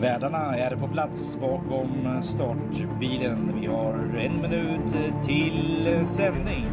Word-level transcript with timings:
Värdarna 0.00 0.56
är 0.56 0.76
på 0.76 0.88
plats 0.88 1.36
bakom 1.40 2.22
startbilen. 2.22 3.60
Vi 3.60 3.66
har 3.66 3.94
en 3.94 4.42
minut 4.42 4.94
till 5.26 5.88
sändning. 6.04 6.70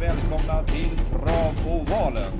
Välkomna 0.00 0.62
till 0.62 0.98
Travovalen. 1.10 2.32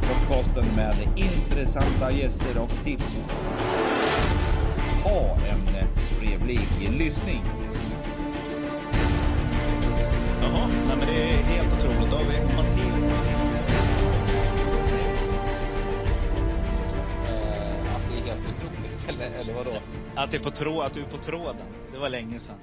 Podcasten 0.00 0.76
med 0.76 0.94
intressanta 1.16 2.12
gäster 2.12 2.58
och 2.58 2.84
tips. 2.84 3.16
Ha 5.04 5.36
en 5.50 5.88
trevlig 6.18 6.68
lyssning. 6.98 7.42
Jaha, 10.42 10.68
nej 10.86 10.96
men 10.96 11.06
det 11.06 11.22
är 11.22 11.42
helt 11.42 11.72
otroligt. 11.72 12.10
Då 12.10 12.16
har 12.16 12.24
vi 12.24 12.47
eller, 19.34 19.54
vadå? 19.54 19.82
Att, 20.16 20.30
det 20.30 20.36
är 20.36 20.42
på 20.42 20.50
trå, 20.50 20.80
att 20.82 20.94
du 20.94 21.02
är 21.02 21.10
på 21.10 21.18
tråden. 21.18 21.66
Det 21.92 21.98
var 21.98 22.08
länge 22.08 22.40
sedan. 22.40 22.58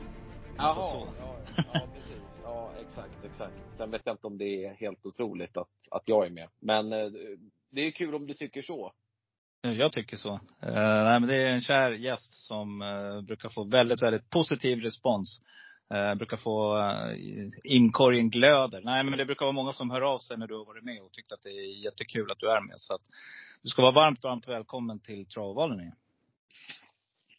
Alltså 0.57 0.81
så. 0.81 1.07
ja, 1.19 1.35
ja, 1.73 1.87
precis. 1.93 2.39
Ja, 2.43 2.71
exakt, 2.81 3.25
exakt. 3.25 3.53
Sen 3.77 3.91
vet 3.91 4.01
jag 4.05 4.13
inte 4.13 4.27
om 4.27 4.37
det 4.37 4.65
är 4.65 4.73
helt 4.73 5.05
otroligt 5.05 5.57
att, 5.57 5.69
att 5.91 6.03
jag 6.05 6.25
är 6.25 6.29
med. 6.29 6.47
Men 6.59 6.93
eh, 6.93 7.05
det 7.71 7.81
är 7.81 7.91
kul 7.91 8.15
om 8.15 8.27
du 8.27 8.33
tycker 8.33 8.61
så. 8.61 8.91
Jag 9.61 9.91
tycker 9.91 10.17
så. 10.17 10.33
Uh, 10.33 10.39
nej, 11.03 11.19
men 11.19 11.29
det 11.29 11.35
är 11.35 11.53
en 11.53 11.61
kär 11.61 11.91
gäst 11.91 12.33
som 12.47 12.81
uh, 12.81 13.21
brukar 13.21 13.49
få 13.49 13.63
väldigt, 13.63 14.01
väldigt 14.01 14.29
positiv 14.29 14.79
respons. 14.79 15.41
Uh, 15.93 16.15
brukar 16.15 16.37
få 16.37 16.77
uh, 16.77 17.49
inkorgen 17.63 18.29
glöder. 18.29 18.81
Nej 18.81 19.03
men 19.03 19.17
det 19.17 19.25
brukar 19.25 19.45
vara 19.45 19.53
många 19.53 19.73
som 19.73 19.89
hör 19.89 20.01
av 20.01 20.19
sig 20.19 20.37
när 20.37 20.47
du 20.47 20.57
har 20.57 20.65
varit 20.65 20.83
med 20.83 21.01
och 21.01 21.11
tyckt 21.11 21.31
att 21.31 21.41
det 21.41 21.49
är 21.49 21.83
jättekul 21.83 22.31
att 22.31 22.39
du 22.39 22.49
är 22.49 22.61
med. 22.61 22.75
Så 22.77 22.93
att 22.93 23.01
du 23.61 23.69
ska 23.69 23.81
vara 23.81 23.91
varmt, 23.91 24.23
varmt 24.23 24.47
välkommen 24.47 24.99
till 24.99 25.25
Travvalen 25.25 25.79
igen. 25.79 25.95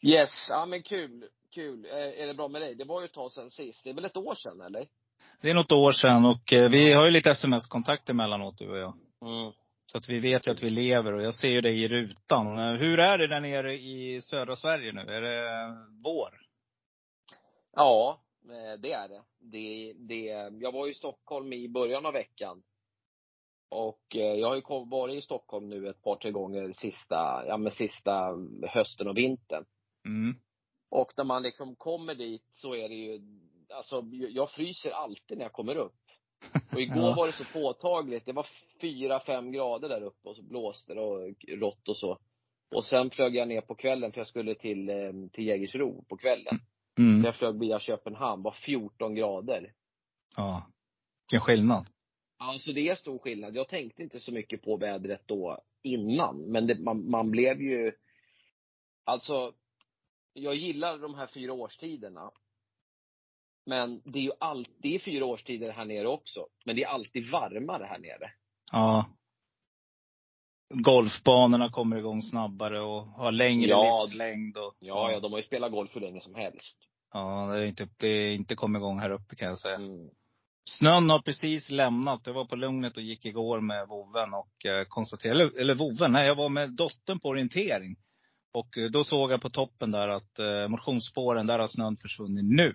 Yes, 0.02 0.46
ja 0.50 0.66
men 0.66 0.82
kul. 0.82 1.28
Kul. 1.54 1.84
Eh, 1.84 2.22
är 2.22 2.26
det 2.26 2.34
bra 2.34 2.48
med 2.48 2.62
dig? 2.62 2.74
Det 2.74 2.84
var 2.84 3.00
ju 3.00 3.04
ett 3.04 3.12
tag 3.12 3.32
sedan 3.32 3.50
sist. 3.50 3.84
Det 3.84 3.90
är 3.90 3.94
väl 3.94 4.04
ett 4.04 4.16
år 4.16 4.34
sedan 4.34 4.60
eller? 4.60 4.88
Det 5.40 5.50
är 5.50 5.54
något 5.54 5.72
år 5.72 5.92
sedan 5.92 6.24
och 6.24 6.52
uh, 6.52 6.68
vi 6.70 6.92
har 6.92 7.04
ju 7.04 7.10
lite 7.10 7.30
sms-kontakt 7.30 8.10
emellanåt 8.10 8.58
du 8.58 8.70
och 8.70 8.78
jag. 8.78 8.94
Mm. 9.22 9.52
Så 9.86 9.98
att 9.98 10.08
vi 10.08 10.18
vet 10.18 10.46
ju 10.46 10.50
att 10.50 10.62
vi 10.62 10.70
lever 10.70 11.12
och 11.12 11.22
jag 11.22 11.34
ser 11.34 11.48
ju 11.48 11.60
dig 11.60 11.82
i 11.82 11.88
rutan. 11.88 12.58
Hur 12.78 13.00
är 13.00 13.18
det 13.18 13.26
där 13.26 13.40
nere 13.40 13.74
i 13.74 14.20
södra 14.22 14.56
Sverige 14.56 14.92
nu? 14.92 15.00
Är 15.00 15.20
det 15.20 15.76
vår? 16.04 16.46
Ja, 17.72 18.20
eh, 18.44 18.80
det 18.80 18.92
är 18.92 19.08
det. 19.08 19.22
det, 19.38 19.92
det. 19.92 20.24
Jag 20.60 20.72
var 20.72 20.88
i 20.88 20.94
Stockholm 20.94 21.52
i 21.52 21.68
början 21.68 22.06
av 22.06 22.12
veckan. 22.12 22.62
Och 23.68 24.16
eh, 24.16 24.20
jag 24.34 24.48
har 24.48 24.56
ju 24.56 24.62
varit 24.90 25.18
i 25.18 25.22
Stockholm 25.22 25.68
nu 25.68 25.88
ett 25.88 26.02
par, 26.02 26.16
tre 26.16 26.30
gånger 26.30 26.72
sista, 26.72 27.44
ja 27.46 27.56
men 27.56 27.72
sista 27.72 28.28
hösten 28.68 29.08
och 29.08 29.16
vintern. 29.16 29.64
Mm. 30.06 30.36
Och 30.90 31.12
när 31.16 31.24
man 31.24 31.42
liksom 31.42 31.76
kommer 31.76 32.14
dit 32.14 32.44
så 32.54 32.74
är 32.74 32.88
det 32.88 32.94
ju, 32.94 33.20
alltså 33.74 34.02
jag 34.10 34.50
fryser 34.50 34.90
alltid 34.90 35.38
när 35.38 35.44
jag 35.44 35.52
kommer 35.52 35.76
upp. 35.76 35.94
Och 36.72 36.80
igår 36.80 37.02
Ja. 37.04 37.14
var 37.16 37.26
det 37.26 37.32
så 37.32 37.44
påtagligt. 37.44 38.26
Det 38.26 38.32
var 38.32 38.46
fyra, 38.80 39.20
fem 39.20 39.52
grader 39.52 39.88
där 39.88 40.02
uppe 40.02 40.28
och 40.28 40.36
så 40.36 40.42
blåste 40.42 40.94
det 40.94 41.00
och 41.00 41.34
rått 41.48 41.88
och 41.88 41.96
så. 41.96 42.18
Och 42.74 42.84
sen 42.84 43.10
flög 43.10 43.34
jag 43.36 43.48
ner 43.48 43.60
på 43.60 43.74
kvällen 43.74 44.12
för 44.12 44.20
jag 44.20 44.26
skulle 44.26 44.54
till, 44.54 44.88
eh, 44.88 45.12
till 45.32 45.46
Jägersro 45.46 46.04
på 46.08 46.16
kvällen. 46.16 46.58
Så 46.96 47.02
Mm. 47.02 47.24
jag 47.24 47.34
flög 47.36 47.58
via 47.58 47.80
Köpenhamn, 47.80 48.42
var 48.42 48.52
14 48.52 49.14
grader. 49.14 49.72
Ja. 50.36 50.66
Vilken 51.30 51.44
skillnad. 51.44 51.86
Alltså 52.38 52.72
det 52.72 52.88
är 52.88 52.94
stor 52.94 53.18
skillnad. 53.18 53.56
Jag 53.56 53.68
tänkte 53.68 54.02
inte 54.02 54.20
så 54.20 54.32
mycket 54.32 54.62
på 54.62 54.76
vädret 54.76 55.22
då 55.26 55.58
innan. 55.82 56.40
Men 56.40 56.66
det, 56.66 56.78
man, 56.78 57.10
man 57.10 57.30
blev 57.30 57.62
ju, 57.62 57.92
alltså, 59.04 59.52
jag 60.32 60.54
gillar 60.54 60.98
de 60.98 61.14
här 61.14 61.26
fyra 61.26 61.52
årstiderna. 61.52 62.30
Men 63.66 64.02
det 64.04 64.18
är 64.18 64.22
ju 64.22 64.32
alltid 64.40 65.02
fyra 65.02 65.24
årstider 65.24 65.72
här 65.72 65.84
nere 65.84 66.08
också. 66.08 66.46
Men 66.64 66.76
det 66.76 66.82
är 66.82 66.88
alltid 66.88 67.30
varmare 67.30 67.84
här 67.84 67.98
nere. 67.98 68.30
Ja. 68.72 69.06
Golfbanorna 70.74 71.70
kommer 71.70 71.96
igång 71.96 72.22
snabbare 72.22 72.80
och 72.80 73.02
har 73.06 73.32
längre 73.32 73.68
Ja. 73.68 74.04
livslängd 74.04 74.56
och 74.56 74.74
Ja, 74.78 75.12
ja, 75.12 75.20
de 75.20 75.32
har 75.32 75.38
ju 75.38 75.44
spelat 75.44 75.72
golf 75.72 75.90
hur 75.96 76.00
länge 76.00 76.20
som 76.20 76.34
helst. 76.34 76.76
Ja, 77.12 77.46
det 77.52 77.58
är 77.58 77.66
inte, 77.66 77.88
det 77.96 78.08
är 78.08 78.34
inte 78.34 78.54
kommit 78.54 78.80
igång 78.80 78.98
här 78.98 79.10
uppe 79.10 79.36
kan 79.36 79.48
jag 79.48 79.58
säga. 79.58 79.74
Mm. 79.74 80.10
Snön 80.68 81.10
har 81.10 81.18
precis 81.18 81.70
lämnat. 81.70 82.20
Jag 82.26 82.34
var 82.34 82.44
på 82.44 82.56
Lugnet 82.56 82.96
och 82.96 83.02
gick 83.02 83.24
igår 83.26 83.60
med 83.60 83.88
voven 83.88 84.34
och 84.34 84.66
eh, 84.66 84.84
konstaterade, 84.88 85.40
eller, 85.40 85.60
eller 85.60 85.74
voven, 85.74 86.12
nej 86.12 86.26
jag 86.26 86.34
var 86.34 86.48
med 86.48 86.70
dottern 86.70 87.18
på 87.20 87.28
orientering. 87.28 87.96
Och 88.52 88.78
eh, 88.78 88.90
då 88.90 89.04
såg 89.04 89.32
jag 89.32 89.40
på 89.42 89.50
toppen 89.50 89.90
där 89.90 90.08
att 90.08 90.38
eh, 90.38 90.68
motionsspåren, 90.68 91.46
där 91.46 91.58
har 91.58 91.66
snön 91.66 91.96
försvunnit 91.96 92.44
nu. 92.44 92.74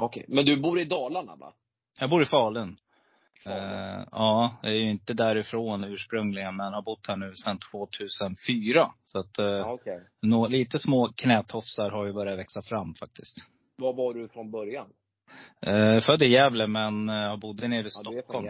Okej. 0.00 0.24
Men 0.28 0.44
du 0.44 0.60
bor 0.60 0.80
i 0.80 0.84
Dalarna 0.84 1.36
va? 1.36 1.52
Jag 2.00 2.10
bor 2.10 2.22
i 2.22 2.26
Falun. 2.26 2.76
Falun. 3.44 3.58
Eh, 3.58 4.06
ja, 4.10 4.56
jag 4.62 4.72
är 4.72 4.76
ju 4.76 4.90
inte 4.90 5.14
därifrån 5.14 5.84
ursprungligen, 5.84 6.56
men 6.56 6.72
har 6.72 6.82
bott 6.82 7.06
här 7.08 7.16
nu 7.16 7.34
sedan 7.34 7.58
2004. 7.70 8.92
Så 9.04 9.18
att 9.18 9.38
eh, 9.38 9.44
Ja, 9.44 9.72
okej. 9.72 10.00
nå, 10.22 10.48
lite 10.48 10.78
små 10.78 11.12
knätofsar 11.16 11.90
har 11.90 12.06
ju 12.06 12.12
börjat 12.12 12.38
växa 12.38 12.62
fram 12.62 12.94
faktiskt. 12.94 13.36
Var 13.76 13.92
var 13.92 14.14
du 14.14 14.28
från 14.28 14.50
början? 14.50 14.86
Eh, 15.66 16.00
född 16.00 16.22
i 16.22 16.26
Gävle, 16.26 16.66
men 16.66 17.08
eh, 17.08 17.36
bodde 17.36 17.68
nere 17.68 17.86
i 17.86 17.90
Ja, 17.94 18.10
du 18.10 18.18
är 18.18 18.22
Stockholm. 18.22 18.48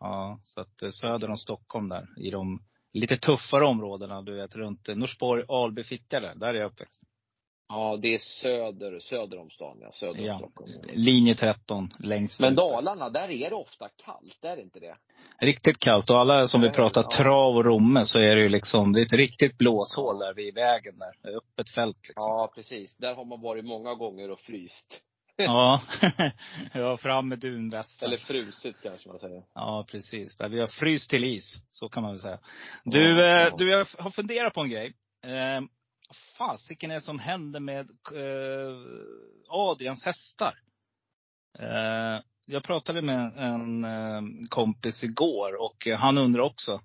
Ja, 0.00 0.40
så 0.44 0.60
att 0.60 0.82
eh, 0.82 0.90
söder 0.90 1.30
om 1.30 1.36
Stockholm 1.36 1.88
där, 1.88 2.06
i 2.16 2.30
de 2.30 2.62
lite 2.92 3.16
tuffare 3.16 3.64
områdena, 3.64 4.22
du 4.22 4.34
vet 4.34 4.56
runt 4.56 4.88
Norsborg, 4.88 5.44
Alby, 5.48 5.84
Fittja 5.84 6.20
där. 6.20 6.34
Där 6.34 6.48
är 6.48 6.54
jag 6.54 6.66
uppväxt. 6.70 7.02
Ja, 7.68 7.96
det 8.02 8.14
är 8.14 8.18
söder, 8.18 9.00
söder 9.00 9.38
om 9.38 9.50
stan 9.50 9.78
ja. 9.80 9.92
Söder 9.92 10.18
om 10.20 10.24
Ja. 10.24 10.38
Stockholm. 10.38 10.72
Linje 10.92 11.34
13, 11.34 11.90
längst 11.98 12.40
Men. 12.40 12.54
Dalarna, 12.54 13.10
där 13.10 13.30
är 13.30 13.50
det 13.50 13.56
ofta 13.56 13.88
kallt, 14.04 14.44
är 14.44 14.56
det 14.56 14.62
inte 14.62 14.80
det? 14.80 14.96
Riktigt 15.40 15.78
kallt. 15.78 16.10
Och 16.10 16.18
alla 16.20 16.48
som 16.48 16.60
vi 16.60 16.66
Ja, 16.66 16.72
pratar 16.72 17.02
ja. 17.02 17.16
trav 17.16 17.56
och 17.56 17.64
Romme 17.64 18.04
så 18.04 18.18
är 18.18 18.34
det 18.36 18.40
ju 18.42 18.48
liksom, 18.48 18.92
det 18.92 19.00
är 19.00 19.04
ett 19.04 19.12
riktigt 19.12 19.58
blåshål 19.58 20.18
där 20.18 20.34
vid 20.34 20.54
vägen 20.54 20.98
där. 20.98 21.36
Öppet 21.36 21.70
fält 21.74 21.96
liksom. 22.08 22.14
Ja, 22.28 22.52
precis. 22.54 22.96
Där 22.96 23.14
har 23.14 23.24
man 23.24 23.40
varit 23.40 23.64
många 23.64 23.94
gånger 23.94 24.30
och 24.30 24.40
fryst. 24.40 25.00
Ja. 25.44 25.82
ja, 26.72 26.96
fram 26.96 27.28
med 27.28 27.38
dunvästen. 27.38 28.08
Eller 28.08 28.18
frusit 28.18 28.76
kanske 28.82 29.08
man 29.08 29.18
säger. 29.18 29.44
Ja, 29.54 29.86
precis. 29.90 30.36
Där 30.36 30.48
vi 30.48 30.60
har 30.60 30.66
fryst 30.66 31.10
till 31.10 31.24
is. 31.24 31.62
Så 31.68 31.88
kan 31.88 32.02
man 32.02 32.12
väl 32.12 32.20
säga. 32.20 32.38
Du, 32.84 33.02
Ja, 33.02 33.24
eh, 33.24 33.42
ja. 33.42 33.56
du 33.58 33.70
jag 33.70 33.86
har 33.98 34.10
funderat 34.10 34.54
på 34.54 34.60
en 34.60 34.70
grej. 34.70 34.94
Eh, 35.24 35.60
fasiken 36.38 36.90
är 36.90 36.94
det 36.94 37.00
som 37.00 37.18
händer 37.18 37.60
med 37.60 37.90
eh, 38.14 38.76
Adrians 39.48 40.04
hästar? 40.04 40.54
Eh, 41.58 42.20
jag 42.46 42.62
pratade 42.62 43.02
med 43.02 43.32
en 43.36 43.84
eh, 43.84 44.22
kompis 44.48 45.04
igår 45.04 45.62
och 45.62 45.86
han 45.98 46.18
undrar 46.18 46.42
också. 46.42 46.80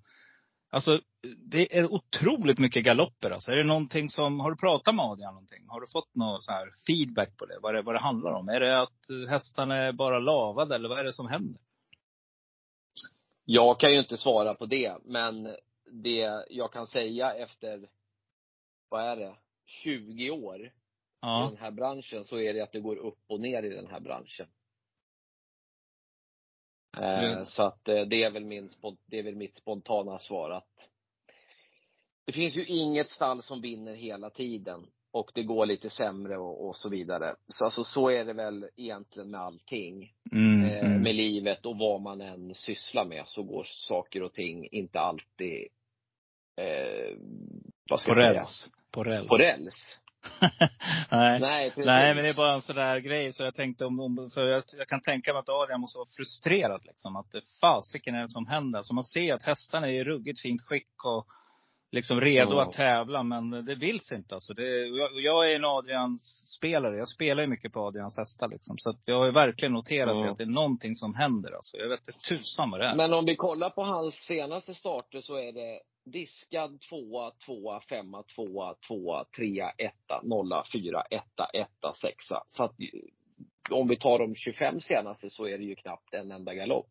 Alltså, 0.73 1.01
det 1.37 1.77
är 1.77 1.93
otroligt 1.93 2.59
mycket 2.59 2.83
galopper 2.83 3.31
alltså. 3.31 3.51
Är 3.51 3.55
det 3.55 3.63
någonting 3.63 4.09
som, 4.09 4.39
har 4.39 4.51
du 4.51 4.57
pratat 4.57 4.95
med 4.95 5.05
Adrian 5.05 5.33
någonting? 5.33 5.65
Har 5.67 5.81
du 5.81 5.87
fått 5.87 6.15
någon 6.15 6.41
så 6.41 6.51
här 6.51 6.69
feedback 6.87 7.37
på 7.37 7.45
det? 7.45 7.59
Vad 7.61 7.75
det, 7.75 7.81
vad 7.81 7.95
det 7.95 7.99
handlar 8.01 8.31
om? 8.31 8.49
Är 8.49 8.59
det 8.59 8.81
att 8.81 9.29
hästarna 9.29 9.75
är 9.75 9.91
bara 9.91 10.19
lavade 10.19 10.75
eller 10.75 10.89
vad 10.89 10.99
är 10.99 11.03
det 11.03 11.13
som 11.13 11.27
händer? 11.27 11.61
Jag 13.45 13.79
kan 13.79 13.91
ju 13.91 13.99
inte 13.99 14.17
svara 14.17 14.53
på 14.53 14.65
det, 14.65 14.97
men 15.05 15.55
det 15.91 16.45
jag 16.49 16.71
kan 16.73 16.87
säga 16.87 17.33
efter, 17.33 17.89
vad 18.89 19.03
är 19.03 19.15
det, 19.15 19.35
20 19.65 20.31
år 20.31 20.65
i 20.65 20.71
Ja. 21.21 21.47
den 21.49 21.57
här 21.57 21.71
branschen 21.71 22.25
så 22.25 22.39
är 22.39 22.53
det 22.53 22.61
att 22.61 22.71
det 22.71 22.79
går 22.79 22.95
upp 22.95 23.19
och 23.27 23.39
ner 23.39 23.63
i 23.63 23.69
den 23.69 23.87
här 23.87 23.99
branschen. 23.99 24.47
Eh, 26.97 27.23
Mm. 27.23 27.45
Så 27.45 27.63
att 27.63 27.87
eh, 27.87 28.01
det 28.01 28.23
är 28.23 28.31
väl 28.31 28.45
min, 28.45 28.69
det 29.05 29.19
är 29.19 29.23
väl 29.23 29.35
mitt 29.35 29.55
spontana 29.55 30.19
svar 30.19 30.49
att 30.49 30.89
det 32.25 32.31
finns 32.31 32.57
ju 32.57 32.65
inget 32.65 33.09
stall 33.09 33.41
som 33.41 33.61
vinner 33.61 33.95
hela 33.95 34.29
tiden 34.29 34.87
och 35.11 35.31
det 35.33 35.43
går 35.43 35.65
lite 35.65 35.89
sämre 35.89 36.37
och, 36.37 36.67
och 36.67 36.75
så 36.75 36.89
vidare. 36.89 37.35
Så 37.47 37.65
alltså 37.65 37.83
så 37.83 38.09
är 38.09 38.25
det 38.25 38.33
väl 38.33 38.69
egentligen 38.75 39.31
med 39.31 39.41
allting. 39.41 40.13
Mm, 40.31 40.65
eh, 40.69 40.85
mm. 40.85 41.01
med 41.01 41.15
livet 41.15 41.65
och 41.65 41.77
vad 41.77 42.01
man 42.01 42.21
än 42.21 42.55
sysslar 42.55 43.05
med 43.05 43.23
så 43.27 43.43
går 43.43 43.63
saker 43.63 44.23
och 44.23 44.33
ting 44.33 44.67
inte 44.71 44.99
alltid, 44.99 45.67
eh, 46.57 47.17
vad 47.89 47.99
ska 47.99 48.13
På 48.13 48.19
jag 48.19 48.27
säga? 48.27 48.39
räls. 48.39 48.71
På 48.91 49.03
räls. 49.03 49.27
På 49.27 49.37
räls. 49.37 49.99
Nej. 51.09 51.39
Nej, 51.39 51.69
precis. 51.69 51.85
Nej, 51.85 52.15
men 52.15 52.23
det 52.23 52.29
är 52.29 52.33
bara 52.33 52.53
en 52.53 52.61
sån 52.61 52.75
där 52.75 52.99
grej. 52.99 53.33
Så 53.33 53.43
jag 53.43 53.55
tänkte 53.55 53.85
om, 53.85 53.99
om 53.99 54.29
för 54.33 54.47
jag, 54.47 54.63
jag 54.77 54.87
kan 54.87 55.01
tänka 55.01 55.33
mig 55.33 55.39
att 55.39 55.49
Adrian 55.49 55.81
måste 55.81 55.97
vara 55.97 56.07
frustrerad 56.17 56.81
liksom. 56.85 57.15
Att 57.15 57.31
fasiken 57.61 58.15
är 58.15 58.21
det 58.21 58.27
som 58.27 58.47
händer. 58.47 58.81
Så 58.83 58.93
man 58.93 59.03
ser 59.03 59.33
att 59.33 59.43
hästarna 59.43 59.87
är 59.87 59.93
i 59.93 60.03
ruggigt 60.03 60.41
fint 60.41 60.61
skick 60.61 61.05
och 61.05 61.27
liksom 61.93 62.21
redo 62.21 62.55
Ja. 62.55 62.61
att 62.61 62.73
tävla. 62.73 63.23
Men 63.23 63.65
det 63.65 63.75
vills 63.75 64.11
inte 64.11 64.35
alltså. 64.35 64.53
Det, 64.53 64.87
jag, 64.87 65.09
jag 65.21 65.51
är 65.51 65.55
en 65.55 65.65
Adrians-spelare. 65.65 66.97
Jag 66.97 67.07
spelar 67.07 67.41
ju 67.43 67.47
mycket 67.49 67.73
på 67.73 67.79
Adrians 67.79 68.17
hästar 68.17 68.47
liksom. 68.47 68.77
Så 68.77 68.89
att 68.89 69.07
jag 69.07 69.17
har 69.17 69.25
ju 69.25 69.31
verkligen 69.31 69.73
noterat 69.73 70.15
Ja. 70.25 70.31
att 70.31 70.37
det 70.37 70.43
är 70.43 70.47
någonting 70.47 70.95
som 70.95 71.15
händer 71.15 71.51
alltså. 71.51 71.77
Jag 71.77 71.89
vet 71.89 72.07
inte 72.07 72.19
tusan 72.19 72.71
vad 72.71 72.79
det 72.79 72.85
är. 72.85 72.95
Men 72.95 73.13
om 73.13 73.25
vi 73.25 73.35
kollar 73.35 73.69
på 73.69 73.83
hans 73.83 74.13
senaste 74.15 74.73
starter 74.73 75.21
så 75.21 75.35
är 75.35 75.51
det 75.51 75.79
diskad 76.11 76.81
tvåa, 76.81 77.31
tvåa, 77.45 77.81
femma, 77.81 78.23
tvåa, 78.35 78.75
tvåa, 78.87 79.25
trea, 79.37 79.69
etta, 79.69 80.21
nolla, 80.23 80.63
fyra, 80.73 81.01
etta, 81.01 81.45
etta, 81.53 81.93
sexa. 81.93 82.43
Så 82.47 82.63
att 82.63 82.75
om 83.71 83.87
vi 83.87 83.95
tar 83.97 84.19
de 84.19 84.35
25 84.35 84.81
senaste 84.81 85.29
så 85.29 85.47
är 85.47 85.57
det 85.57 85.63
ju 85.63 85.75
knappt 85.75 86.13
en 86.13 86.31
enda 86.31 86.53
galopp. 86.53 86.87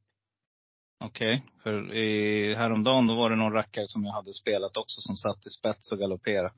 Okej. 1.05 1.43
För 1.63 1.95
i, 1.95 2.55
häromdagen 2.55 3.07
då 3.07 3.15
var 3.15 3.31
det 3.31 3.37
någon 3.37 3.53
rackare 3.53 3.87
som 3.87 4.05
jag 4.05 4.13
hade 4.13 4.33
spelat 4.35 4.77
också 4.77 5.01
som 5.01 5.17
satt 5.17 5.47
i 5.47 5.51
spets 5.51 5.93
och 5.93 5.99
galopperade. 5.99 6.51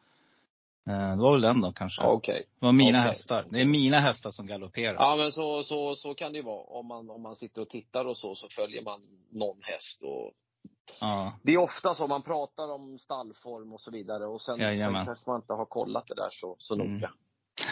Eh, 0.88 1.10
det 1.16 1.22
var 1.22 1.32
väl 1.32 1.40
den 1.40 1.60
då 1.60 1.72
kanske. 1.72 2.02
Okej. 2.02 2.44
Det 2.60 2.66
var 2.66 2.72
mina 2.72 2.98
Okej. 2.98 3.08
hästar. 3.08 3.46
Det 3.50 3.60
är 3.60 3.64
mina 3.64 4.00
hästar 4.00 4.30
som 4.30 4.46
galopperar. 4.46 4.94
Ja 4.94 5.16
men 5.16 5.32
så, 5.32 5.62
så, 5.64 5.94
så 5.94 6.14
kan 6.14 6.32
det 6.32 6.38
ju 6.38 6.44
vara. 6.44 6.62
Om 6.62 6.86
man, 6.86 7.10
om 7.10 7.22
man 7.22 7.36
sitter 7.36 7.62
och 7.62 7.68
tittar 7.68 8.04
och 8.04 8.16
så, 8.16 8.34
så 8.34 8.48
följer 8.48 8.82
man 8.82 9.00
någon 9.30 9.58
häst 9.62 10.02
och 10.02 10.32
Ja. 11.00 11.32
Det 11.42 11.52
är 11.52 11.58
ofta 11.58 11.94
så 11.94 12.06
man 12.06 12.22
pratar 12.22 12.72
om 12.72 12.98
stallform 12.98 13.72
och 13.72 13.80
så 13.80 13.90
vidare 13.90 14.26
och 14.26 14.40
sen, 14.40 14.56
sen 14.56 14.64
Jajamän. 14.66 15.06
kanske 15.06 15.30
man 15.30 15.40
inte 15.40 15.52
har 15.52 15.64
kollat 15.66 16.06
det 16.08 16.14
där 16.14 16.28
så, 16.30 16.56
så 16.58 16.74
Mm. 16.74 17.00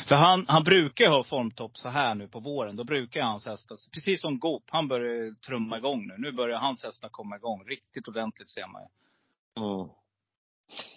För 0.08 0.14
han, 0.14 0.44
han 0.48 0.64
brukar 0.64 1.04
ju 1.04 1.10
ha 1.10 1.24
formtopp 1.24 1.76
så 1.76 1.88
här 1.88 2.14
nu 2.14 2.28
på 2.28 2.40
våren. 2.40 2.76
Då 2.76 2.84
brukar 2.84 3.20
hans 3.20 3.46
hästar, 3.46 3.76
precis 3.94 4.20
som 4.20 4.38
Goop, 4.38 4.62
han 4.66 4.88
börjar 4.88 5.34
trumma 5.46 5.78
igång 5.78 6.06
nu. 6.06 6.14
Nu 6.18 6.32
börjar 6.32 6.58
hans 6.58 6.82
hästar 6.84 7.08
komma 7.08 7.36
igång 7.36 7.64
riktigt 7.64 8.08
ordentligt 8.08 8.48
ser 8.48 8.66
man 8.66 8.82
ju. 8.82 8.88
Mm. 9.62 9.88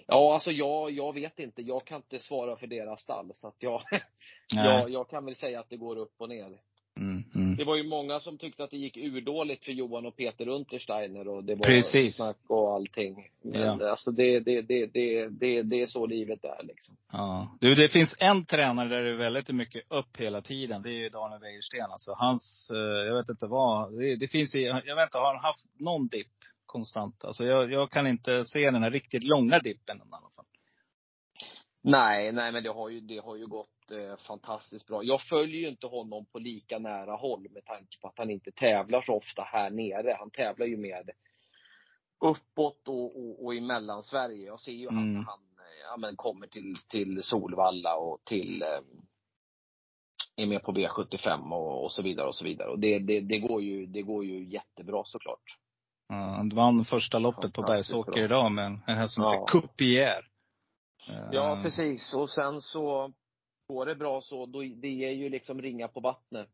Ja, 0.08 0.34
alltså 0.34 0.52
jag, 0.52 0.92
jag 0.92 1.14
vet 1.14 1.40
inte. 1.40 1.62
Jag 1.62 1.86
kan 1.86 1.98
inte 1.98 2.20
svara 2.20 2.56
för 2.56 2.68
deras 2.68 3.02
stall. 3.02 3.34
Så 3.34 3.48
att 3.48 3.56
jag, 3.60 3.82
jag, 4.56 4.90
jag 4.90 5.10
kan 5.10 5.26
väl 5.26 5.36
säga 5.36 5.60
att 5.60 5.70
det 5.70 5.78
går 5.78 5.96
upp 5.96 6.14
och 6.18 6.30
ner. 6.30 6.60
Mm, 7.00 7.24
mm. 7.36 7.56
Det 7.56 7.64
var 7.64 7.76
ju 7.76 7.84
många 7.84 8.20
som 8.20 8.38
tyckte 8.38 8.64
att 8.64 8.72
det 8.72 8.78
gick 8.78 8.98
urdåligt 8.98 9.66
för 9.66 9.72
Johan 9.72 10.06
och 10.06 10.16
Peter 10.16 10.48
Untersteiner 10.48 11.28
och 11.28 11.44
det 11.44 11.56
var 11.56 11.66
Precis. 11.66 12.16
snack 12.16 12.38
och 12.48 12.74
allting. 12.74 13.28
Men 13.44 13.62
Ja. 13.80 13.90
alltså 13.90 14.12
det, 14.12 14.40
det, 14.40 14.62
det, 14.62 14.86
det, 14.86 15.28
det, 15.28 15.62
det 15.62 15.82
är 15.82 15.86
så 15.86 16.06
livet 16.06 16.44
är 16.44 16.64
liksom. 16.64 16.96
Ja. 17.12 17.58
Du, 17.60 17.76
det 17.76 17.90
finns 17.90 18.16
en 18.20 18.46
tränare 18.46 18.90
där 18.90 19.02
det 19.02 19.10
är 19.10 19.16
väldigt 19.16 19.50
mycket 19.50 19.92
upp 19.92 20.18
hela 20.18 20.42
tiden. 20.42 20.82
Det 20.82 20.90
är 20.90 21.04
ju 21.04 21.10
Daniel 21.10 21.42
Wäjersten. 21.42 21.92
Alltså 21.92 22.12
hans, 22.18 22.70
eh, 22.74 22.78
jag 23.08 23.16
vet 23.18 23.30
inte 23.30 23.48
vad. 23.48 24.00
Det, 24.00 24.16
det 24.16 24.28
finns 24.28 24.56
ju, 24.56 24.60
jag 24.62 24.96
vet 24.96 25.08
inte, 25.08 25.18
har 25.18 25.34
han 25.36 25.44
haft 25.44 25.66
någon 25.80 26.08
dipp 26.08 26.28
konstant? 26.66 27.24
Alltså 27.26 27.44
jag, 27.46 27.72
jag 27.72 27.92
kan 27.92 28.08
inte 28.08 28.46
se 28.46 28.72
den 28.72 28.84
här 28.84 28.92
riktigt 28.92 29.24
långa 29.24 29.60
dippen 29.60 29.98
i 29.98 30.02
alla 30.02 30.30
fall. 30.36 30.46
Nej, 31.86 32.32
nej 32.32 32.52
men 32.52 32.64
det 32.64 32.70
har 32.70 32.90
ju, 32.90 33.00
det 33.00 33.18
har 33.18 33.36
ju 33.36 33.48
gått 33.48 33.92
eh, 33.92 34.18
fantastiskt 34.28 34.88
bra. 34.88 35.04
Jag 35.04 35.22
följer 35.22 35.62
ju 35.62 35.68
inte 35.68 35.88
honom 35.88 36.26
på 36.26 36.40
lika 36.40 36.80
nära 36.80 37.16
håll 37.16 37.48
med 37.52 37.66
tanke 37.66 38.00
på 38.02 38.08
att 38.08 38.18
han 38.18 38.30
inte 38.30 38.52
tävlar 38.52 39.02
så 39.02 39.14
ofta 39.14 39.42
här 39.44 39.70
nere. 39.70 40.16
Han 40.20 40.30
tävlar 40.32 40.66
ju 40.66 40.78
med 40.78 41.10
uppåt 42.20 42.88
och, 42.88 43.20
och, 43.20 43.46
och 43.46 43.56
i 43.56 43.62
Mellansverige. 43.62 44.46
Jag 44.46 44.60
ser 44.60 44.72
ju 44.72 44.90
han 44.90 44.98
Mm. 44.98 45.14
när 45.14 45.22
han 45.24 45.40
ja, 45.90 45.98
men 45.98 46.16
kommer 46.16 46.48
till, 46.48 46.76
till 46.90 47.24
Solvalla 47.24 47.96
och 47.96 48.22
till 48.26 48.62
eh, 48.62 48.80
är 50.36 50.46
med 50.46 50.64
på 50.64 50.72
V75 50.72 51.52
och, 51.52 51.84
och 51.84 51.92
så 51.92 52.02
vidare 52.02 52.28
och 52.28 52.36
så 52.36 52.44
vidare. 52.44 52.70
Och 52.70 52.80
det, 52.80 53.00
det, 53.00 53.20
det 53.20 53.40
går 53.40 53.62
ju, 53.62 53.86
det 53.86 54.02
går 54.02 54.26
ju 54.26 54.46
jättebra 54.46 55.04
såklart. 55.06 55.58
Ja, 56.08 56.16
han 56.16 56.50
vann 56.50 56.86
första 56.86 57.20
loppet 57.20 57.54
på 57.54 57.62
Bergsåker 57.62 58.24
idag 58.24 58.52
med 58.52 58.66
en, 58.66 58.96
häst 58.98 59.14
som 59.14 59.24
Ja. 59.24 59.32
heter 59.32 59.46
Coupier. 59.48 60.28
Ja, 61.32 61.60
precis. 61.64 62.14
Och 62.14 62.30
sen 62.30 62.62
så 62.62 63.14
går 63.68 63.86
det 63.86 63.96
bra 63.96 64.22
så, 64.22 64.46
då, 64.46 64.62
det 64.62 65.06
är 65.06 65.12
ju 65.12 65.30
liksom 65.30 65.62
ringa 65.62 65.88
på 65.88 66.00
vattnet. 66.00 66.50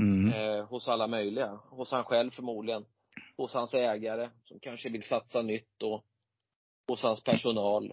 Mm. 0.00 0.32
eh, 0.32 0.64
hos 0.64 0.88
alla 0.88 1.06
möjliga. 1.06 1.58
Hos 1.70 1.90
han 1.90 2.04
själv 2.04 2.30
förmodligen. 2.30 2.84
Hos 3.36 3.54
hans 3.54 3.74
ägare 3.74 4.30
som 4.44 4.58
kanske 4.60 4.88
vill 4.88 5.02
satsa 5.02 5.42
nytt 5.42 5.82
och 5.82 6.04
hos 6.88 7.02
hans 7.02 7.24
personal. 7.24 7.92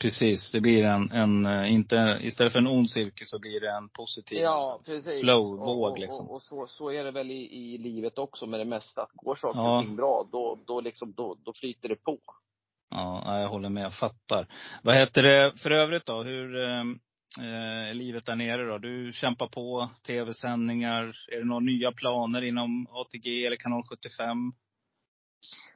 Precis, 0.00 0.52
det 0.52 0.60
blir 0.60 0.84
en, 0.84 1.10
en, 1.10 1.46
eh, 1.46 1.72
inte, 1.72 2.18
istället 2.22 2.52
för 2.52 2.60
en 2.60 2.66
ond 2.66 2.90
cirkel 2.90 3.26
så 3.26 3.38
blir 3.38 3.60
det 3.60 3.70
en 3.70 3.88
positiv 3.88 4.38
Ja, 4.38 4.80
precis. 4.86 5.20
flow, 5.20 5.60
och, 5.60 5.66
våg 5.66 5.92
och, 5.92 5.98
liksom. 5.98 6.28
Och, 6.30 6.42
så, 6.42 6.66
så 6.66 6.90
är 6.90 7.04
det 7.04 7.10
väl 7.10 7.30
i, 7.30 7.74
i 7.74 7.78
livet 7.78 8.18
också 8.18 8.46
med 8.46 8.60
det 8.60 8.64
mesta. 8.64 9.02
Att 9.02 9.12
går 9.12 9.34
saker 9.34 9.60
Ja. 9.60 9.78
och 9.78 9.84
ting 9.84 9.96
bra, 9.96 10.28
då, 10.32 10.58
då 10.66 10.80
liksom, 10.80 11.12
då, 11.12 11.36
då 11.44 11.52
flyter 11.52 11.88
det 11.88 11.96
på. 11.96 12.18
Ja, 12.90 13.22
ja, 13.26 13.40
jag 13.40 13.48
håller 13.48 13.68
med. 13.68 13.84
Jag 13.84 13.94
fattar. 13.94 14.46
Vad 14.82 14.94
heter 14.94 15.22
det 15.22 15.52
för 15.56 15.70
övrigt 15.70 16.06
då? 16.06 16.22
Hur 16.22 16.62
eh, 16.62 16.80
eh, 17.40 17.88
är 17.90 17.94
livet 17.94 18.26
där 18.26 18.36
nere 18.36 18.64
då? 18.66 18.78
Du 18.78 19.12
kämpar 19.12 19.46
på, 19.46 19.90
tv-sändningar. 20.06 21.16
Är 21.32 21.38
det 21.38 21.44
några 21.44 21.60
nya 21.60 21.92
planer 21.92 22.42
inom 22.42 22.86
ATG 22.90 23.46
eller 23.46 23.56
kanal 23.56 23.82
75? 23.82 24.52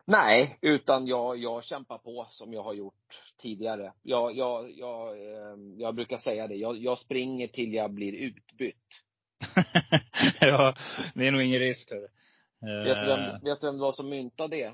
Nej, 0.07 0.59
utan 0.61 1.07
jag, 1.07 1.39
jag 1.39 1.65
kämpar 1.65 1.99
på 1.99 2.27
som 2.31 2.53
jag 2.53 2.63
har 2.63 2.75
gjort 2.75 3.23
tidigare. 3.43 3.93
Jag, 4.03 4.37
jag, 4.37 4.71
jag, 4.71 5.09
eh, 5.09 5.57
jag 5.77 5.95
brukar 5.95 6.19
säga 6.19 6.49
det, 6.49 6.55
jag, 6.55 6.77
jag 6.77 6.99
springer 6.99 7.49
till 7.49 7.75
jag 7.75 7.93
blir 7.93 8.13
utbytt. 8.13 8.77
ja, 10.41 10.75
det 11.15 11.27
är 11.27 11.33
nog 11.33 11.43
ingen 11.43 11.61
risk 11.61 11.89
för 11.89 11.97
det. 11.97 12.09
Vet 12.85 13.01
du, 13.01 13.07
vem, 13.07 13.41
vet 13.45 13.61
du 13.61 13.67
vem 13.67 13.77
det 13.77 13.83
var 13.83 13.93
som 13.93 14.09
myntade 14.09 14.57
det? 14.57 14.73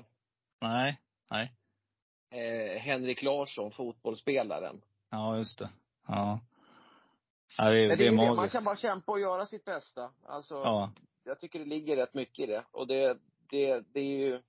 Nej, 0.61 0.99
nej. 1.31 1.53
Eh, 2.31 2.79
Henrik 2.79 3.21
Larsson, 3.23 3.71
fotbollsspelaren. 3.71 4.81
Ja, 5.09 5.37
just 5.37 5.59
det. 5.59 5.69
Ja. 6.07 6.39
Ja, 7.57 7.69
det, 7.69 7.87
Men 7.87 7.97
det 7.97 8.07
är 8.07 8.11
magiskt. 8.11 8.35
Man 8.37 8.49
kan 8.49 8.63
bara 8.63 8.75
kämpa 8.75 9.11
och 9.11 9.19
göra 9.19 9.45
sitt 9.45 9.65
bästa. 9.65 10.11
Alltså, 10.25 10.55
Ja. 10.55 10.91
jag 11.23 11.39
tycker 11.39 11.59
det 11.59 11.65
ligger 11.65 11.95
rätt 11.95 12.13
mycket 12.13 12.39
i 12.39 12.45
det. 12.45 12.63
Och 12.71 12.87
det, 12.87 13.17
det, 13.49 13.83
det 13.93 13.99
är 13.99 14.17
ju 14.17 14.41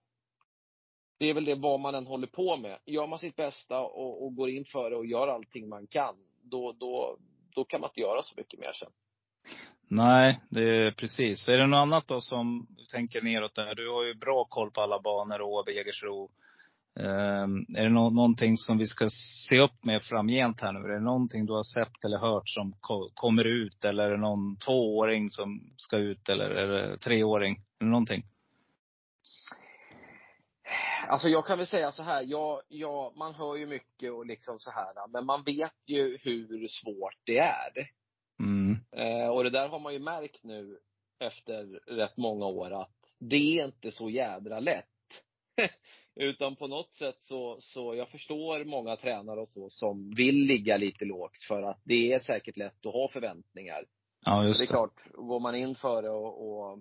det 1.19 1.31
är 1.31 1.35
väl 1.35 1.45
det 1.45 1.55
vad 1.55 1.81
man 1.81 1.95
än 1.95 2.07
håller 2.07 2.27
på 2.27 2.57
med. 2.57 2.79
Gör 2.87 3.07
man 3.07 3.19
sitt 3.19 3.37
bästa 3.37 3.81
och, 3.81 4.25
och 4.25 4.35
går 4.35 4.51
in 4.51 4.65
för 4.65 4.91
det 4.91 4.97
och 4.97 5.07
gör 5.07 5.29
allting 5.29 5.69
man 5.69 5.87
kan, 5.87 6.15
då, 6.43 6.73
då, 6.73 7.17
då 7.55 7.65
kan 7.65 7.81
man 7.81 7.91
inte 7.91 8.01
göra 8.01 8.23
så 8.23 8.35
mycket 8.37 8.61
mer 8.61 8.73
sen. 8.73 8.91
Nej, 9.89 10.41
det 10.51 10.63
är 10.63 10.91
precis. 10.91 11.49
Är 11.49 11.59
det 11.59 11.67
något 11.67 11.77
annat 11.77 12.09
då 12.09 12.21
som 12.21 12.67
tänker 12.93 13.23
neråt 13.23 13.55
där? 13.55 13.75
Du 13.75 13.91
har 13.91 14.05
ju 14.05 14.15
bra 14.15 14.45
koll 14.45 14.71
på 14.71 14.81
alla 14.81 15.01
banor, 15.01 15.41
Åby, 15.43 15.73
Jägersro. 15.73 16.31
Um, 16.95 17.67
är 17.77 17.83
det 17.83 17.89
nå 17.89 18.11
någonting 18.11 18.57
som 18.57 18.79
vi 18.79 18.87
ska 18.87 19.09
se 19.49 19.59
upp 19.61 19.85
med 19.85 20.03
framgent 20.03 20.61
här 20.61 20.73
nu? 20.73 20.79
Är 20.79 20.89
det 20.89 21.01
någonting 21.01 21.47
du 21.47 21.53
har 21.53 21.63
sett 21.63 22.05
eller 22.05 22.19
hört 22.19 22.49
som 22.49 22.73
ko 22.81 23.11
kommer 23.15 23.45
ut? 23.45 23.85
Eller 23.85 24.05
är 24.05 24.11
det 24.11 24.17
någon 24.17 24.57
tvååring 24.57 25.31
som 25.31 25.73
ska 25.77 25.97
ut? 25.97 26.29
Eller 26.29 26.51
är 26.51 26.69
det 26.69 26.99
treåring? 26.99 27.61
Eller 27.81 27.91
någonting? 27.91 28.23
Alltså 31.09 31.29
jag 31.29 31.47
kan 31.47 31.59
väl 31.59 31.67
säga 31.67 31.93
så 31.93 32.03
här, 32.03 32.23
jag, 32.23 32.63
jag, 32.69 33.17
man 33.17 33.35
hör 33.35 33.57
ju 33.57 33.67
mycket 33.67 34.13
och 34.13 34.27
liksom 34.27 34.59
så 34.59 34.71
här, 34.71 35.09
men 35.09 35.27
man 35.27 35.45
vet 35.45 35.75
ju 35.87 36.19
hur 36.23 36.69
svårt 36.69 37.19
det 37.25 37.39
är. 37.39 37.89
Mm. 38.41 38.77
Eh, 38.97 39.29
och 39.29 39.45
det 39.45 39.51
där 39.51 39.69
har 39.69 39.81
man 39.81 39.93
ju 39.93 39.99
märkt 39.99 40.45
nu 40.45 40.79
efter 41.19 41.65
rätt 41.97 42.17
många 42.17 42.47
år 42.47 42.83
att 42.83 43.17
det 43.19 43.59
är 43.59 43.65
inte 43.65 43.93
så 43.93 44.11
jädra 44.11 44.61
lätt. 44.61 44.87
Utan 46.17 46.57
på 46.57 46.67
något 46.67 46.95
sätt 46.95 47.17
så, 47.21 47.57
så 47.61 47.95
jag 47.95 48.09
förstår 48.09 48.65
många 48.65 48.97
tränare 48.97 49.41
och 49.41 49.49
så 49.49 49.71
som 49.71 50.11
vill 50.17 50.37
ligga 50.37 50.77
lite 50.77 51.05
lågt 51.05 51.45
för 51.49 51.63
att 51.63 51.81
det 51.85 52.13
är 52.13 52.19
säkert 52.19 52.57
lätt 52.57 52.87
att 52.87 52.93
ha 52.93 53.09
förväntningar. 53.09 53.85
Ja, 54.25 54.45
just 54.45 54.59
det 54.59 54.65
är 54.65 54.67
det. 54.67 54.71
klart, 54.71 55.03
går 55.13 55.41
man 55.41 55.55
in 55.55 55.75
för 55.75 56.03
det 56.03 56.11
och, 56.11 56.49
och 56.49 56.79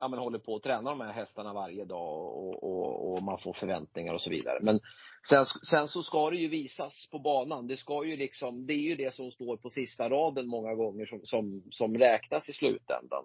ja, 0.00 0.08
men 0.08 0.18
håller 0.18 0.38
på 0.38 0.56
att 0.56 0.62
träna 0.62 0.90
de 0.90 1.00
här 1.00 1.12
hästarna 1.12 1.52
varje 1.52 1.84
dag 1.84 2.36
och, 2.36 2.64
och, 2.64 3.12
och 3.12 3.22
man 3.22 3.38
får 3.38 3.52
förväntningar 3.52 4.14
och 4.14 4.22
så 4.22 4.30
vidare. 4.30 4.58
Men 4.62 4.80
sen, 5.28 5.46
sen 5.70 5.88
så 5.88 6.02
ska 6.02 6.30
det 6.30 6.36
ju 6.36 6.48
visas 6.48 7.08
på 7.10 7.18
banan. 7.18 7.66
Det 7.66 7.76
ska 7.76 8.04
ju 8.04 8.16
liksom, 8.16 8.66
det 8.66 8.72
är 8.72 8.88
ju 8.88 8.96
det 8.96 9.14
som 9.14 9.30
står 9.30 9.56
på 9.56 9.70
sista 9.70 10.08
raden 10.08 10.48
många 10.48 10.74
gånger 10.74 11.06
som, 11.06 11.20
som, 11.22 11.62
som 11.70 11.98
räknas 11.98 12.48
i 12.48 12.52
slutändan. 12.52 13.24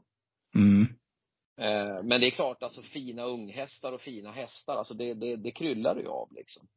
Mm. 0.55 0.96
Eh, 1.57 2.03
men 2.03 2.21
det 2.21 2.27
är 2.27 2.31
klart, 2.31 2.63
alltså 2.63 2.81
fina 2.81 3.23
unghästar 3.23 3.91
och 3.91 4.01
fina 4.01 4.31
hästar, 4.31 4.75
alltså 4.75 4.93
det, 4.93 5.13
det, 5.13 5.35
det 5.35 5.51
kryllar 5.51 5.95
ju 5.95 6.07
av 6.07 6.27
liksom. 6.31 6.67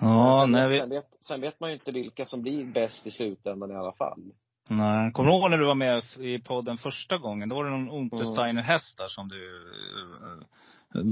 Ja, 0.00 0.42
sen, 0.44 0.52
nej, 0.52 0.68
vet, 0.68 0.76
vi, 0.76 0.80
sen, 0.80 0.90
vet, 0.90 1.04
sen 1.20 1.40
vet 1.40 1.60
man 1.60 1.70
ju 1.70 1.74
inte 1.74 1.92
vilka 1.92 2.26
som 2.26 2.42
blir 2.42 2.64
bäst 2.64 3.06
i 3.06 3.10
slutändan 3.10 3.70
i 3.70 3.74
alla 3.74 3.92
fall. 3.92 4.32
nej. 4.68 5.12
Kommer 5.12 5.30
du 5.30 5.36
ihåg 5.36 5.50
när 5.50 5.58
du 5.58 5.66
var 5.66 5.74
med 5.74 6.02
i 6.18 6.38
podden 6.38 6.76
första 6.76 7.18
gången? 7.18 7.48
Då 7.48 7.56
var 7.56 7.64
det 7.64 7.70
någon 7.70 7.90
Untersteiner-häst 7.90 8.98
där 8.98 9.08
som 9.08 9.28
du 9.28 9.54
uh, 9.54 10.42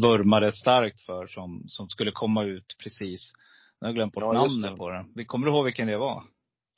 vurmade 0.03 0.53
starkt 0.53 1.01
för 1.01 1.27
som, 1.27 1.63
som 1.67 1.89
skulle 1.89 2.11
komma 2.13 2.45
ut 2.45 2.77
precis. 2.83 3.33
Jag 3.81 3.89
har 3.89 3.93
glömt 3.93 4.13
bort 4.13 4.25
Ja, 4.25 4.33
namnet 4.33 4.71
det. 4.71 4.77
på 4.77 4.91
den. 4.91 5.27
Kommer 5.27 5.47
du 5.47 5.53
ihåg 5.53 5.65
vilken 5.65 5.87
det 5.87 5.99
var? 5.99 6.23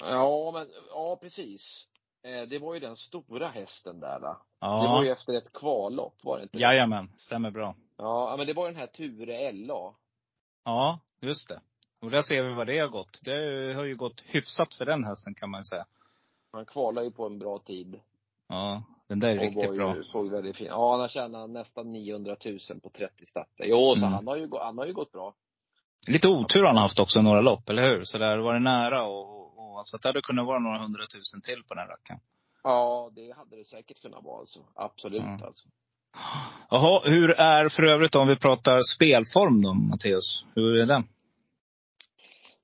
Ja, 0.02 0.50
men, 0.54 0.66
ja 0.90 1.18
precis. 1.22 1.86
Eh, 2.22 2.48
det 2.48 2.58
var 2.58 2.74
ju 2.74 2.80
den 2.80 2.96
stora 2.96 3.48
hästen 3.48 4.00
där. 4.00 4.20
Då. 4.20 4.36
Ja. 4.60 4.82
Det 4.82 4.88
var 4.88 5.02
ju 5.04 5.10
efter 5.10 5.32
ett 5.32 5.52
kvallopp, 5.52 6.14
var 6.22 6.36
det 6.36 6.42
inte? 6.42 6.58
Jajamän, 6.58 7.10
stämmer 7.16 7.50
bra. 7.50 7.74
Ja, 7.96 8.34
men 8.38 8.46
det 8.46 8.52
var 8.52 8.66
ju 8.66 8.72
den 8.72 8.80
här 8.80 8.86
Ture 8.86 9.52
LA. 9.52 9.94
Ja, 10.64 10.98
just 11.20 11.48
det. 11.48 11.60
Och 12.02 12.10
där 12.10 12.22
ser 12.22 12.42
vi 12.42 12.54
vad 12.54 12.66
det 12.66 12.78
har 12.78 12.88
gått. 12.88 13.20
Det 13.24 13.74
har 13.74 13.84
ju 13.84 13.96
gått 13.96 14.20
hyfsat 14.26 14.74
för 14.74 14.84
den 14.84 15.04
hästen 15.04 15.34
kan 15.34 15.50
man 15.50 15.64
säga. 15.64 15.84
Han 16.52 16.64
kvalar 16.66 17.02
ju 17.02 17.10
på 17.10 17.26
en 17.26 17.38
bra 17.38 17.58
tid. 17.58 18.00
Ja, 18.48 18.82
den 19.08 19.20
där 19.20 19.28
är 19.28 19.36
och 19.36 19.42
riktigt 19.42 19.68
var 19.68 19.76
bra. 19.76 19.96
Ju, 19.96 20.04
såg 20.04 20.30
väldigt 20.30 20.56
fin. 20.56 20.66
Ja, 20.66 20.90
han 20.90 21.00
har 21.00 21.08
tjänat 21.08 21.50
nästan 21.50 21.90
900 21.90 22.36
000 22.44 22.58
på 22.82 22.90
30 22.90 23.26
starter. 23.26 23.64
Jo, 23.64 23.94
så 23.94 24.00
Mm. 24.00 24.12
han 24.12 24.26
har 24.26 24.36
ju, 24.36 24.48
han 24.60 24.78
har 24.78 24.86
ju 24.86 24.92
gått 24.92 25.12
bra. 25.12 25.34
Lite 26.08 26.28
otur 26.28 26.60
har 26.60 26.66
han 26.66 26.76
haft 26.76 27.00
också 27.00 27.18
i 27.18 27.22
några 27.22 27.40
lopp, 27.40 27.68
eller 27.70 27.82
hur? 27.88 28.04
Så 28.04 28.18
där 28.18 28.38
var 28.38 28.54
det 28.54 28.60
nära 28.60 29.02
och, 29.06 29.39
och 29.76 29.86
så 29.86 29.96
att 29.96 30.02
det 30.02 30.08
hade 30.08 30.22
kunnat 30.22 30.46
vara 30.46 30.58
några 30.58 30.78
hundratusen 30.78 31.40
till 31.40 31.62
på 31.68 31.74
den 31.74 31.86
rackaren. 31.86 32.20
Ja, 32.62 33.10
det 33.14 33.30
hade 33.36 33.56
det 33.56 33.64
säkert 33.64 34.02
kunnat 34.02 34.24
vara 34.24 34.38
alltså. 34.40 34.66
Absolut 34.74 35.22
Mm. 35.22 35.42
alltså. 35.42 35.68
Jaha, 36.70 37.02
hur 37.04 37.30
är 37.30 37.68
för 37.68 37.82
övrigt 37.82 38.14
om 38.14 38.28
vi 38.28 38.36
pratar 38.36 38.80
spelform 38.96 39.62
då, 39.62 39.74
Matteus? 39.74 40.44
Hur 40.54 40.76
är 40.76 40.86
den? 40.86 41.08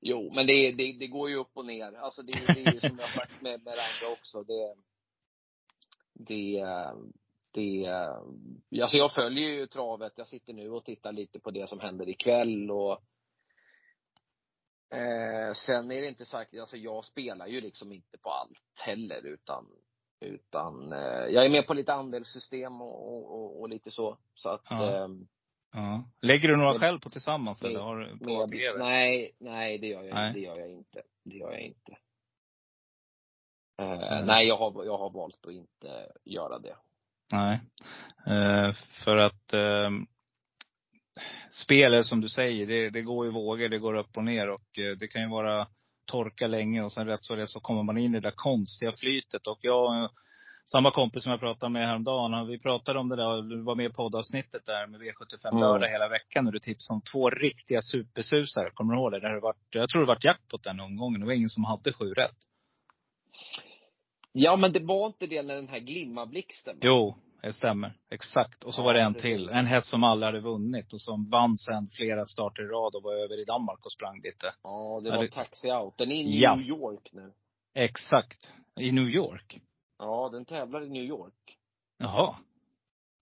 Jo, 0.01 0.33
men 0.35 0.47
det, 0.47 0.73
det, 0.73 0.93
det 0.93 1.07
går 1.07 1.31
ju 1.31 1.37
upp 1.37 1.51
och 1.55 1.67
ner. 1.67 1.93
Alltså 1.93 2.23
det, 2.23 2.33
det 2.47 2.67
är 2.67 2.73
ju 2.73 2.81
som 2.81 2.99
jag 2.99 3.11
sagt 3.11 3.43
med, 3.43 3.65
med 3.65 3.73
andra 3.73 4.13
också. 4.13 4.43
Det, 4.43 4.75
det, 6.13 6.65
det, 7.53 7.87
alltså 8.83 8.97
jag 8.97 9.13
följer 9.15 9.49
ju 9.49 9.67
travet. 9.67 10.13
Jag 10.17 10.29
sitter 10.29 10.53
nu 10.53 10.71
och 10.71 10.85
tittar 10.85 11.13
lite 11.13 11.41
på 11.41 11.51
det 11.51 11.69
som 11.69 11.81
händer 11.81 12.09
ikväll 12.09 12.71
och 12.71 12.99
eh, 14.93 15.53
sen 15.55 15.91
är 15.91 16.01
det 16.03 16.09
inte 16.09 16.25
sagt, 16.25 16.55
alltså 16.59 16.77
jag 16.77 17.05
spelar 17.05 17.47
ju 17.47 17.61
liksom 17.61 17.93
inte 17.93 18.19
på 18.19 18.31
allt 18.31 18.81
heller 18.85 19.27
utan 19.27 19.67
utan 20.21 20.93
eh, 20.93 20.99
jag 21.29 21.45
är 21.47 21.51
med 21.51 21.67
på 21.67 21.75
lite 21.75 21.93
andelssystem 21.95 22.81
och, 22.81 23.09
och, 23.13 23.35
och, 23.41 23.61
och 23.61 23.69
lite 23.69 23.91
så. 23.91 24.19
Så 24.35 24.49
att 24.49 24.63
Ja. 24.71 24.97
eh, 25.05 25.09
Ja. 25.73 26.05
Lägger 26.23 26.49
du 26.49 26.57
några 26.57 26.73
Med- 26.73 26.81
själv 26.81 26.99
på 27.01 27.11
tillsammans 27.11 27.63
med- 27.63 27.71
eller 27.71 27.81
har 27.81 27.99
du 27.99 28.19
på 28.19 28.47
med, 28.47 28.75
nej, 28.79 29.33
nej 29.39 29.79
det 29.79 29.87
gör 29.87 30.03
jag, 30.03 30.15
Nej. 30.15 30.33
det 30.33 30.41
gör 30.41 30.57
jag 30.57 30.71
inte. 30.71 31.03
Det 31.25 31.37
gör 31.37 31.51
jag 31.53 31.61
inte. 31.61 31.97
Mm. 33.79 34.27
Nej, 34.27 34.47
jag 34.47 34.57
har, 34.57 34.85
jag 34.85 34.99
har 34.99 35.11
valt 35.11 35.47
att 35.47 35.53
inte 35.53 36.13
göra 36.25 36.59
det. 36.59 36.77
Nej. 37.33 37.61
Eh, 38.27 38.73
för 39.05 39.17
att 39.17 39.53
eh, 39.53 39.91
spelet 41.51 42.07
som 42.07 42.21
du 42.21 42.29
säger, 42.29 42.67
det, 42.67 42.91
det 42.91 43.03
går 43.03 43.27
i 43.27 43.31
vågor, 43.31 43.69
det 43.69 43.79
går 43.79 43.95
upp 43.99 44.17
och 44.17 44.25
ner 44.25 44.49
och 44.49 44.79
eh, 44.79 44.97
det 44.99 45.09
kan 45.09 45.23
ju 45.23 45.29
vara 45.29 45.67
torka 46.07 46.47
länge 46.47 46.83
och 46.83 46.93
sen 46.93 47.07
rätt 47.07 47.25
så 47.25 47.35
det 47.35 47.47
så 47.47 47.61
kommer 47.61 47.83
man 47.83 47.99
in 47.99 48.15
i 48.15 48.21
det 48.21 48.29
där 48.29 48.35
konstiga 48.37 48.93
flytet. 48.93 49.47
Och 49.47 49.59
jag, 49.63 50.11
samma 50.73 50.91
kompis 50.91 51.23
som 51.23 51.31
jag 51.31 51.41
pratade 51.41 51.73
med 51.73 51.87
häromdagen, 51.87 52.47
vi 52.47 52.59
pratade 52.59 52.99
om 52.99 53.09
det 53.09 53.17
där, 53.17 53.43
du 53.43 53.63
var 53.63 53.75
med 53.75 53.87
i 53.87 53.93
poddavsnittet 53.93 54.65
där 54.67 54.87
med 54.87 55.01
V75 55.01 55.49
Mm. 55.49 55.61
lördag 55.61 55.89
hela 55.89 56.09
veckan 56.09 56.47
och 56.47 56.53
du 56.53 56.59
tipsade 56.59 56.95
om 56.95 57.03
två 57.13 57.31
riktiga 57.31 57.81
supersusar. 57.83 58.71
Kommer 58.75 58.95
du 58.95 59.01
ihåg 59.01 59.13
det? 59.13 59.21
Där 59.21 59.35
det 59.35 59.41
varit, 59.41 59.57
jag 59.71 59.89
tror 59.91 60.01
det 60.01 60.07
varit 60.07 60.25
jackpot 60.25 60.63
den 60.65 60.81
omgången. 60.81 61.21
Det 61.21 61.27
var 61.27 61.33
ingen 61.33 61.51
som 61.51 61.65
hade 61.65 61.93
sju 61.93 62.05
rätt. 62.15 62.37
Ja, 64.33 64.57
men 64.57 64.73
det 64.73 64.81
var 64.81 65.07
inte 65.07 65.27
det 65.27 65.43
när 65.43 65.55
den 65.55 65.69
här 65.69 65.79
glimmarblixten 65.79 66.75
va? 66.75 66.81
Jo, 66.83 67.17
det 67.47 67.53
stämmer. 67.53 67.93
Exakt. 68.11 68.65
Och 68.65 68.75
så 68.75 68.83
var 68.83 68.95
det 68.95 69.01
en 69.01 69.15
till. 69.15 69.49
En 69.49 69.67
häst 69.67 69.89
som 69.91 70.05
aldrig 70.05 70.27
hade 70.27 70.41
vunnit 70.41 70.93
och 70.93 71.01
som 71.01 71.29
vann 71.31 71.57
sen 71.57 71.89
flera 71.89 72.25
starter 72.25 72.63
i 72.63 72.67
rad 72.67 72.95
och 72.95 73.03
var 73.03 73.13
över 73.15 73.41
i 73.41 73.45
Danmark 73.45 73.87
och 73.87 73.93
sprang 73.93 74.21
lite. 74.23 74.55
Ja, 74.63 75.01
det 75.05 75.11
var 75.11 75.23
det- 75.23 75.31
Taxi 75.31 75.71
Out. 75.71 75.99
Den 75.99 76.11
är 76.13 76.15
i 76.17 76.25
New 76.25 76.35
Ja. 76.41 76.61
York 76.61 77.09
nu. 77.13 77.33
Exakt. 77.75 78.55
I 78.81 78.93
New 78.93 79.09
York. 79.09 79.61
Ja, 79.99 80.29
den 80.33 80.45
tävlar 80.45 80.83
i 80.85 80.89
New 80.89 81.05
York. 81.05 81.59
Jaha. 81.99 82.37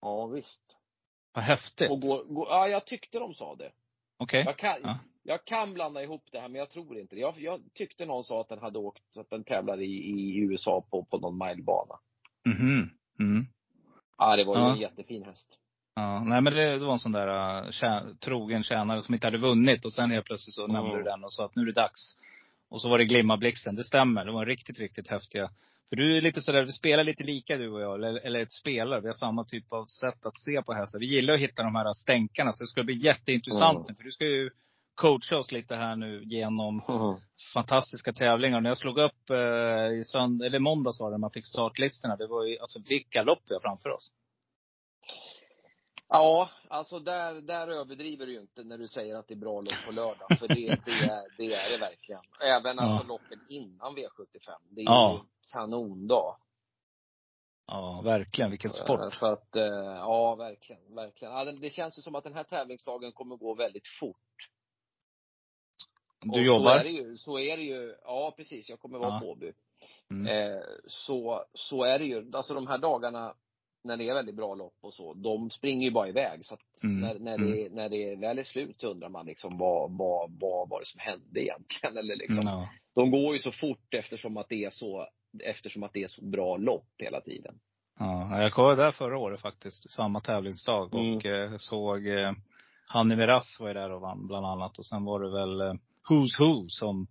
Ja, 0.00 0.26
visst. 0.26 0.60
Vad 1.34 1.44
häftigt. 1.44 1.90
Och 1.90 2.00
går, 2.00 2.24
går, 2.24 2.48
ja, 2.48 2.68
jag 2.68 2.86
tyckte 2.86 3.18
de 3.18 3.34
sa 3.34 3.54
det. 3.54 3.72
Okej. 4.18 4.42
Jag 4.46 4.58
kan, 4.58 4.76
Ja. 4.82 4.98
jag 5.22 5.44
kan 5.44 5.74
blanda 5.74 6.02
ihop 6.02 6.24
det 6.32 6.40
här, 6.40 6.48
men 6.48 6.58
jag 6.58 6.70
tror 6.70 6.98
inte 6.98 7.14
det. 7.14 7.20
Jag, 7.20 7.40
jag 7.40 7.60
tyckte 7.74 8.06
någon 8.06 8.24
sa 8.24 8.40
att 8.40 8.48
den 8.48 8.58
hade 8.58 8.78
åkt, 8.78 9.16
att 9.16 9.30
den 9.30 9.44
tävlar 9.44 9.80
i, 9.80 9.92
i 9.94 10.36
USA 10.38 10.84
på, 10.90 11.04
på 11.04 11.18
någon 11.18 11.38
milebana. 11.38 11.98
Mhm. 12.46 12.90
Mm. 13.20 13.46
Ja, 14.18 14.36
det 14.36 14.44
var 14.44 14.56
ju 14.56 14.62
Ja. 14.62 14.72
en 14.72 14.80
jättefin 14.80 15.24
häst. 15.24 15.48
Ja, 15.94 16.20
nej 16.24 16.40
men 16.40 16.52
det, 16.52 16.78
det 16.78 16.84
var 16.84 16.92
en 16.92 16.98
sån 16.98 17.12
där 17.12 17.62
uh, 17.64 17.70
tjä, 17.70 18.02
trogen 18.20 18.62
tjänare 18.62 19.02
som 19.02 19.14
inte 19.14 19.26
hade 19.26 19.38
vunnit 19.38 19.84
och 19.84 19.92
sen 19.92 20.10
helt 20.10 20.26
plötsligt 20.26 20.54
så 20.54 20.64
Mm. 20.64 20.74
nämnde 20.76 20.96
du 20.96 21.02
den 21.02 21.24
och 21.24 21.32
sa 21.32 21.44
att 21.44 21.56
nu 21.56 21.62
är 21.62 21.66
det 21.66 21.72
dags. 21.72 22.16
Och 22.70 22.80
så 22.80 22.88
var 22.88 22.98
det 22.98 23.04
Glimmarblixten. 23.04 23.74
Det 23.74 23.84
stämmer. 23.84 24.24
Det 24.24 24.32
var 24.32 24.46
riktigt, 24.46 24.78
riktigt 24.78 25.08
häftiga. 25.08 25.50
För 25.88 25.96
du 25.96 26.16
är 26.16 26.20
lite 26.20 26.40
sådär, 26.42 26.62
vi 26.64 26.72
spelar 26.72 27.04
lite 27.04 27.24
lika 27.24 27.56
du 27.56 27.70
och 27.70 27.80
jag. 27.80 27.94
Eller, 27.94 28.26
eller 28.26 28.40
ett 28.40 28.52
spelar. 28.52 29.00
Vi 29.00 29.06
har 29.06 29.14
samma 29.14 29.44
typ 29.44 29.72
av 29.72 29.86
sätt 29.86 30.26
att 30.26 30.38
se 30.38 30.62
på 30.62 30.72
hästar. 30.74 30.98
Vi 30.98 31.06
gillar 31.06 31.34
att 31.34 31.40
hitta 31.40 31.62
de 31.62 31.74
här 31.74 31.92
stänkarna. 31.92 32.52
Så 32.52 32.64
det 32.64 32.68
ska 32.68 32.82
bli 32.82 32.94
jätteintressant 33.04 33.76
Mm. 33.78 33.86
nu. 33.88 33.94
För 33.94 34.04
du 34.04 34.10
ska 34.10 34.24
ju 34.24 34.50
coacha 34.94 35.36
oss 35.36 35.52
lite 35.52 35.74
här 35.76 35.96
nu 35.96 36.22
genom 36.24 36.82
fantastiska 37.54 38.12
tävlingar. 38.12 38.60
När 38.60 38.70
jag 38.70 38.78
slog 38.78 38.98
upp 38.98 39.30
eh, 39.30 39.36
i 39.98 40.02
sönd- 40.14 40.42
eller 40.46 40.58
måndags 40.58 41.00
var 41.00 41.10
det, 41.10 41.18
man 41.18 41.30
fick 41.30 41.46
startlistorna. 41.46 42.16
Det 42.16 42.26
var 42.26 42.44
ju, 42.44 42.58
alltså 42.58 42.78
vilka 42.88 43.22
lopp 43.22 43.42
vi 43.48 43.54
har 43.54 43.60
framför 43.60 43.90
oss. 43.90 44.10
Ja, 46.08 46.50
alltså 46.68 46.98
där, 46.98 47.34
där 47.34 47.68
överdriver 47.68 48.26
du 48.26 48.32
ju 48.32 48.40
inte 48.40 48.64
när 48.64 48.78
du 48.78 48.88
säger 48.88 49.16
att 49.16 49.28
det 49.28 49.34
är 49.34 49.38
bra 49.38 49.60
lopp 49.60 49.84
på 49.86 49.92
lördag. 49.92 50.38
För 50.38 50.48
det, 50.48 50.54
det, 50.84 50.90
är, 50.92 51.36
det 51.38 51.54
är 51.54 51.70
det 51.70 51.78
verkligen. 51.78 52.20
Även 52.40 52.78
alltså 52.78 53.04
Ja. 53.04 53.08
loppen 53.08 53.40
innan 53.48 53.96
V75. 53.96 54.50
Det 54.70 54.80
är 54.80 54.84
Ja. 54.84 55.12
ju 55.22 55.28
kanondag. 55.52 56.36
Ja, 57.66 58.00
verkligen. 58.04 58.50
Vilken 58.50 58.70
Eh, 58.70 58.74
sport. 58.84 59.14
Så 59.14 59.26
att, 59.26 59.56
eh, 59.56 59.62
ja 59.96 60.34
verkligen, 60.34 60.94
verkligen. 60.94 61.34
Ja, 61.34 61.44
det, 61.44 61.52
det 61.52 61.70
känns 61.70 61.98
ju 61.98 62.02
som 62.02 62.14
att 62.14 62.24
den 62.24 62.34
här 62.34 62.44
tävlingsdagen 62.44 63.12
kommer 63.12 63.36
gå 63.36 63.54
väldigt 63.54 63.88
fort. 64.00 64.16
Du 66.24 66.30
Och 66.30 66.34
Så 66.36 66.40
jobbar? 66.42 66.78
är 66.78 66.84
det 66.84 66.90
ju, 66.90 67.16
så 67.16 67.38
är 67.38 67.56
det 67.56 67.62
ju. 67.62 67.94
Ja 68.04 68.34
precis, 68.36 68.68
jag 68.68 68.80
kommer 68.80 68.98
vara 68.98 69.10
Ja. 69.14 69.20
på 69.20 69.26
Åby. 69.30 69.52
Mm. 70.10 70.26
Eh, 70.26 70.60
så, 70.86 71.44
så 71.54 71.84
är 71.84 71.98
det 71.98 72.04
ju. 72.04 72.30
Alltså 72.32 72.54
de 72.54 72.66
här 72.66 72.78
dagarna 72.78 73.34
när 73.84 73.96
det 73.96 74.08
är 74.08 74.14
väldigt 74.14 74.34
bra 74.34 74.54
lopp 74.54 74.74
och 74.80 74.94
så, 74.94 75.14
de 75.14 75.50
springer 75.50 75.84
ju 75.84 75.90
bara 75.90 76.08
iväg. 76.08 76.44
Så 76.46 76.54
att 76.54 76.60
Mm. 76.82 77.00
när, 77.00 77.18
när, 77.18 77.34
Mm. 77.34 77.50
det, 77.50 77.68
när 77.70 77.88
det 77.88 78.16
väl 78.16 78.38
är 78.38 78.42
slut 78.42 78.80
så 78.80 78.88
undrar 78.88 79.08
man 79.08 79.26
liksom 79.26 79.58
vad, 79.58 79.90
vad, 79.98 80.30
vad 80.40 80.68
var 80.68 80.80
det 80.80 80.86
som 80.86 81.00
hände 81.00 81.40
egentligen? 81.40 81.96
Eller 81.98 82.16
liksom, 82.16 82.38
Mm, 82.38 82.54
ja. 82.54 82.68
De 82.94 83.10
går 83.10 83.32
ju 83.34 83.38
så 83.40 83.52
fort 83.52 83.94
eftersom 83.94 84.36
att 84.36 84.48
det 84.48 84.64
är 84.64 84.70
så, 84.70 85.06
eftersom 85.44 85.82
att 85.82 85.92
det 85.92 86.02
är 86.02 86.08
så 86.08 86.24
bra 86.24 86.56
lopp 86.56 86.88
hela 86.98 87.20
tiden. 87.20 87.54
Ja, 87.98 88.42
jag 88.42 88.56
var 88.56 88.76
där 88.76 88.90
förra 88.92 89.18
året 89.18 89.40
faktiskt, 89.40 89.90
samma 89.90 90.20
tävlingsdag. 90.20 90.94
Mm. 90.94 91.16
Och 91.16 91.26
eh, 91.26 91.56
såg 91.56 92.06
eh, 92.06 92.32
Hanni 92.88 93.16
Miraz 93.16 93.60
var 93.60 93.68
ju 93.68 93.74
där 93.74 93.90
och 93.90 94.00
vann 94.00 94.26
bland 94.26 94.46
annat. 94.46 94.78
Och 94.78 94.86
sen 94.86 95.04
var 95.04 95.20
det 95.20 95.30
väl 95.30 95.60
eh, 95.60 95.74
Who's 96.08 96.38
Who 96.40 96.68
som 96.68 97.06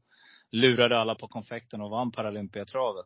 lurade 0.51 0.99
alla 0.99 1.15
på 1.15 1.27
konfekten 1.27 1.81
och 1.81 1.89
vann 1.89 2.11
Paralympiatravet. 2.11 3.05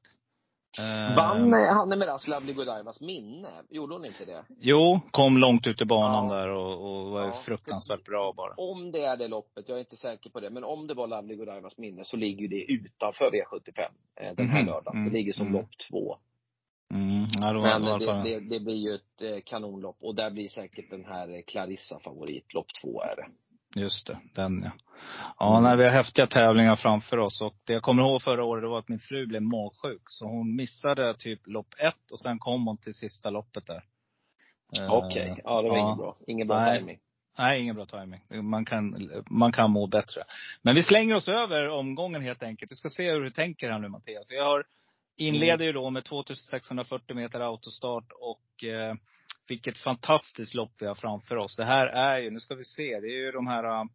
Vann 1.17 1.53
eh, 1.53 1.73
Hanne 1.75 1.95
Miraz 1.95 2.27
Lovely 2.27 2.53
Godievas 2.53 3.01
minne? 3.01 3.49
Gjorde 3.69 3.93
hon 3.95 4.05
inte 4.05 4.25
det? 4.25 4.45
Jo, 4.59 4.99
kom 5.11 5.37
långt 5.37 5.67
ut 5.67 5.81
i 5.81 5.85
banan 5.85 6.27
Ja. 6.29 6.35
där 6.35 6.49
och, 6.49 6.71
och 7.01 7.11
var 7.11 7.21
Ja, 7.25 7.31
fruktansvärt 7.45 8.03
bra 8.03 8.33
bara. 8.37 8.53
Om 8.57 8.91
det 8.91 9.03
är 9.03 9.17
det 9.17 9.27
loppet, 9.27 9.69
jag 9.69 9.75
är 9.75 9.79
inte 9.79 9.97
säker 9.97 10.29
på 10.29 10.39
det, 10.39 10.49
men 10.49 10.63
om 10.63 10.87
det 10.87 10.93
var 10.93 11.07
Lovely 11.07 11.35
Godievas 11.35 11.77
minne 11.77 12.05
så 12.05 12.17
ligger 12.17 12.47
det 12.47 12.71
utanför 12.71 13.25
V75 13.31 13.81
eh, 14.21 14.35
den 14.35 14.49
här 14.49 14.57
Mhm. 14.59 14.67
lördagen. 14.67 14.97
Mm. 14.99 15.05
Det 15.13 15.17
ligger 15.17 15.33
som 15.33 15.47
Mm. 15.47 15.61
lopp 15.61 15.69
två. 15.89 16.17
Mm, 16.93 17.25
ja, 17.41 17.53
det 17.53 17.61
Men 17.61 17.99
det 17.99 18.03
i 18.03 18.33
det, 18.39 18.39
det, 18.39 18.59
blir 18.59 18.75
ju 18.75 18.95
ett 18.95 19.21
eh, 19.21 19.39
kanonlopp 19.45 19.97
och 19.99 20.15
där 20.15 20.31
blir 20.31 20.47
säkert 20.49 20.89
den 20.89 21.05
här 21.05 21.41
Clarissa 21.47 21.99
favorit. 21.99 22.53
Lopp 22.53 22.67
två 22.81 23.01
är 23.01 23.15
det. 23.15 23.27
Just 23.77 24.07
det, 24.07 24.19
den 24.33 24.61
ja. 24.63 24.71
Ja, 25.39 25.51
Mm. 25.57 25.63
nej, 25.63 25.77
vi 25.77 25.83
har 25.85 25.91
häftiga 25.91 26.27
tävlingar 26.27 26.75
framför 26.75 27.17
oss. 27.17 27.41
Och 27.41 27.55
det 27.65 27.73
jag 27.73 27.81
kommer 27.81 28.03
ihåg 28.03 28.21
förra 28.21 28.43
året, 28.43 28.63
det 28.63 28.67
var 28.67 28.79
att 28.79 28.89
min 28.89 28.99
fru 28.99 29.25
blev 29.25 29.41
magsjuk. 29.41 30.01
Så 30.05 30.25
hon 30.27 30.55
missade 30.55 31.13
typ 31.13 31.47
lopp 31.47 31.75
ett 31.77 32.11
och 32.11 32.19
sen 32.19 32.39
kom 32.39 32.67
hon 32.67 32.77
till 32.77 32.93
sista 32.93 33.29
loppet 33.29 33.65
där. 33.67 33.83
Eh, 34.77 34.93
Okej, 34.93 35.41
ja 35.43 35.61
det 35.61 35.69
var 35.69 35.77
ja. 35.77 35.83
ingen 35.83 35.97
bra. 35.97 36.15
Ingen 36.27 36.47
bra 36.47 36.59
Nej. 36.59 36.79
timing. 36.79 36.99
Nej, 37.37 37.61
ingen 37.61 37.75
bra 37.75 37.85
timing. 37.85 38.21
Man 38.49 38.65
kan, 38.65 39.11
man 39.29 39.51
kan 39.51 39.71
må 39.71 39.87
bättre. 39.87 40.23
Men 40.61 40.75
vi 40.75 40.83
slänger 40.83 41.15
oss 41.15 41.27
över 41.29 41.69
omgången 41.69 42.21
helt 42.21 42.43
enkelt. 42.43 42.71
Vi 42.71 42.75
ska 42.75 42.89
se 42.89 43.11
hur 43.11 43.21
du 43.21 43.29
tänker 43.31 43.71
här 43.71 43.79
nu 43.79 43.87
Mattias. 43.87 44.25
Vi 44.29 44.39
har, 44.39 44.63
inleder 45.17 45.65
ju 45.65 45.71
då 45.71 45.89
med 45.89 46.03
2640 46.05 47.15
meter 47.15 47.39
autostart 47.39 48.11
och 48.11 48.63
eh, 48.63 48.95
vilket 49.47 49.77
fantastiskt 49.77 50.53
lopp 50.53 50.71
vi 50.79 50.85
har 50.85 50.95
framför 50.95 51.37
oss. 51.37 51.55
Det 51.55 51.65
här 51.65 51.87
är 51.87 52.17
ju, 52.19 52.31
nu 52.31 52.39
ska 52.39 52.55
vi 52.55 52.63
se, 52.63 52.99
det 52.99 53.07
är 53.07 53.25
ju 53.25 53.31
de 53.31 53.47
här 53.47 53.63
eh, 53.63 53.85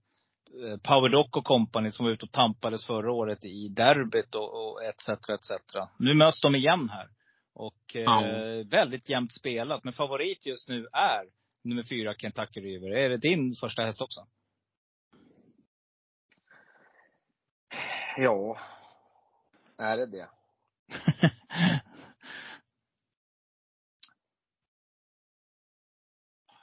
Powerdoc 0.83 1.29
och 1.33 1.45
Company 1.45 1.91
som 1.91 2.05
var 2.07 2.13
ute 2.13 2.25
och 2.25 2.33
tampades 2.33 2.87
förra 2.87 3.13
året 3.13 3.45
i 3.45 3.69
derbyt 3.69 4.35
och, 4.35 4.55
och 4.73 4.85
etc. 4.85 5.09
etc. 5.09 5.75
Nu 5.99 6.15
möts 6.15 6.41
de 6.41 6.55
igen 6.55 6.89
här. 6.89 7.09
Och 7.55 7.97
eh, 7.97 8.03
Ja. 8.03 8.23
väldigt 8.71 9.09
jämnt 9.09 9.33
spelat. 9.33 9.85
Men 9.85 9.93
favorit 9.93 10.47
just 10.47 10.69
nu 10.69 10.87
är 10.93 11.25
nummer 11.65 11.83
fyra 11.83 12.15
Kentucky 12.15 12.61
River. 12.61 12.91
Är 12.91 13.09
det 13.09 13.17
din 13.17 13.55
första 13.55 13.83
häst 13.83 14.01
också? 14.01 14.27
Ja. 18.17 18.59
Är 19.79 19.97
det 19.97 20.07
det? 20.07 20.29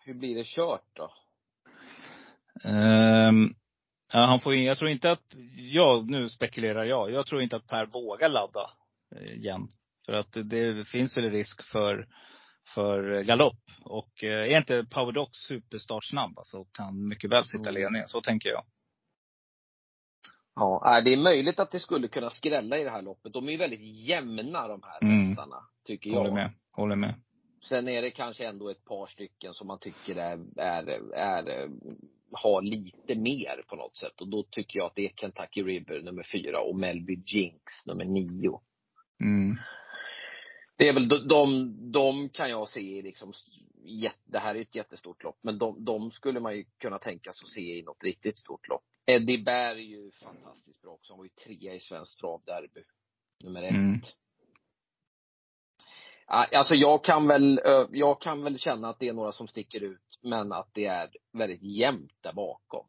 Hur 0.10 0.16
blir 0.16 0.36
det 0.36 0.46
kört 0.48 0.86
då? 0.94 1.12
Ehm, 2.70 3.54
Ja, 4.13 4.20
han 4.20 4.39
får 4.39 4.54
in, 4.54 4.63
jag 4.63 4.78
tror 4.78 4.89
inte 4.89 5.12
att, 5.12 5.36
ja 5.56 6.06
nu 6.08 6.30
spekulerar 6.30 6.84
jag. 6.84 7.12
Jag 7.12 7.25
tror 7.25 7.42
inte 7.42 7.56
att 7.56 7.68
Per 7.68 7.86
vågar 7.86 8.30
ladda 8.30 8.70
eh, 9.16 9.34
igen. 9.34 9.68
För 10.06 10.13
att 10.13 10.32
det 10.44 10.88
finns 10.88 11.18
väl 11.18 11.30
risk 11.32 11.63
för, 11.63 12.08
för 12.74 13.22
galopp. 13.24 13.60
Och 13.82 14.24
eh, 14.24 14.51
är 14.54 14.58
inte 14.58 14.86
Powerdox 14.92 15.32
superstartsnabb 15.38 16.39
så 16.44 16.66
kan 16.66 17.08
mycket 17.08 17.30
väl 17.32 17.46
sitta 17.46 17.70
Mm. 17.70 17.82
ledningen. 17.82 18.08
Så 18.08 18.22
tänker 18.22 18.50
jag. 18.50 18.63
Ja, 20.56 20.82
nej, 20.86 21.04
det 21.04 21.13
är 21.13 21.18
möjligt 21.18 21.60
att 21.60 21.72
det 21.72 21.80
skulle 21.80 22.08
kunna 22.08 22.30
skrälla 22.30 22.78
i 22.78 22.84
det 22.84 22.89
här 22.92 23.01
loppet. 23.01 23.34
De 23.34 23.48
är 23.48 23.51
ju 23.51 23.58
väldigt 23.58 24.06
jämna 24.08 24.68
de 24.68 24.84
här 24.84 25.04
Mm. 25.04 25.28
hästarna, 25.28 25.58
tycker 25.86 26.10
jag. 26.10 26.18
Håller 26.18 26.32
med. 26.34 26.51
Håller 26.72 26.96
med. 26.96 27.16
Sen 27.62 27.88
är 27.88 28.01
det 28.01 28.12
kanske 28.12 28.46
ändå 28.46 28.70
ett 28.70 28.86
par 28.86 29.08
stycken 29.08 29.54
som 29.54 29.68
man 29.68 29.80
tycker 29.80 30.16
är, 30.16 30.39
är, 30.58 31.13
är, 31.13 31.70
har 32.32 32.62
lite 32.62 33.16
mer 33.16 33.63
på 33.68 33.75
något 33.75 33.98
sätt. 33.98 34.22
Och 34.22 34.28
då 34.28 34.44
tycker 34.44 34.80
jag 34.80 34.86
att 34.86 34.96
det 34.96 35.06
är 35.06 35.13
Kentucky 35.16 35.63
River 35.63 36.01
nummer 36.01 36.28
fyra 36.32 36.62
och 36.62 36.75
Melby 36.75 37.24
Jinx 37.25 37.86
nummer 37.86 38.06
nio. 38.06 38.62
Mm. 39.22 39.58
Det 40.78 40.88
är 40.88 40.94
väl 40.94 41.08
de, 41.08 41.28
de, 41.28 41.75
de 41.92 42.30
kan 42.30 42.50
jag 42.50 42.70
se 42.70 43.01
liksom, 43.01 43.34
det 44.25 44.39
här 44.39 44.56
är 44.56 44.62
ett 44.62 44.75
jättestort 44.75 45.24
lopp, 45.24 45.38
men 45.42 45.58
de, 45.58 45.86
de 45.86 46.12
skulle 46.12 46.39
man 46.39 46.58
ju 46.58 46.66
kunna 46.78 47.00
tänka 47.00 47.34
sig 47.34 47.46
att 47.46 47.50
se 47.50 47.80
i 47.80 47.84
något 47.84 48.04
riktigt 48.04 48.38
stort 48.38 48.68
lopp. 48.68 48.84
Eddie 49.06 49.44
Berg 49.44 49.94
är 49.94 49.98
ju 49.98 50.12
fantastiskt 50.12 50.82
bra 50.82 50.92
också. 50.92 51.13
Han 51.13 51.18
var 51.18 51.25
ju 51.25 51.30
trea 51.30 51.74
i 51.74 51.80
Svenskt 51.80 52.20
travderby. 52.20 52.84
Nummer 53.44 53.63
ett. 53.63 53.72
Mm. 53.72 54.01
Alltså 56.32 56.76
jag 56.76 57.04
kan 57.04 57.28
väl, 57.28 57.62
jag 57.92 58.22
kan 58.22 58.44
väl 58.44 58.60
känna 58.60 58.90
att 58.90 59.00
det 59.00 59.08
är 59.08 59.14
några 59.14 59.32
som 59.32 59.48
sticker 59.48 59.84
ut, 59.84 60.20
men 60.24 60.52
att 60.52 60.70
det 60.74 60.86
är 60.86 61.10
väldigt 61.34 61.64
jämnt 61.64 62.14
där 62.22 62.34
bakom. 62.34 62.86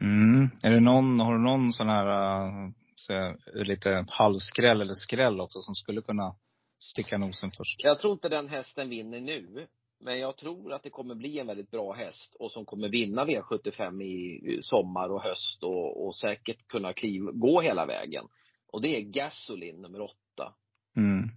Mm. 0.00 0.50
Är 0.62 0.70
det 0.70 0.80
någon, 0.80 1.20
har 1.20 1.32
du 1.32 1.38
någon 1.38 1.72
sån 1.72 1.88
här, 1.88 2.72
så, 2.96 3.36
lite 3.54 4.06
halvskräll 4.08 4.80
eller 4.80 4.94
skräll 4.94 5.40
också 5.40 5.60
som 5.60 5.74
skulle 5.74 6.02
kunna 6.02 6.34
sticka 6.78 7.18
nosen 7.18 7.50
först? 7.50 7.84
Jag 7.84 7.98
tror 7.98 8.12
inte 8.12 8.28
den 8.28 8.48
hästen 8.48 8.88
vinner 8.88 9.20
nu. 9.20 9.66
Men 10.00 10.18
jag 10.18 10.36
tror 10.36 10.72
att 10.72 10.82
det 10.82 10.90
kommer 10.90 11.14
bli 11.14 11.38
en 11.38 11.46
väldigt 11.46 11.70
bra 11.70 11.92
häst 11.92 12.36
och 12.38 12.52
som 12.52 12.64
kommer 12.64 12.88
vinna 12.88 13.24
V75 13.24 14.02
i 14.02 14.58
sommar 14.62 15.08
och 15.08 15.22
höst 15.22 15.62
och, 15.62 16.06
och 16.06 16.16
säkert 16.16 16.68
kunna 16.68 16.92
kliv, 16.92 17.22
gå 17.22 17.60
hela 17.60 17.86
vägen. 17.86 18.24
Och 18.72 18.82
det 18.82 18.96
är 18.96 19.00
Gasolin 19.00 19.82
nummer 19.82 20.00
åtta. 20.00 20.54
Mm. 20.96 21.28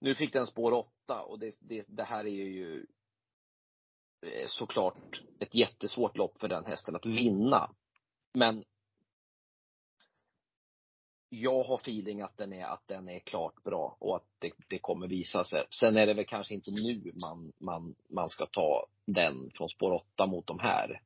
Nu 0.00 0.14
fick 0.14 0.32
den 0.32 0.46
spår 0.46 0.72
åtta 0.72 1.22
och 1.22 1.38
det, 1.38 1.54
det, 1.60 1.84
det 1.88 2.04
här 2.04 2.24
är 2.24 2.44
ju 2.44 2.86
eh, 4.22 4.46
såklart 4.46 5.22
ett 5.40 5.54
jättesvårt 5.54 6.16
lopp 6.16 6.40
för 6.40 6.48
den 6.48 6.64
hästen 6.64 6.96
att 6.96 7.06
vinna. 7.06 7.70
Men 8.32 8.64
jag 11.28 11.62
har 11.62 11.76
feeling 11.76 12.20
att 12.22 12.36
den 12.36 12.52
är, 12.52 12.64
att 12.64 12.88
den 12.88 13.08
är 13.08 13.18
klart 13.18 13.62
bra 13.62 13.96
och 14.00 14.16
att 14.16 14.26
det, 14.38 14.52
det 14.68 14.78
kommer 14.78 15.08
visa 15.08 15.44
sig. 15.44 15.64
Sen 15.70 15.96
är 15.96 16.06
det 16.06 16.14
väl 16.14 16.26
kanske 16.26 16.54
inte 16.54 16.70
nu 16.70 17.12
man, 17.22 17.52
man, 17.58 17.94
man 18.08 18.28
ska 18.28 18.46
ta 18.46 18.86
den 19.04 19.50
från 19.54 19.68
spår 19.68 19.92
åtta 19.92 20.26
mot 20.26 20.46
de 20.46 20.58
här. 20.58 21.00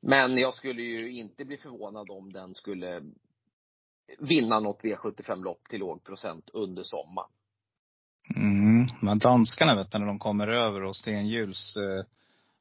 Men 0.00 0.38
jag 0.38 0.54
skulle 0.54 0.82
ju 0.82 1.12
inte 1.12 1.44
bli 1.44 1.56
förvånad 1.56 2.10
om 2.10 2.32
den 2.32 2.54
skulle 2.54 3.02
vinna 4.18 4.60
något 4.60 4.82
V75-lopp 4.82 5.68
till 5.68 5.80
låg 5.80 6.04
procent 6.04 6.50
under 6.52 6.82
sommaren. 6.82 7.30
Mm. 8.36 8.86
Men 9.02 9.18
danskarna 9.18 9.76
vet 9.76 9.90
du, 9.90 9.98
när 9.98 10.06
de 10.06 10.18
kommer 10.18 10.48
över 10.48 10.82
och 10.82 10.96
Stenhjuls 10.96 11.76
eh, 11.76 12.04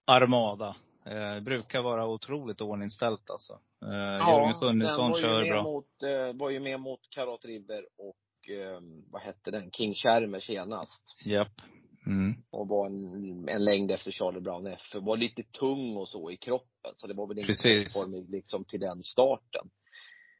armada. 0.05 0.75
Eh, 1.05 1.43
brukar 1.43 1.81
vara 1.81 2.07
otroligt 2.07 2.61
ordningställt 2.61 3.29
alltså. 3.29 3.53
Eh, 3.81 4.27
Jörgen 4.27 4.53
Sjunnesson 4.53 5.11
den 5.11 5.11
var 5.11 5.17
ju 5.17 5.23
kör 5.23 5.53
bra. 5.53 5.63
Mot, 5.63 6.03
eh, 6.03 6.39
var 6.39 6.49
ju 6.49 6.59
med 6.59 6.79
mot 6.79 6.99
Karot 7.09 7.45
River 7.45 7.85
och 7.97 8.49
eh, 8.49 8.81
vad 9.11 9.21
hette 9.21 9.51
den? 9.51 9.71
King 9.71 9.93
Schermer 9.93 10.39
senast. 10.39 11.03
Japp. 11.25 11.61
Mm. 12.05 12.35
Och 12.51 12.67
var 12.67 12.87
en, 12.87 13.49
en 13.49 13.65
längd 13.65 13.91
efter 13.91 14.11
Charlie 14.11 14.41
Brown 14.41 14.67
F. 14.67 14.79
Var 14.93 15.17
lite 15.17 15.43
tung 15.43 15.97
och 15.97 16.09
så 16.09 16.31
i 16.31 16.37
kroppen. 16.37 16.91
Så 16.95 17.07
det 17.07 17.13
var 17.13 17.27
väl 17.27 17.37
inte 17.37 17.47
Precis. 17.47 17.93
formig 17.93 18.29
liksom 18.29 18.65
till 18.65 18.79
den 18.79 19.03
starten. 19.03 19.69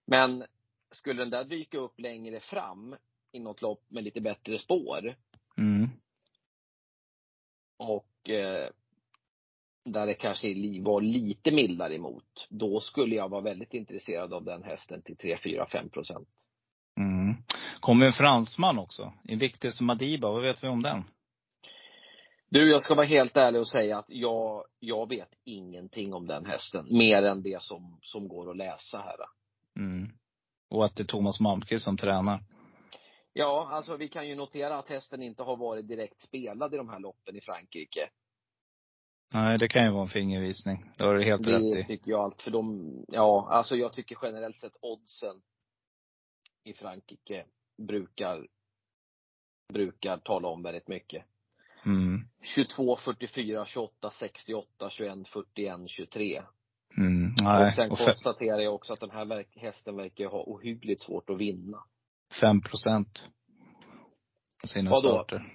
Men 0.07 0.43
skulle 0.93 1.21
den 1.21 1.29
där 1.29 1.43
dyka 1.43 1.77
upp 1.77 1.99
längre 1.99 2.39
fram 2.39 2.95
i 3.31 3.39
något 3.39 3.61
lopp 3.61 3.83
med 3.87 4.03
lite 4.03 4.21
bättre 4.21 4.59
spår 4.59 5.15
Mm. 5.57 5.89
och 7.77 8.29
eh, 8.29 8.69
där 9.85 10.05
det 10.05 10.13
kanske 10.13 10.47
var 10.81 11.01
lite 11.01 11.51
mildare 11.51 11.95
emot, 11.95 12.47
då 12.49 12.79
skulle 12.79 13.15
jag 13.15 13.29
vara 13.29 13.41
väldigt 13.41 13.73
intresserad 13.73 14.33
av 14.33 14.43
den 14.43 14.63
hästen 14.63 15.01
till 15.01 15.17
3, 15.17 15.37
4, 15.43 15.67
5 15.71 15.89
procent. 15.89 16.27
Mm. 16.97 17.35
Kommer 17.79 18.05
en 18.05 18.13
fransman 18.13 18.79
också. 18.79 19.13
Invictus 19.23 19.81
Madiba, 19.81 20.31
vad 20.31 20.41
vet 20.41 20.63
vi 20.63 20.67
om 20.67 20.81
den? 20.81 21.03
Du, 22.49 22.71
jag 22.71 22.81
ska 22.81 22.95
vara 22.95 23.05
helt 23.05 23.37
ärlig 23.37 23.61
och 23.61 23.67
säga 23.67 23.97
att 23.97 24.09
jag, 24.09 24.63
jag 24.79 25.09
vet 25.09 25.29
ingenting 25.43 26.13
om 26.13 26.27
den 26.27 26.45
hästen. 26.45 26.85
Mer 26.89 27.23
än 27.23 27.43
det 27.43 27.61
som, 27.61 27.99
som 28.01 28.27
går 28.27 28.51
att 28.51 28.57
läsa 28.57 28.97
här. 28.97 29.15
Mm. 29.75 30.11
Och 30.73 30.85
att 30.85 30.95
det 30.95 31.03
är 31.03 31.07
Thomas 31.07 31.39
Malmqvist 31.39 31.83
som 31.83 31.97
tränar. 31.97 32.39
Ja, 33.33 33.67
alltså 33.71 33.97
vi 33.97 34.07
kan 34.07 34.27
ju 34.27 34.35
notera 34.35 34.77
att 34.77 34.89
hästen 34.89 35.21
inte 35.21 35.43
har 35.43 35.57
varit 35.57 35.87
direkt 35.87 36.21
spelad 36.21 36.73
i 36.73 36.77
de 36.77 36.89
här 36.89 36.99
loppen 36.99 37.35
i 37.35 37.41
Frankrike. 37.41 38.09
Nej, 39.33 39.57
det 39.57 39.67
kan 39.67 39.85
ju 39.85 39.91
vara 39.91 40.03
en 40.03 40.09
fingervisning. 40.09 40.91
Det 40.97 41.03
har 41.03 41.15
du 41.15 41.23
helt 41.23 41.47
rätt 41.47 41.73
Det 41.73 41.79
i. 41.79 41.85
tycker 41.85 42.11
jag 42.11 42.19
allt, 42.19 42.41
för 42.41 42.51
de, 42.51 42.91
ja, 43.07 43.47
alltså 43.49 43.75
jag 43.75 43.93
tycker 43.93 44.17
generellt 44.21 44.59
sett 44.59 44.73
oddsen 44.81 45.41
i 46.63 46.73
Frankrike 46.73 47.45
brukar, 47.77 48.47
brukar 49.73 50.17
tala 50.17 50.47
om 50.47 50.63
väldigt 50.63 50.87
mycket. 50.87 51.25
Mm. 51.85 52.21
22, 52.55 52.97
44, 52.97 53.65
28, 53.65 54.11
68, 54.11 54.89
21, 54.89 55.27
41, 55.27 55.89
23. 55.89 56.43
Mm. 56.97 57.33
Nej. 57.41 57.67
och 57.67 57.73
sen 57.73 57.91
Och 57.91 57.97
fe- 57.97 58.05
konstaterar 58.05 58.59
jag 58.59 58.75
också 58.75 58.93
att 58.93 58.99
den 58.99 59.11
här 59.11 59.25
verk, 59.25 59.47
hästen 59.55 59.95
verkar 59.95 60.25
ha 60.25 60.43
ohyggligt 60.47 61.01
svårt 61.03 61.29
att 61.29 61.37
vinna. 61.37 61.77
fem 62.41 62.61
procent. 62.61 63.23
På 64.61 64.67
sina 64.67 64.91
Vadå? 64.91 65.09
starter. 65.09 65.53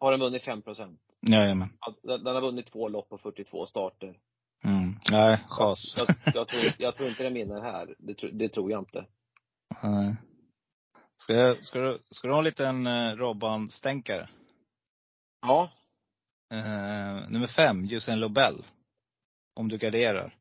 Har 0.00 0.10
den 0.10 0.20
vunnit 0.20 0.42
5 0.42 0.62
procent? 0.62 1.00
Jajamän. 1.20 1.68
Den 2.02 2.24
den 2.24 2.34
har 2.34 2.42
vunnit 2.42 2.66
två 2.72 2.88
lopp 2.88 3.08
på 3.08 3.18
42 3.18 3.66
starter. 3.66 4.18
Mm. 4.64 4.94
Nej, 5.10 5.44
chas. 5.48 5.94
Jag, 5.96 6.06
jag, 6.34 6.48
tror, 6.48 6.72
jag 6.78 6.96
tror 6.96 7.08
inte 7.08 7.22
den 7.22 7.34
vinner 7.34 7.60
här. 7.62 7.94
Det, 7.98 8.14
tro- 8.14 8.30
det 8.32 8.48
tror 8.48 8.70
jag 8.70 8.80
inte. 8.80 9.06
Nej. 9.82 10.16
Ska, 11.16 11.32
jag, 11.34 11.64
ska, 11.64 11.78
du, 11.80 11.98
ska 12.10 12.28
du 12.28 12.34
ha 12.34 12.38
en 12.38 12.44
liten 12.44 12.86
eh, 12.86 13.16
Robban-stänkare? 13.16 14.28
Ja. 15.42 15.70
Eh, 16.52 17.28
nummer 17.30 17.46
fem, 17.56 17.88
Usain 17.90 18.20
Lobel. 18.20 18.64
Om 19.54 19.68
du 19.68 19.78
garderar. 19.78 20.34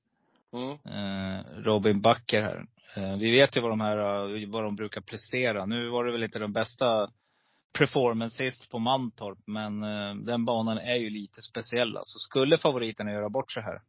Mm. 0.54 0.72
Eh, 0.72 1.46
Robin 1.64 2.02
Backer 2.02 2.42
här. 2.42 2.66
Eh, 2.96 3.18
vi 3.18 3.32
vet 3.32 3.58
ju 3.58 3.62
vad 3.62 3.72
de 3.72 3.82
här, 3.82 3.98
eh, 3.98 4.50
vad 4.50 4.64
de 4.64 4.76
brukar 4.76 5.02
prestera. 5.02 5.66
Nu 5.66 5.90
var 5.90 6.06
det 6.06 6.12
väl 6.12 6.24
inte 6.24 6.40
den 6.40 6.54
bästa 6.54 7.10
performance 7.78 8.38
sist 8.38 8.70
på 8.72 8.80
Mantorp, 8.80 9.38
men 9.48 9.82
den 10.26 10.46
banan 10.46 10.78
är 10.78 10.96
ju 10.96 11.10
lite 11.10 11.42
speciell. 11.42 11.98
Alltså 11.98 12.20
skulle 12.20 12.58
favoriterna 12.58 13.12
göra 13.12 13.30
bort 13.30 13.52
sig 13.52 13.64
här, 13.64 13.82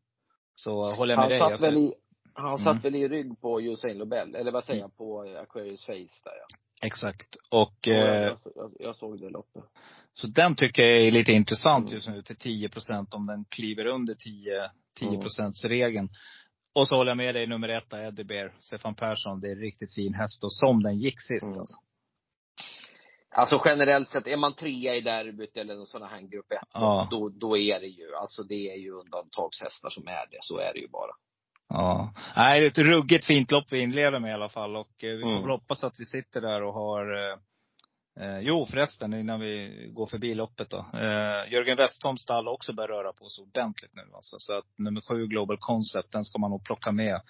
så 0.54 0.90
håller 0.90 1.14
jag 1.14 1.18
med 1.18 1.22
Han 1.24 1.28
dig. 1.30 1.38
satt 1.38 1.50
Alltså, 1.52 1.66
väl 1.66 1.76
i, 1.78 1.94
han 2.34 2.46
Mm. 2.46 2.58
satt 2.58 2.84
väl 2.84 2.94
i 2.94 3.08
rygg 3.08 3.40
på 3.40 3.60
Usain 3.60 3.98
Lobel, 3.98 4.34
eller 4.34 4.52
vad 4.52 4.64
säger 4.64 4.80
jag, 4.80 4.96
på 4.96 5.20
Aquarius 5.42 5.84
Face 5.84 5.94
där 6.24 6.32
ja. 6.48 6.56
Exakt. 6.82 7.36
Och 7.50 7.74
Ja, 7.80 7.92
jag, 7.94 8.38
jag, 8.54 8.72
jag 8.78 8.96
såg 8.96 9.20
det 9.20 9.30
loppet. 9.30 9.64
Så 10.12 10.26
den 10.26 10.56
tycker 10.56 10.82
jag 10.82 11.06
är 11.06 11.10
lite 11.10 11.32
intressant 11.32 11.84
Mm. 11.86 11.94
just 11.94 12.08
nu 12.08 12.22
till 12.22 12.36
10 12.36 12.68
procent 12.68 13.14
om 13.14 13.26
den 13.26 13.44
kliver 13.44 13.86
under 13.86 14.14
10, 14.14 14.70
10 14.98 15.08
Mm. 15.08 15.52
regeln. 15.64 16.08
Och 16.74 16.88
så 16.88 16.96
håller 16.96 17.10
jag 17.10 17.16
med 17.16 17.34
dig 17.34 17.46
nummer 17.46 17.68
ett, 17.68 17.92
Eddie 17.92 18.24
Bear, 18.24 18.52
Stefan 18.60 18.94
Persson. 18.94 19.40
Det 19.40 19.48
är 19.48 19.52
en 19.52 19.58
riktigt 19.60 19.94
fin 19.94 20.14
häst 20.14 20.44
och 20.44 20.52
som 20.52 20.82
den 20.82 20.98
gick 20.98 21.20
sist 21.20 21.46
Mm. 21.46 21.58
alltså. 21.58 21.74
Alltså 23.30 23.62
generellt 23.64 24.08
sett, 24.10 24.26
är 24.26 24.36
man 24.36 24.54
trea 24.54 24.94
i 24.94 25.00
derbyt 25.00 25.56
eller 25.56 25.74
någon 25.76 25.86
sån 25.86 26.02
här 26.02 26.20
grupp 26.20 26.52
1, 26.52 26.58
Ja. 26.72 27.08
då, 27.10 27.28
då 27.28 27.56
är 27.56 27.80
det 27.80 27.86
ju, 27.86 28.14
alltså 28.14 28.42
det 28.42 28.70
är 28.72 28.76
ju 28.76 28.90
undantagshästar 28.90 29.90
som 29.90 30.06
är 30.06 30.26
det. 30.30 30.38
Så 30.40 30.58
är 30.58 30.72
det 30.72 30.80
ju 30.80 30.88
bara. 30.88 31.12
Ja. 31.68 32.12
Nej, 32.36 32.60
det 32.60 32.66
är 32.66 32.70
ett 32.70 32.78
ruggigt 32.78 33.24
fint 33.26 33.50
lopp 33.50 33.64
vi 33.72 33.80
inleder 33.82 34.18
med 34.18 34.30
i 34.30 34.34
alla 34.34 34.48
fall. 34.48 34.76
Och 34.76 35.04
eh, 35.04 35.16
vi 35.16 35.22
får 35.22 35.30
Mm. 35.36 35.50
hoppas 35.50 35.84
att 35.84 36.00
vi 36.00 36.04
sitter 36.04 36.40
där 36.40 36.62
och 36.62 36.74
har 36.74 37.30
eh, 37.30 37.36
eh, 38.20 38.38
jo 38.40 38.66
förresten, 38.66 39.14
innan 39.14 39.40
vi 39.40 39.86
går 39.94 40.06
förbi 40.06 40.34
loppet 40.34 40.70
då. 40.70 40.78
Eh, 40.94 41.52
Jörgen 41.52 41.76
Westholms 41.76 42.22
stall 42.22 42.46
har 42.46 42.52
också 42.52 42.72
börjat 42.72 42.90
röra 42.90 43.12
på 43.12 43.28
sig 43.28 43.42
ordentligt 43.42 43.94
nu 43.94 44.02
alltså. 44.14 44.36
Så 44.38 44.52
att 44.58 44.64
nummer 44.78 45.00
sju, 45.00 45.26
Global 45.26 45.56
Concept, 45.60 46.12
den 46.12 46.24
ska 46.24 46.38
man 46.38 46.50
nog 46.50 46.64
plocka 46.64 46.92
med. 46.92 47.20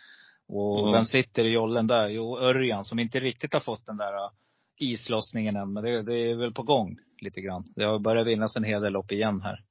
Och 0.49 0.81
Mm. 0.81 0.93
vem 0.93 1.05
sitter 1.07 1.45
i 1.45 1.49
jollen 1.53 1.87
där? 1.87 2.09
Jo, 2.09 2.39
Örjan 2.39 2.85
som 2.85 2.99
inte 2.99 3.19
riktigt 3.21 3.53
har 3.53 3.61
fått 3.61 3.87
den 3.87 3.97
där 3.97 4.13
eh, 4.25 4.31
islossningen 4.79 5.57
än. 5.57 5.73
Men 5.73 5.85
det, 5.85 6.03
det 6.03 6.17
är 6.31 6.35
väl 6.37 6.53
på 6.55 6.63
gång 6.63 6.97
lite 7.21 7.41
grann. 7.41 7.65
Det 7.77 7.85
har 7.85 7.99
börjat 7.99 8.27
vinnas 8.27 8.57
en 8.57 8.65
hel 8.65 8.83
del 8.83 8.93
lopp 8.93 9.13
igen 9.13 9.41
här. 9.43 9.65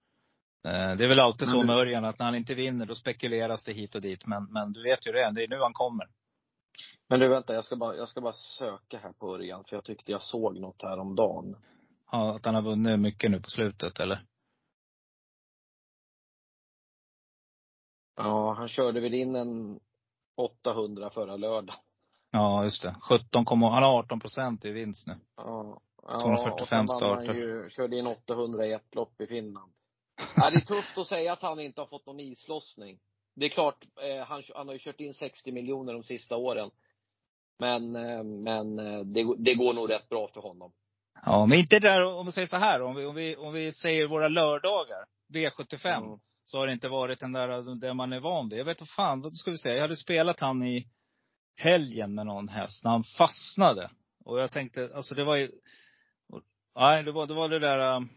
Eh, 0.68 0.98
Det 0.98 1.04
är 1.04 1.08
väl 1.08 1.20
alltid 1.20 1.48
så 1.48 1.64
med 1.64 1.76
Örjan 1.76 2.06
att 2.06 2.20
när 2.20 2.26
han 2.26 2.36
inte 2.36 2.54
vinner 2.56 2.86
då 2.86 2.96
spekuleras 2.96 3.64
det 3.64 3.74
hit 3.74 3.96
och 3.96 4.02
dit. 4.02 4.26
Men, 4.26 4.44
men 4.52 4.74
du 4.74 4.84
vet 4.84 5.08
ju 5.08 5.12
det, 5.12 5.32
det 5.36 5.44
är 5.44 5.48
nu 5.48 5.60
han 5.60 5.74
kommer. 5.74 6.08
Men 7.08 7.20
du 7.20 7.28
vänta, 7.28 7.54
jag 7.54 7.66
ska 7.66 7.76
bara, 7.76 7.96
jag 7.96 8.10
ska 8.10 8.22
bara 8.22 8.34
söka 8.34 8.98
här 8.98 9.12
på 9.12 9.36
Örjan, 9.36 9.64
för 9.64 9.76
jag 9.76 9.84
tyckte 9.84 10.12
jag 10.12 10.22
såg 10.22 10.60
något 10.60 10.82
här 10.82 11.00
om 11.00 11.16
dagen. 11.16 11.56
Ja, 12.12 12.36
att 12.36 12.46
han 12.46 12.56
har 12.56 12.62
vunnit 12.62 13.00
mycket 13.00 13.32
nu 13.32 13.42
på 13.42 13.50
slutet 13.50 14.00
eller? 14.00 14.26
Ja, 18.16 18.54
han 18.54 18.68
körde 18.68 19.00
väl 19.00 19.14
in 19.14 19.36
en 19.36 19.80
800 20.36 21.10
förra 21.10 21.36
lördag. 21.36 21.76
Ja, 22.32 22.64
just 22.64 22.82
det. 22.82 22.96
17, 23.02 23.46
han 23.48 23.84
har 23.84 24.00
18 24.00 24.20
procent 24.20 24.66
i 24.66 24.72
vinst 24.72 25.08
nu. 25.08 25.16
Ja. 25.38 25.82
Ja, 26.04 26.20
245 26.20 26.86
och 26.86 26.96
starter. 26.96 27.28
Han 27.28 27.36
ju, 27.36 27.70
körde 27.70 27.98
in 27.98 28.08
800 28.08 28.66
i 28.66 28.72
ett 28.72 28.96
lopp 28.96 29.22
i 29.22 29.28
Finland. 29.28 29.74
Ja, 30.36 30.50
det 30.50 30.56
är 30.56 30.62
tufft 30.62 30.98
att 30.98 31.08
säga 31.08 31.34
att 31.34 31.42
han 31.42 31.60
inte 31.60 31.82
har 31.82 31.88
fått 31.88 32.06
någon 32.06 32.20
islossning. 32.20 33.00
Det 33.40 33.46
är 33.46 33.50
klart, 33.50 33.86
eh, 34.02 34.26
han, 34.26 34.44
han 34.56 34.68
har 34.68 34.74
ju 34.74 34.80
kört 34.80 35.00
in 35.00 35.14
60 35.14 35.52
miljoner 35.52 35.94
de 35.94 36.04
sista 36.04 36.36
åren. 36.36 36.72
Men, 37.60 37.96
eh, 37.96 38.24
men 38.24 38.80
eh, 38.80 39.00
det, 39.00 39.36
det 39.38 39.56
går 39.56 39.74
nog 39.74 39.90
rätt 39.90 40.10
bra 40.10 40.28
för 40.34 40.42
honom. 40.42 40.72
Ja, 41.26 41.46
men 41.46 41.60
inte 41.60 41.80
där, 41.80 42.04
om 42.06 42.26
vi 42.26 42.32
säger 42.32 42.48
så 42.48 42.58
här, 42.58 42.82
om 42.82 42.96
vi, 42.96 43.06
om 43.06 43.16
vi, 43.16 43.36
om 43.36 43.54
vi 43.54 43.74
säger 43.74 44.08
våra 44.08 44.28
lördagar, 44.28 45.06
V75. 45.34 45.98
Mm. 45.98 46.20
så 46.44 46.58
har 46.58 46.68
det 46.68 46.74
inte 46.74 46.90
varit 46.90 47.20
den 47.20 47.32
där, 47.32 47.76
där 47.80 47.94
man 47.94 48.14
är 48.14 48.20
van 48.20 48.50
vid. 48.50 48.60
Jag 48.60 48.66
vet 48.66 48.82
inte 48.82 48.94
fan, 48.94 49.22
vad 49.22 49.38
ska 49.38 49.52
vi 49.52 49.58
säga? 49.58 49.76
Jag 49.76 49.82
hade 49.82 49.96
spelat 49.96 50.40
han 50.40 50.64
i 50.64 50.88
helgen 51.56 52.16
med 52.16 52.26
någon 52.26 52.50
häst, 52.50 52.84
när 52.84 52.92
han 52.92 53.04
fastnade. 53.04 53.90
Och 54.26 54.40
jag 54.40 54.52
tänkte, 54.52 54.90
alltså 54.96 55.16
det 55.16 55.24
var 55.24 55.36
ju, 55.36 55.52
nej 56.76 57.04
det 57.04 57.12
var 57.12 57.28
det, 57.28 57.34
var 57.34 57.50
det 57.50 57.60
där, 57.60 58.08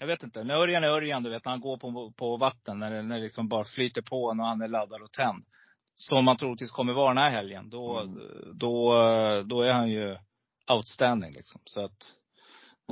jag 0.00 0.06
vet 0.06 0.22
inte. 0.22 0.44
När 0.44 0.54
Örjan 0.54 0.84
är 0.84 0.88
Örjan, 0.88 1.22
du 1.22 1.30
vet, 1.30 1.44
när 1.44 1.52
han 1.52 1.60
går 1.60 1.76
på, 1.76 2.12
på 2.16 2.36
vatten, 2.36 2.78
när 2.78 2.90
det, 2.90 3.02
när 3.02 3.16
det 3.16 3.22
liksom 3.22 3.48
bara 3.48 3.64
flyter 3.64 4.02
på 4.02 4.34
när 4.34 4.44
han 4.44 4.62
är 4.62 4.68
laddad 4.68 5.02
och 5.02 5.12
tänd. 5.12 5.44
Som 5.94 6.24
man 6.24 6.36
troligtvis 6.36 6.70
kommer 6.70 6.92
vara 6.92 7.08
den 7.08 7.22
här 7.22 7.30
helgen. 7.30 7.70
Då, 7.70 7.98
Mm. 8.00 8.18
då, 8.58 8.92
då 9.46 9.62
är 9.62 9.72
han 9.72 9.90
ju 9.90 10.16
outstanding 10.72 11.32
liksom. 11.32 11.60
Så 11.64 11.84
att, 11.84 12.12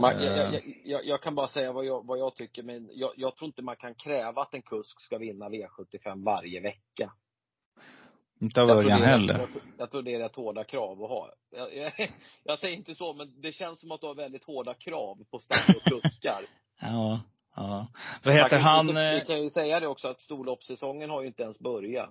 Man, 0.01 0.23
jag, 0.23 0.38
eh, 0.38 0.55
jag, 0.55 0.62
jag, 0.85 1.07
jag 1.07 1.23
kan 1.23 1.35
bara 1.35 1.49
säga 1.49 1.73
vad 1.73 1.85
jag, 1.85 2.07
vad 2.07 2.18
jag 2.18 2.35
tycker, 2.35 2.62
men 2.62 2.90
jag, 3.16 3.37
tror 3.37 3.47
inte 3.47 3.62
man 3.62 3.77
kan 3.77 3.94
kräva 3.94 4.42
att 4.42 4.55
en 4.55 4.62
kusk 4.62 5.01
ska 5.01 5.18
vinna 5.18 5.49
V75 5.49 6.25
varje 6.25 6.61
vecka. 6.61 7.12
inte 8.40 8.62
av 8.62 8.71
Örjan 8.71 9.03
heller. 9.03 9.38
jag, 9.38 9.49
jag 9.79 9.90
tror 9.90 10.03
det 10.03 10.14
är 10.14 10.18
rätt 10.18 10.37
hårda 10.37 10.64
krav 10.64 11.03
att 11.03 11.11
ha. 11.11 11.33
Jag 12.44 12.59
säger 12.59 12.77
inte 12.77 12.94
så, 12.94 13.12
men 13.14 13.40
det 13.40 13.53
känns 13.53 13.81
som 13.81 13.92
att 13.92 14.01
du 14.01 14.07
har 14.07 14.14
väldigt 14.14 14.44
hårda 14.44 14.75
krav 14.75 15.25
på 15.31 15.38
stall 15.38 15.77
och 15.77 16.03
kuskar. 16.03 16.44
Ja, 16.81 17.21
ja. 17.57 17.87
Vad 18.25 18.35
heter 18.35 18.49
kan, 18.49 18.61
han? 18.61 18.87
Vi 18.87 19.19
eh, 19.19 19.25
kan 19.25 19.43
ju 19.43 19.51
säga 19.51 19.81
det 19.81 19.87
också 19.87 20.09
att 20.09 20.21
storloppssäsongen 20.21 21.11
har 21.11 21.21
ju 21.21 21.27
inte 21.27 21.43
ens 21.43 21.59
börjat. 21.59 22.11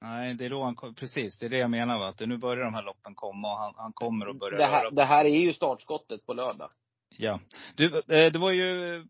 Nej, 0.00 0.34
det 0.34 0.44
är 0.44 0.50
då 0.50 0.64
han 0.64 0.94
precis. 0.94 1.38
Det 1.38 1.46
är 1.46 1.50
det 1.50 1.58
jag 1.58 1.70
menar 1.70 1.98
va. 1.98 2.08
Att 2.08 2.20
nu 2.20 2.36
börjar 2.36 2.64
de 2.64 2.74
här 2.74 2.82
loppen 2.82 3.14
komma 3.14 3.52
och 3.52 3.58
han, 3.58 3.74
han 3.76 3.92
kommer 3.92 4.26
att 4.26 4.38
börja 4.38 4.58
Det 4.58 4.66
här, 4.66 4.90
det 4.90 5.04
här 5.04 5.24
är 5.24 5.38
ju 5.38 5.52
startskottet 5.52 6.26
på 6.26 6.32
lördag. 6.34 6.70
Ja. 7.16 7.40
Du, 7.74 7.96
eh, 7.96 8.32
det 8.32 8.38
var 8.38 8.50
ju 8.50 8.96
eh, 8.96 9.02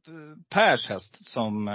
Pers 0.50 0.88
häst 0.88 1.26
som, 1.26 1.70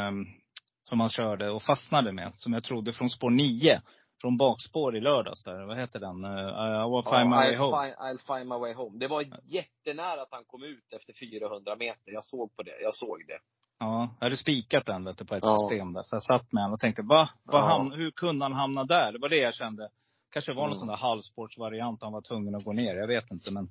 som 0.84 1.00
han 1.00 1.10
körde 1.10 1.50
och 1.50 1.63
fastnade 1.63 2.12
med. 2.12 2.34
Som 2.34 2.54
jag 2.54 2.63
trodde 2.63 2.94
från 2.94 3.10
spår 3.10 3.30
9. 3.30 3.82
Från 4.21 4.38
bakspår 4.38 4.95
i 4.97 5.01
lördags 5.01 5.43
där. 5.43 5.65
Vad 5.67 5.77
heter 5.77 5.99
den? 5.99 6.25
Uh, 6.25 6.86
I 6.86 6.89
will 6.91 7.03
find 7.03 7.29
my 7.29 7.36
way 7.36 7.55
I'll, 7.55 7.58
home. 7.58 7.84
find, 7.88 7.95
I'll 7.95 8.36
find 8.38 8.49
my 8.49 8.58
way 8.58 8.73
home. 8.73 8.99
Det 8.99 9.08
var 9.08 9.25
jättenära 9.47 10.21
att 10.21 10.32
han 10.32 10.43
kom 10.45 10.63
ut 10.63 10.93
efter 10.93 11.13
400 11.13 11.75
meter. 11.75 12.12
Jag 12.12 12.25
såg 12.25 12.55
på 12.55 12.63
det. 12.63 12.82
Jag 12.82 12.95
såg 12.95 13.23
det. 13.27 13.39
Ja, 13.79 14.10
jag 14.19 14.25
hade 14.25 14.38
spikat 14.38 14.86
den 14.86 15.05
vet 15.05 15.17
du, 15.17 15.25
på 15.25 15.36
ett 15.36 15.43
Ja. 15.43 15.58
system 15.60 15.93
där. 15.93 16.01
Så 16.03 16.15
jag 16.15 16.23
satt 16.23 16.51
med 16.53 16.63
honom 16.63 16.73
och 16.73 16.79
tänkte, 16.79 17.01
va? 17.01 17.29
Vad 17.43 17.62
Ja. 17.63 17.67
ham- 17.67 17.91
hur 17.95 18.12
kunde 18.12 18.45
han 18.45 18.53
hamna 18.53 18.84
där? 18.84 19.12
Det 19.12 19.19
var 19.19 19.29
det 19.29 19.36
jag 19.41 19.53
kände. 19.55 19.89
Kanske 20.34 20.53
var 20.53 20.62
någon 20.62 20.69
Mm. 20.69 20.79
sån 20.79 20.88
där 20.88 20.95
halvsportsvariant 20.95 22.01
han 22.03 22.13
var 22.13 22.21
tvungen 22.21 22.55
att 22.55 22.63
gå 22.63 22.73
ner. 22.73 22.95
Jag 22.95 23.08
vet 23.08 23.32
inte 23.32 23.51
men. 23.51 23.67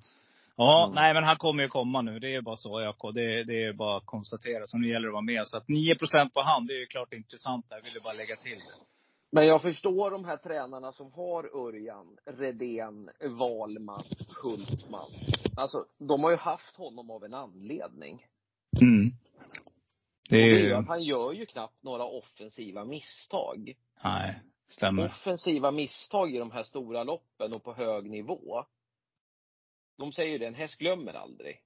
Ja, 0.56 0.84
Mm. 0.84 0.94
nej 0.94 1.14
men 1.14 1.24
han 1.24 1.36
kommer 1.36 1.62
ju 1.62 1.68
komma 1.68 2.02
nu. 2.02 2.18
Det 2.18 2.34
är 2.34 2.40
bara 2.40 2.56
så. 2.56 2.80
Jag, 2.80 3.14
det, 3.14 3.44
det 3.44 3.64
är 3.64 3.72
bara 3.72 3.96
att 3.96 4.06
konstatera. 4.06 4.62
Så 4.66 4.78
nu 4.78 4.88
gäller 4.88 5.06
det 5.06 5.08
att 5.10 5.12
vara 5.12 5.22
med. 5.22 5.48
Så 5.48 5.56
att 5.56 5.68
9% 5.68 6.34
på 6.34 6.42
han, 6.42 6.66
det 6.66 6.72
är 6.74 6.78
ju 6.80 6.86
klart 6.86 7.12
intressant 7.12 7.68
där. 7.68 7.76
Jag 7.76 7.82
ville 7.82 8.00
bara 8.04 8.12
lägga 8.12 8.36
till 8.36 8.58
det. 8.58 8.74
Men 9.30 9.46
jag 9.46 9.62
förstår 9.62 10.10
de 10.10 10.24
här 10.24 10.36
tränarna 10.36 10.92
som 10.92 11.12
har 11.12 11.66
Örjan, 11.66 12.18
Redén, 12.24 13.10
Wahlman, 13.38 14.04
Hultman. 14.42 15.10
Alltså, 15.56 15.86
de 15.98 16.24
har 16.24 16.30
ju 16.30 16.36
haft 16.36 16.76
honom 16.76 17.10
av 17.10 17.24
en 17.24 17.34
anledning. 17.34 18.26
Mm. 18.80 19.10
Det 20.28 20.36
är 20.36 20.58
ju 20.58 20.74
han 20.74 21.02
gör 21.02 21.32
ju 21.32 21.46
knappt 21.46 21.82
några 21.82 22.04
offensiva 22.04 22.84
misstag. 22.84 23.76
nej, 24.04 24.40
stämmer. 24.66 25.06
Offensiva 25.06 25.70
misstag 25.70 26.34
i 26.34 26.38
de 26.38 26.50
här 26.50 26.62
stora 26.62 27.04
loppen 27.04 27.52
och 27.52 27.64
på 27.64 27.72
hög 27.72 28.10
nivå. 28.10 28.64
De 29.98 30.12
säger 30.12 30.30
ju 30.30 30.38
det, 30.38 30.46
en 30.46 30.54
häst 30.54 30.78
glömmer 30.78 31.14
aldrig. 31.14 31.60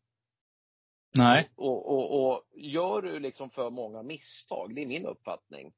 Nej. 1.14 1.50
Och, 1.56 1.92
och, 1.92 2.26
och 2.26 2.42
gör 2.54 3.02
du 3.02 3.18
liksom 3.18 3.50
för 3.50 3.70
många 3.70 4.02
misstag, 4.02 4.74
det 4.74 4.82
är 4.82 4.86
min 4.86 5.06
uppfattning. 5.06 5.72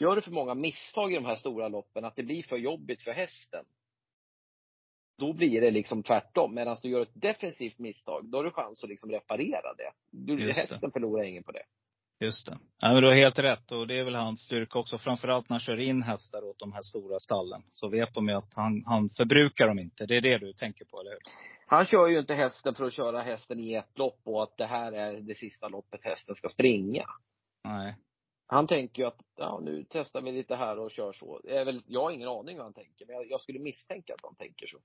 Gör 0.00 0.16
du 0.16 0.22
för 0.22 0.30
många 0.30 0.54
misstag 0.54 1.12
i 1.12 1.14
de 1.14 1.24
här 1.24 1.36
stora 1.36 1.68
loppen, 1.68 2.04
att 2.04 2.16
det 2.16 2.22
blir 2.22 2.42
för 2.42 2.56
jobbigt 2.56 3.02
för 3.02 3.12
hästen. 3.12 3.64
Då 5.18 5.32
blir 5.32 5.60
det 5.60 5.70
liksom 5.70 6.02
tvärtom. 6.02 6.54
Medan 6.54 6.76
du 6.82 6.88
gör 6.88 7.00
ett 7.00 7.20
defensivt 7.20 7.78
misstag, 7.78 8.24
då 8.24 8.38
har 8.38 8.44
du 8.44 8.50
chans 8.50 8.84
att 8.84 8.90
liksom 8.90 9.10
reparera 9.10 9.74
det. 9.74 9.90
Du, 10.10 10.32
Just 10.32 10.46
det. 10.46 10.60
hästen 10.60 10.90
förlorar 10.92 11.22
ingen 11.22 11.42
på 11.42 11.52
det. 11.52 11.62
Just 12.20 12.46
det. 12.46 12.58
Ja, 12.80 12.92
men 12.92 13.02
du 13.02 13.08
har 13.08 13.14
helt 13.14 13.38
rätt. 13.38 13.72
Och 13.72 13.86
det 13.86 13.98
är 13.98 14.04
väl 14.04 14.14
hans 14.14 14.40
styrka 14.40 14.78
också. 14.78 14.98
Framförallt 14.98 15.48
när 15.48 15.54
han 15.54 15.60
kör 15.60 15.80
in 15.80 16.02
hästar 16.02 16.44
åt 16.44 16.58
de 16.58 16.72
här 16.72 16.82
stora 16.82 17.18
stallen. 17.18 17.60
Så 17.70 17.88
vet 17.88 18.14
de 18.14 18.28
ju 18.28 18.34
att 18.34 18.54
han, 18.56 18.84
han 18.86 19.08
förbrukar 19.08 19.68
dem 19.68 19.78
inte. 19.78 20.06
Det 20.06 20.16
är 20.16 20.20
det 20.20 20.38
du 20.38 20.52
tänker 20.52 20.84
på, 20.84 21.00
eller 21.00 21.10
hur? 21.10 21.18
Han 21.66 21.86
kör 21.86 22.06
ju 22.08 22.18
inte 22.18 22.34
hästen 22.34 22.74
för 22.74 22.84
att 22.84 22.92
köra 22.92 23.22
hästen 23.22 23.60
i 23.60 23.74
ett 23.74 23.98
lopp 23.98 24.20
och 24.24 24.42
att 24.42 24.56
det 24.56 24.66
här 24.66 24.92
är 24.92 25.20
det 25.20 25.34
sista 25.34 25.68
loppet 25.68 26.04
hästen 26.04 26.34
ska 26.34 26.48
springa. 26.48 27.04
Nej. 27.64 27.96
Han 28.52 28.66
tänker 28.66 29.02
ju 29.02 29.08
att, 29.08 29.20
ja 29.36 29.60
nu 29.62 29.84
testar 29.88 30.20
vi 30.22 30.32
lite 30.32 30.56
här 30.56 30.78
och 30.78 30.90
kör 30.90 31.12
så. 31.12 31.40
Väl, 31.44 31.82
jag 31.86 32.02
har 32.02 32.10
ingen 32.10 32.28
aning 32.28 32.56
vad 32.56 32.66
han 32.66 32.72
tänker, 32.74 33.06
men 33.06 33.14
jag, 33.16 33.30
jag 33.30 33.40
skulle 33.40 33.58
misstänka 33.58 34.14
att 34.14 34.20
han 34.22 34.34
tänker 34.34 34.66
så. 34.66 34.78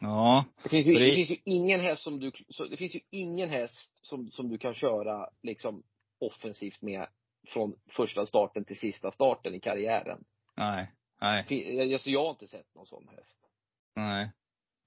Ja. 0.00 0.44
Det 0.62 0.68
finns 0.68 0.86
ju, 0.86 0.94
det- 0.94 1.04
det 1.06 1.14
finns 1.14 1.30
ju 1.30 1.36
ingen 1.44 1.80
häst 1.80 2.02
som 2.02 2.20
du, 2.20 2.32
så, 2.48 2.64
det 2.64 2.76
finns 2.76 2.94
ju 2.94 3.00
ingen 3.10 3.48
häst 3.50 3.98
som, 4.02 4.30
som 4.30 4.48
du 4.48 4.58
kan 4.58 4.74
köra 4.74 5.28
liksom 5.42 5.82
offensivt 6.18 6.82
med 6.82 7.06
från 7.48 7.74
första 7.86 8.26
starten 8.26 8.64
till 8.64 8.78
sista 8.78 9.10
starten 9.10 9.54
i 9.54 9.60
karriären. 9.60 10.24
Nej. 10.56 10.92
Nej. 11.20 11.92
Alltså 11.94 12.10
jag 12.10 12.22
har 12.24 12.30
inte 12.30 12.46
sett 12.46 12.74
någon 12.74 12.86
sån 12.86 13.08
häst. 13.16 13.38
Nej. 13.94 14.30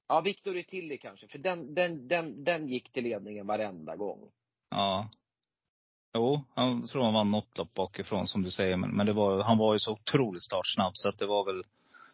Ja, 0.08 0.22
Victor 0.22 0.58
är 0.58 0.64
till 0.64 0.88
det 0.88 0.98
kanske, 0.98 1.28
för 1.28 1.40
den, 1.40 1.74
den, 1.74 2.08
den, 2.08 2.44
den 2.44 2.68
gick 2.68 2.92
till 2.92 3.04
ledningen 3.04 3.48
varenda 3.48 3.96
gång. 3.96 4.32
Ja. 4.70 5.10
Jo, 6.14 6.44
han 6.56 6.88
tror 6.88 7.04
han 7.04 7.14
vann 7.14 7.32
något 7.32 7.58
lopp 7.58 7.74
bakifrån 7.74 8.28
som 8.28 8.42
du 8.44 8.52
säger. 8.52 8.78
Men, 8.78 8.90
men 8.96 9.06
det 9.06 9.14
var, 9.14 9.44
han 9.44 9.58
var 9.58 9.74
ju 9.74 9.80
så 9.80 9.92
otroligt 9.92 10.44
startsnabb 10.44 10.92
så 10.96 11.10
att 11.10 11.18
det 11.18 11.26
var 11.26 11.46
väl 11.46 11.64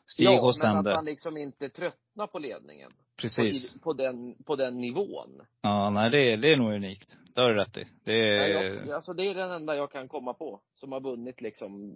Stig 0.06 0.26
ja, 0.26 0.40
och 0.40 0.46
men 0.46 0.54
sände. 0.54 0.90
att 0.90 0.96
han 0.96 1.06
liksom 1.06 1.38
inte 1.38 1.70
tröttnar 1.70 2.28
på 2.28 2.40
ledningen. 2.40 2.90
På, 2.92 3.22
Precis. 3.22 3.76
i- 3.76 3.80
på, 3.80 3.94
den, 3.94 4.44
på 4.44 4.56
den 4.56 4.82
nivån. 4.82 5.42
Ja, 5.62 5.90
nej 5.90 6.10
det 6.10 6.32
är, 6.34 6.38
det 6.38 6.54
är 6.54 6.58
nog 6.58 6.74
unikt. 6.74 7.18
Det 7.36 7.42
har 7.42 7.50
du 7.50 7.56
rätt 7.56 7.78
i. 7.78 7.88
Det 8.04 8.14
är, 8.14 8.50
jag, 8.50 8.90
alltså 8.92 9.14
det 9.14 9.24
är 9.24 9.34
den 9.36 9.52
enda 9.52 9.76
jag 9.76 9.92
kan 9.92 10.08
komma 10.08 10.34
på 10.34 10.62
som 10.80 10.92
har 10.92 11.02
vunnit 11.02 11.42
liksom. 11.42 11.94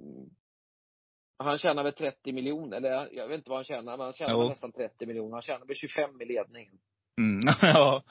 Han 1.38 1.58
tjänar 1.58 1.84
väl 1.84 1.94
30 1.94 2.32
miljoner, 2.34 2.78
eller 2.78 3.10
jag 3.12 3.28
vet 3.28 3.38
inte 3.38 3.50
vad 3.50 3.58
han 3.58 3.66
tjänar, 3.66 3.98
men 3.98 4.00
han 4.00 4.14
tjänar 4.14 4.34
Jo. 4.34 4.50
nästan 4.50 4.72
30 4.72 5.06
miljoner. 5.06 5.34
Han 5.34 5.42
tjänar 5.42 5.66
väl 5.66 5.76
25 5.76 6.22
i 6.22 6.26
ledningen. 6.26 6.80
Mm, 7.20 7.54
ja. 7.62 8.04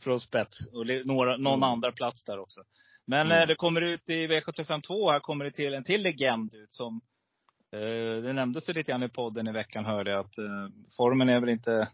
Från 0.00 0.20
spets. 0.20 0.66
Och 0.72 0.86
några, 1.06 1.36
någon 1.36 1.52
Mm. 1.58 1.62
andra 1.62 1.92
plats 1.92 2.24
där 2.24 2.38
också. 2.38 2.60
Men 3.06 3.26
Mm. 3.26 3.42
eh, 3.42 3.46
det 3.46 3.54
kommer 3.54 3.80
ut 3.80 4.10
i 4.10 4.26
V75 4.26 4.82
2, 4.82 5.10
här 5.10 5.20
kommer 5.20 5.44
det 5.44 5.50
till 5.50 5.74
en 5.74 5.84
till 5.84 6.02
legend 6.02 6.54
ut 6.54 6.74
som 6.74 7.00
eh, 7.72 8.22
det 8.22 8.32
nämndes 8.32 8.68
ju 8.68 8.72
lite 8.72 8.90
grann 8.92 9.02
i 9.02 9.08
podden 9.08 9.48
i 9.48 9.52
veckan 9.52 9.84
hörde 9.84 10.10
jag 10.10 10.20
att 10.20 10.38
eh, 10.38 10.68
formen 10.96 11.28
är 11.28 11.40
väl 11.40 11.48
inte, 11.48 11.88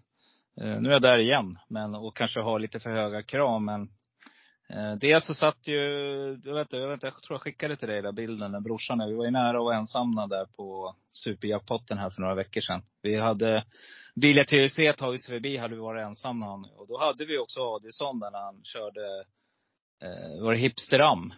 eh, 0.61 0.81
nu 0.81 0.89
är 0.89 0.93
jag 0.93 1.03
där 1.03 1.19
igen, 1.19 1.59
men 1.69 1.95
och 1.95 2.17
kanske 2.17 2.41
har 2.41 2.59
lite 2.59 2.81
för 2.81 2.91
höga 2.91 3.23
krav 3.23 3.63
men 3.63 3.83
eh, 4.71 4.93
dels 5.01 5.27
så 5.27 5.35
satt 5.35 5.67
ju, 5.67 5.81
jag 6.45 6.55
vet, 6.55 6.67
inte, 6.67 6.77
jag 6.77 6.89
vet 6.89 6.95
inte, 6.95 7.07
jag 7.07 7.23
tror 7.23 7.35
jag 7.35 7.43
skickade 7.43 7.77
till 7.77 7.89
dig 7.89 8.03
den 8.03 8.15
bilden 8.15 8.53
när 8.53 8.61
brorsan 8.61 9.01
och 9.01 9.11
vi 9.11 9.15
var 9.15 9.25
ju 9.25 9.31
nära 9.31 9.59
vara 9.59 9.77
ensamma 9.77 10.27
där 10.27 10.45
på 10.57 10.97
superjackpotten 11.11 11.99
här 11.99 12.11
för 12.11 12.21
några 12.23 12.35
veckor 12.35 12.61
sedan. 12.61 12.83
Vi 13.03 13.17
hade 13.17 13.65
Vilja 14.21 14.45
TUC 14.45 14.77
tagit 14.99 15.23
sig 15.25 15.35
förbi 15.35 15.57
hade 15.57 15.75
vi 15.75 15.81
varit 15.81 16.03
ensamma 16.07 16.57
nu. 16.57 16.69
Och 16.77 16.87
då 16.87 16.99
hade 16.99 17.25
vi 17.25 17.39
också 17.39 17.61
Adelsson 17.61 18.21
där 18.21 18.31
när 18.31 18.39
han 18.41 18.65
körde, 18.65 19.25
eh, 20.03 20.43
var 20.43 20.53
det 20.53 20.59
Hipsteram. 20.59 21.33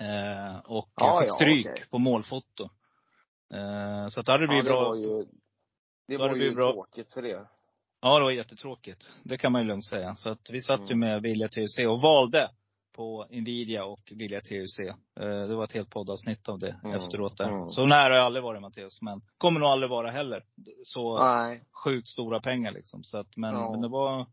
Eh, 0.00 0.58
och 0.58 0.90
Ja, 0.96 1.20
fick 1.20 1.28
ja, 1.30 1.34
stryk 1.34 1.66
okej. 1.66 1.84
på 1.90 1.98
målfoto. 1.98 2.64
Eh, 3.54 4.08
så 4.08 4.20
att 4.20 4.26
det 4.26 4.32
hade 4.32 4.44
Ja, 4.44 4.48
blivit 4.48 4.64
det 4.64 4.70
bra. 4.70 4.88
var 4.88 4.96
ju, 4.96 5.26
det 6.08 6.16
var 6.16 6.34
det 6.34 6.44
ju 6.44 6.54
bra. 6.54 6.72
tråkigt 6.72 7.12
för 7.14 7.22
det. 7.22 7.46
Ja, 8.02 8.18
det 8.18 8.24
var 8.24 8.30
jättetråkigt. 8.30 9.10
Det 9.24 9.38
kan 9.38 9.52
man 9.52 9.62
ju 9.62 9.68
lugnt 9.68 9.86
säga. 9.86 10.14
Så 10.14 10.30
att 10.30 10.50
vi 10.50 10.62
satt 10.62 10.80
ju 10.90 10.94
Mm. 10.94 10.98
med 11.08 11.22
Vilja 11.22 11.48
TUC 11.48 11.78
och 11.88 12.00
valde 12.00 12.50
på 12.98 13.26
Nvidia 13.30 13.84
och 13.84 14.12
Vilja 14.16 14.40
TUC. 14.40 14.78
Eh, 14.78 14.94
det 15.48 15.54
var 15.54 15.64
ett 15.64 15.72
helt 15.72 15.90
poddavsnitt 15.90 16.48
av 16.48 16.58
det 16.58 16.80
Mm, 16.84 16.96
efteråt 16.96 17.36
där. 17.36 17.48
mm. 17.48 17.68
Så 17.68 17.86
nära 17.86 18.02
har 18.02 18.10
jag 18.16 18.24
aldrig 18.26 18.42
varit 18.42 18.60
Matteus. 18.62 19.02
Men 19.02 19.20
kommer 19.38 19.60
nog 19.60 19.68
aldrig 19.68 19.90
vara 19.90 20.10
heller. 20.10 20.44
Så 20.84 21.24
Nej. 21.24 21.62
sjukt 21.84 22.08
stora 22.08 22.40
pengar 22.40 22.72
liksom. 22.72 23.04
Så 23.04 23.18
att, 23.18 23.36
men, 23.36 23.54
Ja. 23.54 23.70
men 23.70 23.80
det 23.80 23.88
var 23.88 24.26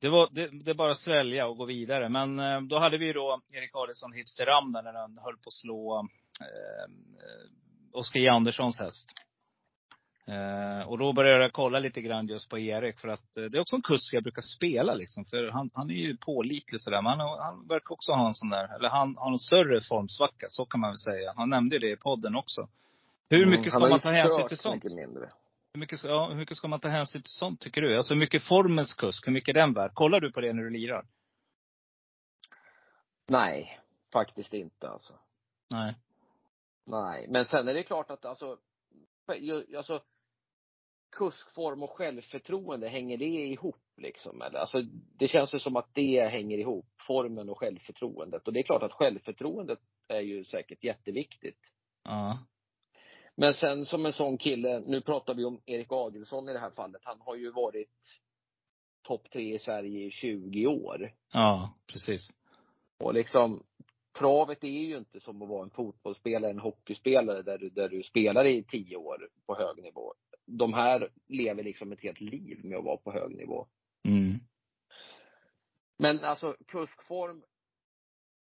det 0.00 0.08
var, 0.08 0.28
det, 0.32 0.64
det 0.64 0.70
är 0.70 0.74
bara 0.74 0.90
att 0.92 0.98
svälja 0.98 1.46
och 1.46 1.56
gå 1.56 1.64
vidare. 1.64 2.08
Men 2.08 2.38
eh, 2.38 2.60
då 2.60 2.78
hade 2.78 2.98
vi 2.98 3.06
ju 3.06 3.12
då 3.12 3.40
Erik 3.52 3.70
Adielsson 3.74 4.12
Hipster 4.12 4.46
Ramner 4.46 4.82
när 4.82 4.92
han 5.00 5.18
höll 5.18 5.36
på 5.36 5.48
att 5.48 5.52
slå 5.52 5.98
eh, 6.40 6.46
eh, 6.46 6.90
Oskar 7.92 8.20
J. 8.20 8.28
Anderssons 8.28 8.78
häst. 8.78 9.08
Eh, 10.26 10.88
och 10.88 10.98
då 10.98 11.12
började 11.12 11.42
jag 11.42 11.52
kolla 11.52 11.78
lite 11.78 12.00
grann 12.00 12.26
just 12.28 12.48
på 12.48 12.58
Erik. 12.58 12.98
För 12.98 13.08
att 13.08 13.36
eh, 13.36 13.44
det 13.44 13.58
är 13.58 13.60
också 13.60 13.76
en 13.76 13.82
kusk 13.82 14.14
jag 14.14 14.22
brukar 14.22 14.42
spela 14.42 14.94
liksom. 14.94 15.24
För 15.24 15.50
han, 15.50 15.70
han 15.74 15.90
är 15.90 15.94
ju 15.94 16.16
pålitlig 16.16 16.80
sådär. 16.80 17.02
Men 17.02 17.20
han, 17.20 17.38
han 17.40 17.66
verkar 17.68 17.92
också 17.92 18.12
ha 18.12 18.26
en 18.26 18.34
sån 18.34 18.48
där, 18.48 18.76
eller 18.76 18.88
han 18.88 19.16
har 19.18 19.32
en 19.32 19.38
större 19.38 19.80
formsvacka. 19.80 20.46
Så 20.48 20.64
kan 20.64 20.80
man 20.80 20.90
väl 20.90 20.98
säga. 20.98 21.32
Han 21.36 21.50
nämnde 21.50 21.78
det 21.78 21.90
i 21.90 21.96
podden 21.96 22.36
också. 22.36 22.68
Hur 23.28 23.46
mycket 23.46 23.58
Mm, 23.66 23.70
ska 23.70 23.78
man 23.78 24.00
ta 24.00 24.08
hänsyn 24.08 24.48
till 24.48 24.58
sånt? 24.58 24.84
mycket 24.84 24.96
mindre. 24.96 25.30
Hur 25.74 25.80
mycket, 25.80 25.98
ska, 25.98 26.08
ja, 26.08 26.28
hur 26.28 26.36
mycket 26.36 26.56
ska 26.56 26.68
man 26.68 26.80
ta 26.80 26.88
hänsyn 26.88 27.22
till 27.22 27.32
sånt 27.32 27.60
tycker 27.60 27.80
du? 27.80 27.96
Alltså 27.96 28.14
hur 28.14 28.20
mycket 28.20 28.42
formens 28.42 28.94
kusk, 28.94 29.26
hur 29.26 29.32
mycket 29.32 29.56
är 29.56 29.60
den 29.60 29.72
värd? 29.72 29.94
Kollar 29.94 30.20
du 30.20 30.32
på 30.32 30.40
det 30.40 30.52
när 30.52 30.62
du 30.62 30.70
lirar? 30.70 31.04
Nej, 33.28 33.80
faktiskt 34.12 34.54
inte 34.54 34.88
alltså. 34.88 35.12
Nej. 35.70 35.94
Nej, 36.86 37.26
men 37.28 37.44
sen 37.46 37.68
är 37.68 37.74
det 37.74 37.82
klart 37.82 38.10
att 38.10 38.24
alltså, 38.24 38.56
alltså 39.76 40.02
kuskform 41.12 41.82
och 41.82 41.90
självförtroende, 41.90 42.88
hänger 42.88 43.16
det 43.16 43.24
ihop 43.24 43.84
liksom? 43.96 44.42
Eller? 44.42 44.58
Alltså, 44.58 44.82
det 45.18 45.28
känns 45.28 45.54
ju 45.54 45.58
som 45.58 45.76
att 45.76 45.94
det 45.94 46.28
hänger 46.28 46.58
ihop, 46.58 46.86
formen 47.06 47.48
och 47.48 47.58
självförtroendet. 47.58 48.46
Och 48.46 48.52
det 48.52 48.60
är 48.60 48.64
klart 48.64 48.82
att 48.82 48.92
självförtroendet 48.92 49.78
är 50.08 50.20
ju 50.20 50.44
säkert 50.44 50.84
jätteviktigt. 50.84 51.58
Ja. 52.04 52.38
Men 53.36 53.54
sen 53.54 53.86
som 53.86 54.06
en 54.06 54.12
sån 54.12 54.38
kille, 54.38 54.80
nu 54.80 55.00
pratar 55.00 55.34
vi 55.34 55.44
om 55.44 55.60
Erik 55.66 55.92
Adielsson 55.92 56.48
i 56.48 56.52
det 56.52 56.58
här 56.58 56.70
fallet, 56.70 57.00
han 57.04 57.20
har 57.20 57.36
ju 57.36 57.50
varit 57.50 57.90
topp 59.02 59.30
tre 59.30 59.54
i 59.54 59.58
Sverige 59.58 60.06
i 60.06 60.10
20 60.10 60.66
år. 60.66 61.12
Ja, 61.32 61.74
precis. 61.86 62.28
Och 62.98 63.14
liksom, 63.14 63.62
travet 64.12 64.64
är 64.64 64.68
ju 64.68 64.96
inte 64.96 65.20
som 65.20 65.42
att 65.42 65.48
vara 65.48 65.62
en 65.62 65.70
fotbollsspelare, 65.70 66.50
en 66.50 66.58
hockeyspelare 66.58 67.42
där 67.42 67.58
du, 67.58 67.70
där 67.70 67.88
du 67.88 68.02
spelar 68.02 68.44
i 68.44 68.64
tio 68.64 68.96
år 68.96 69.28
på 69.46 69.54
hög 69.54 69.82
nivå. 69.82 70.14
De 70.46 70.72
här 70.72 71.10
lever 71.28 71.62
liksom 71.62 71.92
ett 71.92 72.00
helt 72.00 72.20
liv 72.20 72.60
med 72.64 72.78
att 72.78 72.84
vara 72.84 72.96
på 72.96 73.12
hög 73.12 73.36
nivå. 73.36 73.66
Mm. 74.08 74.38
Men 75.98 76.24
alltså 76.24 76.56
kuskform 76.66 77.42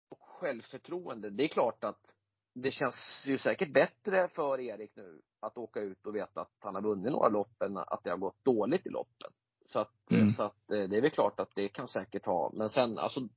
och 0.10 0.22
självförtroende, 0.22 1.30
det 1.30 1.44
är 1.44 1.48
klart 1.48 1.84
att 1.84 2.16
det 2.54 2.72
känns 2.72 3.24
ju 3.26 3.38
säkert 3.38 3.74
bättre 3.74 4.28
för 4.28 4.60
Erik 4.60 4.96
nu 4.96 5.22
att 5.40 5.58
åka 5.58 5.80
ut 5.80 6.06
och 6.06 6.16
veta 6.16 6.42
att 6.42 6.56
han 6.60 6.76
har 6.76 6.82
vunnit 6.82 7.12
några 7.12 7.30
lopp 7.30 7.62
än 7.62 7.78
att 7.78 8.04
det 8.04 8.10
har 8.10 8.18
gått 8.18 8.44
dåligt 8.46 8.86
i 8.86 8.90
loppen. 8.90 9.32
Så 9.66 9.80
att, 9.80 10.12
Mm. 10.12 10.30
så 10.30 10.44
att 10.44 10.72
eh, 10.72 10.84
det 10.84 10.98
är 10.98 11.02
väl 11.02 11.12
klart 11.12 11.40
att 11.40 11.56
det 11.56 11.68
kan 11.68 11.88
säkert 11.88 12.26
ha, 12.26 12.52
men 12.54 12.70
sen 12.70 12.98
alltså 12.98 13.28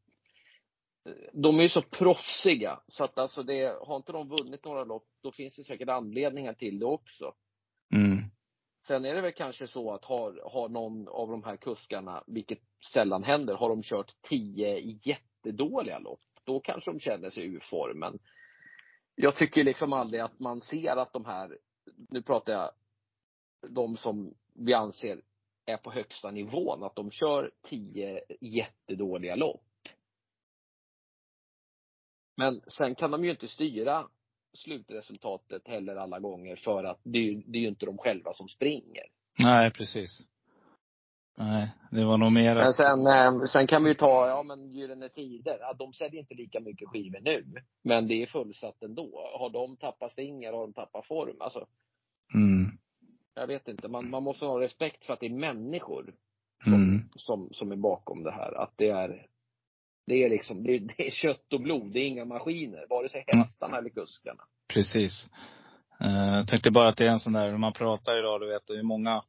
de 1.32 1.58
är 1.58 1.62
ju 1.62 1.68
så 1.68 1.82
proffsiga 1.82 2.80
så 2.86 3.04
att 3.04 3.18
alltså 3.18 3.42
det, 3.42 3.78
har 3.86 3.96
inte 3.96 4.12
de 4.12 4.28
vunnit 4.28 4.64
några 4.64 4.84
lopp, 4.84 5.06
då 5.22 5.32
finns 5.32 5.56
det 5.56 5.64
säkert 5.64 5.88
anledningar 5.88 6.54
till 6.54 6.78
det 6.78 6.86
också. 6.86 7.34
Mm. 7.94 8.18
Sen 8.86 9.04
är 9.04 9.14
det 9.14 9.20
väl 9.20 9.32
kanske 9.32 9.66
så 9.66 9.92
att 9.92 10.04
har, 10.04 10.50
har 10.52 10.68
någon 10.68 11.08
av 11.08 11.30
de 11.30 11.44
här 11.44 11.56
kuskarna, 11.56 12.24
vilket 12.26 12.60
sällan 12.92 13.24
händer, 13.24 13.54
har 13.54 13.68
de 13.68 13.82
kört 13.82 14.12
tio 14.28 14.98
jättedåliga 15.02 15.98
lopp, 15.98 16.20
då 16.44 16.60
kanske 16.60 16.90
de 16.90 17.00
känner 17.00 17.30
sig 17.30 17.44
ur 17.44 17.60
form. 17.60 17.98
Men 17.98 18.18
jag 19.14 19.36
tycker 19.36 19.64
liksom 19.64 19.92
aldrig 19.92 20.20
att 20.20 20.40
man 20.40 20.60
ser 20.60 20.96
att 20.96 21.12
de 21.12 21.24
här, 21.24 21.58
nu 22.10 22.22
pratar 22.22 22.52
jag 22.52 22.70
de 23.68 23.96
som 23.96 24.34
vi 24.54 24.74
anser 24.74 25.20
är 25.66 25.76
på 25.76 25.90
högsta 25.90 26.30
nivån, 26.30 26.82
att 26.82 26.96
de 26.96 27.10
kör 27.10 27.50
tio 27.62 28.20
jättedåliga 28.40 29.36
lopp. 29.36 29.62
Men 32.36 32.60
sen 32.66 32.94
kan 32.94 33.10
de 33.10 33.24
ju 33.24 33.30
inte 33.30 33.48
styra 33.48 34.06
slutresultatet 34.54 35.68
heller 35.68 35.96
alla 35.96 36.20
gånger 36.20 36.56
för 36.56 36.84
att 36.84 37.00
det 37.02 37.18
är 37.18 37.22
ju, 37.22 37.42
det 37.46 37.58
är 37.58 37.62
ju 37.62 37.68
inte 37.68 37.86
de 37.86 37.98
själva 37.98 38.34
som 38.34 38.48
springer. 38.48 39.04
Nej, 39.38 39.70
precis. 39.70 40.26
Nej, 41.36 41.70
det 41.90 42.04
var 42.04 42.18
nog 42.18 42.32
mer 42.32 42.54
Men 42.54 42.72
sen, 42.72 43.06
eh, 43.06 43.44
sen 43.44 43.66
kan 43.66 43.82
vi 43.84 43.88
ju 43.88 43.94
ta, 43.94 44.28
ja 44.28 44.42
men 44.42 44.72
Gyllene 44.72 45.08
Tider, 45.08 45.58
ja, 45.60 45.72
de 45.78 45.92
säljer 45.92 46.20
inte 46.20 46.34
lika 46.34 46.60
mycket 46.60 46.88
skivor 46.88 47.20
nu. 47.20 47.44
Men 47.82 48.08
det 48.08 48.22
är 48.22 48.26
fullsatt 48.26 48.82
ändå. 48.82 49.30
Har 49.38 49.50
de 49.50 49.76
tappat 49.76 50.12
stinger, 50.12 50.52
har 50.52 50.60
de 50.60 50.72
tappat 50.72 51.06
form? 51.06 51.36
Alltså, 51.40 51.66
mm. 52.34 52.78
jag 53.34 53.46
vet 53.46 53.68
inte. 53.68 53.88
Man, 53.88 54.10
man 54.10 54.22
måste 54.22 54.44
ha 54.44 54.60
respekt 54.60 55.04
för 55.04 55.12
att 55.12 55.20
det 55.20 55.26
är 55.26 55.34
människor 55.34 56.14
som, 56.64 56.74
Mm. 56.74 57.08
som, 57.16 57.48
som 57.52 57.72
är 57.72 57.76
bakom 57.76 58.22
det 58.22 58.32
här. 58.32 58.62
Att 58.62 58.72
det 58.76 58.88
är, 58.88 59.26
det 60.06 60.24
är 60.24 60.28
liksom, 60.30 60.62
det 60.62 60.74
är, 60.74 60.80
det 60.80 61.06
är 61.06 61.10
kött 61.10 61.52
och 61.52 61.60
blod, 61.60 61.92
det 61.92 61.98
är 62.00 62.06
inga 62.06 62.24
maskiner. 62.24 62.86
Vare 62.90 63.08
sig 63.08 63.24
hästarna 63.26 63.78
eller 63.78 63.90
kuskarna. 63.90 64.42
Precis. 64.68 65.28
Eh, 66.00 66.34
Jag 66.36 66.48
tänkte 66.48 66.70
bara 66.70 66.88
att 66.88 66.96
det 66.96 67.06
är 67.06 67.10
en 67.10 67.20
sån 67.20 67.32
där, 67.32 67.50
när 67.50 67.58
man 67.58 67.72
pratar 67.72 68.18
idag, 68.18 68.40
du 68.40 68.46
vet, 68.46 68.66
det 68.66 68.78
är 68.78 68.82
många, 68.82 69.22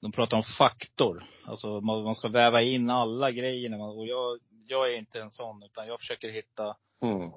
de 0.00 0.12
pratar 0.12 0.36
om 0.36 0.42
faktor. 0.58 1.24
Alltså 1.44 1.80
man, 1.80 2.04
man 2.04 2.14
ska 2.14 2.28
väva 2.28 2.62
in 2.62 2.90
alla 2.90 3.30
grejerna. 3.30 3.84
Och 3.84 4.06
jag, 4.06 4.38
jag 4.66 4.92
är 4.92 4.98
inte 4.98 5.20
en 5.20 5.30
sån, 5.30 5.62
utan 5.62 5.86
jag 5.86 6.00
försöker 6.00 6.28
hitta 6.28 6.76
Eh, 7.02 7.34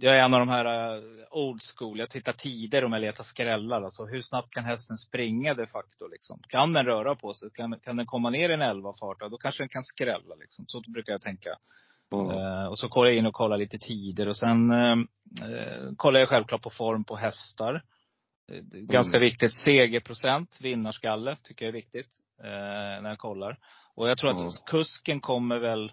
jag 0.00 0.16
är 0.16 0.24
en 0.24 0.34
av 0.34 0.40
de 0.40 0.48
här 0.48 0.94
eh, 0.96 1.02
old 1.30 1.60
school. 1.76 1.98
Jag 1.98 2.10
tittar 2.10 2.32
tider 2.32 2.84
om 2.84 2.92
jag 2.92 3.00
letar 3.00 3.24
skrällar. 3.24 3.82
Alltså 3.82 4.04
hur 4.04 4.22
snabbt 4.22 4.50
kan 4.54 4.64
hästen 4.64 4.96
springa 4.96 5.54
de 5.54 5.66
facto 5.66 6.08
liksom? 6.08 6.42
Kan 6.48 6.72
den 6.72 6.84
röra 6.84 7.14
på 7.14 7.34
sig? 7.34 7.50
Kan, 7.50 7.80
kan 7.80 7.96
den 7.96 8.06
komma 8.06 8.30
ner 8.30 8.50
i 8.50 8.54
en 8.54 8.62
11 8.62 8.92
fart? 9.00 9.20
Då 9.30 9.38
kanske 9.38 9.62
den 9.62 9.68
kan 9.68 9.82
skrälla 9.84 10.34
liksom. 10.34 10.64
Så 10.68 10.80
brukar 10.80 11.12
jag 11.12 11.22
tänka. 11.22 11.50
Mm. 12.12 12.30
Eh, 12.30 12.66
och 12.66 12.78
så 12.78 12.88
kollar 12.88 13.08
jag 13.08 13.16
in 13.16 13.26
och 13.26 13.34
kollar 13.34 13.56
lite 13.58 13.78
tider. 13.78 14.28
Och 14.28 14.36
sen 14.36 14.70
eh, 14.70 14.92
eh, 14.92 15.92
kollar 15.96 16.20
jag 16.20 16.28
självklart 16.28 16.62
på 16.62 16.70
form 16.70 17.04
på 17.04 17.16
hästar. 17.16 17.82
Eh, 18.52 18.56
är 18.58 18.86
Ganska 18.86 19.16
Mm. 19.16 19.26
viktigt. 19.26 19.54
Segerprocent, 19.54 20.58
vinnarskalle, 20.60 21.36
tycker 21.42 21.64
jag 21.64 21.68
är 21.68 21.72
viktigt. 21.72 22.08
Eh, 22.42 23.02
när 23.02 23.08
jag 23.08 23.18
kollar. 23.18 23.58
Och 23.94 24.08
jag 24.08 24.18
tror 24.18 24.30
att 24.30 24.36
Mm. 24.40 24.50
kusken 24.66 25.20
kommer 25.20 25.58
väl 25.58 25.92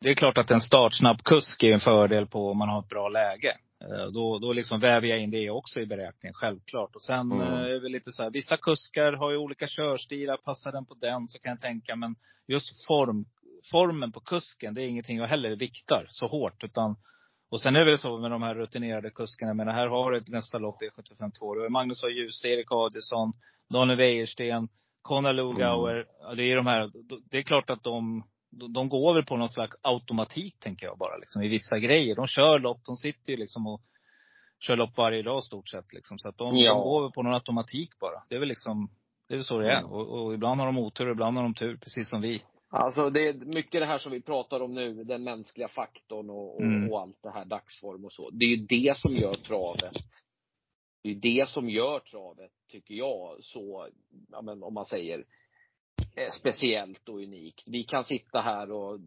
det 0.00 0.10
är 0.10 0.14
klart 0.14 0.38
att 0.38 0.50
en 0.50 0.60
startsnabb 0.60 1.22
kusk 1.22 1.62
är 1.62 1.74
en 1.74 1.80
fördel 1.80 2.26
på 2.26 2.50
om 2.50 2.58
man 2.58 2.68
har 2.68 2.80
ett 2.80 2.88
bra 2.88 3.08
läge. 3.08 3.56
Eh, 3.84 4.06
Då, 4.12 4.38
då 4.38 4.52
liksom 4.52 4.80
väver 4.80 5.08
jag 5.08 5.18
in 5.18 5.30
det 5.30 5.50
också 5.50 5.80
i 5.80 5.86
beräkningen, 5.86 6.34
självklart. 6.34 6.94
Och 6.94 7.02
sen 7.02 7.32
Mm. 7.32 7.40
eh, 7.40 7.58
är 7.58 7.80
det 7.80 7.88
lite 7.88 8.12
så 8.12 8.22
här, 8.22 8.30
vissa 8.30 8.56
kuskar 8.56 9.12
har 9.12 9.30
ju 9.30 9.36
olika 9.36 9.66
körstilar, 9.68 10.36
passar 10.36 10.72
den 10.72 10.86
på 10.86 10.94
den 10.94 11.28
så 11.28 11.38
kan 11.38 11.50
jag 11.50 11.60
tänka. 11.60 11.96
Men 11.96 12.14
just 12.48 12.86
form, 12.86 13.24
formen 13.70 14.12
på 14.12 14.20
kusken, 14.20 14.74
det 14.74 14.82
är 14.82 14.88
ingenting 14.88 15.16
jag 15.16 15.26
heller 15.26 15.56
viktar 15.56 16.06
så 16.08 16.26
hårt. 16.26 16.64
Utan, 16.64 16.96
och 17.50 17.60
sen 17.60 17.76
är 17.76 17.80
det 17.80 17.86
väl 17.86 17.98
så 17.98 18.18
med 18.18 18.30
de 18.30 18.42
här 18.42 18.54
rutinerade 18.54 19.10
kuskarna, 19.10 19.54
men 19.54 19.68
här 19.68 19.86
har 19.86 20.12
du 20.12 20.20
nästa 20.26 20.58
lopp, 20.58 20.76
V75 20.82 21.30
2. 21.38 21.54
Du 21.54 21.60
har 21.60 21.68
Magnus 21.68 22.04
A. 22.04 22.08
Djuse, 22.08 22.48
Erik 22.48 22.66
Adielsson, 22.70 23.32
Daniel 23.72 23.98
Wäjersten, 23.98 24.68
Conor 25.02 25.32
Lugauer. 25.32 26.06
Ja, 26.20 26.34
det 26.34 26.42
är 26.52 26.56
de 26.56 26.66
här, 26.66 26.90
det 27.30 27.38
är 27.38 27.42
klart 27.42 27.70
att 27.70 27.82
de 27.82 28.24
de 28.50 28.88
går 28.88 29.14
väl 29.14 29.24
på 29.24 29.36
någon 29.36 29.48
slags 29.48 29.76
automatik, 29.82 30.56
tänker 30.58 30.86
jag 30.86 30.98
bara, 30.98 31.16
liksom, 31.16 31.42
i 31.42 31.48
vissa 31.48 31.78
grejer. 31.78 32.16
De 32.16 32.26
kör 32.26 32.58
lopp, 32.58 32.84
de 32.86 32.96
sitter 32.96 33.30
ju 33.32 33.36
liksom 33.36 33.66
och 33.66 33.80
kör 34.60 34.76
lopp 34.76 34.96
varje 34.96 35.22
dag 35.22 35.44
stort 35.44 35.68
sett. 35.68 35.92
Liksom. 35.92 36.18
Så 36.18 36.28
att 36.28 36.38
de, 36.38 36.56
Ja. 36.56 36.74
de 36.74 36.82
går 36.82 37.02
väl 37.02 37.10
på 37.12 37.22
någon 37.22 37.34
automatik 37.34 37.98
bara. 38.00 38.22
Det 38.28 38.34
är 38.34 38.38
väl 38.38 38.48
liksom, 38.48 38.90
det 39.28 39.34
är 39.34 39.36
väl 39.38 39.44
så 39.44 39.58
det 39.58 39.72
är. 39.72 39.78
Mm. 39.78 39.90
Och, 39.90 40.08
och 40.24 40.34
ibland 40.34 40.60
har 40.60 40.66
de 40.66 40.78
otur, 40.78 41.06
och 41.06 41.12
ibland 41.12 41.36
har 41.36 41.42
de 41.44 41.54
tur, 41.54 41.76
precis 41.76 42.08
som 42.10 42.20
vi. 42.20 42.42
Alltså 42.72 43.10
det 43.10 43.28
är 43.28 43.34
mycket 43.34 43.80
det 43.80 43.86
här 43.86 43.98
som 43.98 44.12
vi 44.12 44.22
pratar 44.22 44.60
om 44.62 44.74
nu, 44.74 45.04
den 45.04 45.24
mänskliga 45.24 45.68
faktorn 45.68 46.30
och, 46.30 46.54
och, 46.56 46.62
Mm. 46.62 46.90
och 46.92 47.00
allt 47.00 47.22
det 47.22 47.30
här, 47.30 47.44
dagsform 47.44 48.04
och 48.04 48.12
så. 48.12 48.30
Det 48.30 48.44
är 48.44 48.48
ju 48.48 48.66
det 48.66 48.96
som 48.96 49.14
gör 49.14 49.34
travet. 49.34 49.92
Det 51.02 51.08
är 51.08 51.12
ju 51.14 51.20
det 51.20 51.48
som 51.48 51.68
gör 51.70 51.98
travet, 52.00 52.50
tycker 52.70 52.94
jag, 52.94 53.36
så, 53.44 53.88
ja 54.30 54.42
men 54.42 54.62
om 54.62 54.74
man 54.74 54.86
säger, 54.86 55.24
speciellt 56.32 57.08
och 57.08 57.14
unikt. 57.22 57.62
Vi 57.66 57.84
kan 57.84 58.04
sitta 58.04 58.40
här 58.40 58.70
och 58.72 58.98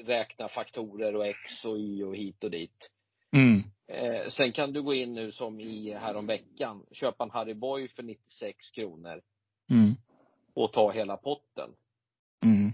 räkna 0.00 0.48
faktorer 0.48 1.16
och 1.16 1.26
X 1.26 1.64
och 1.64 1.78
Y 1.78 2.04
och 2.04 2.16
hit 2.16 2.44
och 2.44 2.50
dit. 2.50 2.90
Mm. 3.32 3.62
Eh, 3.88 4.28
sen 4.28 4.52
kan 4.52 4.72
du 4.72 4.82
gå 4.82 4.94
in 4.94 5.14
nu 5.14 5.32
som 5.32 5.60
i 5.60 5.92
häromveckan, 5.92 6.86
köpa 6.92 7.24
en 7.24 7.30
Harry 7.30 7.54
Boy 7.54 7.88
för 7.88 8.02
96 8.02 8.70
kronor 8.70 9.20
Mm. 9.70 9.94
och 10.54 10.72
ta 10.72 10.90
hela 10.90 11.16
potten. 11.16 11.70
Mm. 12.44 12.72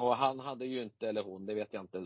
Och 0.00 0.16
han 0.16 0.40
hade 0.40 0.66
ju 0.66 0.82
inte, 0.82 1.08
eller 1.08 1.22
hon, 1.22 1.46
det 1.46 1.54
vet 1.54 1.72
jag 1.72 1.82
inte. 1.82 1.98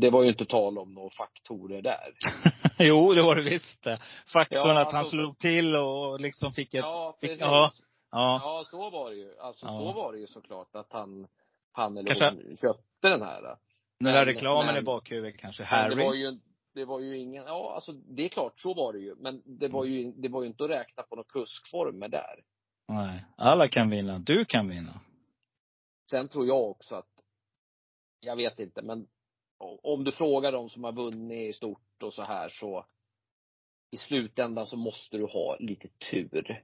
Det 0.00 0.10
var 0.10 0.22
ju 0.22 0.28
inte 0.28 0.44
tal 0.46 0.78
om 0.78 0.94
några 0.94 1.10
faktorer 1.10 1.82
där. 1.82 2.14
jo, 2.78 3.12
det 3.14 3.22
var 3.22 3.36
det 3.36 3.42
visst. 3.50 3.84
Faktorn 4.32 4.58
Ja, 4.76 4.80
att 4.80 4.86
han 4.92 4.96
alltså- 4.96 5.10
slog 5.10 5.38
till 5.38 5.76
och 5.76 6.20
liksom 6.20 6.52
fick 6.52 6.74
ett, 6.74 6.80
Ja, 6.84 7.16
fick, 7.20 7.30
precis. 7.30 7.40
ja, 7.40 7.70
Ja. 8.14 8.40
ja. 8.42 8.62
så 8.66 8.90
var 8.90 9.10
det 9.10 9.16
ju. 9.16 9.38
Alltså 9.38 9.66
Ja. 9.66 9.72
så 9.78 9.92
var 9.92 10.12
det 10.12 10.18
ju 10.18 10.26
såklart 10.26 10.74
att 10.76 10.92
han 10.92 11.26
han 11.72 11.96
eller 11.96 12.14
Kanske- 12.14 12.46
hon 12.48 12.56
köpte 12.56 13.08
den 13.08 13.22
här. 13.22 13.42
Den 13.42 13.56
Men- 14.00 14.12
där 14.12 14.26
reklamen 14.26 14.66
men- 14.66 14.76
i 14.76 14.82
bakhuvudet 14.82 15.40
kanske. 15.40 15.64
Harry. 15.64 15.94
det 15.94 16.04
var 16.04 16.14
ju, 16.14 16.38
det 16.74 16.84
var 16.84 17.00
ju 17.00 17.18
ingen, 17.18 17.44
ja 17.44 17.74
alltså 17.74 17.92
det 17.92 18.24
är 18.24 18.28
klart, 18.28 18.60
så 18.60 18.74
var 18.74 18.92
det 18.92 18.98
ju. 18.98 19.14
Men 19.14 19.42
det 19.46 19.68
var 19.68 19.84
ju, 19.84 20.12
det 20.12 20.28
var 20.28 20.42
ju 20.42 20.48
inte 20.48 20.64
att 20.64 20.70
räkna 20.70 21.02
på 21.02 21.16
några 21.16 21.28
kuskformer 21.28 22.08
där. 22.08 22.44
Nej. 22.88 23.24
Alla 23.36 23.68
kan 23.68 23.90
vinna. 23.90 24.18
Du 24.18 24.44
kan 24.44 24.68
vinna. 24.68 25.00
Sen 26.10 26.28
tror 26.28 26.46
jag 26.46 26.70
också 26.70 26.94
att, 26.94 27.08
jag 28.20 28.36
vet 28.36 28.58
inte, 28.58 28.82
men 28.82 29.06
om 29.82 30.04
du 30.04 30.12
frågar 30.12 30.52
de 30.52 30.70
som 30.70 30.84
har 30.84 30.92
vunnit 30.92 31.56
stort 31.56 32.02
och 32.02 32.14
så 32.14 32.22
här 32.22 32.48
så 32.48 32.86
i 33.90 33.96
slutändan 33.98 34.66
så 34.66 34.76
måste 34.76 35.16
du 35.16 35.24
ha 35.26 35.56
lite 35.58 35.88
tur. 36.10 36.62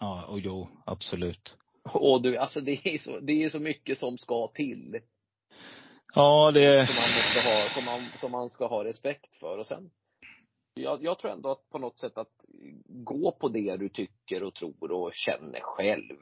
Ja, 0.00 0.26
och 0.26 0.40
jo, 0.40 0.68
absolut. 0.86 1.56
Och 1.82 2.22
du, 2.22 2.36
alltså 2.36 2.60
det 2.60 2.86
är 2.94 2.98
så, 2.98 3.20
det 3.20 3.32
är 3.44 3.50
så 3.50 3.58
mycket 3.60 3.98
som 3.98 4.18
ska 4.18 4.48
till. 4.54 5.00
Ja, 6.14 6.50
det, 6.54 6.86
Som 6.86 6.96
man 6.96 7.10
måste 7.10 7.40
ha, 7.48 7.68
som 7.74 7.84
man, 7.84 8.00
som 8.20 8.32
man 8.32 8.50
ska 8.50 8.66
ha 8.66 8.84
respekt 8.84 9.34
för. 9.36 9.58
Och 9.58 9.66
sen, 9.66 9.90
jag, 10.74 11.04
jag 11.04 11.18
tror 11.18 11.30
ändå 11.30 11.50
att 11.50 11.70
på 11.70 11.78
något 11.78 11.98
sätt 11.98 12.18
att 12.18 12.32
gå 12.84 13.32
på 13.32 13.48
det 13.48 13.76
du 13.76 13.88
tycker 13.88 14.42
och 14.42 14.54
tror 14.54 14.92
och 14.92 15.14
känner 15.14 15.60
själv. 15.60 16.16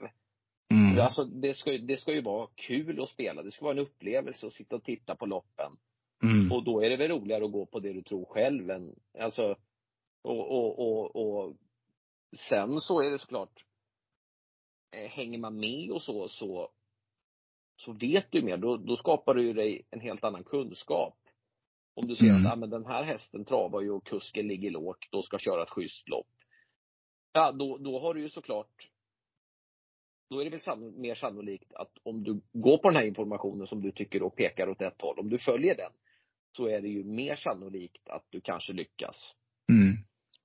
mm, 0.70 1.00
Alltså 1.00 1.24
det 1.24 1.54
ska, 1.54 1.70
det 1.70 1.96
ska 1.96 2.12
ju 2.12 2.22
vara 2.22 2.48
kul 2.54 3.02
att 3.02 3.08
spela. 3.08 3.42
Det 3.42 3.50
ska 3.52 3.64
vara 3.64 3.74
en 3.74 3.86
upplevelse 3.86 4.46
att 4.46 4.52
sitta 4.52 4.76
och 4.76 4.84
titta 4.84 5.14
på 5.16 5.26
loppen. 5.26 5.72
mm, 6.22 6.52
Och 6.52 6.64
då 6.64 6.80
är 6.84 6.90
det 6.90 6.96
väl 6.96 7.08
roligare 7.10 7.44
att 7.44 7.52
gå 7.52 7.66
på 7.66 7.80
det 7.80 7.92
du 7.92 8.02
tror 8.02 8.24
själv 8.24 8.70
än, 8.70 8.94
alltså, 9.18 9.56
och, 10.22 10.50
och, 10.50 10.78
och, 10.78 11.16
och 11.16 11.54
sen 12.48 12.80
så 12.80 13.00
är 13.00 13.10
det 13.10 13.18
såklart, 13.18 13.64
hänger 14.92 15.38
man 15.38 15.60
med 15.60 15.90
och 15.90 16.02
så, 16.02 16.28
så, 16.28 16.70
så 17.76 17.92
vet 17.92 18.26
du 18.32 18.42
mer. 18.42 18.56
Då, 18.56 18.76
då 18.76 18.96
skapar 18.96 19.34
du 19.34 19.42
ju 19.42 19.52
dig 19.52 19.86
en 19.90 20.00
helt 20.00 20.24
annan 20.24 20.44
kunskap. 20.44 21.18
Om 21.94 22.06
du 22.06 22.16
ser 22.16 22.26
Mm. 22.26 22.46
att, 22.46 22.52
ah, 22.52 22.56
men 22.56 22.70
den 22.70 22.86
här 22.86 23.02
hästen 23.04 23.44
travar 23.44 23.80
ju 23.80 23.90
och 23.90 24.06
kusken 24.06 24.48
ligger 24.48 24.70
lågt 24.70 25.14
och 25.14 25.24
ska 25.24 25.38
köra 25.38 25.62
ett 25.62 25.70
schysst 25.70 26.08
lopp. 26.08 26.26
Ja, 27.32 27.52
då, 27.52 27.78
då 27.78 28.00
har 28.00 28.14
du 28.14 28.20
ju 28.20 28.28
såklart, 28.28 28.88
då 30.30 30.40
är 30.40 30.44
det 30.44 30.50
väl 30.50 30.60
sann, 30.60 31.00
mer 31.00 31.14
sannolikt 31.14 31.72
att 31.74 31.92
om 32.02 32.24
du 32.24 32.40
går 32.52 32.78
på 32.78 32.88
den 32.88 32.96
här 32.96 33.06
informationen 33.06 33.66
som 33.66 33.82
du 33.82 33.92
tycker 33.92 34.20
då 34.20 34.30
pekar 34.30 34.68
åt 34.68 34.80
ett 34.82 35.02
håll, 35.02 35.18
om 35.18 35.30
du 35.30 35.38
följer 35.38 35.76
den, 35.76 35.92
så 36.56 36.66
är 36.66 36.80
det 36.80 36.88
ju 36.88 37.04
mer 37.04 37.36
sannolikt 37.36 38.08
att 38.08 38.26
du 38.30 38.40
kanske 38.40 38.72
lyckas. 38.72 39.36
mm. 39.72 39.96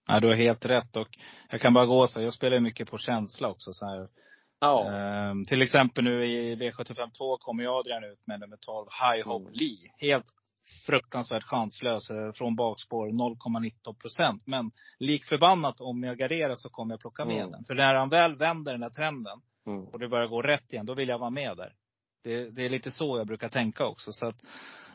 Ja, 0.07 0.19
du 0.19 0.27
har 0.27 0.35
helt 0.35 0.65
rätt. 0.65 0.95
Och 0.95 1.07
jag 1.49 1.61
kan 1.61 1.73
bara 1.73 1.85
gå 1.85 2.07
så. 2.07 2.21
Jag 2.21 2.33
spelar 2.33 2.59
mycket 2.59 2.89
på 2.89 2.97
känsla 2.97 3.47
också. 3.49 3.73
Så 3.73 3.85
här. 3.85 4.07
Ja. 4.59 4.91
Ehm, 4.91 5.45
till 5.45 5.61
exempel 5.61 6.03
nu 6.03 6.25
i 6.25 6.55
V752 6.55 7.37
kommer 7.39 7.63
jag 7.63 7.75
Adrian 7.79 8.03
ut 8.03 8.27
med 8.27 8.39
nummer 8.39 8.57
12, 8.57 8.87
High 9.01 9.27
Hope 9.27 9.43
Mm. 9.43 9.53
Lee. 9.53 9.91
Helt 9.97 10.25
fruktansvärt 10.85 11.43
chanslös 11.43 12.09
eh, 12.09 12.31
från 12.31 12.55
bakspår, 12.55 13.07
0,19 13.07 13.93
procent. 13.93 14.43
Men 14.45 14.71
lik 14.99 15.25
förbannat 15.25 15.79
om 15.81 16.03
jag 16.03 16.17
garderar 16.17 16.55
så 16.55 16.69
kommer 16.69 16.93
jag 16.93 16.99
plocka 16.99 17.25
med 17.25 17.37
Mm. 17.39 17.51
den. 17.51 17.63
För 17.65 17.75
när 17.75 17.93
han 17.95 18.09
väl 18.09 18.35
vänder 18.35 18.71
den 18.71 18.83
här 18.83 18.89
trenden 18.89 19.41
Mm. 19.67 19.83
och 19.85 19.99
det 19.99 20.07
börjar 20.07 20.27
gå 20.27 20.41
rätt 20.41 20.73
igen, 20.73 20.85
då 20.85 20.93
vill 20.93 21.09
jag 21.09 21.19
vara 21.19 21.29
med 21.29 21.57
där. 21.57 21.73
Det, 22.23 22.49
det 22.49 22.65
är 22.65 22.69
lite 22.69 22.91
så 22.91 23.17
jag 23.17 23.27
brukar 23.27 23.49
tänka 23.49 23.85
också. 23.85 24.11
Så 24.13 24.25
att, 24.27 24.35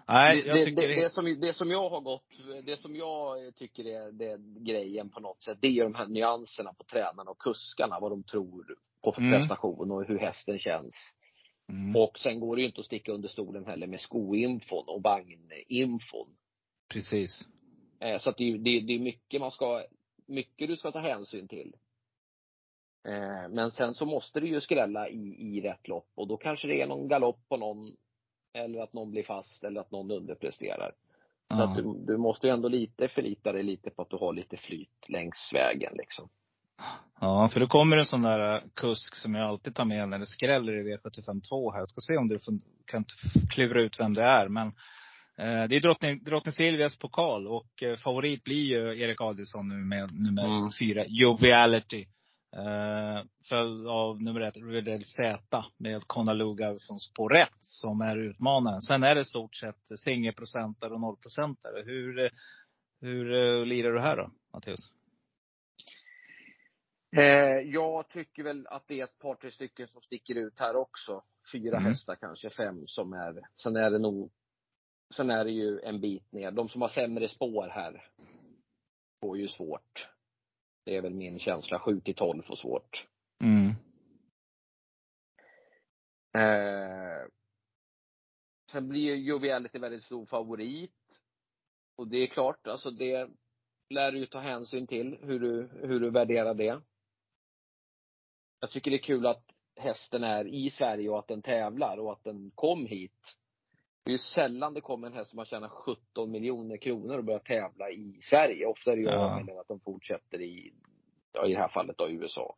nej, 0.08 0.42
det, 0.42 0.48
jag 0.48 0.56
det, 0.56 0.64
tycker 0.64 0.88
det, 0.88 0.94
det, 1.02 1.10
som, 1.10 1.40
det 1.40 1.52
som 1.52 1.70
jag 1.70 1.90
har 1.90 2.00
gått, 2.00 2.24
det 2.64 2.76
som 2.76 2.96
jag 2.96 3.54
tycker 3.54 3.84
är, 3.86 4.12
det 4.12 4.24
är 4.24 4.64
grejen 4.64 5.10
på 5.10 5.20
något 5.20 5.42
sätt, 5.42 5.58
det 5.60 5.66
är 5.68 5.84
de 5.84 5.94
här 5.94 6.06
nyanserna 6.06 6.72
på 6.72 6.84
tränarna 6.84 7.30
och 7.30 7.38
kuskarna, 7.38 8.00
vad 8.00 8.12
de 8.12 8.22
tror 8.24 8.76
på 9.04 9.12
för 9.12 9.22
Mm. 9.22 9.38
prestation 9.38 9.90
och 9.90 10.04
hur 10.04 10.18
hästen 10.18 10.58
känns. 10.58 10.94
Mm, 11.68 11.96
Och 11.96 12.18
sen 12.18 12.40
går 12.40 12.56
det 12.56 12.62
ju 12.62 12.68
inte 12.68 12.80
att 12.80 12.86
sticka 12.86 13.12
under 13.12 13.28
stolen 13.28 13.66
heller 13.66 13.86
med 13.86 14.00
skoinfon 14.00 14.84
och 14.88 15.02
vagninfon. 15.02 16.36
precis. 16.92 17.48
Eh, 18.00 18.18
så 18.18 18.30
att 18.30 18.36
det, 18.36 18.44
är- 18.44 18.58
det, 18.58 18.80
det 18.80 18.92
är 18.92 18.98
mycket 18.98 19.40
man 19.40 19.50
ska, 19.50 19.84
mycket 20.26 20.68
du 20.68 20.76
ska 20.76 20.92
ta 20.92 20.98
hänsyn 21.00 21.48
till. 21.48 21.72
Eh, 23.08 23.48
men 23.50 23.70
sen 23.72 23.94
så 23.94 24.06
måste 24.06 24.40
du 24.40 24.48
ju 24.48 24.60
skrälla 24.60 25.08
i, 25.08 25.36
i 25.38 25.60
rätt 25.60 25.88
lopp 25.88 26.08
och 26.14 26.28
då 26.28 26.36
kanske 26.36 26.68
det 26.68 26.82
är 26.82 26.86
någon 26.86 27.08
galopp 27.08 27.48
på 27.48 27.56
någon, 27.56 27.96
eller 28.54 28.80
att 28.82 28.92
någon 28.92 29.10
blir 29.10 29.22
fast 29.22 29.64
eller 29.64 29.80
att 29.80 29.90
någon 29.90 30.10
underpresterar. 30.10 30.92
Så 31.48 31.62
att 31.62 31.76
Ja. 31.76 31.82
du, 31.82 32.04
du 32.06 32.16
måste 32.16 32.46
ju 32.46 32.52
ändå 32.52 32.68
lite 32.68 33.08
förlita 33.08 33.52
dig 33.52 33.62
lite 33.62 33.90
på 33.90 34.02
att 34.02 34.10
du 34.10 34.16
har 34.16 34.32
lite 34.32 34.56
flyt 34.56 35.08
längs 35.08 35.50
vägen 35.54 35.92
liksom. 35.96 36.28
Ja, 37.20 37.48
för 37.52 37.60
då 37.60 37.66
kommer 37.66 37.96
en 37.96 38.06
sån 38.06 38.22
där 38.22 38.54
eh, 38.54 38.60
kusk 38.74 39.14
som 39.14 39.34
jag 39.34 39.48
alltid 39.48 39.74
tar 39.74 39.84
med 39.84 40.08
när 40.08 40.18
det 40.18 40.26
skräller 40.26 40.72
i 40.72 40.96
V752 40.96 41.72
här. 41.72 41.78
Jag 41.78 41.88
ska 41.88 42.00
se 42.00 42.16
om 42.16 42.28
du 42.28 42.38
kan 42.86 43.04
klura 43.50 43.82
ut 43.82 44.00
vem 44.00 44.14
det 44.14 44.22
är. 44.22 44.48
Men 44.48 44.66
eh, 45.38 45.68
det 45.68 45.76
är 45.76 45.80
drottning, 45.80 46.24
drottning 46.24 46.52
Silvias 46.52 46.98
pokal 46.98 47.46
och 47.48 47.82
eh, 47.82 47.96
favorit 47.96 48.44
blir 48.44 48.64
ju 48.64 49.00
Erik 49.00 49.20
Adielsson 49.20 49.68
nu 49.68 49.74
med 49.74 50.12
nummer 50.12 50.44
Mm. 50.58 50.70
fyra, 50.80 51.04
Joviality. 51.08 52.06
Eh, 52.56 53.24
följd 53.48 53.88
av 53.88 54.22
nummer 54.22 54.40
ett, 54.40 54.56
Riverdale 54.56 55.04
Z 55.04 55.64
med 55.76 56.02
Konaluga 56.06 56.76
från 56.86 57.00
spår 57.00 57.36
ett 57.36 57.58
som 57.60 58.00
är 58.00 58.16
utmanaren. 58.16 58.80
Sen 58.80 59.02
är 59.02 59.14
det 59.14 59.24
stort 59.24 59.54
sett 59.56 59.98
singelprocentare 60.04 60.94
och 60.94 61.00
nollprocentare. 61.00 61.82
Hur, 61.82 62.30
hur 63.00 63.34
eh, 63.34 63.66
lirar 63.66 63.92
du 63.92 64.00
här 64.00 64.16
då, 64.16 64.30
Mattias? 64.52 64.90
Eh, 67.16 67.60
jag 67.64 68.08
tycker 68.08 68.42
väl 68.42 68.66
att 68.66 68.88
det 68.88 69.00
är 69.00 69.04
ett 69.04 69.18
par, 69.18 69.34
tre 69.34 69.50
stycken 69.50 69.88
som 69.88 70.00
sticker 70.00 70.34
ut 70.34 70.58
här 70.58 70.76
också. 70.76 71.22
Fyra 71.52 71.76
Mm. 71.76 71.88
hästar 71.88 72.16
kanske, 72.16 72.50
fem 72.50 72.86
som 72.86 73.12
är, 73.12 73.42
sen 73.56 73.76
är 73.76 73.90
det 73.90 73.98
nog, 73.98 74.30
sen 75.14 75.30
är 75.30 75.44
det 75.44 75.50
ju 75.50 75.80
en 75.80 76.00
bit 76.00 76.32
ner. 76.32 76.50
De 76.50 76.68
som 76.68 76.82
har 76.82 76.88
sämre 76.88 77.28
spår 77.28 77.68
här 77.68 78.10
får 79.20 79.38
ju 79.38 79.48
svårt. 79.48 80.08
Det 80.88 80.96
är 80.96 81.02
väl 81.02 81.14
min 81.14 81.38
känsla. 81.38 81.78
7 81.78 82.00
till 82.00 82.14
12 82.14 82.42
får 82.42 82.56
svårt. 82.56 83.06
Mm. 83.40 83.68
Eh, 86.34 87.28
sen 88.70 88.88
blir 88.88 89.00
ju 89.00 89.16
Joviality 89.16 89.78
väldigt 89.78 90.02
stor 90.02 90.26
favorit. 90.26 91.20
Och 91.96 92.08
det 92.08 92.16
är 92.16 92.26
klart, 92.26 92.66
alltså 92.66 92.90
det 92.90 93.30
lär 93.90 94.12
du 94.12 94.18
ju 94.18 94.26
ta 94.26 94.38
hänsyn 94.38 94.86
till 94.86 95.18
hur 95.22 95.40
du, 95.40 95.70
hur 95.82 96.00
du 96.00 96.10
värderar 96.10 96.54
det. 96.54 96.80
Jag 98.60 98.70
tycker 98.70 98.90
det 98.90 98.96
är 98.96 99.02
kul 99.02 99.26
att 99.26 99.44
hästen 99.76 100.24
är 100.24 100.46
i 100.46 100.70
Sverige 100.70 101.08
och 101.08 101.18
att 101.18 101.28
den 101.28 101.42
tävlar 101.42 101.98
och 101.98 102.12
att 102.12 102.24
den 102.24 102.50
kom 102.54 102.86
hit. 102.86 103.36
Det 104.08 104.12
är 104.12 104.14
ju 104.14 104.18
sällan 104.18 104.74
det 104.74 104.80
kommer 104.80 105.06
en 105.06 105.12
häst 105.12 105.30
som 105.30 105.38
har 105.38 105.46
tjänat 105.46 105.70
17 105.70 106.30
miljoner 106.30 106.76
kronor 106.76 107.18
och 107.18 107.24
börjar 107.24 107.40
tävla 107.40 107.90
i 107.90 108.18
Sverige. 108.20 108.66
Ofta 108.66 108.92
är 108.92 108.96
det 108.96 109.02
ju 109.02 109.08
Ja. 109.08 109.60
att 109.60 109.68
de 109.68 109.80
fortsätter 109.80 110.40
i, 110.40 110.72
ja, 111.32 111.46
i 111.46 111.52
det 111.52 111.58
här 111.58 111.68
fallet 111.68 111.98
då 111.98 112.10
USA. 112.10 112.56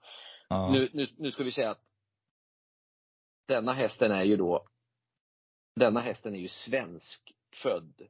Ja. 0.49 0.71
Nu, 0.73 0.89
nu, 0.93 1.07
nu 1.19 1.31
ska 1.31 1.45
vi 1.45 1.53
säga 1.53 1.71
att 1.71 1.85
denna 3.47 3.73
hästen 3.73 4.13
är 4.13 4.23
ju 4.25 4.37
då, 4.37 4.69
denna 5.77 6.01
hästen 6.01 6.35
är 6.35 6.39
ju 6.39 6.49
svensk 6.49 7.33
född. 7.63 8.01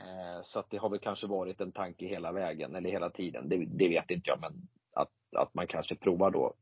Eh, 0.00 0.42
så 0.44 0.58
att 0.58 0.70
det 0.70 0.76
har 0.76 0.90
väl 0.90 1.00
kanske 1.00 1.26
varit 1.26 1.60
en 1.60 1.72
tanke 1.72 2.06
hela 2.06 2.32
vägen, 2.32 2.74
eller 2.74 2.90
hela 2.90 3.10
tiden. 3.10 3.48
Det, 3.48 3.64
det 3.64 3.88
vet 3.88 4.10
inte 4.10 4.30
jag, 4.30 4.40
men 4.40 4.68
att, 4.92 5.12
att 5.36 5.54
man 5.54 5.66
kanske 5.66 5.94
provar 5.94 6.30
då 6.30 6.54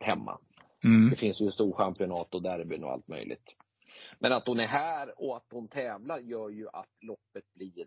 hemma. 0.00 0.38
Mm. 0.84 1.10
Det 1.10 1.16
finns 1.16 1.40
ju 1.40 1.50
storchampionat 1.50 2.34
och 2.34 2.42
derbyn 2.42 2.84
och 2.84 2.90
allt 2.90 3.08
möjligt. 3.08 3.54
Men 4.18 4.32
att 4.32 4.46
hon 4.46 4.60
är 4.60 4.66
här 4.66 5.22
och 5.22 5.36
att 5.36 5.46
hon 5.50 5.68
tävlar 5.68 6.18
gör 6.18 6.48
ju 6.48 6.68
att 6.72 6.88
loppet 7.00 7.54
blir, 7.54 7.86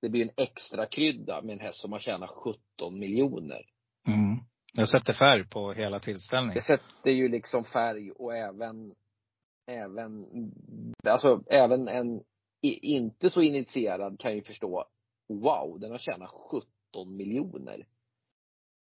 det 0.00 0.08
blir 0.08 0.22
en 0.22 0.30
extra 0.36 0.86
krydda 0.86 1.42
med 1.42 1.52
en 1.52 1.60
häst 1.60 1.80
som 1.80 1.92
har 1.92 2.00
tjänat 2.00 2.30
17 2.30 2.98
miljoner. 2.98 3.66
Mm. 4.06 4.38
Jag 4.72 4.88
sätter 4.88 5.12
färg 5.12 5.48
på 5.48 5.72
hela 5.72 5.98
Det 5.98 6.04
tillställningen. 6.04 6.62
sätter 6.62 7.10
ju 7.10 7.28
liksom 7.28 7.64
färg 7.64 8.10
och 8.10 8.36
även, 8.36 8.94
även, 9.66 10.26
alltså 11.06 11.42
även 11.46 11.88
en 11.88 12.22
inte 12.62 13.30
så 13.30 13.42
initierad 13.42 14.20
kan 14.20 14.34
ju 14.34 14.42
förstå, 14.42 14.84
wow, 15.28 15.80
den 15.80 15.90
har 15.90 15.98
tjänat 15.98 16.30
17 16.30 17.16
miljoner. 17.16 17.86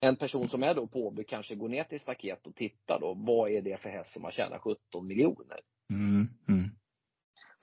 En 0.01 0.17
person 0.17 0.49
som 0.49 0.63
är 0.63 0.75
då 0.75 0.87
på 0.87 1.07
Åby 1.07 1.25
kanske 1.25 1.55
går 1.55 1.69
ner 1.69 1.85
till 1.85 2.01
staket 2.01 2.47
och 2.47 2.55
tittar 2.55 3.01
då, 3.01 3.15
vad 3.15 3.51
är 3.51 3.63
det 3.63 3.81
för 3.81 3.89
häst 3.91 4.13
som 4.13 4.25
har 4.25 4.31
tjänat 4.31 4.61
17 4.61 5.07
miljoner? 5.07 5.61
Mm. 5.91 6.29
Mm. 6.49 6.71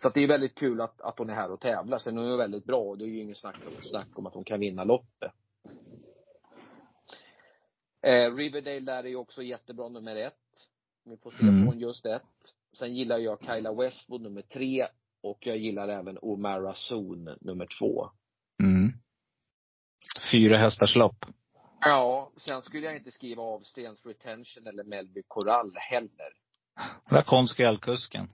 Så 0.01 0.07
att 0.07 0.13
det 0.13 0.23
är 0.23 0.27
väldigt 0.27 0.55
kul 0.55 0.81
att, 0.81 1.01
att 1.01 1.17
hon 1.17 1.29
är 1.29 1.35
här 1.35 1.51
och 1.51 1.59
tävlar. 1.61 1.99
Sen 1.99 2.17
är 2.17 2.21
hon 2.21 2.37
väldigt 2.37 2.65
bra 2.65 2.79
och 2.81 2.97
det 2.97 3.05
är 3.05 3.07
ju 3.07 3.21
inget 3.21 3.37
snack 3.37 3.55
om, 3.67 3.83
snack 3.83 4.07
om 4.19 4.25
att 4.25 4.33
hon 4.33 4.43
kan 4.43 4.59
vinna 4.59 4.83
loppet. 4.83 5.31
Eh, 8.01 8.35
Riverdale 8.35 8.79
där 8.79 9.03
är 9.03 9.07
ju 9.07 9.15
också 9.15 9.41
jättebra 9.43 9.89
nummer 9.89 10.15
ett. 10.15 10.33
Vi 11.05 11.17
får 11.17 11.31
se 11.31 11.43
Mm. 11.43 11.65
från 11.65 11.79
just 11.79 12.05
ett. 12.05 12.21
Sen 12.77 12.95
gillar 12.95 13.17
jag 13.17 13.39
Kyla 13.41 13.73
Westwood 13.73 14.21
nummer 14.21 14.41
tre 14.41 14.87
och 15.21 15.47
jag 15.47 15.57
gillar 15.57 15.87
även 15.87 16.17
Omara 16.21 16.73
Zon 16.73 17.29
nummer 17.41 17.67
två. 17.79 18.09
Mm. 18.63 18.91
Fyra 20.31 20.57
hästars 20.57 20.95
lopp. 20.95 21.25
Ja, 21.89 22.31
sen 22.37 22.61
skulle 22.61 22.85
jag 22.85 22.95
inte 22.95 23.11
skriva 23.11 23.43
av 23.43 23.59
Stens 23.61 24.05
Retention 24.05 24.67
eller 24.67 24.83
Melby 24.83 25.23
Corall 25.27 25.71
heller. 25.75 26.33
Där 27.09 27.21
kom 27.21 27.47
skrällkusken. 27.47 28.29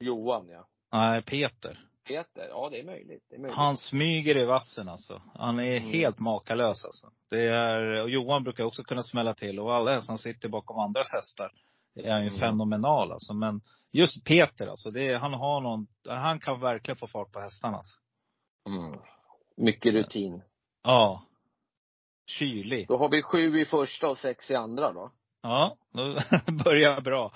Johan 0.00 0.48
ja. 0.48 0.66
Nej, 0.92 1.22
Peter. 1.22 1.88
Peter, 2.08 2.48
ja 2.48 2.68
det 2.70 2.80
är 2.80 2.84
möjligt. 2.84 3.24
Det 3.28 3.34
är 3.36 3.40
möjligt. 3.40 3.56
Han 3.56 3.76
smyger 3.76 4.36
i 4.38 4.44
vassen 4.44 4.88
alltså. 4.88 5.22
Han 5.34 5.58
är 5.58 5.76
Mm. 5.76 5.88
helt 5.92 6.18
makalös 6.18 6.84
alltså. 6.84 7.10
Det 7.30 7.46
är, 7.48 8.02
och 8.02 8.10
Johan 8.10 8.44
brukar 8.44 8.64
också 8.64 8.82
kunna 8.82 9.02
smälla 9.02 9.34
till. 9.34 9.60
Och 9.60 9.74
alla 9.74 10.00
som 10.02 10.18
sitter 10.18 10.48
bakom 10.48 10.78
andras 10.78 11.12
hästar 11.12 11.52
är 11.94 12.12
han 12.12 12.22
ju 12.22 12.28
Mm. 12.28 12.40
fenomenal 12.40 13.12
alltså. 13.12 13.34
Men 13.34 13.60
just 13.92 14.24
Peter 14.24 14.66
alltså, 14.66 14.90
det 14.90 15.08
är, 15.08 15.18
han 15.18 15.34
har 15.34 15.60
någon, 15.60 15.86
han 16.08 16.40
kan 16.40 16.60
verkligen 16.60 16.96
få 16.96 17.06
fart 17.06 17.32
på 17.32 17.40
hästarna 17.40 17.76
alltså. 17.76 17.98
Mm. 18.68 19.00
Mycket 19.56 19.94
rutin. 19.94 20.42
Ja. 20.82 21.22
Kylig. 22.26 22.88
Då 22.88 22.96
har 22.96 23.08
vi 23.08 23.22
sju 23.22 23.60
i 23.60 23.64
första 23.64 24.08
och 24.08 24.18
sex 24.18 24.50
i 24.50 24.54
andra 24.54 24.92
då. 24.92 25.10
Ja, 25.42 25.76
då 25.92 26.02
börjar 26.64 27.00
bra. 27.00 27.32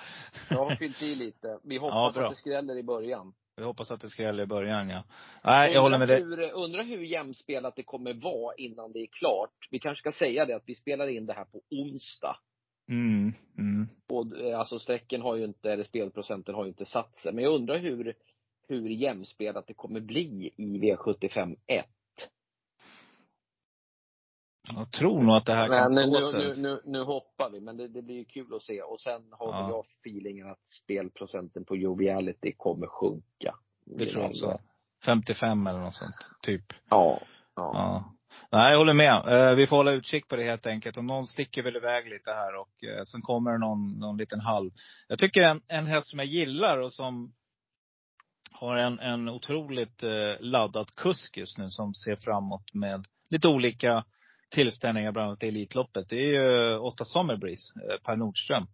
Jag 0.50 0.56
har 0.64 0.76
fyllt 0.76 1.02
i 1.02 1.14
lite. 1.14 1.58
Vi 1.64 1.74
Ja, 1.76 1.80
hoppas 1.80 2.14
bra. 2.14 2.24
att 2.24 2.30
det 2.30 2.36
skräller 2.36 2.76
i 2.76 2.82
början. 2.82 3.32
Vi 3.56 3.64
hoppas 3.64 3.90
att 3.90 4.00
det 4.00 4.08
skräller 4.08 4.42
i 4.42 4.46
början 4.46 4.88
ja. 4.90 5.04
Nej, 5.44 5.72
jag 5.72 5.82
håller 5.82 5.98
med 5.98 6.08
dig. 6.08 6.22
Hur, 6.22 6.52
undrar 6.52 6.82
hur 6.84 7.02
jämspelat 7.02 7.76
det 7.76 7.82
kommer 7.82 8.14
vara 8.14 8.54
innan 8.58 8.92
det 8.92 8.98
är 8.98 9.06
klart. 9.06 9.68
Vi 9.70 9.78
kanske 9.78 10.00
ska 10.00 10.18
säga 10.18 10.44
det 10.46 10.56
att 10.56 10.62
vi 10.66 10.74
spelar 10.74 11.06
in 11.08 11.26
det 11.26 11.32
här 11.32 11.44
på 11.44 11.60
onsdag. 11.70 12.36
Mm, 12.90 13.32
mm. 13.58 13.88
Och, 14.08 14.40
eh, 14.40 14.58
alltså 14.58 14.78
strecken 14.78 15.20
har 15.22 15.36
ju 15.36 15.44
inte, 15.44 15.72
eller 15.72 15.84
spelprocenten 15.84 16.54
har 16.54 16.64
ju 16.64 16.68
inte 16.68 16.84
satt 16.86 17.18
sig. 17.18 17.32
Men 17.32 17.44
jag 17.44 17.54
undrar 17.54 17.78
hur, 17.78 18.14
hur 18.68 18.88
jämspelat 18.88 19.66
det 19.66 19.74
kommer 19.74 20.00
bli 20.00 20.50
i 20.56 20.78
V75 20.78 21.56
1. 21.66 21.86
Jag 24.76 24.90
tror 24.92 25.22
nog 25.22 25.36
att 25.36 25.46
det 25.46 25.54
här 25.54 25.68
kan 25.68 25.94
Men 25.94 26.10
nu, 26.10 26.20
stå 26.20 26.38
nu, 26.38 26.52
sig. 26.54 26.62
nu, 26.62 26.80
nu 26.84 27.02
hoppar 27.02 27.50
vi, 27.50 27.60
men 27.60 27.76
det, 27.76 27.88
det 27.88 28.02
blir 28.02 28.14
ju 28.16 28.24
kul 28.24 28.54
att 28.54 28.62
se. 28.62 28.82
Och 28.82 29.00
sen 29.00 29.22
har 29.30 29.52
Ja. 29.52 29.68
jag 29.70 29.84
feelingen 30.06 30.50
att 30.50 30.68
spelprocenten 30.68 31.64
på 31.64 31.76
joviality 31.76 32.52
kommer 32.56 32.86
sjunka. 32.86 33.54
Det 33.86 34.06
tror 34.06 34.22
jag 34.22 34.30
också. 34.30 34.58
55 35.04 35.66
eller 35.66 35.78
något 35.80 35.94
sånt, 35.94 36.30
typ. 36.42 36.64
Ja. 36.90 37.20
Ja. 37.56 37.70
Ja. 37.74 38.14
Nej, 38.52 38.70
jag 38.70 38.78
håller 38.78 38.92
med. 38.94 39.28
Eh, 39.28 39.54
Vi 39.54 39.66
får 39.66 39.76
hålla 39.76 39.90
utkik 39.92 40.28
på 40.28 40.36
det 40.36 40.44
helt 40.44 40.66
enkelt. 40.66 40.96
Och 40.96 41.04
någon 41.04 41.26
sticker 41.26 41.62
väl 41.62 41.76
iväg 41.76 42.06
lite 42.08 42.30
här 42.30 42.56
och 42.60 42.84
eh, 42.84 43.02
sen 43.04 43.22
kommer 43.22 43.58
någon, 43.58 43.98
någon 43.98 44.16
liten 44.16 44.40
halv. 44.40 44.70
Jag 45.08 45.18
tycker 45.18 45.40
en, 45.40 45.60
en 45.68 45.86
häst 45.86 46.06
som 46.08 46.18
jag 46.18 46.28
gillar 46.28 46.78
och 46.78 46.92
som 46.92 47.32
har 48.52 48.76
en, 48.76 48.98
en 49.00 49.28
otroligt 49.28 50.02
eh, 50.02 50.36
laddad 50.40 50.94
kusk 50.94 51.36
just 51.36 51.58
nu 51.58 51.70
som 51.70 51.94
ser 51.94 52.16
framåt 52.16 52.74
med 52.74 53.04
lite 53.30 53.48
olika 53.48 54.04
tillställningar, 54.48 55.12
bland 55.12 55.28
annat 55.28 55.42
i 55.42 55.48
Elitloppet. 55.48 56.08
Det 56.08 56.16
är 56.16 56.26
ju 56.26 56.78
Åtta 56.78 57.04
Summerbreeze, 57.04 57.74
eh, 57.80 57.96
Per 58.04 58.16
Nordström. 58.16 58.66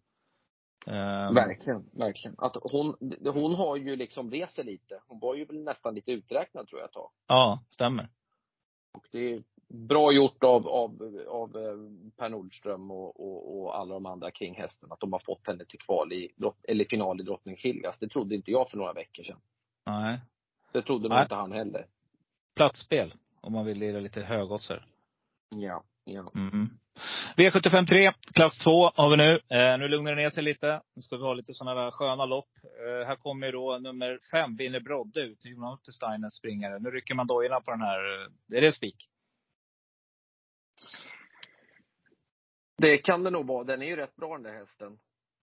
Eh, 0.86 1.32
Verkligen, 1.32 1.90
verkligen. 1.92 2.34
Att 2.38 2.56
hon, 2.62 2.96
hon 3.24 3.54
har 3.54 3.76
ju 3.76 3.96
liksom 3.96 4.30
rest 4.30 4.54
sig 4.54 4.64
lite. 4.64 5.00
Hon 5.06 5.18
var 5.18 5.34
ju 5.34 5.46
nästan 5.52 5.94
lite 5.94 6.12
uträknad 6.12 6.68
tror 6.68 6.80
jag 6.80 6.88
ett 6.88 6.92
tag. 6.92 7.10
Ja, 7.26 7.64
stämmer. 7.68 8.08
Och 8.94 9.06
det 9.10 9.32
är 9.34 9.42
bra 9.68 10.12
gjort 10.12 10.44
av, 10.44 10.68
av, 10.68 11.20
av 11.28 11.56
eh, 11.56 11.76
Per 12.16 12.28
Nordström 12.28 12.90
och, 12.90 13.20
och, 13.20 13.60
och 13.60 13.78
alla 13.78 13.94
de 13.94 14.06
andra 14.06 14.30
kring 14.30 14.54
hästen 14.54 14.92
att 14.92 15.00
de 15.00 15.12
har 15.12 15.20
fått 15.20 15.46
henne 15.46 15.64
till 15.64 15.78
kval 15.78 16.12
i, 16.12 16.32
eller 16.68 16.84
final 16.84 17.20
i 17.20 17.22
Drottningsiljas. 17.22 17.98
Det 17.98 18.08
trodde 18.08 18.34
inte 18.34 18.50
jag 18.50 18.70
för 18.70 18.76
några 18.76 18.92
veckor 18.92 19.22
sedan. 19.22 19.40
Nej. 19.86 20.20
Det 20.72 20.82
trodde 20.82 21.08
nog 21.08 21.22
inte 21.22 21.34
han 21.34 21.52
heller. 21.52 21.86
Platsspel, 22.56 23.14
om 23.40 23.52
man 23.52 23.66
vill 23.66 23.78
lira 23.78 24.00
lite 24.00 24.20
högoddsare. 24.20 24.84
Ja, 25.60 25.84
ja. 26.04 26.32
Mm. 26.34 26.68
V75 27.36 27.86
3, 27.86 28.12
klass 28.34 28.58
2 28.58 28.90
har 28.94 29.10
vi 29.10 29.16
nu. 29.16 29.32
Eh, 29.56 29.78
nu 29.78 29.88
lugnar 29.88 30.10
det 30.10 30.16
ner 30.22 30.30
sig 30.30 30.42
lite. 30.42 30.82
Nu 30.96 31.02
ska 31.02 31.16
vi 31.16 31.22
ha 31.22 31.34
lite 31.34 31.54
sådana 31.54 31.80
där 31.84 31.90
sköna 31.90 32.24
lopp. 32.26 32.48
Eh, 32.64 33.06
här 33.06 33.16
kommer 33.16 33.52
då 33.52 33.78
nummer 33.78 34.18
5, 34.30 34.56
Winner 34.56 34.80
Brodde 34.80 35.20
ut. 35.20 35.44
Jonas 35.44 35.72
Untersteiner 35.78 36.28
springare. 36.28 36.78
Nu 36.78 36.90
rycker 36.90 37.14
man 37.14 37.26
dojorna 37.26 37.60
på 37.60 37.70
den 37.70 37.80
här. 37.80 37.98
eh, 38.22 38.56
Är 38.58 38.60
det 38.60 38.72
spik? 38.72 39.10
Det 42.76 42.98
kan 42.98 43.22
det 43.24 43.30
nog 43.30 43.46
vara. 43.46 43.64
Den 43.64 43.82
är 43.82 43.86
ju 43.86 43.96
rätt 43.96 44.16
bra 44.16 44.34
den 44.34 44.42
där 44.42 44.54
hästen. 44.58 44.98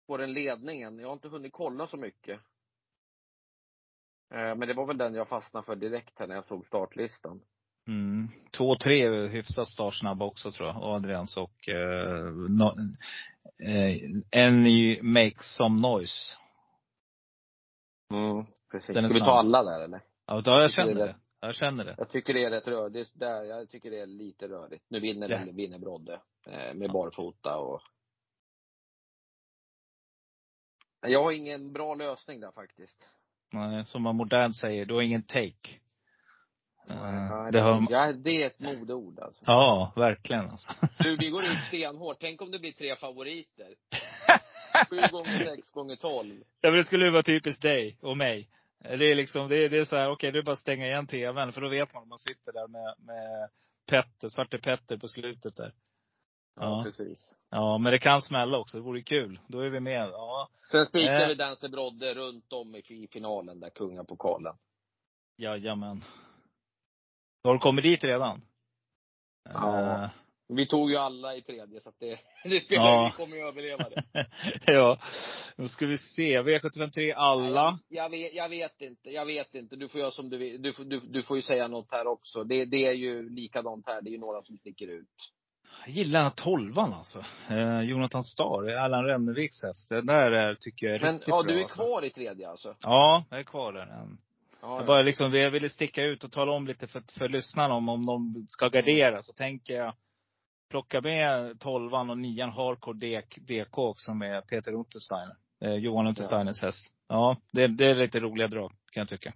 Får 0.07 0.19
den 0.19 0.33
ledningen. 0.33 0.99
Jag 0.99 1.09
har 1.09 1.13
inte 1.13 1.29
hunnit 1.29 1.53
kolla 1.53 1.87
så 1.87 1.97
mycket. 1.97 2.41
Eh, 4.35 4.55
Men 4.57 4.61
det 4.69 4.75
var 4.75 4.87
väl 4.87 4.99
den 4.99 5.15
jag 5.15 5.29
fastnade 5.29 5.67
för 5.67 5.77
direkt 5.77 6.19
här 6.19 6.27
när 6.27 6.35
jag 6.35 6.47
såg 6.47 6.67
startlistan. 6.67 7.43
Mm. 7.89 8.29
2-3 8.59 8.89
är 8.89 9.29
hyfsat 9.29 9.69
startsnabba 9.69 10.25
också 10.25 10.53
tror 10.53 10.69
jag. 10.69 10.77
Adrians 10.83 11.37
och 11.37 11.69
eh, 11.69 12.25
no, 12.33 12.75
eh, 13.69 14.47
Any 14.47 15.03
Makes 15.03 15.57
Some 15.57 15.81
Noise. 15.81 16.37
Mm, 18.13 18.47
precis. 18.71 18.95
Den 18.95 19.11
Ska 19.11 19.15
vi 19.15 19.21
ta 19.21 19.39
alla 19.39 19.63
där 19.63 19.81
eller? 19.81 20.01
Ja, 20.27 20.41
då 20.41 20.51
jag 20.51 20.65
är 20.65 20.69
känner 20.69 20.95
det. 20.95 21.17
Jag 21.41 21.55
känner 21.55 21.85
det. 21.85 21.95
Jag 21.99 22.11
tycker 22.11 22.35
det 22.35 22.45
är 22.45 22.51
rätt 22.51 22.67
rörigt. 22.67 23.13
Det 23.15 23.27
är 23.27 23.29
där, 23.31 23.43
jag 23.43 23.71
tycker 23.71 23.91
det 23.91 24.01
är 24.01 24.07
lite 24.07 24.49
rörigt. 24.49 24.85
Nu 24.89 25.01
vinner, 25.01 25.29
ja. 25.29 25.53
vinner 25.53 25.79
Brodde 25.79 26.21
eh, 26.47 26.75
med 26.75 26.91
barfota 26.91 27.57
och 27.57 27.81
Jag 31.01 31.23
har 31.23 31.33
ingen 31.33 31.73
bra 31.73 31.95
lösning 31.95 32.41
där 32.41 32.53
faktiskt. 32.53 33.11
Nej, 33.53 33.85
Som 33.85 34.03
man 34.03 34.17
modernt 34.17 34.57
säger, 34.57 34.87
du 34.87 34.95
har 34.95 35.03
ingen 35.03 35.23
take. 35.23 35.81
Nej, 36.89 37.53
det 37.53 37.61
har, 37.61 37.87
ja, 37.91 38.13
det 38.13 38.43
är 38.43 38.47
ett 38.47 38.61
modeord 38.61 39.19
alltså. 39.19 39.43
ja, 39.47 39.93
verkligen 39.97 40.51
alltså. 40.51 40.73
Du, 40.99 41.17
vi 41.17 41.31
går 41.31 41.45
ut 41.45 41.59
stenhårt. 41.69 42.17
Tänk 42.21 42.43
om 42.43 42.51
det 42.51 42.59
blir 42.59 42.73
tre 42.73 42.97
favoriter. 42.97 43.75
Sju 44.91 44.97
gånger 45.11 45.45
sex 45.45 45.71
gånger 45.71 45.97
tolv. 45.97 46.35
Ja 46.61 46.71
men 46.71 46.79
det 46.79 46.85
skulle 46.85 47.05
ju 47.05 47.11
vara 47.11 47.23
typiskt 47.23 47.63
dig 47.63 47.99
och 48.03 48.17
mig. 48.17 48.49
Det 48.79 49.11
är 49.11 49.15
liksom, 49.15 49.49
det 49.49 49.57
är, 49.65 49.69
det 49.71 49.79
är 49.79 49.85
så 49.85 49.97
här, 49.97 50.11
okej 50.11 50.33
det 50.33 50.39
är 50.39 50.43
bara 50.43 50.53
att 50.53 50.59
stänga 50.59 50.87
igen 50.87 51.07
tvn 51.07 51.53
för 51.53 51.61
då 51.61 51.69
vet 51.69 51.95
man 51.95 52.03
om 52.03 52.09
man 52.09 52.19
sitter 52.19 52.53
där 52.53 52.69
med, 52.69 52.95
med 52.99 53.49
Petter, 53.87 54.29
Svarte 54.29 54.59
Petter 54.59 54.97
på 54.97 55.09
slutet 55.09 55.57
där. 55.57 55.73
Ja, 56.57 56.63
Ja. 56.63 56.83
precis. 56.85 57.35
Ja 57.51 57.79
men 57.79 57.93
det 57.93 57.99
kan 57.99 58.23
smälla 58.23 58.59
också, 58.59 58.77
det 58.77 58.83
vore 58.83 59.03
kul. 59.03 59.41
Då 59.49 59.61
är 59.61 59.69
vi 59.71 59.81
med. 59.81 60.09
Ja, 60.13 60.49
Sen 60.71 60.87
spikar 60.87 61.21
Eh. 61.21 61.29
vi 61.29 61.35
Dancer 61.35 61.69
Brodde 61.69 62.15
runt 62.15 62.53
om 62.53 62.75
i 62.75 62.79
i 62.79 63.09
finalen 63.13 63.61
där, 63.61 63.71
kungapokalen. 63.71 64.55
jajamän. 65.37 66.05
Har 67.47 67.55
du 67.55 67.59
kommit 67.61 67.83
dit 67.83 68.05
redan? 68.05 68.41
Ja. 69.55 70.03
Eh, 70.05 70.09
Vi 70.49 70.67
tog 70.67 70.91
ju 70.91 70.97
alla 70.97 71.37
i 71.37 71.43
tredje 71.43 71.81
så 71.81 71.89
att 71.89 71.99
det, 72.01 72.19
det 72.45 72.61
spelar 72.61 72.85
Ja. 72.85 73.13
vi 73.17 73.25
kommer 73.25 73.37
ju 73.37 73.43
överleva 73.43 73.85
det. 73.89 74.27
ja. 74.73 74.99
Då 75.57 75.69
ska 75.69 75.87
vi 75.87 75.99
se. 75.99 76.43
V753 76.43 77.15
alla. 77.17 77.79
Jag, 77.89 78.05
jag, 78.05 78.11
vet, 78.11 78.35
jag 78.35 78.49
vet 78.49 78.81
inte, 78.81 79.11
jag 79.11 79.27
vet 79.27 79.55
inte. 79.55 79.77
Du 79.77 79.89
får 79.89 80.01
göra 80.01 80.11
som 80.11 80.31
du 80.31 80.37
vill. 80.39 80.63
Du, 80.63 80.73
du, 80.73 81.01
du 81.01 81.23
får 81.23 81.37
ju 81.37 81.43
säga 81.43 81.69
något 81.69 81.89
här 81.91 82.07
också. 82.07 82.45
Det, 82.45 82.65
det 82.65 82.87
är 82.87 82.93
ju 82.93 83.29
likadant 83.29 83.87
här. 83.87 84.03
Det 84.03 84.11
är 84.11 84.13
ju 84.13 84.19
några 84.19 84.43
som 84.43 84.57
sticker 84.57 84.87
ut. 84.89 85.09
Jag 85.87 85.95
gillar 85.95 86.21
den 86.21 86.29
här 86.31 86.37
tolvan 86.45 86.93
alltså. 86.93 87.25
Eh, 87.51 87.81
Jonathan 87.83 88.25
Starr, 88.25 88.71
Allan 88.75 89.05
Renneviks 89.05 89.63
häst. 89.63 89.89
Den 89.89 90.07
där 90.07 90.31
är, 90.33 90.55
tycker 90.55 90.87
jag 90.87 90.95
är 90.97 91.01
Men 91.01 91.13
riktigt 91.15 91.29
ja, 91.29 91.43
bra. 91.43 91.53
du 91.53 91.59
är 91.59 91.63
alltså. 91.63 91.77
kvar 91.77 92.05
i 92.05 92.11
tredje 92.11 92.49
alltså? 92.51 92.75
Ja, 92.81 93.25
jag 93.31 93.39
är 93.41 93.45
kvar 93.45 93.73
där. 93.73 93.87
än. 93.87 94.19
Ja, 94.67 94.77
Jag 94.77 94.87
bara 94.87 95.03
liksom, 95.03 95.35
jag 95.35 95.51
ville 95.51 95.71
sticka 95.71 96.03
ut 96.03 96.25
och 96.25 96.33
tala 96.33 96.53
om 96.53 96.67
lite 96.67 96.87
för, 96.87 97.03
för 97.19 97.29
lyssnarna 97.29 97.75
om, 97.75 97.89
om 97.89 98.07
de 98.07 98.45
ska 98.49 98.69
gardera. 98.69 99.23
Så 99.23 99.33
tänker 99.33 99.75
jag 99.75 99.95
plocka 100.71 101.01
med 101.01 101.61
tolvan 101.61 102.11
och 102.11 102.19
nian 102.19 102.51
Hardcore 102.51 103.23
DK, 103.41 103.79
också 103.79 104.15
med 104.15 104.47
Peter 104.47 104.73
Untersteiner. 104.75 105.37
Eh, 105.61 105.75
Johan 105.75 106.07
Untersteiners 106.07 106.63
häst. 106.63 106.93
Ja, 107.09 107.37
det, 107.53 107.67
det 107.67 107.87
är 107.87 107.95
lite 107.95 108.21
roliga 108.21 108.49
drag 108.49 108.73
kan 108.93 109.01
jag 109.01 109.09
tycka. 109.09 109.35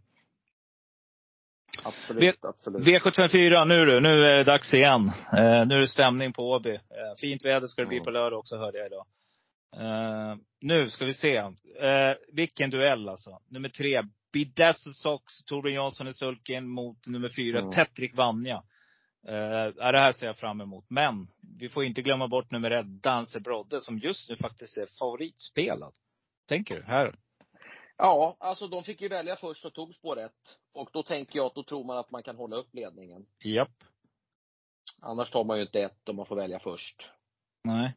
absolut, 1.84 2.44
absolut. 2.44 2.86
V754, 2.86 3.64
nu 3.64 3.84
du. 3.84 4.00
Nu 4.00 4.24
är 4.24 4.36
det 4.36 4.44
dags 4.44 4.74
igen. 4.74 5.08
Eh, 5.36 5.66
nu 5.66 5.74
är 5.74 5.80
det 5.80 5.88
stämning 5.88 6.32
på 6.32 6.50
Åby. 6.50 6.74
Eh, 6.74 6.80
fint 7.20 7.44
väder 7.44 7.66
ska 7.66 7.82
det 7.82 7.88
bli 7.88 7.96
Mm. 7.96 8.04
på 8.04 8.10
lördag 8.10 8.38
också 8.38 8.56
hörde 8.56 8.78
jag 8.78 8.86
idag. 8.86 9.06
Eh, 9.76 10.36
nu 10.60 10.88
ska 10.90 11.04
vi 11.04 11.14
se. 11.14 11.36
Eh, 11.36 12.14
vilken 12.32 12.70
duell 12.70 13.08
alltså. 13.08 13.38
Nummer 13.48 13.68
tre, 13.68 14.02
Bedazzled 14.32 14.96
Sox, 14.96 15.44
Torbjörn 15.44 15.74
Jansson 15.74 16.08
i 16.08 16.12
sulken 16.14 16.68
mot 16.68 17.06
nummer 17.06 17.28
fyra, 17.36 17.58
Mm. 17.58 17.70
Tetrik 17.70 18.16
Vanja. 18.16 18.62
Ja, 19.22 19.92
det 19.92 20.00
här 20.00 20.12
ser 20.12 20.26
jag 20.26 20.36
fram 20.38 20.60
emot. 20.60 20.84
Men 20.88 21.28
vi 21.58 21.68
får 21.68 21.84
inte 21.84 22.02
glömma 22.02 22.28
bort 22.28 22.50
nummer 22.50 22.70
ett, 22.70 22.86
Danse 22.86 23.40
Brodde, 23.40 23.80
som 23.80 23.98
just 23.98 24.28
nu 24.28 24.36
faktiskt 24.36 24.76
är 24.78 24.86
favoritspelad. 24.98 25.94
Tänker 26.48 26.76
du? 26.76 26.82
Här. 26.82 27.14
Ja, 27.96 28.36
alltså 28.40 28.68
de 28.68 28.84
fick 28.84 29.00
ju 29.00 29.08
välja 29.08 29.36
först 29.36 29.64
och 29.64 29.74
tog 29.74 29.94
spår 29.94 30.20
ett. 30.20 30.58
Och 30.72 30.90
då 30.92 31.02
tänker 31.02 31.36
jag 31.36 31.46
att 31.46 31.54
då 31.54 31.62
tror 31.62 31.84
man 31.84 31.98
att 31.98 32.10
man 32.10 32.22
kan 32.22 32.36
hålla 32.36 32.56
upp 32.56 32.74
ledningen. 32.74 33.26
Japp. 33.44 33.84
Annars 35.00 35.30
tar 35.30 35.44
man 35.44 35.56
ju 35.56 35.62
inte 35.62 35.80
ett 35.80 36.08
om 36.08 36.16
man 36.16 36.26
får 36.26 36.36
välja 36.36 36.58
först. 36.60 37.10
Nej. 37.64 37.94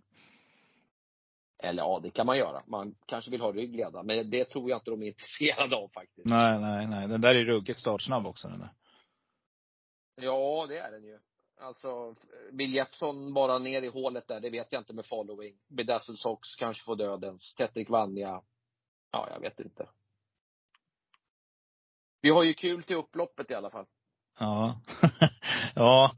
Eller 1.64 1.84
ja, 1.84 2.00
det 2.04 2.12
kan 2.12 2.26
man 2.26 2.38
göra. 2.38 2.64
Man 2.68 2.96
kanske 3.06 3.32
vill 3.32 3.42
ha 3.42 3.52
ryggleda. 3.52 4.04
Men 4.04 4.30
det 4.30 4.46
tror 4.46 4.70
jag 4.70 4.78
inte 4.78 4.92
de 4.92 5.04
är 5.04 5.08
intresserade 5.08 5.76
av 5.76 5.90
faktiskt. 5.94 6.30
Nej, 6.30 6.60
nej, 6.60 6.88
nej. 6.88 7.08
Den 7.08 7.22
där 7.22 7.36
är 7.36 7.46
ruggigt 7.46 7.80
startsnabb 7.80 8.28
också 8.28 8.48
den 8.48 8.60
där. 8.60 8.74
Ja, 10.16 10.66
det 10.70 10.78
är 10.78 10.92
den 10.92 11.04
ju. 11.04 11.20
Alltså, 11.62 12.16
vill 12.52 12.74
Jeppsson 12.74 13.34
bara 13.34 13.60
ner 13.60 13.82
i 13.82 13.88
hålet 13.88 14.28
där, 14.28 14.40
det 14.40 14.50
vet 14.50 14.68
jag 14.70 14.82
inte 14.82 14.94
med 14.94 15.06
following. 15.06 15.56
Bedazzled 15.68 16.20
Sox 16.20 16.56
kanske 16.56 16.84
får 16.84 16.96
dödens. 16.96 17.54
Tetrik 17.54 17.90
Vanja. 17.90 18.42
ja, 19.12 19.30
jag 19.34 19.40
vet 19.40 19.60
inte. 19.60 19.88
Vi 22.22 22.30
har 22.30 22.44
ju 22.44 22.54
kul 22.54 22.84
till 22.84 22.96
upploppet 22.96 23.52
i 23.52 23.54
alla 23.54 23.70
fall. 23.70 23.86
Ja. 24.40 24.82
ja. 25.76 26.12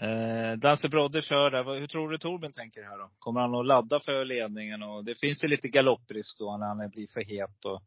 Eh, 0.00 0.52
Danse 0.58 0.88
Brodde 0.88 1.22
kör 1.22 1.50
där. 1.50 1.80
Hur 1.80 1.86
tror 1.86 2.10
du 2.10 2.18
Torbjörn 2.18 2.52
tänker 2.52 2.82
här 2.82 2.98
då? 2.98 3.10
Kommer 3.18 3.40
han 3.40 3.54
att 3.54 3.66
ladda 3.66 4.00
för 4.00 4.24
ledningen? 4.24 4.82
Och 4.82 5.04
det 5.04 5.14
finns 5.14 5.44
ju 5.44 5.48
lite 5.48 5.68
galopprisk 5.68 6.38
då 6.38 6.56
när 6.56 6.66
han 6.66 6.90
blir 6.90 7.06
för 7.06 7.20
het. 7.20 7.64
Och, 7.64 7.82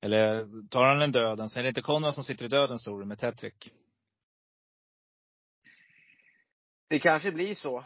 eller 0.00 0.46
tar 0.68 0.84
han 0.84 1.02
en 1.02 1.12
döden? 1.12 1.48
Så 1.48 1.58
är 1.58 1.62
det 1.62 1.68
inte 1.68 1.82
Konrad 1.82 2.14
som 2.14 2.24
sitter 2.24 2.44
i 2.44 2.48
döden 2.48 2.78
tror 2.78 3.00
du 3.00 3.06
med 3.06 3.18
Tetrick? 3.18 3.72
Det 6.88 6.98
kanske 6.98 7.32
blir 7.32 7.54
så. 7.54 7.84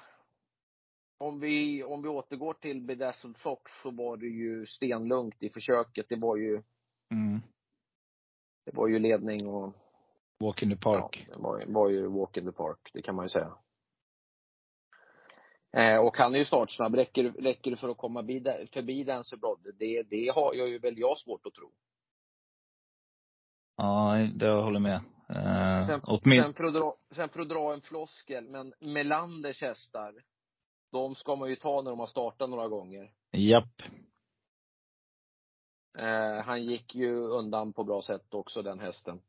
Om 1.19 1.41
vi, 1.41 1.85
om 1.85 2.03
vi 2.03 2.09
återgår 2.09 2.55
till 2.55 2.81
Bedazzled 2.81 3.37
Fox 3.37 3.73
så 3.83 3.91
var 3.91 4.17
det 4.17 4.27
ju 4.27 4.67
stenlugnt 4.67 5.43
i 5.43 5.51
försöket. 5.51 6.07
Det 6.09 6.17
var 6.17 6.37
ju, 6.37 6.63
Mm. 7.11 7.41
det 8.65 8.77
var 8.77 8.89
ju 8.89 8.99
ledning 8.99 9.47
och 9.47 9.84
Walk 10.41 10.62
in 10.62 10.70
the 10.70 10.76
park. 10.76 11.26
Ja, 11.28 11.35
det 11.37 11.43
var, 11.43 11.64
var 11.66 11.89
ju 11.89 12.07
walk 12.07 12.37
in 12.37 12.45
the 12.47 12.53
park, 12.53 12.91
det 12.93 13.03
kan 13.03 13.14
man 13.14 13.24
ju 13.24 13.28
säga. 13.28 13.55
Eh, 15.76 15.99
och 15.99 16.16
han 16.16 16.35
är 16.35 16.39
ju 16.39 16.45
startsnabb. 16.45 16.95
Räcker, 16.95 17.24
räcker 17.24 17.70
det 17.70 17.76
för 17.76 17.89
att 17.89 17.97
komma 17.97 18.22
vid, 18.22 18.45
förbi 18.72 19.05
Dancer 19.05 19.37
Brodde? 19.37 19.72
Det, 19.72 20.03
det 20.03 20.32
har 20.35 20.55
jag 20.55 20.68
ju 20.68 20.78
väl 20.78 20.99
jag 20.99 21.18
svårt 21.18 21.47
att 21.47 21.55
tro. 21.55 21.72
Ja, 23.76 24.28
det 24.35 24.47
jag 24.47 24.62
håller 24.62 24.80
med. 24.80 25.01
Eh, 25.28 25.87
Sen, 25.87 26.01
min, 26.24 26.43
sen, 26.43 26.55
för 26.55 26.64
att 26.64 26.74
dra, 26.74 26.95
sen 27.11 27.28
för 27.28 27.41
att 27.41 27.49
dra 27.49 27.72
en 27.72 27.80
floskel, 27.80 28.49
men 28.49 28.74
Melanders 28.80 29.61
hästar, 29.61 30.14
de 30.93 31.14
ska 31.14 31.37
man 31.37 31.49
ju 31.49 31.57
ta 31.57 31.82
när 31.82 31.91
de 31.91 32.01
har 32.01 32.07
startat 32.07 32.51
några 32.51 32.68
gånger. 32.68 33.12
japp. 33.32 33.82
Eh, 35.99 36.45
han 36.45 36.64
gick 36.64 36.95
ju 36.95 37.14
undan 37.16 37.72
på 37.72 37.85
bra 37.85 38.03
sätt 38.03 38.35
också, 38.35 38.62
den 38.62 38.80
hästen, 38.80 39.20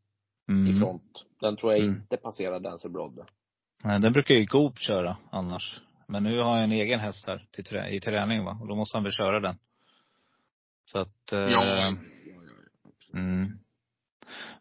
Mm. 0.50 0.76
i 0.76 0.80
front. 0.80 1.26
Den 1.42 1.58
tror 1.58 1.72
jag 1.74 1.82
Mm. 1.82 1.96
inte 1.96 2.18
passerar 2.18 2.60
Dancer 2.60 2.90
Brodde. 2.90 3.26
Nej, 3.84 4.00
den 4.00 4.14
brukar 4.14 4.36
ju 4.36 4.46
Goop 4.46 4.80
köra 4.80 5.18
annars. 5.32 5.82
Men 6.08 6.24
nu 6.24 6.40
har 6.40 6.56
jag 6.56 6.64
en 6.64 6.72
egen 6.72 7.00
häst 7.00 7.28
här 7.28 7.46
till 7.52 7.64
trä, 7.64 7.90
i 7.90 8.00
träning 8.00 8.44
va. 8.46 8.58
Och 8.62 8.68
då 8.68 8.76
måste 8.76 8.98
han 8.98 9.04
väl 9.04 9.12
köra 9.12 9.40
den. 9.40 9.56
Så 10.86 11.00
att, 11.00 11.32
eh, 11.32 11.40
Mm. 13.14 13.60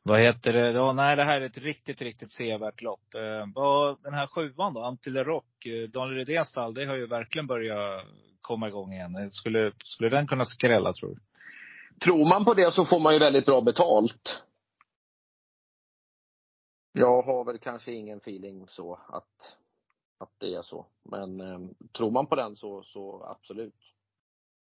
Vad 0.03 0.21
heter 0.21 0.53
det? 0.53 0.71
Ja, 0.71 0.93
nej, 0.93 1.17
det 1.17 1.25
här 1.25 1.41
är 1.41 1.45
ett 1.47 1.59
riktigt, 1.59 2.03
riktigt 2.03 2.33
sevärt 2.33 2.83
lopp. 2.83 3.15
Eh, 3.15 3.47
vad, 3.55 4.03
den 4.03 4.15
här 4.15 4.27
sjuan 4.27 4.75
då, 4.75 4.81
Antille 4.83 5.25
Rock, 5.25 5.67
eh, 5.67 5.89
Daniel 5.89 6.17
Rydéns 6.19 6.49
stall, 6.49 6.75
det 6.75 6.85
har 6.85 6.97
ju 6.97 7.07
verkligen 7.07 7.47
börjat 7.47 8.05
komma 8.41 8.69
igång 8.69 8.93
igen. 8.93 9.31
Skulle, 9.31 9.73
skulle 9.85 10.09
den 10.09 10.27
kunna 10.27 10.45
skrälla 10.45 10.93
tror 10.93 11.09
du? 11.15 11.17
Tror 12.05 12.29
man 12.29 12.45
på 12.45 12.55
det 12.55 12.73
så 12.73 12.85
får 12.85 13.01
man 13.01 13.13
ju 13.13 13.19
väldigt 13.19 13.47
bra 13.47 13.61
betalt. 13.61 14.43
Jag 16.97 17.23
har 17.23 17.45
väl 17.45 17.59
kanske 17.59 17.93
ingen 17.93 18.19
feeling 18.19 18.69
så 18.69 18.95
att, 19.09 19.59
att 20.19 20.31
det 20.39 20.55
är 20.55 20.63
så. 20.63 20.87
Men 21.03 21.41
eh, 21.41 21.59
tror 21.97 22.11
man 22.11 22.27
på 22.27 22.35
den 22.35 22.57
så, 22.57 22.83
så 22.83 23.25
absolut. 23.25 23.75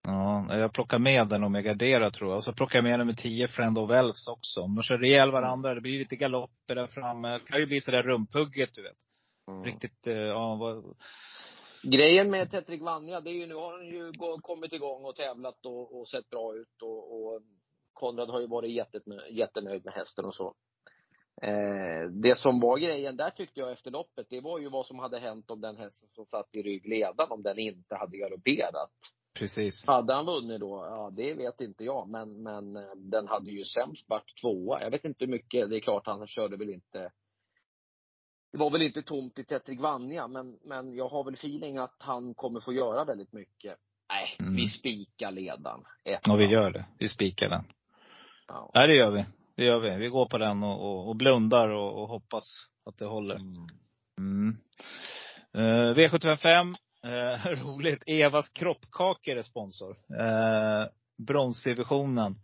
Ja, 0.03 0.57
jag 0.57 0.73
plockar 0.73 0.99
med 0.99 1.27
den 1.27 1.43
om 1.43 1.55
jag 1.55 1.63
garderar 1.63 2.09
tror 2.09 2.29
jag. 2.29 2.37
Och 2.37 2.43
så 2.43 2.53
plockar 2.53 2.77
jag 2.77 2.83
med 2.83 2.99
nummer 2.99 3.13
10, 3.13 3.47
Friend 3.47 3.77
of 3.77 3.91
Elves 3.91 4.27
också. 4.27 4.61
Om 4.61 4.75
de 4.75 4.83
kör 4.83 5.03
ihjäl 5.03 5.31
varandra, 5.31 5.73
det 5.73 5.81
blir 5.81 5.99
lite 5.99 6.15
galopper 6.15 6.75
där 6.75 6.87
framme. 6.87 7.31
Det 7.31 7.39
kan 7.39 7.59
ju 7.59 7.65
bli 7.65 7.81
sådär 7.81 8.03
rumphugget 8.03 8.73
du 8.73 8.83
vet. 8.83 8.97
Mm. 9.47 9.63
Riktigt, 9.63 10.07
eh, 10.07 10.13
ja 10.13 10.55
vad, 10.55 10.95
Grejen 11.83 12.31
med 12.31 12.51
Tetrik 12.51 12.81
Vanja, 12.81 13.21
det 13.21 13.29
är 13.29 13.33
ju 13.33 13.47
nu 13.47 13.55
har 13.55 13.71
han 13.71 13.85
ju 13.85 14.11
kommit 14.41 14.73
igång 14.73 15.05
och 15.05 15.15
tävlat 15.15 15.65
och, 15.65 15.99
och 15.99 16.07
sett 16.07 16.29
bra 16.29 16.55
ut 16.55 16.81
och, 16.81 17.25
och 17.25 17.41
Konrad 17.93 18.29
har 18.29 18.41
ju 18.41 18.47
varit 18.47 18.71
jättenöjd, 18.71 19.37
jättenöjd 19.37 19.85
med 19.85 19.93
hästen 19.93 20.25
och 20.25 20.35
så. 20.35 20.55
Eh, 21.41 22.09
det 22.11 22.37
som 22.37 22.59
var 22.59 22.77
grejen 22.77 23.17
där 23.17 23.29
tyckte 23.29 23.59
jag 23.59 23.71
efter 23.71 23.91
loppet, 23.91 24.27
det 24.29 24.41
var 24.41 24.59
ju 24.59 24.69
vad 24.69 24.85
som 24.85 24.99
hade 24.99 25.19
hänt 25.19 25.51
om 25.51 25.61
den 25.61 25.77
hästen 25.77 26.09
som 26.09 26.25
satt 26.25 26.55
i 26.55 26.61
ryggledan, 26.63 27.27
om 27.31 27.43
den 27.43 27.59
inte 27.59 27.95
hade 27.95 28.17
galopperat. 28.17 28.91
precis. 29.39 29.87
Hade 29.87 30.13
han 30.13 30.25
vunnit 30.25 30.59
då? 30.59 30.85
Ja, 30.89 31.09
det 31.13 31.33
vet 31.33 31.61
inte 31.61 31.83
jag. 31.83 32.09
Men, 32.09 32.43
men 32.43 32.75
eh, 32.75 32.95
den 32.95 33.27
hade 33.27 33.51
ju 33.51 33.63
sämst 33.65 34.09
varit 34.09 34.41
tvåa. 34.41 34.81
Jag 34.81 34.91
vet 34.91 35.05
inte 35.05 35.25
hur 35.25 35.31
mycket. 35.31 35.69
Det 35.69 35.75
är 35.75 35.79
klart, 35.79 36.05
han 36.05 36.27
körde 36.27 36.57
väl 36.57 36.69
inte 36.69 37.11
det 38.51 38.59
var 38.59 38.69
väl 38.69 38.81
inte 38.81 39.01
tomt 39.01 39.39
i 39.39 39.43
Tetrik 39.43 39.79
Vanja, 39.79 40.27
men, 40.27 40.59
men 40.63 40.95
jag 40.95 41.07
har 41.09 41.23
väl 41.23 41.33
feeling 41.33 41.77
att 41.77 41.95
han 41.99 42.33
kommer 42.33 42.59
få 42.59 42.73
göra 42.73 43.05
väldigt 43.05 43.33
mycket. 43.33 43.77
Nej, 44.09 44.35
Mm. 44.39 44.55
vi 44.55 44.67
spikar 44.67 45.31
ledan. 45.31 45.85
Ett, 46.03 46.19
Ja, 46.23 46.35
vi 46.35 46.45
gör 46.45 46.71
det. 46.71 46.85
Vi 46.99 47.09
spikar 47.09 47.49
den. 47.49 47.63
Ja. 48.47 48.71
Nej, 48.75 48.87
det 48.87 48.95
gör 48.95 49.11
vi. 49.11 49.25
Det 49.55 49.63
gör 49.63 49.79
vi. 49.79 49.97
Vi 49.97 50.07
går 50.07 50.25
på 50.25 50.37
den 50.37 50.63
och, 50.63 50.81
och, 50.81 51.09
och 51.09 51.15
blundar 51.15 51.67
och, 51.69 52.01
och 52.01 52.07
hoppas 52.07 52.43
att 52.85 52.97
det 52.97 53.05
håller. 53.05 53.35
Mm. 53.35 53.67
Mm. 54.17 54.57
Eh, 55.53 55.95
V755. 55.95 56.75
Eh, 57.05 57.45
roligt. 57.65 58.03
Evas 58.05 58.49
kroppkakor 58.49 59.37
är 59.37 59.41
sponsor. 59.41 59.91
Eh, 60.19 60.85
bronsdivisionen. 61.27 62.35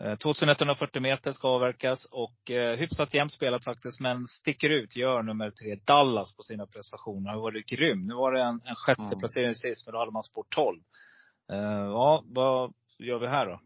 Eh, 0.00 0.16
2140 0.16 1.02
meter 1.02 1.32
ska 1.32 1.48
avverkas 1.48 2.04
och 2.04 2.50
eh, 2.50 2.76
hyfsat 2.76 3.14
jämnt 3.14 3.32
spelat 3.32 3.64
faktiskt. 3.64 4.00
Men 4.00 4.26
sticker 4.26 4.70
ut 4.70 4.96
gör 4.96 5.22
nummer 5.22 5.50
tre 5.50 5.74
Dallas 5.84 6.36
på 6.36 6.42
sina 6.42 6.66
prestationer. 6.66 7.30
Har 7.30 7.40
varit 7.40 7.66
grym. 7.66 8.06
Nu 8.06 8.14
var 8.14 8.32
det 8.32 8.42
en, 8.42 8.60
en 8.64 8.74
sjätte 8.74 9.02
Mm. 9.02 9.18
placering 9.18 9.54
sist, 9.54 9.86
men 9.86 9.92
då 9.92 9.98
hade 9.98 10.12
man 10.12 10.22
spår 10.22 10.44
12. 10.48 10.80
Eh, 11.52 11.58
ja, 11.84 12.22
vad 12.26 12.74
gör 12.98 13.18
vi 13.18 13.26
här 13.26 13.46
då? 13.46 13.60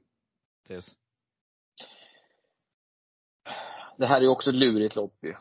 Theus? 0.68 0.90
Det 3.98 4.06
här 4.06 4.20
är 4.20 4.28
också 4.28 4.50
ett 4.50 4.56
lurigt 4.56 4.96
lopp 4.96 5.14
ju. 5.22 5.34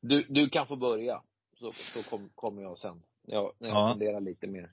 Du, 0.00 0.26
du 0.28 0.48
kan 0.48 0.66
få 0.66 0.76
börja. 0.76 1.22
Så, 1.58 1.72
så 1.72 2.02
kom, 2.02 2.30
kommer 2.34 2.62
jag 2.62 2.78
sen. 2.78 3.02
Jag, 3.26 3.52
när 3.58 3.68
jag 3.68 3.76
Ja. 3.78 3.92
funderar 3.92 4.20
lite 4.20 4.46
mer. 4.46 4.72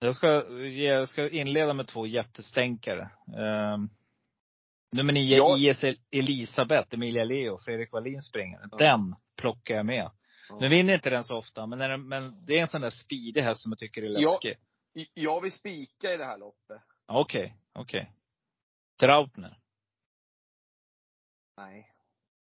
Jag 0.00 0.14
ska, 0.14 0.28
jag 0.66 1.08
ska 1.08 1.28
inleda 1.30 1.74
med 1.74 1.86
två 1.86 2.06
jättestänkare. 2.06 3.10
Um, 3.26 3.90
nummer 4.92 5.12
nio, 5.12 5.36
Ja. 5.36 5.58
IS 5.58 5.84
Elisabeth, 6.10 6.94
Emilia 6.94 7.24
Leo, 7.24 7.58
Fredrik 7.64 7.92
Wallin 7.92 8.22
springer. 8.22 8.68
Ja. 8.70 8.76
Den 8.76 9.14
plockar 9.36 9.74
jag 9.74 9.86
med. 9.86 10.10
Ja. 10.48 10.58
Nu 10.60 10.68
vinner 10.68 10.94
inte 10.94 11.10
den 11.10 11.24
så 11.24 11.36
ofta, 11.36 11.66
men, 11.66 11.78
den, 11.78 12.08
men 12.08 12.44
det 12.46 12.58
är 12.58 12.62
en 12.62 12.68
sån 12.68 12.80
där 12.80 12.90
speedig 12.90 13.42
häst 13.42 13.62
som 13.62 13.72
jag 13.72 13.78
tycker 13.78 14.02
är 14.02 14.08
läskig. 14.08 14.56
Jag 15.14 15.40
vill 15.40 15.52
spika 15.52 16.12
i 16.14 16.16
det 16.16 16.24
här 16.24 16.38
loppet. 16.38 16.82
Okej, 17.06 17.56
okej. 17.72 18.12
Trautner? 19.00 19.57
Nej. 21.58 21.92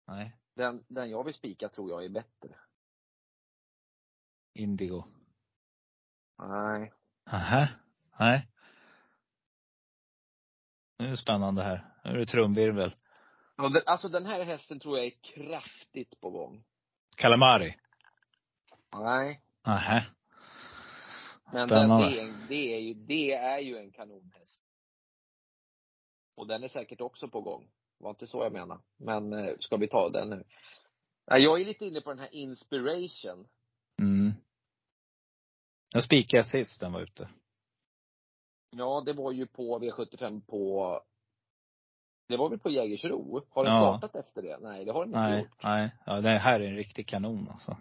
Nej. 0.07 0.35
Den, 0.55 0.85
den 0.87 1.09
jag 1.09 1.23
vill 1.23 1.33
spika 1.33 1.69
tror 1.69 1.89
jag 1.89 2.05
är 2.05 2.09
bättre. 2.09 2.55
Indigo? 4.53 5.03
Nej. 6.37 6.93
Aha. 7.25 7.67
Nej. 8.19 8.47
Nu 10.97 11.05
är 11.05 11.09
det 11.09 11.17
spännande 11.17 11.63
här. 11.63 11.93
Nu 12.03 12.09
är 12.09 12.17
det 12.17 12.25
trumvirvel. 12.25 12.95
Ja, 13.57 13.69
den, 13.69 13.83
alltså 13.85 14.09
den 14.09 14.25
här 14.25 14.43
hästen 14.45 14.79
tror 14.79 14.97
jag 14.97 15.07
är 15.07 15.21
kraftigt 15.21 16.19
på 16.19 16.29
gång. 16.29 16.63
Calamari? 17.17 17.77
Nej. 18.93 19.41
Aha. 19.63 20.01
Men 21.45 21.53
den, 21.53 21.67
Spännande. 21.69 22.09
det, 22.09 22.19
är, 22.19 22.23
en- 22.23 22.47
det, 22.47 22.75
är 22.75 22.79
ju, 22.79 22.93
det 22.93 23.33
är 23.33 23.59
ju 23.59 23.77
en 23.77 23.91
kanonhäst. 23.91 24.61
Och 26.35 26.47
den 26.47 26.63
är 26.63 26.67
säkert 26.67 27.01
också 27.01 27.27
på 27.27 27.41
gång. 27.41 27.71
Det 27.97 28.03
var 28.03 28.09
inte 28.09 28.27
så 28.27 28.43
jag 28.43 28.53
menade. 28.53 28.81
Men 28.97 29.33
eh, 29.33 29.53
ska 29.59 29.77
vi 29.77 29.87
ta 29.87 30.09
den 30.09 30.29
nu? 30.29 30.43
Jag 31.25 31.61
är 31.61 31.65
lite 31.65 31.85
inne 31.85 32.01
på 32.01 32.09
den 32.09 32.19
här 32.19 32.35
inspiration. 32.35 33.47
Mm. 34.01 34.31
Jag 35.93 36.03
spikade 36.03 36.43
sist 36.43 36.79
den 36.81 36.91
var 36.93 37.01
ute. 37.01 37.29
Ja, 38.69 39.03
det 39.05 39.13
var 39.13 39.31
ju 39.31 39.45
på 39.47 39.79
V75 39.79 40.41
på 40.47 41.01
det 42.27 42.37
var 42.37 42.49
väl 42.49 42.59
på 42.59 42.69
Jägersro? 42.69 43.41
Har 43.49 43.63
den 43.63 43.73
Ja. 43.73 43.97
startat 43.99 44.25
efter 44.25 44.41
det? 44.41 44.57
Nej, 44.61 44.85
det 44.85 44.91
har 44.91 44.99
den 45.05 45.09
inte 45.09 45.19
Nej, 45.19 45.39
gjort. 45.41 45.63
nej. 45.63 45.91
Ja, 46.05 46.21
det 46.21 46.29
här 46.37 46.59
är 46.59 46.67
en 46.67 46.75
riktig 46.75 47.07
kanon 47.07 47.47
alltså. 47.51 47.77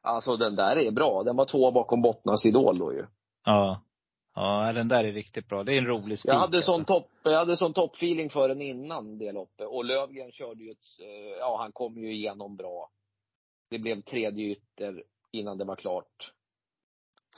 Alltså 0.00 0.36
den 0.36 0.56
där 0.56 0.76
är 0.76 0.90
bra. 0.90 1.22
Den 1.22 1.36
var 1.36 1.46
två 1.46 1.70
bakom 1.70 2.02
Bottnas 2.02 2.46
Idol 2.46 2.78
då 2.78 2.92
ju. 2.92 3.06
Ja. 3.44 3.80
Ja, 4.40 4.72
den 4.72 4.88
där 4.88 5.04
är 5.04 5.12
riktigt 5.12 5.48
bra. 5.48 5.64
Det 5.64 5.72
är 5.72 5.78
en 5.78 5.86
rolig 5.86 6.18
spik 6.18 6.28
Jag 6.28 6.38
hade 6.38 6.56
alltså. 6.56 6.72
sån 6.72 6.84
topp, 6.84 7.10
jag 7.22 7.38
hade 7.38 7.56
sån 7.56 7.72
toppfeeling 7.72 8.30
för 8.30 8.48
den 8.48 8.62
innan 8.62 9.18
det 9.18 9.32
loppet. 9.32 9.66
Och 9.66 9.84
Lövgren 9.84 10.32
körde 10.32 10.64
ju 10.64 10.70
ett, 10.70 11.00
eh, 11.00 11.38
ja 11.38 11.58
han 11.60 11.72
kom 11.72 11.98
ju 11.98 12.12
igenom 12.12 12.56
bra. 12.56 12.90
Det 13.70 13.78
blev 13.78 14.02
tredje 14.02 14.46
ytter 14.46 15.02
innan 15.30 15.58
det 15.58 15.64
var 15.64 15.76
klart. 15.76 16.32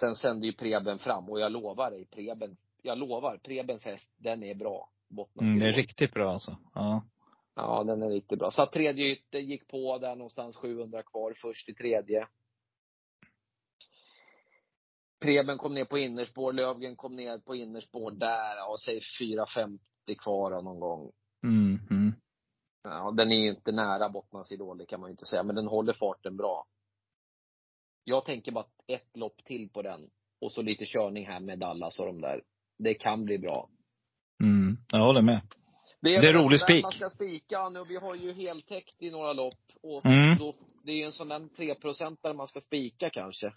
Sen 0.00 0.14
sände 0.14 0.46
ju 0.46 0.52
Preben 0.52 0.98
fram 0.98 1.28
och 1.28 1.40
jag 1.40 1.52
lovar 1.52 1.90
dig, 1.90 2.04
Preben, 2.04 2.56
jag 2.82 2.98
lovar, 2.98 3.38
Prebens 3.44 3.84
häst, 3.84 4.08
den 4.16 4.42
är 4.42 4.54
bra. 4.54 4.88
Mm, 5.40 5.58
det 5.58 5.68
är 5.68 5.72
riktigt 5.72 6.14
bra 6.14 6.32
alltså. 6.32 6.56
Ja. 6.74 7.02
Ja, 7.54 7.84
den 7.84 8.02
är 8.02 8.08
riktigt 8.08 8.38
bra. 8.38 8.50
Satt 8.50 8.72
tredje 8.72 9.12
ytter, 9.12 9.38
gick 9.38 9.68
på 9.68 9.98
där 9.98 10.16
någonstans 10.16 10.56
700 10.56 11.02
kvar, 11.02 11.34
först 11.36 11.68
i 11.68 11.74
tredje. 11.74 12.26
Preben 15.22 15.58
kom 15.58 15.74
ner 15.74 15.84
på 15.84 15.98
innerspår, 15.98 16.52
Lövgren 16.52 16.96
kom 16.96 17.16
ner 17.16 17.38
på 17.38 17.54
innerspår 17.54 18.10
där, 18.10 18.70
och 18.70 18.80
säg 18.80 19.00
4.50 19.20 19.78
kvar 20.18 20.62
någon 20.62 20.80
gång. 20.80 21.12
Mm, 21.44 21.78
mm. 21.90 22.12
Ja, 22.82 23.10
den 23.16 23.32
är 23.32 23.36
ju 23.36 23.50
inte 23.50 23.72
nära 23.72 24.08
Bottnas 24.08 24.52
Idol, 24.52 24.78
det 24.78 24.86
kan 24.86 25.00
man 25.00 25.08
ju 25.08 25.12
inte 25.12 25.26
säga, 25.26 25.42
men 25.42 25.56
den 25.56 25.66
håller 25.66 25.92
farten 25.92 26.36
bra. 26.36 26.64
Jag 28.04 28.24
tänker 28.24 28.52
bara 28.52 28.66
ett 28.86 29.16
lopp 29.16 29.44
till 29.44 29.68
på 29.68 29.82
den. 29.82 30.00
Och 30.40 30.52
så 30.52 30.62
lite 30.62 30.84
körning 30.86 31.26
här 31.26 31.40
med 31.40 31.58
Dallas 31.58 31.98
och 31.98 32.06
de 32.06 32.20
där. 32.20 32.42
Det 32.78 32.94
kan 32.94 33.24
bli 33.24 33.38
bra. 33.38 33.68
Mm. 34.42 34.76
Jag 34.92 34.98
håller 34.98 35.22
med. 35.22 35.40
Det 36.00 36.16
är, 36.16 36.22
Det 36.22 36.28
är 36.28 36.34
en 36.34 36.44
rolig 36.44 36.60
spik. 36.60 36.82
Man 36.82 36.92
ska 36.92 37.10
spika 37.10 37.68
nu. 37.68 37.84
Vi 37.88 37.96
har 37.96 38.14
ju 38.14 38.32
heltäckt 38.32 39.02
i 39.02 39.10
några 39.10 39.32
lopp. 39.32 39.60
Och 39.82 40.06
Mm. 40.06 40.38
då, 40.38 40.54
det 40.84 40.92
är 40.92 40.96
ju 40.96 41.04
en 41.04 41.12
sån 41.12 41.28
där 41.28 41.48
3 41.56 41.74
där 42.22 42.34
man 42.34 42.48
ska 42.48 42.60
spika 42.60 43.10
kanske. 43.10 43.52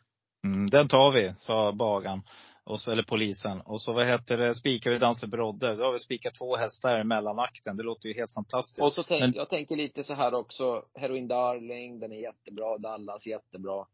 Mm, 0.46 0.70
den 0.70 0.88
tar 0.88 1.12
vi, 1.12 1.34
sa 1.36 1.72
bagan. 1.72 2.22
Och 2.64 2.80
så, 2.82 2.92
eller 2.92 3.04
polisen. 3.04 3.62
Och 3.62 3.82
så 3.82 3.94
vad 3.94 4.08
heter 4.08 4.38
det, 4.38 4.56
spikar 4.56 4.92
vi 4.92 4.98
Danse 4.98 5.28
Brodde. 5.28 5.76
Då 5.76 5.84
har 5.84 5.94
vi 5.94 6.00
spikat 6.00 6.34
två 6.36 6.56
hästar 6.56 7.02
i 7.02 7.04
mellanakten. 7.04 7.78
Det 7.78 7.84
låter 7.84 8.08
ju 8.10 8.16
helt 8.16 8.34
fantastiskt. 8.34 8.82
Och 8.82 8.94
så 8.94 9.04
tänk, 9.04 9.22
Men- 9.22 9.34
jag 9.34 9.50
tänker 9.50 9.76
lite 9.76 10.04
så 10.04 10.14
här 10.14 10.34
också. 10.34 10.86
Heroin 10.94 11.28
Darling, 11.28 12.00
den 12.00 12.12
är 12.12 12.22
jättebra. 12.22 12.78
Dallas, 12.78 13.28
jättebra. 13.28 13.86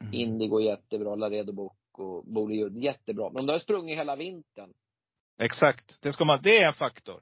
Mm. 0.00 0.14
Indigo, 0.14 0.60
jättebra. 0.60 1.14
Laredo 1.14 1.52
Book 1.52 1.76
och 1.98 2.24
Bollywood, 2.24 2.76
jättebra. 2.76 3.30
Men 3.30 3.46
de 3.46 3.52
har 3.52 3.58
sprungit 3.58 3.98
hela 3.98 4.16
vintern. 4.16 4.72
Exakt. 5.38 6.02
Det, 6.02 6.12
ska 6.12 6.24
man, 6.24 6.40
det 6.42 6.58
är 6.58 6.66
en 6.68 6.74
faktor. 6.74 7.20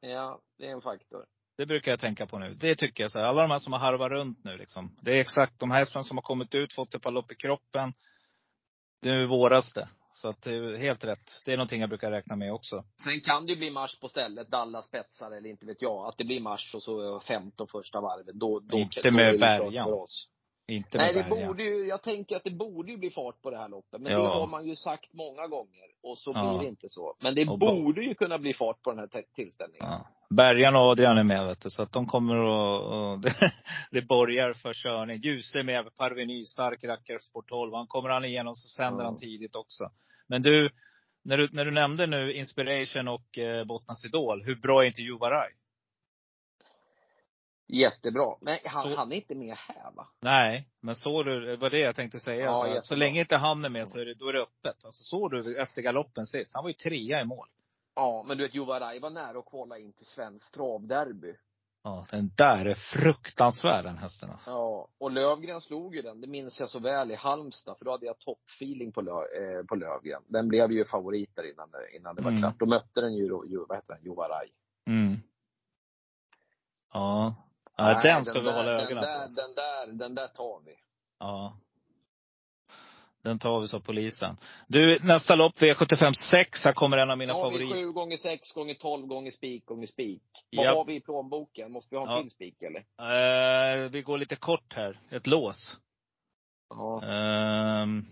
Ja, 0.00 0.40
det 0.58 0.66
är 0.66 0.70
en 0.70 0.82
faktor. 0.82 1.24
Det 1.56 1.66
brukar 1.66 1.92
jag 1.92 2.00
tänka 2.00 2.26
på 2.26 2.38
nu. 2.38 2.54
Det 2.54 2.76
tycker 2.76 3.04
jag 3.04 3.10
så 3.10 3.18
här, 3.18 3.26
alla 3.26 3.42
de 3.42 3.50
här 3.50 3.58
som 3.58 3.72
har 3.72 3.80
harvat 3.80 4.10
runt 4.10 4.44
nu 4.44 4.56
liksom. 4.56 4.96
Det 5.02 5.16
är 5.16 5.20
exakt 5.20 5.60
de 5.60 5.70
hästarna 5.70 6.04
som 6.04 6.16
har 6.16 6.22
kommit 6.22 6.54
ut, 6.54 6.72
fått 6.74 6.94
ett 6.94 7.02
par 7.02 7.10
lopp 7.10 7.32
i 7.32 7.34
kroppen. 7.34 7.92
Är 9.04 9.26
våras 9.26 9.72
det. 9.72 9.88
Så 10.12 10.28
att 10.28 10.42
det 10.42 10.50
är 10.50 10.76
helt 10.76 11.04
rätt. 11.04 11.42
Det 11.44 11.52
är 11.52 11.56
någonting 11.56 11.80
jag 11.80 11.88
brukar 11.88 12.10
räkna 12.10 12.36
med 12.36 12.52
också. 12.52 12.84
Sen 13.04 13.20
kan 13.20 13.46
det 13.46 13.52
ju 13.52 13.58
bli 13.58 13.70
marsch 13.70 14.00
på 14.00 14.08
stället, 14.08 14.48
Dallas 14.50 14.86
spetsar 14.86 15.30
eller 15.30 15.50
inte 15.50 15.66
vet 15.66 15.82
jag. 15.82 16.08
Att 16.08 16.18
det 16.18 16.24
blir 16.24 16.40
marsch 16.40 16.74
och 16.74 16.82
så 16.82 17.20
15 17.20 17.66
första 17.66 18.00
varvet. 18.00 18.34
Då, 18.34 18.60
då, 18.60 18.78
Inte 18.78 19.00
då 19.02 19.10
med 19.10 19.40
Bergan. 19.40 19.84
för 19.84 19.92
oss. 19.92 20.28
Inte 20.66 20.98
Nej, 20.98 21.14
det 21.14 21.22
borde 21.30 21.62
ju, 21.62 21.86
jag 21.88 22.02
tänker 22.02 22.36
att 22.36 22.44
det 22.44 22.50
borde 22.50 22.90
ju 22.92 22.96
bli 22.98 23.10
fart 23.10 23.42
på 23.42 23.50
det 23.50 23.56
här 23.58 23.68
loppet. 23.68 24.00
Men 24.00 24.12
Ja. 24.12 24.18
det 24.18 24.28
har 24.28 24.46
man 24.46 24.66
ju 24.66 24.76
sagt 24.76 25.12
många 25.12 25.46
gånger. 25.46 25.84
Och 26.02 26.18
så 26.18 26.32
Ja. 26.34 26.50
blir 26.50 26.58
det 26.62 26.68
inte 26.68 26.88
så. 26.88 27.14
Men 27.20 27.34
det 27.34 27.48
Och 27.48 27.58
borde 27.58 28.02
ju 28.04 28.14
kunna 28.14 28.38
bli 28.38 28.54
fart 28.54 28.82
på 28.82 28.90
den 28.92 28.98
här 28.98 29.22
tillställningen. 29.34 29.86
Ja. 29.90 30.06
Bergan 30.30 30.76
och 30.76 30.82
Adrian 30.82 31.18
är 31.18 31.24
med 31.24 31.46
vet 31.46 31.60
du. 31.60 31.70
Så 31.70 31.82
att 31.82 31.92
de 31.92 32.06
kommer 32.06 32.34
att, 32.36 32.82
och 32.82 33.18
det, 33.22 33.52
det 33.90 34.02
borgar 34.02 34.52
för 34.52 34.72
körning. 34.74 35.20
Ljuse 35.20 35.58
är 35.58 35.62
med, 35.62 35.94
Parveny, 35.96 36.44
stark 36.46 36.84
rackare, 36.84 37.20
sport 37.20 37.48
12. 37.48 37.74
Han 37.74 37.86
kommer 37.86 38.08
han 38.08 38.24
igenom 38.24 38.54
så 38.54 38.68
sänder 38.68 39.00
Ja. 39.04 39.08
han 39.10 39.18
tidigt 39.18 39.56
också. 39.56 39.84
Men 40.28 40.42
du, 40.42 40.70
när 41.24 41.36
du, 41.38 41.48
när 41.52 41.64
du 41.64 41.70
nämnde 41.70 42.06
nu 42.06 42.32
Inspiration 42.32 43.08
och 43.08 43.38
eh, 43.38 43.64
Bottnas 43.64 44.04
Idol. 44.04 44.42
Hur 44.44 44.54
bra 44.54 44.82
är 44.82 44.86
inte 44.86 45.02
Juvaraj? 45.02 45.50
Jättebra. 47.66 48.36
Men 48.40 48.58
han, 48.64 48.82
Så- 48.82 48.96
han 48.96 49.12
är 49.12 49.16
inte 49.16 49.34
med 49.34 49.56
här 49.56 49.90
va? 49.92 50.08
Nej, 50.20 50.68
men 50.80 50.94
såg 50.96 51.24
du, 51.24 51.40
det 51.40 51.56
var 51.56 51.70
det 51.70 51.78
jag 51.78 51.96
tänkte 51.96 52.18
säga. 52.18 52.44
Ja, 52.44 52.58
så, 52.60 52.66
jättebra. 52.66 52.82
så 52.82 52.94
länge 52.94 53.20
inte 53.20 53.36
han 53.36 53.64
är 53.64 53.68
med 53.68 53.88
så 53.88 53.98
är 53.98 54.04
det, 54.04 54.14
då 54.14 54.28
är 54.28 54.32
det 54.32 54.42
öppet. 54.42 54.84
Alltså 54.84 55.02
såg 55.04 55.30
du 55.30 55.60
efter 55.62 55.82
galoppen 55.82 56.26
sist? 56.26 56.54
Han 56.54 56.64
var 56.64 56.70
ju 56.70 56.74
trea 56.74 57.20
i 57.20 57.24
mål. 57.24 57.48
Ja, 57.96 58.24
men 58.28 58.36
du 58.38 58.44
vet 58.44 58.54
Juvaraj 58.54 59.00
var 59.00 59.10
nära 59.10 59.38
att 59.38 59.46
kvala 59.46 59.78
in 59.78 59.92
till 59.92 60.06
svensk 60.06 60.52
travderby. 60.54 61.34
Ja, 61.82 62.06
den 62.10 62.30
där 62.36 62.64
är 62.66 62.74
fruktansvärd 62.74 63.84
den 63.84 63.98
hästen 63.98 64.30
alltså. 64.30 64.50
Ja, 64.50 64.88
och 64.98 65.10
Lövgren 65.10 65.60
slog 65.60 65.96
ju 65.96 66.02
den. 66.02 66.20
Det 66.20 66.26
minns 66.26 66.60
jag 66.60 66.70
så 66.70 66.78
väl 66.78 67.10
i 67.10 67.14
Halmstad, 67.14 67.78
för 67.78 67.84
då 67.84 67.90
hade 67.90 68.06
jag 68.06 68.18
toppfeeling 68.18 68.92
på, 68.92 69.00
Lö, 69.00 69.12
eh, 69.12 69.64
på 69.68 69.74
Lövgren. 69.74 70.22
Den 70.28 70.48
blev 70.48 70.72
ju 70.72 70.84
favorit 70.84 71.36
där 71.36 71.52
innan, 71.52 71.68
innan 71.96 72.14
det 72.14 72.22
var 72.22 72.30
Mm. 72.30 72.42
klart. 72.42 72.58
Då 72.58 72.66
mötte 72.66 73.00
den 73.00 73.14
ju, 73.16 73.28
vad 73.68 73.76
heter 73.76 73.94
den, 73.94 74.04
Juvaraj. 74.04 74.48
Mm. 74.86 75.16
Ja. 76.92 77.34
Ja 77.76 77.84
Nej, 77.92 78.00
den 78.02 78.24
ska 78.24 78.34
vi 78.40 78.40
där, 78.46 78.52
hålla 78.52 78.70
den 78.72 78.80
ögonen 78.80 79.02
på. 79.02 79.08
där, 79.08 79.22
alltså. 79.22 79.40
Den 79.40 79.54
där, 79.54 79.86
den 79.98 80.14
där 80.14 80.28
tar 80.28 80.60
vi. 80.66 80.74
Ja. 81.18 81.56
Den 83.22 83.38
tar 83.38 83.60
vi, 83.60 83.68
sa 83.68 83.80
polisen. 83.80 84.36
Du, 84.68 84.98
nästa 85.02 85.34
lopp, 85.34 85.54
V75 85.56 86.12
6. 86.30 86.64
Här 86.64 86.72
kommer 86.72 86.96
en 86.96 87.10
av 87.10 87.18
mina 87.18 87.32
Nu 87.32 87.38
har 87.38 87.50
vi 87.50 87.58
favoriter. 87.58 87.86
7 87.86 87.92
gånger 87.92 88.16
6 88.16 88.52
gånger 88.52 88.74
12 88.74 89.06
gånger 89.06 89.30
spik 89.30 89.64
gånger 89.66 89.86
spik. 89.86 90.22
Vad 90.56 90.66
Japp. 90.66 90.76
har 90.76 90.84
vi 90.84 90.94
i 90.94 91.00
plånboken? 91.00 91.72
Måste 91.72 91.88
vi 91.90 91.96
ha 91.96 92.06
en 92.06 92.12
Ja. 92.16 92.22
till 92.22 92.30
spik 92.30 92.62
eller? 92.62 92.80
Eh, 93.84 93.88
vi 93.90 94.02
går 94.02 94.18
lite 94.18 94.36
kort 94.36 94.74
här. 94.74 94.98
Ett 95.10 95.26
lås. 95.26 95.78
Ja. 96.70 97.02
Ehm, 97.04 98.04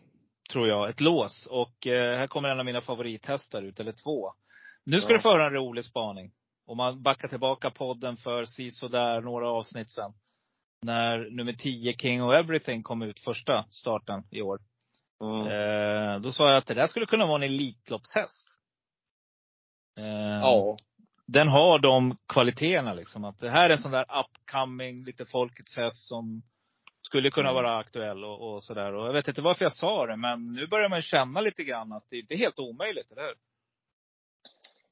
tror 0.52 0.68
jag. 0.68 0.88
Ett 0.88 1.00
lås. 1.00 1.46
Och 1.50 1.86
eh, 1.86 2.18
här 2.18 2.26
kommer 2.26 2.48
en 2.48 2.58
av 2.58 2.64
mina 2.64 2.80
favorithästar 2.80 3.62
ut, 3.62 3.80
eller 3.80 3.92
två. 4.04 4.32
Nu 4.84 5.00
ska 5.00 5.10
Ja. 5.10 5.16
du 5.16 5.22
få 5.22 5.30
höra 5.30 5.46
en 5.46 5.52
rolig 5.54 5.84
spaning. 5.84 6.32
Om 6.66 6.76
man 6.76 7.02
backar 7.02 7.28
tillbaka 7.28 7.70
podden 7.70 8.16
för 8.16 8.44
sisådär 8.44 9.20
några 9.20 9.48
avsnitt 9.50 9.90
sen. 9.90 10.12
När 10.82 11.30
nummer 11.30 11.52
10, 11.52 11.92
King 11.96 12.22
of 12.22 12.32
Everything, 12.34 12.82
kom 12.82 13.02
ut 13.02 13.20
första 13.20 13.64
starten 13.70 14.22
i 14.30 14.42
år. 14.42 14.58
Mm. 15.20 15.46
Eh, 15.46 16.20
då 16.20 16.32
sa 16.32 16.48
jag 16.48 16.56
att 16.56 16.66
det 16.66 16.74
där 16.74 16.86
skulle 16.86 17.06
kunna 17.06 17.26
vara 17.26 17.36
en 17.36 17.42
Elitloppshäst. 17.42 18.58
Eh, 19.98 20.04
Ja. 20.40 20.76
Den 21.26 21.48
har 21.48 21.78
de 21.78 22.16
kvaliteterna 22.28 22.94
liksom. 22.94 23.24
Att 23.24 23.38
det 23.38 23.50
här 23.50 23.68
är 23.68 23.72
en 23.72 23.78
sån 23.78 23.92
där 23.92 24.06
upcoming, 24.20 25.04
lite 25.04 25.26
folkets 25.26 25.76
häst 25.76 26.08
som 26.08 26.42
skulle 27.02 27.30
kunna 27.30 27.50
Mm. 27.50 27.62
vara 27.62 27.78
aktuell 27.78 28.24
och, 28.24 28.54
och 28.54 28.64
sådär. 28.64 28.94
Och 28.94 29.06
jag 29.06 29.12
vet 29.12 29.28
inte 29.28 29.40
varför 29.40 29.64
jag 29.64 29.72
sa 29.72 30.06
det, 30.06 30.16
men 30.16 30.52
nu 30.52 30.66
börjar 30.66 30.88
man 30.88 31.02
känna 31.02 31.40
lite 31.40 31.64
grann 31.64 31.92
att 31.92 32.08
det 32.10 32.18
inte 32.18 32.34
är 32.34 32.38
helt 32.38 32.58
omöjligt, 32.58 33.12
eller 33.12 33.22
hur? 33.22 33.34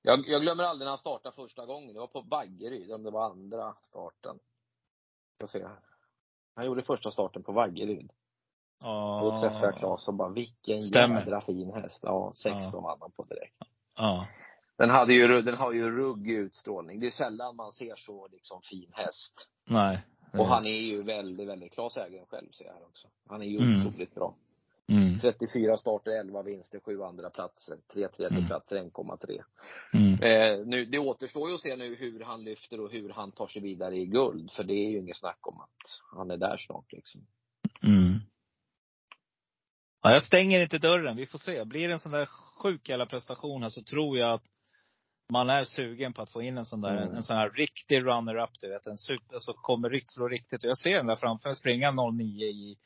Jag, 0.03 0.28
jag 0.28 0.42
glömmer 0.42 0.64
aldrig 0.64 0.84
när 0.86 0.90
han 0.90 0.98
startade 0.98 1.34
första 1.36 1.66
gången. 1.66 1.94
Det 1.94 2.01
var 2.01 2.07
på 2.07 2.20
Vaggeryd, 2.20 2.92
om 2.92 3.03
det 3.03 3.11
var 3.11 3.30
andra 3.30 3.74
starten. 3.82 4.38
Jag 5.38 5.48
ser 5.51 5.61
här. 5.68 5.78
Han 6.55 6.66
gjorde 6.66 6.82
första 6.82 7.11
starten 7.11 7.42
på 7.42 7.53
Vaggeryd. 7.53 8.11
Ja. 8.82 9.20
Då 9.22 9.40
träffade 9.40 9.64
jag 9.66 9.76
Claes 9.76 10.09
och 10.09 10.14
bara, 10.14 10.28
vilken 10.28 10.82
Stämmer. 10.82 11.20
jädra 11.20 11.40
fin 11.40 11.72
häst. 11.72 12.01
Ja, 12.03 12.32
16 12.34 12.61
Ja. 12.72 12.80
vann 12.80 12.98
han 13.01 13.11
på 13.11 13.24
direkt. 13.24 13.57
Ja. 13.96 14.26
Den 14.76 14.90
hade 14.90 15.12
ju, 15.14 15.42
den 15.42 15.55
har 15.57 15.72
ju 15.72 15.90
ruggig 15.90 16.32
utstrålning. 16.34 17.01
Det 17.01 17.07
är 17.07 17.11
sällan 17.11 17.57
man 17.57 17.72
ser 17.72 17.96
så 17.96 18.28
liksom 18.28 18.61
fin 18.62 18.90
häst. 18.94 19.51
Nej. 19.64 20.03
Och 20.32 20.46
han 20.46 20.66
är 20.66 20.90
ju 20.92 21.03
väldigt, 21.03 21.48
väldigt, 21.48 21.72
Claes 21.72 21.96
äger 21.96 22.16
den 22.16 22.26
själv 22.26 22.51
ser 22.51 22.64
jag 22.64 22.72
här 22.72 22.84
också. 22.84 23.09
Han 23.28 23.42
är 23.42 23.46
ju 23.46 23.59
Mm. 23.59 23.86
otroligt 23.86 24.14
bra. 24.14 24.34
Mm. 24.91 25.20
34 25.20 25.76
starter, 25.76 26.11
11 26.11 26.43
vinster, 26.43 26.80
7 26.80 27.03
andra 27.03 27.30
platser, 27.30 27.76
3 27.93 28.09
tredjeplatser, 28.09 28.76
1,3. 28.76 29.43
Mm. 29.93 30.12
Eh, 30.22 30.66
nu, 30.66 30.84
det 30.84 30.99
återstår 30.99 31.49
ju 31.49 31.55
att 31.55 31.61
se 31.61 31.76
nu 31.76 31.95
hur 31.95 32.20
han 32.24 32.45
lyfter 32.45 32.80
och 32.80 32.91
hur 32.91 33.09
han 33.09 33.32
tar 33.32 33.47
sig 33.47 33.62
vidare 33.62 33.97
i 33.97 34.07
guld. 34.07 34.51
För 34.53 34.64
det 34.64 34.74
är 34.74 34.91
ju 34.91 34.99
inget 34.99 35.16
snack 35.16 35.38
om 35.41 35.61
att 35.61 36.16
han 36.16 36.30
är 36.30 36.36
där 36.36 36.57
snart 36.57 36.93
liksom. 36.93 37.26
Mm. 37.82 38.18
Ja, 40.03 40.12
jag 40.12 40.22
stänger 40.22 40.61
inte 40.61 40.78
dörren. 40.78 41.16
Vi 41.16 41.26
får 41.26 41.38
se. 41.38 41.64
Blir 41.64 41.88
det 41.88 41.95
en 41.95 41.99
sån 41.99 42.12
där 42.12 42.26
sjuk 42.62 42.88
jävla 42.88 43.07
prestation 43.07 43.62
här 43.62 43.68
så 43.68 43.82
tror 43.82 44.18
jag 44.18 44.32
att 44.32 44.45
man 45.32 45.51
är 45.51 45.64
sugen 45.64 46.12
på 46.12 46.22
att 46.22 46.30
få 46.30 46.43
in 46.43 46.59
en 46.59 46.64
sån 46.64 46.80
där, 46.80 47.03
Mm. 47.03 47.16
en 47.16 47.24
sån 47.24 47.36
här 47.36 47.51
riktig 47.51 47.97
runner-up, 48.07 48.51
du 48.61 48.68
vet. 48.68 48.86
En 48.86 48.97
super, 48.97 49.34
alltså 49.34 49.53
kommer 49.53 49.91
riktigt, 49.91 50.11
slå 50.11 50.28
riktigt. 50.28 50.64
Och 50.64 50.70
jag 50.70 50.78
ser 50.78 50.97
den 50.97 51.07
där 51.07 51.16
framför 51.16 51.49
mig 51.49 51.57
springa 51.57 51.93
09 51.93 52.47
i 52.47 52.76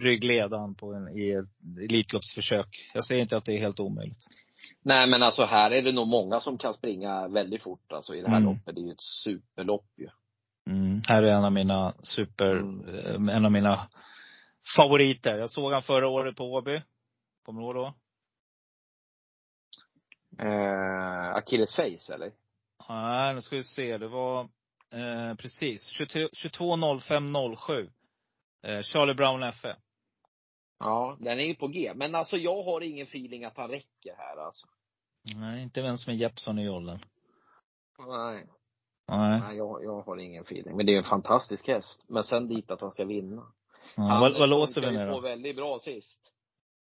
ryggledan 0.00 0.74
på 0.74 0.94
en, 0.94 1.08
i 1.18 1.30
ett 1.30 1.80
Elitloppsförsök. 1.90 2.90
Jag 2.94 3.04
säger 3.04 3.22
inte 3.22 3.36
att 3.36 3.44
det 3.44 3.52
är 3.52 3.58
helt 3.58 3.80
omöjligt. 3.80 4.26
Nej 4.82 5.06
men 5.06 5.22
alltså 5.22 5.44
här 5.44 5.70
är 5.70 5.82
det 5.82 5.92
nog 5.92 6.08
många 6.08 6.40
som 6.40 6.58
kan 6.58 6.74
springa 6.74 7.28
väldigt 7.28 7.62
fort 7.62 7.92
alltså 7.92 8.14
i 8.14 8.20
det 8.20 8.28
här 8.28 8.36
Mm. 8.36 8.48
loppet. 8.48 8.74
Det 8.74 8.80
är 8.80 8.84
ju 8.86 8.92
ett 8.92 9.02
superlopp 9.24 9.86
ju. 9.96 10.08
Mm. 10.70 11.00
Här 11.08 11.22
är 11.22 11.32
en 11.32 11.44
av 11.44 11.52
mina 11.52 11.94
super, 12.02 12.56
Mm. 12.56 13.28
eh, 13.28 13.36
en 13.36 13.44
av 13.44 13.52
mina 13.52 13.88
favoriter. 14.76 15.38
Jag 15.38 15.50
såg 15.50 15.72
han 15.72 15.82
förra 15.82 16.08
året 16.08 16.36
på 16.36 16.44
Åby. 16.44 16.82
Kommer 17.44 17.60
du 17.60 17.66
ihåg 17.66 17.74
då? 17.74 17.94
Eh, 20.44 21.34
Achilles 21.36 21.74
face 21.74 22.14
eller? 22.14 22.32
Nej, 22.88 23.34
nu 23.34 23.40
ska 23.42 23.56
vi 23.56 23.62
se. 23.62 23.98
Det 23.98 24.08
var 24.08 24.40
eh, 24.92 25.34
precis 25.38 25.86
23 25.88 26.28
22.05.07. 26.32 27.90
Eh, 28.62 28.82
Charlie 28.82 29.14
Brown 29.14 29.52
FE. 29.52 29.76
Ja, 30.78 31.16
den 31.20 31.40
är 31.40 31.44
ju 31.44 31.54
på 31.54 31.68
G. 31.68 31.92
Men 31.94 32.14
alltså 32.14 32.36
jag 32.36 32.62
har 32.62 32.80
ingen 32.80 33.06
feeling 33.06 33.44
att 33.44 33.56
han 33.56 33.70
räcker 33.70 34.14
här 34.16 34.36
alltså. 34.36 34.66
Nej, 35.36 35.62
inte 35.62 35.80
ens 35.80 36.06
med 36.06 36.16
Jeppson 36.16 36.58
i 36.58 36.64
jollen. 36.64 36.98
Nej. 37.98 38.46
Nej. 39.08 39.40
Nej, 39.40 39.56
jag, 39.56 39.84
jag 39.84 40.02
har 40.02 40.16
ingen 40.16 40.42
feeling. 40.42 40.76
Men 40.76 40.86
det 40.86 40.94
är 40.94 40.98
en 40.98 41.04
fantastisk 41.04 41.68
häst. 41.68 42.04
Men 42.08 42.24
sen 42.24 42.48
dit 42.48 42.70
att 42.70 42.80
han 42.80 42.90
ska 42.90 43.04
vinna. 43.04 43.52
Ja, 43.96 44.18
vad, 44.20 44.38
vad 44.38 44.48
låser 44.48 44.80
vi 44.80 44.86
med 44.86 45.06
ju 45.06 45.06
på 45.06 45.14
då? 45.14 45.20
väldigt 45.20 45.56
bra 45.56 45.78
sist. 45.78 46.32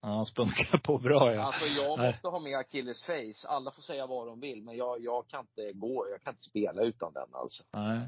Ja, 0.01 0.07
han 0.07 0.25
spunkar 0.25 0.77
på 0.77 0.97
bra 0.97 1.33
ja. 1.33 1.43
Alltså 1.43 1.65
jag 1.65 1.99
Nej. 1.99 2.07
måste 2.07 2.27
ha 2.27 2.39
med 2.39 2.59
Achilles 2.59 3.03
face. 3.03 3.47
Alla 3.47 3.71
får 3.71 3.81
säga 3.81 4.07
vad 4.07 4.27
de 4.27 4.39
vill, 4.39 4.63
men 4.63 4.77
jag, 4.77 5.03
jag 5.03 5.27
kan 5.27 5.39
inte 5.39 5.71
gå, 5.73 6.07
jag 6.11 6.21
kan 6.21 6.33
inte 6.33 6.43
spela 6.43 6.81
utan 6.81 7.13
den 7.13 7.29
alltså. 7.31 7.63
Nej. 7.73 7.99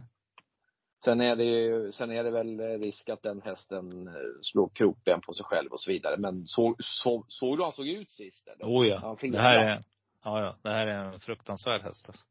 Sen 1.04 1.22
är 1.22 1.36
det 1.36 1.44
ju, 1.44 1.92
sen 1.92 2.12
är 2.12 2.24
det 2.24 2.32
väl 2.32 2.60
risk 2.60 3.10
att 3.10 3.24
den 3.24 3.42
hästen 3.42 4.08
eh, 4.08 4.14
slår 4.42 4.70
krokben 4.70 5.22
på 5.22 5.34
sig 5.34 5.46
själv 5.46 5.72
och 5.72 5.82
så 5.82 5.92
vidare. 5.92 6.18
Men 6.18 6.46
så, 6.46 6.76
så, 6.80 7.26
såg 7.28 7.58
du 7.58 7.64
han 7.64 7.72
såg 7.72 7.88
ut 7.88 8.12
sist 8.12 8.48
eller? 8.48 8.66
Oh 8.66 8.88
ja. 8.88 9.00
Han 9.00 9.32
Det 9.32 9.42
här 9.42 9.60
är, 9.60 9.84
ja 10.24 10.42
ja, 10.42 10.58
det 10.62 10.70
här 10.70 10.88
är 10.88 11.14
en 11.14 11.20
fruktansvärd 11.20 11.82
häst 11.82 12.10
alltså. 12.10 12.26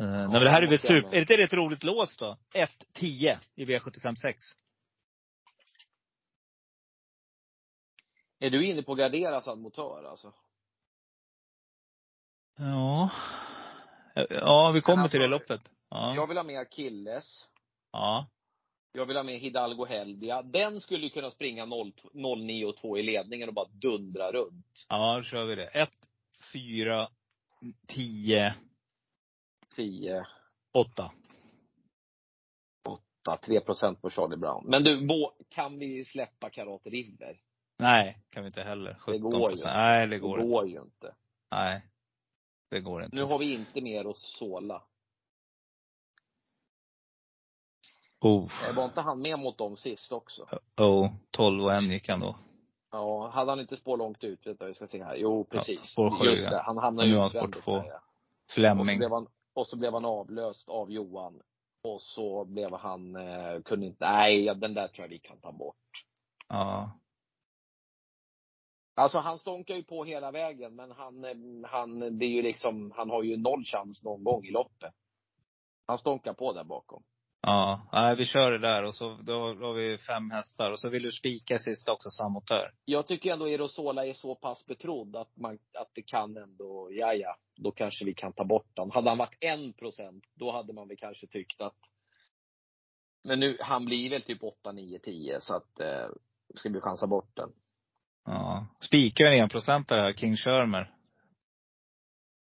Uh, 0.00 0.06
nej 0.06 0.28
men 0.28 0.42
det 0.42 0.50
här 0.50 0.62
är 0.62 0.68
väl 0.68 0.78
super, 0.78 1.14
är 1.14 1.20
inte 1.20 1.36
det 1.36 1.42
ett 1.42 1.52
roligt 1.52 1.84
lås 1.84 2.16
då? 2.16 2.36
1-10 2.94 3.38
i 3.54 3.64
V75 3.64 4.14
6. 4.14 4.44
Är 8.38 8.50
du 8.50 8.66
inne 8.66 8.82
på 8.82 8.94
Garderas 8.94 9.48
admotör 9.48 10.04
alltså? 10.04 10.32
Ja. 12.56 13.10
Ja, 14.14 14.70
vi 14.74 14.80
kommer 14.80 15.02
Men 15.02 15.10
till 15.10 15.20
det 15.20 15.34
alltså, 15.34 15.52
loppet. 15.52 15.73
Ja. 15.90 16.14
Jag 16.14 16.26
vill 16.26 16.36
ha 16.36 16.44
med 16.44 16.60
Achilles. 16.60 17.50
Ja. 17.92 18.26
Jag 18.92 19.06
vill 19.06 19.16
ha 19.16 19.22
med 19.22 19.38
Hidalgo 19.38 19.84
Heldia. 19.84 20.42
Den 20.42 20.80
skulle 20.80 21.04
ju 21.04 21.10
kunna 21.10 21.30
springa 21.30 21.64
0, 21.64 21.92
09 22.12 22.64
och 22.66 22.76
2 22.76 22.98
i 22.98 23.02
ledningen 23.02 23.48
och 23.48 23.54
bara 23.54 23.68
dundra 23.68 24.32
runt. 24.32 24.86
Ja, 24.88 25.16
då 25.16 25.22
kör 25.22 25.44
vi 25.44 25.54
det. 25.54 25.66
1, 25.66 25.90
4, 26.52 27.08
10, 27.86 28.54
10, 29.76 30.26
8. 30.72 31.10
8, 32.88 33.36
3 33.36 33.60
procent 33.60 34.02
på 34.02 34.10
Charlie 34.10 34.36
Brown. 34.36 34.64
Men 34.66 34.84
du, 34.84 35.08
kan 35.48 35.78
vi 35.78 36.04
släppa 36.04 36.50
Karat 36.50 36.82
River? 36.84 37.40
Nej, 37.78 38.18
kan 38.30 38.42
vi 38.42 38.46
inte 38.46 38.62
heller. 38.62 38.94
17 38.94 39.12
Det 39.12 39.18
går 39.18 39.50
ju. 39.52 39.64
Nej, 39.64 40.06
det 40.06 40.14
Det 40.14 40.18
går 40.18 40.40
inte. 40.40 40.52
går 40.52 40.68
ju 40.68 40.80
inte. 40.80 41.14
Nej. 41.50 41.82
Det 42.70 42.80
går 42.80 43.04
inte. 43.04 43.16
Nu 43.16 43.22
har 43.22 43.38
vi 43.38 43.52
inte 43.52 43.80
mer 43.80 44.10
att 44.10 44.16
såla. 44.16 44.82
Oh. 48.24 48.48
Var 48.76 48.84
inte 48.84 49.00
han 49.00 49.22
med 49.22 49.38
mot 49.38 49.58
dem 49.58 49.76
sist 49.76 50.12
också? 50.12 50.48
Oh, 50.76 51.10
12 51.30 51.64
och 51.64 51.74
en 51.74 51.84
gick 51.84 52.08
han 52.08 52.20
då. 52.20 52.36
Ja, 52.90 53.28
hade 53.28 53.50
han 53.50 53.60
inte 53.60 53.76
spår 53.76 53.96
långt 53.96 54.24
ut? 54.24 54.46
Vänta, 54.46 54.66
vi 54.66 54.74
ska 54.74 54.86
se 54.86 55.04
här. 55.04 55.16
Jo, 55.16 55.44
precis. 55.44 55.80
spår 55.80 56.10
sju, 56.10 56.24
Just 56.24 56.44
ja. 56.44 56.50
det, 56.50 56.62
han 56.62 56.78
hamnade 56.78 57.08
ju 57.08 57.26
utvändigt 57.26 57.64
där, 57.64 57.72
ja. 57.72 58.00
Och 58.44 58.86
så, 58.86 59.08
han, 59.08 59.26
och 59.54 59.66
så 59.66 59.76
blev 59.76 59.92
han 59.92 60.04
avlöst 60.04 60.68
av 60.68 60.90
Johan. 60.92 61.42
Och 61.82 62.02
så 62.02 62.44
blev 62.44 62.74
han, 62.74 63.16
eh, 63.16 63.62
kunde 63.62 63.86
inte, 63.86 64.10
nej, 64.10 64.44
ja, 64.44 64.54
den 64.54 64.74
där 64.74 64.88
tror 64.88 65.04
jag 65.04 65.10
vi 65.10 65.18
kan 65.18 65.40
ta 65.40 65.52
bort. 65.52 65.76
Ja. 66.48 66.90
Alltså 68.94 69.18
han 69.18 69.38
stånkar 69.38 69.74
ju 69.74 69.82
på 69.82 70.04
hela 70.04 70.30
vägen, 70.30 70.74
men 70.74 70.90
han, 70.90 71.24
eh, 71.24 71.70
han, 71.70 72.18
det 72.18 72.24
är 72.24 72.30
ju 72.30 72.42
liksom, 72.42 72.92
han 72.96 73.10
har 73.10 73.22
ju 73.22 73.36
noll 73.36 73.64
chans 73.64 74.02
någon 74.02 74.24
gång 74.24 74.44
i 74.44 74.50
loppet. 74.50 74.94
Han 75.86 75.98
stånkar 75.98 76.32
på 76.32 76.52
där 76.52 76.64
bakom. 76.64 77.02
Ja. 77.46 77.88
Nej, 77.92 78.16
vi 78.16 78.24
kör 78.24 78.50
det 78.50 78.58
där 78.58 78.84
och 78.84 78.94
så 78.94 79.18
då, 79.22 79.32
har 79.32 79.72
vi 79.72 79.98
fem 79.98 80.30
hästar. 80.30 80.70
Och 80.70 80.80
så 80.80 80.88
vill 80.88 81.02
du 81.02 81.12
spika 81.12 81.58
sista 81.58 81.92
också, 81.92 82.10
samotör. 82.10 82.70
Jag 82.84 83.06
tycker 83.06 83.32
ändå 83.32 83.48
Erosola 83.48 84.06
är 84.06 84.12
så 84.12 84.34
pass 84.34 84.66
betrodd 84.66 85.16
att 85.16 85.36
man, 85.36 85.54
att 85.54 85.90
det 85.94 86.02
kan 86.02 86.36
ändå, 86.36 86.88
ja 86.92 87.14
ja, 87.14 87.36
då 87.56 87.70
kanske 87.70 88.04
vi 88.04 88.14
kan 88.14 88.32
ta 88.32 88.44
bort 88.44 88.76
den. 88.76 88.90
Hade 88.90 89.08
han 89.08 89.18
varit 89.18 89.36
en 89.40 89.72
procent, 89.72 90.24
då 90.34 90.52
hade 90.52 90.72
man 90.72 90.88
väl 90.88 90.96
kanske 90.96 91.26
tyckt 91.26 91.60
att 91.60 91.76
men 93.24 93.40
nu, 93.40 93.56
han 93.60 93.84
blir 93.84 94.10
väl 94.10 94.22
typ 94.22 94.42
8, 94.42 94.72
9, 94.72 94.98
10 94.98 95.40
så 95.40 95.54
att, 95.54 95.80
eh, 95.80 96.08
ska 96.54 96.68
vi 96.68 96.80
chansa 96.80 97.06
bort 97.06 97.30
den. 97.36 97.52
Ja. 98.24 98.66
Spikar 98.80 99.24
en 99.24 99.42
enprocentare 99.42 100.00
här, 100.00 100.12
King 100.12 100.36
Shermer. 100.36 100.90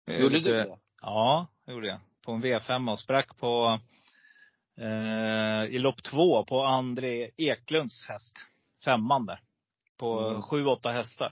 Gjorde 0.06 0.40
du 0.40 0.52
det? 0.52 0.78
Ja, 1.02 1.46
det 1.66 1.72
gjorde 1.72 1.88
jag. 1.88 2.00
På 2.24 2.32
en 2.32 2.44
V5 2.44 2.90
och 2.90 2.98
sprack 2.98 3.38
på, 3.38 3.80
i 5.70 5.78
lopp 5.78 6.02
två 6.02 6.44
på 6.44 6.62
André 6.64 7.30
Eklunds 7.36 8.08
häst. 8.08 8.38
Femman 8.84 9.26
där. 9.26 9.40
På 9.98 10.28
Mm. 10.28 10.42
sju, 10.42 10.66
åtta 10.66 10.90
hästar. 10.90 11.28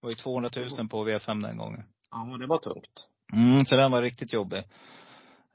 Det 0.00 0.06
var 0.06 0.10
ju 0.10 0.16
200 0.16 0.50
000 0.78 0.88
på 0.88 1.04
V5 1.08 1.42
den 1.42 1.56
gången. 1.56 1.84
Ja, 2.10 2.36
det 2.40 2.46
var 2.46 2.58
tungt. 2.58 3.06
Mm, 3.32 3.60
så 3.64 3.76
den 3.76 3.90
var 3.90 4.02
riktigt 4.02 4.32
jobbig. 4.32 4.58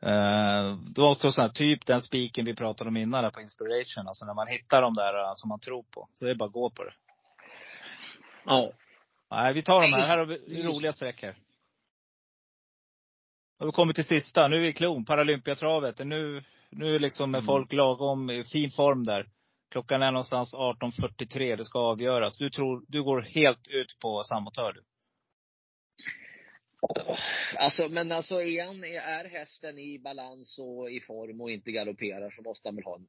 Eh, 0.02 0.78
det 0.96 1.02
var 1.02 1.12
också 1.12 1.32
sån 1.32 1.42
här, 1.42 1.50
typ 1.52 1.86
den 1.86 2.02
spiken 2.02 2.46
vi 2.46 2.56
pratade 2.56 2.88
om 2.88 2.98
innan 2.98 3.24
där 3.24 3.32
på 3.32 3.42
Inspiration. 3.42 4.08
Alltså 4.08 4.26
när 4.26 4.34
man 4.34 4.48
hittar 4.48 4.82
de 4.82 4.94
där 4.94 5.20
eh, 5.20 5.34
som 5.36 5.50
man 5.50 5.60
tror 5.60 5.84
på. 5.84 6.08
Så 6.14 6.26
det 6.26 6.32
är 6.32 6.36
bara 6.36 6.46
att 6.46 6.52
gå 6.54 6.70
på 6.70 6.84
det. 6.84 6.94
Ja. 8.46 8.72
Nej, 9.32 9.54
vi 9.54 9.62
tar 9.62 9.82
de 9.82 9.94
här. 9.94 10.08
Här 10.08 10.18
har 10.18 10.26
vi 10.26 10.64
roliga. 10.64 10.92
Då 11.00 11.34
har 13.64 13.68
vi 13.68 13.72
kommit 13.72 13.95
till 13.95 14.05
sista. 14.05 14.47
Nu 14.47 14.55
är 14.55 14.61
vi 14.61 14.74
klon, 14.74 15.05
Paralympiatravet. 15.05 15.99
Nu, 15.99 16.43
nu 16.70 16.99
liksom 16.99 17.36
är 17.36 17.39
Mm. 17.39 17.45
folk 17.45 17.74
lagom 17.74 18.30
i 18.30 18.43
fin 18.43 18.70
form 18.70 19.03
där. 19.03 19.30
Klockan 19.72 20.01
är 20.01 20.11
någonstans 20.11 20.53
18.43. 20.53 21.55
Det 21.55 21.66
ska 21.66 21.80
avgöras. 21.80 22.38
Du 22.38 22.49
tror, 22.49 22.86
du 22.88 23.03
går 23.03 23.22
helt 23.22 23.68
ut 23.68 23.99
på 24.01 24.24
samotör 24.24 24.74
du. 24.74 24.84
Alltså, 27.57 27.89
men 27.89 28.11
alltså 28.11 28.36
han, 28.36 28.84
är 28.84 29.30
hästen 29.30 29.80
i 29.80 29.99
balans 29.99 30.59
och 30.59 30.91
i 30.91 30.99
form 30.99 31.41
och 31.41 31.51
inte 31.51 31.72
galopperar 31.72 32.30
så 32.30 32.41
måste 32.41 32.68
han 32.68 32.76
väl 32.76 32.86
ha 32.86 32.95
en 32.95 33.07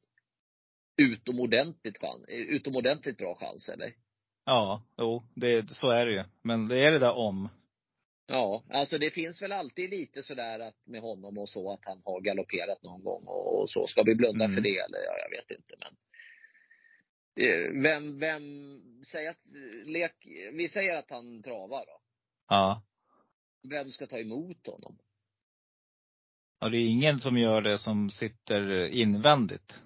utomordentligt, 0.97 2.01
chans, 2.01 2.25
utomordentligt 2.29 3.19
bra 3.19 3.35
chans, 3.35 3.69
eller? 3.69 3.93
Ja, 4.45 4.83
jo, 4.99 5.23
det, 5.35 5.71
så 5.71 5.91
är 5.91 6.07
det 6.07 6.13
ju. 6.13 6.25
Men 6.43 6.69
det 6.69 6.79
är 6.87 6.93
det 6.93 6.99
där 6.99 7.17
om. 7.17 7.49
Ja, 8.27 8.65
alltså 8.71 8.99
det 8.99 9.11
finns 9.11 9.43
väl 9.43 9.53
alltid 9.53 9.91
lite 9.91 10.23
sådär 10.23 10.59
att 10.61 10.87
med 10.87 11.01
honom 11.01 11.39
och 11.39 11.49
så 11.49 11.73
att 11.73 11.85
han 11.85 12.03
har 12.05 12.21
galopperat 12.21 12.83
någon 12.83 13.05
gång 13.05 13.25
och, 13.27 13.61
och 13.61 13.71
så. 13.71 13.87
Ska 13.87 14.03
vi 14.03 14.15
blunda 14.15 14.45
Mm. 14.45 14.55
för 14.55 14.63
det 14.63 14.79
eller? 14.79 14.99
Ja, 14.99 15.19
jag 15.19 15.31
vet 15.31 15.51
inte 15.51 15.75
men. 15.79 15.97
Vem, 17.83 18.19
vem, 18.19 18.43
säg 19.13 19.27
att, 19.27 19.41
lek, 19.85 20.15
vi 20.53 20.69
säger 20.69 20.97
att 20.97 21.11
han 21.11 21.43
travar 21.43 21.87
då. 21.87 22.01
Ja. 22.49 22.83
Vem 23.71 23.91
ska 23.91 24.07
ta 24.07 24.19
emot 24.19 24.67
honom? 24.67 24.99
Och 26.61 26.71
det 26.71 26.77
är 26.77 26.87
ingen 26.87 27.19
som 27.19 27.39
gör 27.39 27.61
det 27.63 27.79
som 27.79 28.11
sitter 28.11 28.87
invändigt. 28.87 29.81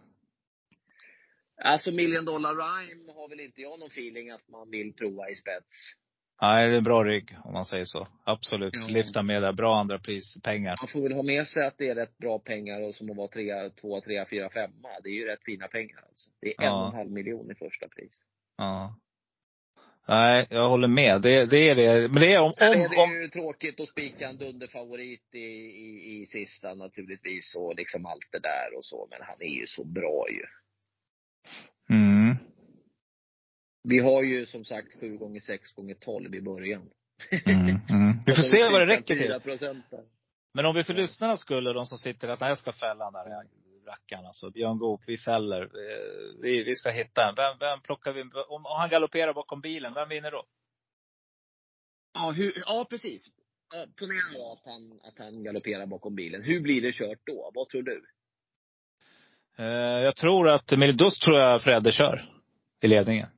Alltså 1.65 1.91
Million 1.93 2.25
Dollar 2.25 2.55
Rhyme 2.55 3.13
har 3.13 3.29
väl 3.29 3.41
inte 3.41 3.61
jag 3.61 3.81
någon 3.81 3.89
feeling 3.91 4.31
att 4.31 4.49
man 4.49 4.71
vill 4.71 4.93
prova 4.93 5.31
i 5.31 5.37
spets. 5.37 5.95
Nej, 6.43 6.69
det 6.69 6.75
är 6.75 6.79
en 6.79 6.85
bra 6.85 7.05
rygg 7.05 7.37
om 7.45 7.53
man 7.53 7.65
säger 7.65 7.85
så. 7.85 8.09
Absolut. 8.25 8.75
Ja. 8.75 8.87
Lyfta 8.89 9.23
med 9.23 9.43
där. 9.43 9.53
Bra 9.53 9.77
andra 9.81 9.99
prispengar. 9.99 10.77
Man 10.81 10.89
får 10.89 11.01
väl 11.01 11.13
ha 11.13 11.23
med 11.23 11.47
sig 11.49 11.67
att 11.67 11.79
det 11.79 11.89
är 11.89 11.95
rätt 11.95 12.19
bra 12.19 12.39
pengar 12.39 12.81
och 12.81 12.95
som 12.95 13.11
att 13.11 13.17
vara 13.17 13.29
trea, 13.29 13.71
två, 13.71 14.01
tre, 14.01 14.25
fyra, 14.31 14.51
femma. 14.51 14.89
Det 15.03 15.09
är 15.09 15.15
ju 15.15 15.27
rätt 15.27 15.45
fina 15.45 15.69
pengar 15.69 15.99
alltså. 16.09 16.31
Det 16.41 16.49
är 16.49 16.63
en 16.63 16.67
Ja. 16.67 16.83
och 16.83 16.89
en 16.93 16.99
halv 16.99 17.11
miljon 17.11 17.51
i 17.51 17.55
första 17.55 17.89
pris. 17.89 18.13
Ja. 18.57 18.95
Nej, 20.09 20.47
jag 20.51 20.69
håller 20.69 20.89
med. 20.89 21.23
Det, 21.23 21.47
det 21.47 21.71
är 21.71 21.75
det. 21.75 22.09
Men 22.09 22.21
det 22.23 22.33
är 22.33 22.39
om, 22.41 22.53
Sen 22.53 22.69
är 22.69 22.75
om, 22.77 22.91
det 22.91 23.03
om 23.03 23.21
ju 23.23 23.29
tråkigt 23.29 23.81
att 23.81 23.89
spika 23.89 24.29
en 24.29 24.39
dunderfavorit 24.39 25.35
i, 25.35 25.39
i, 25.39 26.21
i 26.23 26.27
sista 26.27 26.75
naturligtvis 26.75 27.55
och 27.55 27.75
liksom 27.77 28.07
allt 28.07 28.29
det 28.33 28.39
där 28.39 28.77
och 28.77 28.85
så. 28.85 29.09
Men 29.11 29.19
han 29.23 29.37
är 29.41 29.61
ju 29.61 29.67
så 29.67 29.85
bra 29.85 30.25
ju. 30.31 30.45
mm. 31.97 32.18
Vi 33.89 33.99
har 33.99 34.23
ju 34.23 34.47
som 34.47 34.65
sagt 34.65 35.01
7 35.01 35.17
gånger 35.17 35.41
6 35.41 35.73
gånger 35.73 35.95
12 35.95 36.35
i 36.35 36.43
början. 36.43 36.91
Mm, 37.47 37.61
mm. 37.69 38.23
Vi 38.27 38.35
får 38.35 38.43
se 38.43 38.69
vad 38.69 38.81
det 38.81 38.87
räcker 38.87 39.15
till. 39.15 39.27
4 39.27 39.41
procent 39.41 39.85
där. 39.91 40.05
Men 40.55 40.67
om 40.67 40.75
vi 40.75 40.85
för 40.85 40.95
lyssnarnas 40.95 41.41
skull 41.41 41.67
och 41.67 41.75
de 41.75 41.87
som 41.87 41.99
sitter 41.99 42.29
att 42.29 42.41
jag 42.41 42.59
ska 42.59 42.73
fälla 42.73 43.05
den 43.05 43.13
där 43.13 43.45
rackaren 43.87 44.27
alltså. 44.27 44.51
Björn 44.51 44.79
Goop, 44.79 45.01
vi 45.07 45.19
fäller. 45.19 45.63
Eh, 45.63 46.41
Vi, 46.43 46.65
vi 46.65 46.75
ska 46.75 46.91
hitta 46.91 47.29
en. 47.29 47.35
Vem, 47.35 47.59
vem 47.61 47.81
plockar 47.81 48.13
vi? 48.13 48.23
Om, 48.23 48.67
om 48.67 48.79
han 48.79 48.89
galopperar 48.89 49.35
bakom 49.35 49.61
bilen, 49.61 49.95
vem 49.95 50.09
vinner 50.09 50.31
då? 50.31 50.45
Ja, 52.15 52.31
hur, 52.31 52.63
ja 52.67 52.87
precis. 52.91 53.27
Ja, 53.73 53.87
Ponera 53.99 54.53
att 54.53 54.65
han, 54.65 55.01
att 55.03 55.19
han 55.19 55.45
galopperar 55.45 55.87
bakom 55.87 56.15
bilen. 56.15 56.43
Hur 56.43 56.61
blir 56.61 56.83
det 56.83 56.93
kört 56.93 57.19
då? 57.27 57.51
Vad 57.55 57.69
tror 57.69 57.83
du? 57.83 58.05
Eh, 59.59 60.03
jag 60.05 60.17
tror 60.17 60.49
att, 60.49 60.67
då 60.95 61.11
tror 61.11 61.39
jag 61.39 61.63
Fredde 61.63 61.93
kör. 61.93 62.35
I 62.83 62.87
ledningen. 62.87 63.29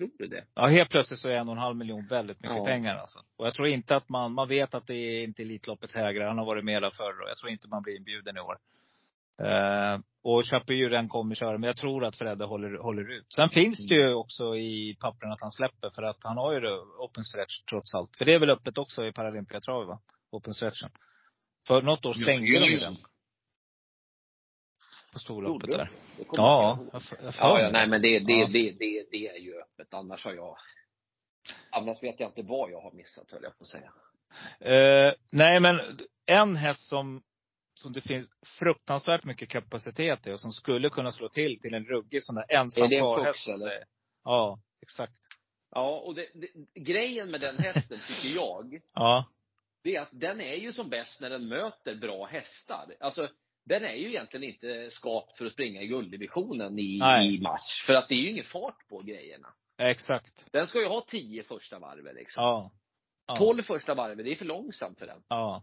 Tror 0.00 0.10
du 0.18 0.26
det? 0.26 0.44
Ja, 0.54 0.66
helt 0.66 0.90
plötsligt 0.90 1.20
så 1.20 1.28
är 1.28 1.32
en 1.32 1.48
och 1.48 1.54
en 1.54 1.60
halv 1.60 1.76
miljon 1.76 2.06
väldigt 2.06 2.40
mycket 2.40 2.56
Ja. 2.56 2.64
pengar 2.64 2.96
alltså. 2.96 3.18
Och 3.36 3.46
jag 3.46 3.54
tror 3.54 3.68
inte 3.68 3.96
att 3.96 4.08
man, 4.08 4.32
man 4.32 4.48
vet 4.48 4.74
att 4.74 4.86
det 4.86 4.94
är 4.94 5.22
inte 5.24 5.42
Elitloppet 5.42 5.92
hägrar. 5.92 6.28
Han 6.28 6.38
har 6.38 6.46
varit 6.46 6.64
med 6.64 6.82
där 6.82 6.90
förr 6.90 7.22
och 7.22 7.28
jag 7.28 7.36
tror 7.38 7.52
inte 7.52 7.68
man 7.68 7.82
blir 7.82 7.96
inbjuden 7.96 8.36
i 8.36 8.40
år. 8.40 8.58
Eh, 9.42 9.98
och 10.22 10.44
Chapuren 10.46 11.08
kommer 11.08 11.34
köra, 11.34 11.58
men 11.58 11.66
jag 11.66 11.76
tror 11.76 12.04
att 12.04 12.16
Fredde 12.16 12.44
håller, 12.44 12.78
håller 12.78 13.10
ut. 13.10 13.26
Sen 13.34 13.48
finns 13.48 13.86
det 13.88 13.94
ju 13.94 14.14
också 14.14 14.56
i 14.56 14.96
pappren 15.00 15.32
att 15.32 15.40
han 15.40 15.50
släpper, 15.52 15.90
för 15.90 16.02
att 16.02 16.18
han 16.24 16.36
har 16.36 16.52
ju 16.52 16.68
open 16.98 17.24
stretch 17.24 17.64
trots 17.70 17.94
allt. 17.94 18.16
För 18.16 18.24
det 18.24 18.34
är 18.34 18.38
väl 18.38 18.50
öppet 18.50 18.78
också 18.78 19.06
i 19.06 19.12
Paralympiatravet 19.12 19.88
va? 19.88 20.00
Open 20.30 20.54
stretchen. 20.54 20.90
För 21.66 21.82
något 21.82 22.06
år 22.06 22.12
stängde 22.12 22.60
de 22.60 22.66
ju 22.66 22.78
den. 22.78 22.96
På 25.12 25.18
storloppet 25.18 25.70
där. 25.70 25.90
Ja, 26.32 26.78
jag 26.92 27.02
jag, 27.22 27.34
Ja, 27.38 27.60
ja, 27.60 27.70
nej 27.70 27.86
men 27.88 28.02
det, 28.02 28.18
det, 28.18 28.32
Ja. 28.32 28.46
det, 28.52 28.70
det, 28.70 29.06
det 29.10 29.28
är 29.28 29.38
ju 29.38 29.60
öppet. 29.60 29.94
Annars 29.94 30.24
har 30.24 30.32
jag 30.32 30.56
Annars 31.70 32.02
vet 32.02 32.20
jag 32.20 32.28
inte 32.28 32.42
vad 32.42 32.70
jag 32.70 32.80
har 32.80 32.92
missat 32.92 33.30
höll 33.30 33.42
jag 33.42 33.58
på 33.58 33.62
att 33.62 33.66
säga. 33.66 33.92
Eh, 34.60 35.14
nej 35.32 35.60
men 35.60 35.80
en 36.26 36.56
häst 36.56 36.88
som, 36.88 37.22
som 37.74 37.92
det 37.92 38.00
finns 38.00 38.28
fruktansvärt 38.58 39.24
mycket 39.24 39.48
kapacitet 39.48 40.26
i 40.26 40.32
och 40.32 40.40
som 40.40 40.52
skulle 40.52 40.90
kunna 40.90 41.12
slå 41.12 41.28
till 41.28 41.60
till 41.60 41.74
en 41.74 41.84
ruggig 41.84 42.24
sån 42.24 42.34
där 42.34 42.44
ensam 42.48 42.84
Är 42.84 42.88
det 42.88 42.96
en 42.96 43.04
parhäst. 43.04 43.46
Fox, 43.46 43.62
eller? 43.62 43.84
Ja, 44.24 44.60
exakt. 44.82 45.16
Ja, 45.70 45.98
och 45.98 46.14
det, 46.14 46.26
det, 46.34 46.80
grejen 46.80 47.30
med 47.30 47.40
den 47.40 47.58
hästen 47.58 47.98
tycker 48.08 48.36
jag, 48.36 48.80
Ja. 48.94 49.24
det 49.82 49.96
är 49.96 50.00
att 50.02 50.08
den 50.12 50.40
är 50.40 50.54
ju 50.54 50.72
som 50.72 50.88
bäst 50.90 51.20
när 51.20 51.30
den 51.30 51.48
möter 51.48 51.94
bra 51.94 52.26
hästar. 52.26 52.94
Alltså, 53.00 53.28
den 53.64 53.84
är 53.84 53.94
ju 53.94 54.08
egentligen 54.08 54.44
inte 54.44 54.90
skapt 54.90 55.38
för 55.38 55.44
att 55.46 55.52
springa 55.52 55.82
i 55.82 55.86
gulddivisionen 55.86 56.78
i, 56.78 56.98
Nej. 56.98 57.34
i 57.34 57.40
mars. 57.40 57.84
För 57.86 57.92
att 57.94 58.08
det 58.08 58.14
är 58.14 58.18
ju 58.18 58.30
ingen 58.30 58.44
fart 58.44 58.88
på 58.88 59.02
grejerna. 59.02 59.48
Exakt. 59.78 60.46
Den 60.52 60.66
ska 60.66 60.80
ju 60.80 60.86
ha 60.86 61.00
tio 61.00 61.42
första 61.42 61.78
varvet 61.78 62.14
liksom. 62.14 62.42
Ja. 62.44 62.70
ja. 63.26 63.36
12 63.36 63.62
första 63.62 63.94
varvet, 63.94 64.24
det 64.24 64.32
är 64.32 64.36
för 64.36 64.44
långsamt 64.44 64.98
för 64.98 65.06
den. 65.06 65.22
Ja. 65.28 65.62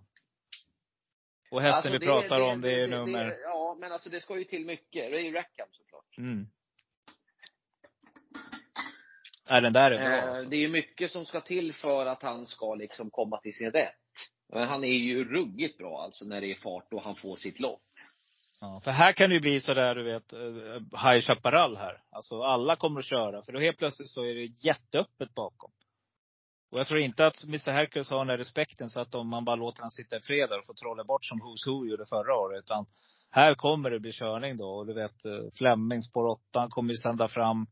Och 1.51 1.61
hästen 1.61 1.77
Alltså, 1.77 1.91
vi 1.91 2.05
pratar 2.05 2.39
om, 2.41 2.61
det 2.61 2.71
är 2.73 2.77
det- 2.87 2.87
nummer... 2.87 3.25
det- 3.25 3.39
Ja, 3.43 3.77
men 3.79 3.91
alltså 3.91 4.09
det 4.09 4.21
ska 4.21 4.37
ju 4.37 4.43
till 4.43 4.65
mycket. 4.65 5.11
Det 5.11 5.17
är 5.17 5.21
ju 5.21 5.33
Rackham 5.33 5.67
såklart. 5.71 6.17
Mm. 6.17 6.47
Nej, 9.49 9.61
den 9.61 9.73
där 9.73 9.91
är 9.91 9.97
bra 10.09 10.17
Eh, 10.17 10.29
alltså. 10.29 10.49
Det 10.49 10.55
är 10.55 10.59
ju 10.59 10.67
mycket 10.69 11.11
som 11.11 11.25
ska 11.25 11.41
till 11.41 11.73
för 11.73 12.05
att 12.05 12.21
han 12.23 12.47
ska 12.47 12.75
liksom 12.75 13.09
komma 13.11 13.37
till 13.41 13.53
sin 13.53 13.71
rätt. 13.71 13.93
Men 14.53 14.67
han 14.67 14.83
är 14.83 14.87
ju 14.93 15.23
ruggigt 15.33 15.77
bra 15.77 16.01
alltså 16.03 16.25
när 16.25 16.41
det 16.41 16.51
är 16.51 16.55
fart 16.55 16.93
och 16.93 17.01
han 17.01 17.15
får 17.15 17.35
sitt 17.35 17.59
lopp. 17.59 17.79
Ja, 18.61 18.81
för 18.83 18.91
här 18.91 19.11
kan 19.11 19.29
det 19.29 19.35
ju 19.35 19.41
bli 19.41 19.61
sådär, 19.61 19.95
du 19.95 20.03
vet, 20.03 20.33
eh, 20.33 21.09
High 21.11 21.21
Chaparral 21.21 21.77
här. 21.77 22.01
Alltså 22.11 22.41
alla 22.41 22.75
kommer 22.75 22.99
att 22.99 23.05
köra. 23.05 23.41
För 23.41 23.53
då 23.53 23.59
helt 23.59 23.77
plötsligt 23.77 24.09
så 24.09 24.23
är 24.23 24.35
det 24.35 24.65
jätteöppet 24.65 25.33
bakom. 25.33 25.71
Och 26.71 26.79
jag 26.79 26.87
tror 26.87 26.99
inte 26.99 27.27
att 27.27 27.43
Mr 27.43 27.71
Hercules 27.71 28.09
har 28.09 28.17
den 28.17 28.27
där 28.27 28.37
respekten 28.37 28.89
så 28.89 28.99
att 28.99 29.15
om 29.15 29.29
man 29.29 29.45
bara 29.45 29.55
låter 29.55 29.81
han 29.81 29.91
sitta 29.91 30.17
i 30.17 30.19
fred 30.21 30.51
och 30.51 30.65
får 30.65 30.73
trolla 30.73 31.03
bort 31.03 31.25
som 31.25 31.41
Who's 31.41 31.69
Who 31.69 31.85
gjorde 31.85 32.05
förra 32.05 32.35
året. 32.35 32.59
Utan 32.59 32.85
här 33.31 33.55
kommer 33.55 33.89
det 33.89 33.99
bli 33.99 34.11
körning 34.11 34.57
då. 34.57 34.69
Och 34.69 34.87
du 34.87 34.93
vet, 34.93 35.25
eh, 35.25 35.31
Fleming, 35.57 36.01
spår 36.01 36.27
8, 36.27 36.67
kommer 36.69 36.93
ju 36.93 36.97
sända 36.97 37.27
fram 37.27 37.67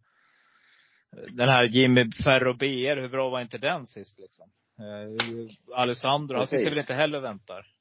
eh, 1.18 1.34
den 1.34 1.50
här 1.50 1.64
Jimmy 1.64 2.12
Ferro 2.24 2.54
BR. 2.54 3.02
Hur 3.02 3.10
bra 3.10 3.30
var 3.30 3.42
inte 3.42 3.58
den 3.58 3.86
sist 3.86 4.20
liksom? 4.20 4.50
Eh, 4.80 5.78
Alessandro, 5.78 6.38
han 6.38 6.48
sitter 6.48 6.70
väl 6.70 6.80
inte 6.80 6.94
heller 6.94 7.18
och 7.18 7.24
väntar. 7.24 7.75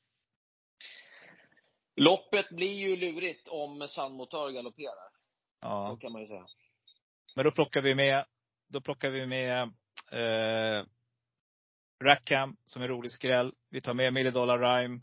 Loppet 1.96 2.48
blir 2.50 2.72
ju 2.72 2.96
lurigt 2.96 3.48
om 3.48 3.88
Sandmotör 3.88 4.50
galopperar. 4.50 5.10
Ja. 5.60 5.90
Så 5.90 5.96
kan 6.00 6.12
man 6.12 6.20
ju 6.22 6.28
säga. 6.28 6.46
Men 7.36 7.44
då 7.44 7.50
plockar 7.50 7.80
vi 7.80 7.94
med, 7.94 8.24
då 8.68 8.80
plockar 8.80 9.10
vi 9.10 9.26
med 9.26 9.62
eh, 10.10 10.86
Rackham 12.04 12.56
som 12.64 12.82
är 12.82 12.88
rolig 12.88 13.10
skräll. 13.10 13.52
Vi 13.70 13.80
tar 13.80 13.94
med 13.94 14.12
Millie 14.12 14.30
Dollar 14.30 14.58
Rhyme, 14.58 15.00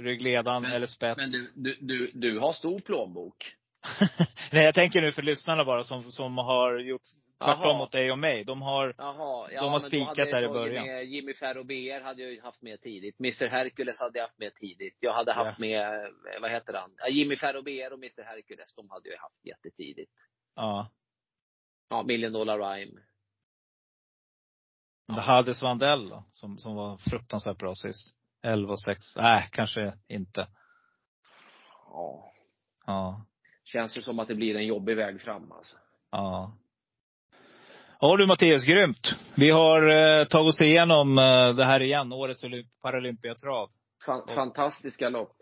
ryggledan 0.00 0.62
Men- 0.62 0.72
eller 0.72 0.86
spets. 0.86 1.16
Men 1.18 1.30
du, 1.30 1.52
du, 1.54 1.76
du, 1.80 2.10
du 2.14 2.38
har 2.38 2.52
stor 2.52 2.80
plånbok. 2.80 3.56
Nej, 4.52 4.64
jag 4.64 4.74
tänker 4.74 5.00
nu 5.00 5.12
för 5.12 5.22
lyssnarna 5.22 5.64
bara 5.64 5.84
som, 5.84 6.12
som 6.12 6.38
har 6.38 6.78
gjort 6.78 7.02
tvärtom 7.44 7.78
mot 7.78 7.92
dig 7.92 8.12
och 8.12 8.18
mig. 8.18 8.44
De 8.44 8.62
har, 8.62 8.94
Jaha, 8.98 9.48
ja, 9.52 9.62
De 9.62 9.72
har 9.72 9.80
spikat 9.80 10.16
där 10.30 10.42
i 10.42 10.48
början. 10.48 10.86
Med 10.86 11.04
Jimmy 11.04 11.34
Ferro 11.34 11.64
BR 11.64 12.00
hade 12.04 12.22
jag 12.22 12.32
ju 12.32 12.40
haft 12.42 12.62
med 12.62 12.80
tidigt. 12.80 13.20
Mr 13.20 13.48
Hercules 13.48 14.00
hade 14.00 14.18
jag 14.18 14.24
haft 14.24 14.38
med 14.38 14.54
tidigt. 14.54 14.96
Jag 15.00 15.12
hade 15.12 15.32
haft 15.32 15.58
Ja. 15.58 15.66
med, 15.66 16.04
eh, 16.04 16.40
vad 16.40 16.50
heter 16.50 16.72
han? 16.72 16.90
Jimmy 17.12 17.36
Ferro 17.36 17.62
BR 17.62 17.92
och 17.92 17.98
Mr 17.98 18.22
Hercules, 18.24 18.72
de 18.74 18.90
hade 18.90 19.08
jag 19.08 19.18
haft 19.18 19.44
jättetidigt. 19.44 20.12
ja. 20.56 20.90
Ja, 21.92 22.02
Million 22.02 22.32
Dollar 22.32 22.58
Rhyme. 22.58 23.00
Det 25.06 25.20
hade 25.20 25.54
Svandell 25.54 26.08
då, 26.08 26.24
som, 26.28 26.58
som 26.58 26.74
var 26.74 26.96
fruktansvärt 26.96 27.58
bra 27.58 27.74
sist. 27.74 28.14
11 28.42 28.72
och 28.72 28.80
6. 28.82 29.16
Nej, 29.16 29.48
kanske 29.52 29.92
inte. 30.08 30.48
Ja. 31.86 32.32
Ja. 32.86 33.26
Känns 33.64 33.96
ju 33.96 34.02
som 34.02 34.18
att 34.18 34.28
det 34.28 34.34
blir 34.34 34.56
en 34.56 34.66
jobbig 34.66 34.96
väg 34.96 35.20
fram 35.20 35.52
alltså. 35.52 35.76
Ja. 36.10 36.56
Ja 38.02 38.16
du 38.16 38.26
Mattias, 38.26 38.64
grymt. 38.64 39.14
Vi 39.36 39.50
har 39.50 39.88
eh, 39.88 40.26
tagit 40.26 40.48
oss 40.48 40.60
igenom 40.60 41.18
eh, 41.18 41.54
det 41.54 41.64
här 41.64 41.82
igen, 41.82 42.12
årets 42.12 42.42
Paralympiatrav. 42.82 43.70
Fan, 44.06 44.28
fantastiska 44.34 45.08
lopp. 45.08 45.36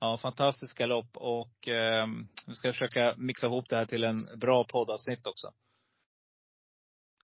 Ja, 0.00 0.18
fantastiska 0.18 0.86
lopp 0.86 1.16
och 1.16 1.68
eh, 1.68 2.06
vi 2.46 2.54
ska 2.54 2.72
försöka 2.72 3.14
mixa 3.16 3.46
ihop 3.46 3.68
det 3.68 3.76
här 3.76 3.86
till 3.86 4.04
en 4.04 4.38
bra 4.38 4.64
poddavsnitt 4.64 5.26
också. 5.26 5.52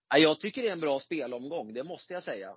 Ja, 0.09 0.19
jag 0.19 0.41
tycker 0.41 0.63
det 0.63 0.69
är 0.69 0.73
en 0.73 0.81
bra 0.81 1.01
spelomgång, 1.01 1.75
det 1.75 1.85
måste 1.85 2.13
jag 2.13 2.23
säga. 2.23 2.55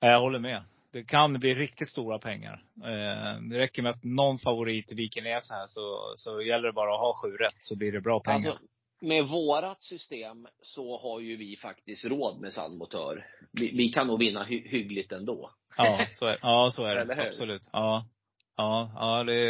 Ja, 0.00 0.10
Jag 0.10 0.20
håller 0.20 0.38
med. 0.38 0.64
Det 0.92 1.04
kan 1.04 1.32
bli 1.32 1.54
riktigt 1.54 1.90
stora 1.90 2.18
pengar. 2.18 2.64
Eh, 2.84 3.40
det 3.50 3.58
räcker 3.58 3.82
med 3.82 3.90
att 3.90 4.04
någon 4.04 4.38
favorit 4.38 4.92
viker 4.92 5.22
ner 5.22 5.40
sig 5.40 5.56
här 5.56 5.66
så, 5.66 6.12
så 6.16 6.42
gäller 6.42 6.66
det 6.66 6.72
bara 6.72 6.94
att 6.94 7.00
ha 7.00 7.14
sju 7.22 7.36
rätt 7.36 7.56
så 7.58 7.76
blir 7.76 7.92
det 7.92 8.00
bra 8.00 8.20
pengar. 8.20 8.50
Alltså, 8.50 8.64
med 9.00 9.24
vårat 9.24 9.82
system 9.82 10.46
så 10.62 10.98
har 10.98 11.20
ju 11.20 11.36
vi 11.36 11.56
faktiskt 11.56 12.04
råd 12.04 12.40
med 12.40 12.52
sandmotör. 12.52 13.26
Vi, 13.52 13.76
vi 13.76 13.88
kan 13.88 14.06
nog 14.06 14.18
vinna 14.18 14.44
hy 14.44 14.68
hyggligt 14.68 15.12
ändå. 15.12 15.50
Ja, 15.76 16.06
så 16.10 16.26
är, 16.26 16.38
ja, 16.42 16.70
så 16.72 16.84
är 16.84 17.04
det. 17.04 17.26
Absolut. 17.26 17.62
Ja. 17.72 18.06
Ja, 18.56 18.92
ja 18.94 19.24
det, 19.24 19.42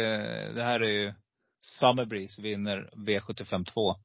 det 0.53 0.63
här 0.63 0.79
är 0.79 0.89
ju 0.89 1.13
Summer 1.61 2.05
Breeze 2.05 2.41
vinner 2.41 2.89
V75 2.95 3.65
2. 3.65 3.95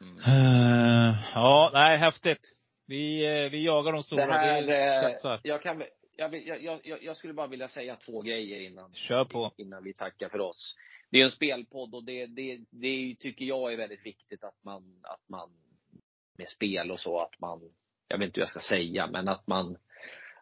Mm. 0.00 0.18
Eh, 0.18 1.14
ja, 1.34 1.70
nej, 1.72 1.98
häftigt. 1.98 2.52
Vi, 2.86 3.26
eh, 3.26 3.50
vi 3.50 3.64
jagar 3.64 3.92
de 3.92 4.02
stora. 4.02 4.26
Det 4.26 4.32
här, 4.32 4.62
vi 4.62 4.72
eh, 4.72 5.10
satsar. 5.10 5.40
jag, 5.42 5.62
kan, 5.62 5.82
jag, 6.16 6.28
vill- 6.28 6.46
jag, 6.46 6.80
jag, 6.84 7.02
jag 7.02 7.16
skulle 7.16 7.32
bara 7.34 7.46
vilja 7.46 7.68
säga 7.68 7.96
två 7.96 8.20
grejer 8.22 8.60
innan, 8.60 8.92
Kör 8.92 9.24
på. 9.24 9.52
innan 9.56 9.84
vi 9.84 9.94
tackar 9.94 10.28
för 10.28 10.38
oss. 10.40 10.76
Det 11.10 11.20
är 11.20 11.24
en 11.24 11.30
spelpodd 11.30 11.94
och 11.94 12.04
det, 12.04 12.26
det, 12.26 12.60
det 12.70 13.16
tycker 13.20 13.44
jag 13.44 13.72
är 13.72 13.76
väldigt 13.76 14.06
viktigt 14.06 14.44
att 14.44 14.64
man, 14.64 15.00
att 15.02 15.28
man 15.28 15.50
med 16.38 16.50
spel 16.50 16.90
och 16.90 17.00
så, 17.00 17.20
att 17.20 17.40
man, 17.40 17.60
jag 18.08 18.18
vet 18.18 18.26
inte 18.26 18.40
hur 18.40 18.42
jag 18.42 18.48
ska 18.50 18.60
säga, 18.60 19.06
men 19.06 19.28
att 19.28 19.46
man, 19.46 19.78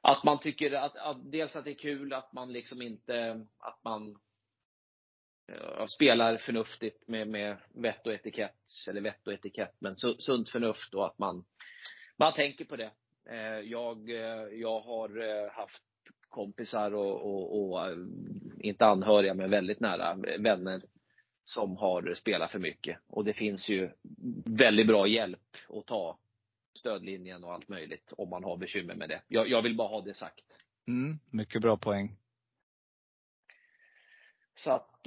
att 0.01 0.25
man 0.25 0.41
tycker 0.41 0.72
att, 0.72 0.97
att 0.97 1.33
dels 1.33 1.57
att 1.57 1.64
det 1.64 1.70
är 1.70 1.75
kul, 1.79 2.12
att 2.12 2.33
man 2.33 2.53
liksom 2.53 2.83
inte, 2.83 3.47
att 3.59 3.85
man 3.85 4.18
eh, 5.53 5.87
spelar 5.87 6.37
förnuftigt 6.37 7.09
med, 7.09 7.29
med 7.29 7.57
vett 7.75 8.07
och 8.07 8.12
etikett, 8.12 8.57
eller 8.89 9.01
vett 9.01 9.27
och 9.27 9.33
etikett, 9.33 9.75
men 9.79 9.95
su- 9.95 10.18
sunt 10.18 10.49
förnuft 10.51 10.95
och 10.95 11.07
att 11.07 11.18
man, 11.18 11.45
man 12.16 12.35
tänker 12.35 12.64
på 12.64 12.77
det. 12.77 12.91
Eh, 13.31 13.61
Jag, 13.61 14.11
eh, 14.11 14.49
jag 14.53 14.81
har 14.81 15.09
eh, 15.45 15.51
haft 15.53 15.83
kompisar 16.29 16.95
och, 16.95 17.22
och, 17.27 17.72
och 17.72 17.91
inte 18.61 18.87
anhöriga, 18.87 19.35
men 19.35 19.51
väldigt 19.51 19.81
nära 19.81 20.14
vänner 20.39 20.83
som 21.45 21.77
har 21.77 22.14
spelat 22.14 22.51
för 22.51 22.59
mycket. 22.59 22.99
Och 23.07 23.25
det 23.25 23.33
finns 23.33 23.68
ju 23.68 23.91
väldigt 24.45 24.87
bra 24.87 25.07
hjälp 25.07 25.41
att 25.68 25.87
ta 25.87 26.18
stödlinjen 26.79 27.45
och 27.45 27.53
allt 27.53 27.68
möjligt 27.68 28.12
om 28.16 28.31
man 28.31 28.45
har 28.45 28.57
bekymmer 28.57 28.95
med 28.95 29.09
det. 29.09 29.22
Jag, 29.29 29.49
jag 29.49 29.62
vill 29.62 29.77
bara 29.77 29.89
ha 29.89 30.01
det 30.01 30.14
sagt. 30.14 30.45
Mm, 30.89 31.18
mycket 31.31 31.62
bra 31.62 31.77
poäng. 31.77 32.16
Så 34.55 34.72
att, 34.72 35.07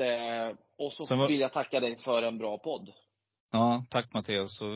och 0.78 0.93
så 0.93 1.15
var- 1.15 1.28
vill 1.28 1.39
jag 1.39 1.53
tacka 1.53 1.80
dig 1.80 1.95
för 1.97 2.22
en 2.24 2.38
bra 2.38 2.57
podd. 2.57 2.93
Ja, 3.51 3.85
tack 3.89 4.13
Mattias. 4.13 4.61
Och 4.61 4.67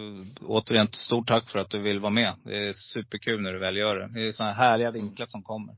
återigen, 0.42 0.88
stort 0.92 1.28
tack 1.28 1.50
för 1.50 1.60
att 1.60 1.70
du 1.70 1.80
vill 1.82 2.00
vara 2.00 2.12
med. 2.12 2.34
Det 2.44 2.68
är 2.68 2.74
superkul 2.74 3.42
när 3.42 3.54
du 3.54 3.60
väl 3.60 3.78
gör 3.78 4.00
det. 4.00 4.08
Det 4.14 4.28
är 4.28 4.32
sådana 4.32 4.54
härliga 4.54 4.92
vinklar 4.92 5.26
som 5.26 5.44
kommer. 5.44 5.76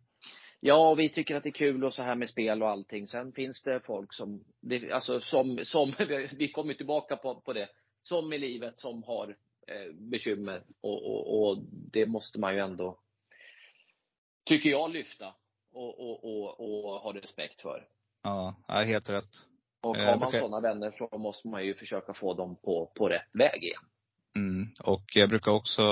Ja, 0.60 0.90
och 0.90 1.00
vi 1.00 1.10
tycker 1.10 1.36
att 1.36 1.44
det 1.44 1.50
är 1.50 1.52
kul 1.52 1.84
och 1.84 1.94
så 1.94 2.04
här 2.04 2.16
med 2.16 2.30
spel 2.30 2.64
och 2.64 2.70
allting. 2.70 3.08
Sen 3.08 3.32
finns 3.32 3.64
det 3.64 3.80
folk 3.80 4.14
som, 4.14 4.44
det, 4.62 4.92
alltså 4.92 5.22
som, 5.22 5.60
som 5.64 5.94
vi 6.38 6.52
kommer 6.52 6.74
tillbaka 6.74 7.16
på, 7.16 7.42
på 7.42 7.54
det, 7.54 7.70
som 8.02 8.34
i 8.34 8.38
livet 8.38 8.80
som 8.80 9.04
har 9.04 9.38
eh, 9.68 9.94
bekymmer 9.94 10.64
och, 10.82 11.06
och, 11.06 11.50
och 11.50 11.58
det 11.92 12.06
måste 12.06 12.40
man 12.40 12.54
ju 12.54 12.60
ändå, 12.60 13.00
tycker 14.46 14.70
jag, 14.70 14.92
lyfta 14.92 15.34
och, 15.74 16.00
och, 16.00 16.24
och, 16.24 16.60
och 16.60 17.02
ha 17.02 17.14
respekt 17.14 17.62
för. 17.62 17.88
Ja 18.24 18.56
helt 18.68 19.10
rätt. 19.10 19.53
Och 19.84 19.98
Eh, 19.98 20.06
har 20.06 20.18
man 20.20 20.32
sådana 20.32 20.60
vänner 20.60 20.92
så 20.92 21.18
måste 21.18 21.48
man 21.48 21.66
ju 21.66 21.74
försöka 21.74 22.14
få 22.14 22.34
dem 22.34 22.56
på, 22.56 22.92
på 22.96 23.10
rätt 23.10 23.30
väg 23.34 23.64
igen. 23.64 23.82
Mm. 24.36 24.68
Och 24.84 25.04
jag 25.14 25.30
brukar 25.30 25.52
också, 25.52 25.84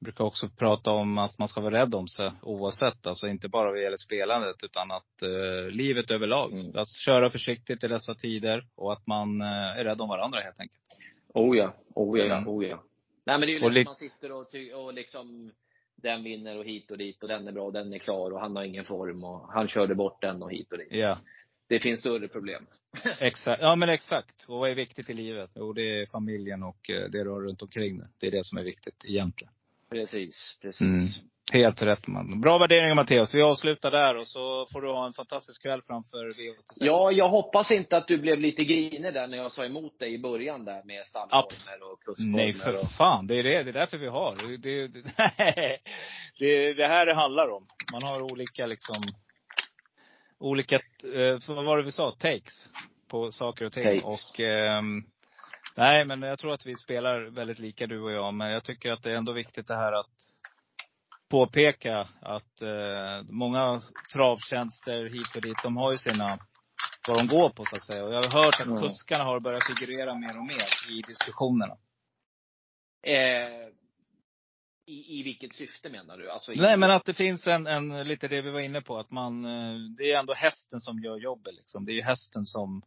brukar 0.00 0.24
också 0.24 0.48
prata 0.48 0.90
om 0.90 1.18
att 1.18 1.38
man 1.38 1.48
ska 1.48 1.60
vara 1.60 1.80
rädd 1.80 1.94
om 1.94 2.08
sig 2.08 2.32
oavsett. 2.42 3.06
Alltså 3.06 3.28
inte 3.28 3.48
bara 3.48 3.70
vad 3.70 3.82
gäller 3.82 3.96
spelandet 3.96 4.56
utan 4.64 4.90
att 4.90 5.22
eh, 5.22 5.70
livet 5.70 6.10
överlag. 6.10 6.52
Mm. 6.52 6.76
Att 6.76 6.88
köra 6.88 7.30
försiktigt 7.30 7.84
i 7.84 7.88
dessa 7.88 8.14
tider 8.14 8.66
och 8.74 8.92
att 8.92 9.06
man 9.06 9.40
eh, 9.40 9.78
är 9.78 9.84
rädd 9.84 10.00
om 10.00 10.08
varandra 10.08 10.40
helt 10.40 10.60
enkelt. 10.60 10.80
Oh 11.34 11.56
ja, 11.56 11.74
oh 11.94 12.18
ja, 12.18 12.24
Mm. 12.36 12.48
oh 12.48 12.64
ja. 12.66 12.82
Nej 13.26 13.38
men 13.38 13.40
det 13.40 13.54
är 13.54 13.60
ju 13.60 13.60
lätt 13.60 13.72
lit- 13.74 13.86
man 13.86 13.94
sitter 13.94 14.32
och, 14.32 14.46
och 14.84 14.94
liksom 14.94 15.52
den 15.96 16.22
vinner 16.24 16.58
och 16.58 16.64
hit 16.64 16.90
och 16.90 16.98
dit 16.98 17.22
och 17.22 17.28
den 17.28 17.48
är 17.48 17.52
bra 17.52 17.64
och 17.64 17.72
den 17.72 17.92
är 17.92 17.98
klar 17.98 18.30
och 18.30 18.40
han 18.40 18.56
har 18.56 18.64
ingen 18.64 18.84
form 18.84 19.24
och 19.24 19.52
han 19.52 19.68
körde 19.68 19.94
bort 19.94 20.22
den 20.22 20.42
och 20.42 20.52
hit 20.52 20.72
och 20.72 20.78
dit. 20.78 20.88
Ja, 20.90 21.18
Det 21.68 21.80
finns 21.80 22.00
större 22.00 22.28
problem. 22.28 22.66
exakt. 23.20 23.62
Ja 23.62 23.76
men 23.76 23.88
exakt. 23.88 24.44
Och 24.48 24.58
vad 24.58 24.70
är 24.70 24.74
viktigt 24.74 25.10
i 25.10 25.14
livet? 25.14 25.50
Jo 25.54 25.72
det 25.72 26.00
är 26.00 26.06
familjen 26.06 26.62
och 26.62 26.90
eh, 26.90 27.10
det 27.10 27.24
du 27.24 27.30
har 27.30 27.40
runt 27.40 27.62
omkring 27.62 27.98
det. 27.98 28.08
Det 28.20 28.26
är 28.26 28.30
det 28.30 28.44
som 28.44 28.58
är 28.58 28.62
viktigt 28.62 29.04
egentligen. 29.04 29.52
Precis, 29.90 30.58
precis. 30.62 30.80
Mm. 30.80 31.06
Helt 31.52 31.82
rätt 31.82 32.06
man. 32.06 32.40
Bra 32.40 32.58
värderingar 32.58 32.94
Matteus. 32.94 33.34
Vi 33.34 33.42
avslutar 33.42 33.90
där 33.90 34.16
och 34.16 34.26
så 34.26 34.66
får 34.72 34.82
du 34.82 34.88
ha 34.88 35.06
en 35.06 35.12
fantastisk 35.12 35.62
kväll 35.62 35.82
framför 35.82 36.34
V86. 36.34 36.56
Ja, 36.74 37.10
jag 37.10 37.28
hoppas 37.28 37.70
inte 37.70 37.96
att 37.96 38.08
du 38.08 38.18
blev 38.18 38.40
lite 38.40 38.64
grinig 38.64 39.14
där 39.14 39.26
när 39.26 39.38
jag 39.38 39.52
sa 39.52 39.64
emot 39.64 39.98
dig 39.98 40.14
i 40.14 40.18
början 40.18 40.64
där 40.64 40.82
med 40.84 41.06
stallformer 41.06 41.92
och 41.92 42.02
kuskformer. 42.02 42.36
Nej 42.36 42.52
för 42.52 42.70
och... 42.70 42.90
fan. 42.90 43.26
Det 43.26 43.34
är 43.34 43.42
det. 43.42 43.62
Det 43.62 43.70
är 43.70 43.72
därför 43.72 43.98
vi 43.98 44.08
har. 44.08 44.36
Det, 44.58 44.88
det, 44.88 44.88
det, 46.38 46.72
det 46.72 46.86
här 46.86 47.06
det 47.06 47.14
handlar 47.14 47.48
om. 47.48 47.66
Man 47.92 48.02
har 48.02 48.22
olika 48.22 48.66
liksom, 48.66 49.02
olika, 50.38 50.76
eh, 51.14 51.38
vad 51.48 51.64
var 51.64 51.76
det 51.76 51.82
vi 51.82 51.92
sa? 51.92 52.10
Takes 52.10 52.70
på 53.08 53.32
saker 53.32 53.64
och 53.64 53.72
ting. 53.72 53.84
Takes. 54.00 54.04
Och 54.04 54.40
eh, 54.40 54.82
nej 55.76 56.04
men 56.04 56.22
jag 56.22 56.38
tror 56.38 56.52
att 56.54 56.66
vi 56.66 56.74
spelar 56.76 57.20
väldigt 57.20 57.58
lika 57.58 57.86
du 57.86 58.00
och 58.00 58.12
jag. 58.12 58.34
Men 58.34 58.50
jag 58.50 58.64
tycker 58.64 58.92
att 58.92 59.02
det 59.02 59.10
är 59.10 59.14
ändå 59.16 59.32
viktigt 59.32 59.66
det 59.66 59.76
här 59.76 59.92
att 59.92 60.10
påpeka 61.30 62.08
att 62.20 62.62
eh, 62.62 63.22
många 63.30 63.82
travtjänster 64.12 65.04
hit 65.04 65.36
och 65.36 65.42
dit, 65.42 65.62
de 65.62 65.76
har 65.76 65.92
ju 65.92 65.98
sina, 65.98 66.38
vad 67.08 67.18
de 67.18 67.26
går 67.26 67.50
på 67.50 67.64
så 67.64 67.76
att 67.76 67.82
säga. 67.82 68.04
Och 68.04 68.14
jag 68.14 68.22
har 68.22 68.42
hört 68.44 68.60
att 68.60 68.66
Mm. 68.66 68.82
kuskarna 68.82 69.24
har 69.24 69.40
börjat 69.40 69.66
figurera 69.66 70.14
mer 70.14 70.38
och 70.38 70.44
mer 70.46 70.96
i 70.98 71.02
diskussionerna. 71.08 71.76
Eh, 73.06 73.66
i, 74.86 75.20
I 75.20 75.22
vilket 75.22 75.54
syfte 75.56 75.88
menar 75.90 76.18
du? 76.18 76.30
Alltså 76.30 76.52
i, 76.52 76.56
Nej 76.60 76.76
men 76.76 76.90
att 76.90 77.04
det 77.04 77.14
finns 77.14 77.46
en, 77.46 77.66
en, 77.66 78.08
lite 78.08 78.28
det 78.28 78.42
vi 78.42 78.50
var 78.50 78.60
inne 78.60 78.80
på, 78.80 78.98
att 78.98 79.10
man, 79.10 79.44
eh, 79.44 79.74
det 79.98 80.12
är 80.12 80.18
ändå 80.18 80.34
hästen 80.34 80.80
som 80.80 80.98
gör 80.98 81.16
jobbet 81.16 81.54
liksom. 81.54 81.84
Det 81.84 81.92
är 81.92 81.94
ju 81.94 82.02
hästen 82.02 82.44
som, 82.44 82.82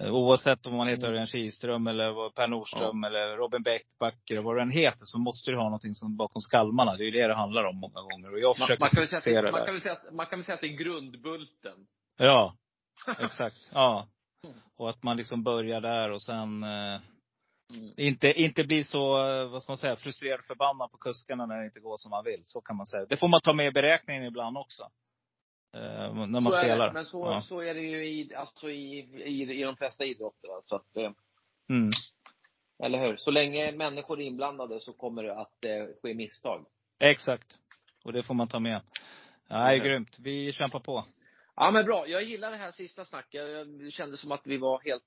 eh, 0.00 0.14
oavsett 0.14 0.66
om 0.66 0.76
man 0.76 0.88
heter 0.88 1.02
Mm. 1.02 1.12
Örjan 1.12 1.26
Kihlström 1.26 1.86
eller 1.86 2.30
Per 2.30 2.48
Nordström 2.48 3.04
eller 3.04 3.36
Robin 3.36 3.62
Bäckbacker 3.62 4.38
och 4.38 4.44
vad 4.44 4.56
den 4.56 4.70
heter, 4.70 5.04
så 5.04 5.18
måste 5.18 5.50
du 5.50 5.56
ha 5.56 5.64
någonting 5.64 5.94
som 5.94 6.16
bakom 6.16 6.40
skalmarna. 6.42 6.96
Det 6.96 7.02
är 7.02 7.10
ju 7.12 7.20
det 7.20 7.26
det 7.28 7.34
handlar 7.34 7.64
om 7.64 7.76
många 7.76 8.00
gånger. 8.02 8.32
Och 8.32 8.38
jag 8.38 8.48
man, 8.58 8.66
försöker 8.66 8.80
man, 8.80 8.90
kan 8.90 9.00
väl 9.00 9.08
säga 9.08 9.20
fokusera 9.20 9.38
att, 9.38 9.44
det- 9.44 9.58
man, 9.58 9.66
kan 9.66 9.80
säga 9.80 9.92
att, 9.94 10.14
man 10.14 10.26
kan 10.26 10.38
väl 10.38 10.44
säga 10.44 10.54
att 10.54 10.60
det 10.60 10.66
är 10.66 10.76
grundbulten. 10.76 11.86
Ja, 12.16 12.56
exakt. 13.20 13.68
Ja. 13.72 14.08
Mm. 14.44 14.58
Och 14.76 14.90
att 14.90 15.02
man 15.02 15.16
liksom 15.16 15.42
börjar 15.42 15.80
där 15.80 16.10
och 16.10 16.22
sen 16.22 16.62
eh, 16.62 17.00
Mm. 17.74 17.92
inte, 17.96 18.28
inte 18.32 18.64
bli 18.64 18.84
så, 18.84 19.26
eh, 19.28 19.48
vad 19.48 19.62
ska 19.62 19.70
man 19.72 19.78
säga, 19.78 19.96
frustrerad 19.96 20.44
förbannad 20.44 20.90
på 20.90 20.98
kuskarna 20.98 21.46
när 21.46 21.58
det 21.58 21.64
inte 21.64 21.80
går 21.80 21.96
som 21.96 22.10
man 22.10 22.24
vill. 22.24 22.40
Så 22.44 22.60
kan 22.60 22.76
man 22.76 22.86
säga. 22.86 23.06
Det 23.08 23.16
får 23.16 23.28
man 23.28 23.40
ta 23.40 23.52
med 23.52 23.66
i 23.66 23.70
beräkningen 23.70 24.24
ibland 24.24 24.56
också. 24.58 24.82
Eh, 25.74 26.14
när 26.14 26.40
man 26.40 26.52
så 26.52 26.58
spelar. 26.58 26.86
det, 26.86 26.92
men 26.92 27.04
så, 27.06 27.26
ja. 27.26 27.40
så 27.42 27.60
är 27.60 27.74
det 27.74 27.80
ju 27.80 28.04
i, 28.08 28.34
alltså 28.34 28.70
i, 28.70 28.98
i, 29.24 29.60
i 29.60 29.62
de 29.62 29.76
flesta 29.76 30.04
idrotter. 30.04 30.48
Så 30.66 30.76
att, 30.76 30.96
eh, 30.96 31.10
Mm. 31.70 31.90
eller 32.82 32.98
hur? 32.98 33.16
Så 33.16 33.30
länge 33.30 33.72
människor 33.72 34.20
är 34.20 34.24
inblandade 34.24 34.80
så 34.80 34.92
kommer 34.92 35.22
det 35.22 35.40
att 35.40 35.64
eh, 35.64 35.84
ske 36.02 36.14
misstag. 36.14 36.66
Exakt. 37.00 37.58
Och 38.04 38.12
det 38.12 38.22
får 38.22 38.34
man 38.34 38.48
ta 38.48 38.58
med. 38.60 38.80
Nej, 39.50 39.78
Mhm. 39.78 39.84
grymt. 39.86 40.16
Vi 40.18 40.52
kämpar 40.52 40.80
på. 40.80 41.04
Ja 41.56 41.70
men 41.70 41.84
bra. 41.84 42.06
Jag 42.06 42.22
gillar 42.22 42.50
det 42.50 42.56
här 42.56 42.70
sista 42.70 43.04
snacket. 43.04 43.42
Det 43.84 43.90
kändes 43.90 44.20
som 44.20 44.32
att 44.32 44.46
vi 44.46 44.56
var 44.56 44.80
helt 44.84 45.04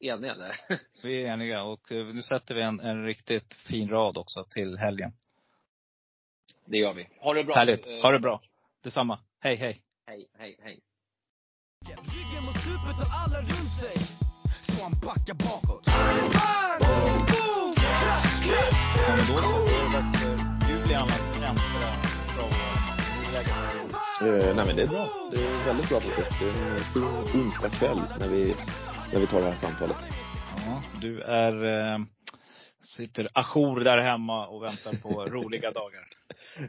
eniga 0.00 0.34
där. 0.34 0.56
Vi 1.02 1.22
är 1.22 1.32
eniga. 1.32 1.62
Och 1.62 1.92
eh, 1.92 2.06
nu 2.06 2.22
sätter 2.22 2.54
vi 2.54 2.62
en, 2.62 2.80
en 2.80 3.04
riktigt 3.04 3.54
fin 3.54 3.88
rad 3.88 4.16
också 4.16 4.44
till 4.44 4.78
helgen. 4.78 5.12
Det 6.64 6.78
gör 6.78 6.94
vi. 6.94 7.08
Ha 7.20 7.34
det 7.34 7.44
bra. 7.44 7.54
Härligt. 7.54 7.86
Eh, 7.86 8.02
Ha 8.02 8.10
det 8.10 8.18
bra. 8.18 8.40
Detsamma. 8.82 9.18
Hej, 9.40 9.56
hej. 9.56 9.82
Hej, 10.06 10.28
hej, 10.38 10.56
hej. 10.62 10.80
Ryggen 11.86 12.44
mot 12.44 12.56
stupet 12.56 12.96
och 13.00 13.12
alla 13.24 13.38
runt 13.38 13.72
sig 13.80 13.96
Så 14.60 14.82
han 14.84 14.92
backar 14.92 15.34
bakåt! 15.34 15.84
Krasch, 17.28 17.98
krasch, 18.00 18.44
krasch! 18.44 19.28
Då 19.28 19.34
är 19.38 19.42
det 19.42 19.92
dags 19.96 20.22
för 20.22 20.32
Julian 20.70 21.08
att? 21.08 21.28
Eh, 24.20 24.56
nej 24.56 24.66
men 24.66 24.76
det 24.76 24.82
är 24.82 24.86
bra. 24.86 25.08
Det 25.30 25.36
är 25.36 25.66
väldigt 25.66 25.88
bra 25.88 26.00
faktiskt. 26.00 26.40
Det 26.40 26.46
är 26.46 26.74
en 26.74 26.80
fin 26.80 27.40
onsdagskväll 27.40 28.00
när 28.20 28.28
vi, 28.28 28.54
när 29.12 29.20
vi 29.20 29.26
tar 29.26 29.40
det 29.40 29.48
här 29.48 29.54
samtalet. 29.54 29.96
Ja, 30.54 30.82
du 31.00 31.22
är, 31.22 31.64
eh, 31.64 31.98
sitter 32.96 33.28
ajour 33.34 33.80
där 33.80 33.98
hemma 33.98 34.46
och 34.48 34.62
väntar 34.62 34.92
på 35.02 35.26
roliga 35.30 35.70
dagar. 35.70 36.08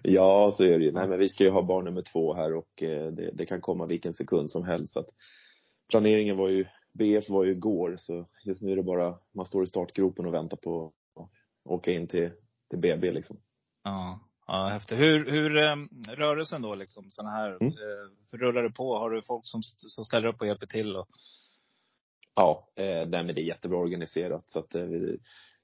Ja, 0.03 0.53
så 0.57 0.63
är 0.63 0.79
det 0.79 0.85
ju. 0.85 0.91
Nej 0.91 1.07
men 1.07 1.19
vi 1.19 1.29
ska 1.29 1.43
ju 1.43 1.49
ha 1.49 1.61
barn 1.61 1.85
nummer 1.85 2.01
två 2.01 2.33
här 2.33 2.53
och 2.53 2.83
eh, 2.83 3.11
det, 3.11 3.31
det 3.33 3.45
kan 3.45 3.61
komma 3.61 3.85
vilken 3.85 4.13
sekund 4.13 4.51
som 4.51 4.63
helst. 4.63 4.93
Så 4.93 4.99
att 4.99 5.09
planeringen 5.89 6.37
var 6.37 6.49
ju, 6.49 6.65
BF 6.93 7.29
var 7.29 7.43
ju 7.43 7.51
igår 7.51 7.95
så 7.97 8.25
just 8.45 8.61
nu 8.61 8.71
är 8.71 8.75
det 8.75 8.83
bara, 8.83 9.15
man 9.35 9.45
står 9.45 9.63
i 9.63 9.67
startgropen 9.67 10.25
och 10.25 10.33
väntar 10.33 10.57
på 10.57 10.93
att 11.15 11.29
åka 11.71 11.91
in 11.91 12.07
till, 12.07 12.29
till 12.69 12.79
BB 12.79 13.11
liksom. 13.11 13.37
Ja, 13.83 14.19
ja 14.47 14.67
häftigt. 14.67 14.99
Hur, 14.99 15.31
hur 15.31 15.57
eh, 15.57 15.75
rörelsen 16.15 16.61
då 16.61 16.75
liksom, 16.75 17.05
sådana 17.09 17.31
här, 17.35 17.49
Mm. 17.61 17.67
eh, 17.67 18.37
rullar 18.37 18.63
det 18.63 18.71
på? 18.71 18.97
Har 18.97 19.09
du 19.09 19.21
folk 19.21 19.45
som, 19.45 19.61
som 19.63 20.05
ställer 20.05 20.27
upp 20.27 20.41
och 20.41 20.47
hjälper 20.47 20.67
till? 20.67 20.95
Och, 20.95 21.07
Ja, 22.35 22.67
eh, 22.75 23.07
men 23.09 23.27
det 23.27 23.41
är 23.41 23.43
jättebra 23.43 23.77
organiserat 23.77 24.43
så 24.49 24.59
att 24.59 24.75
eh, 24.75 24.87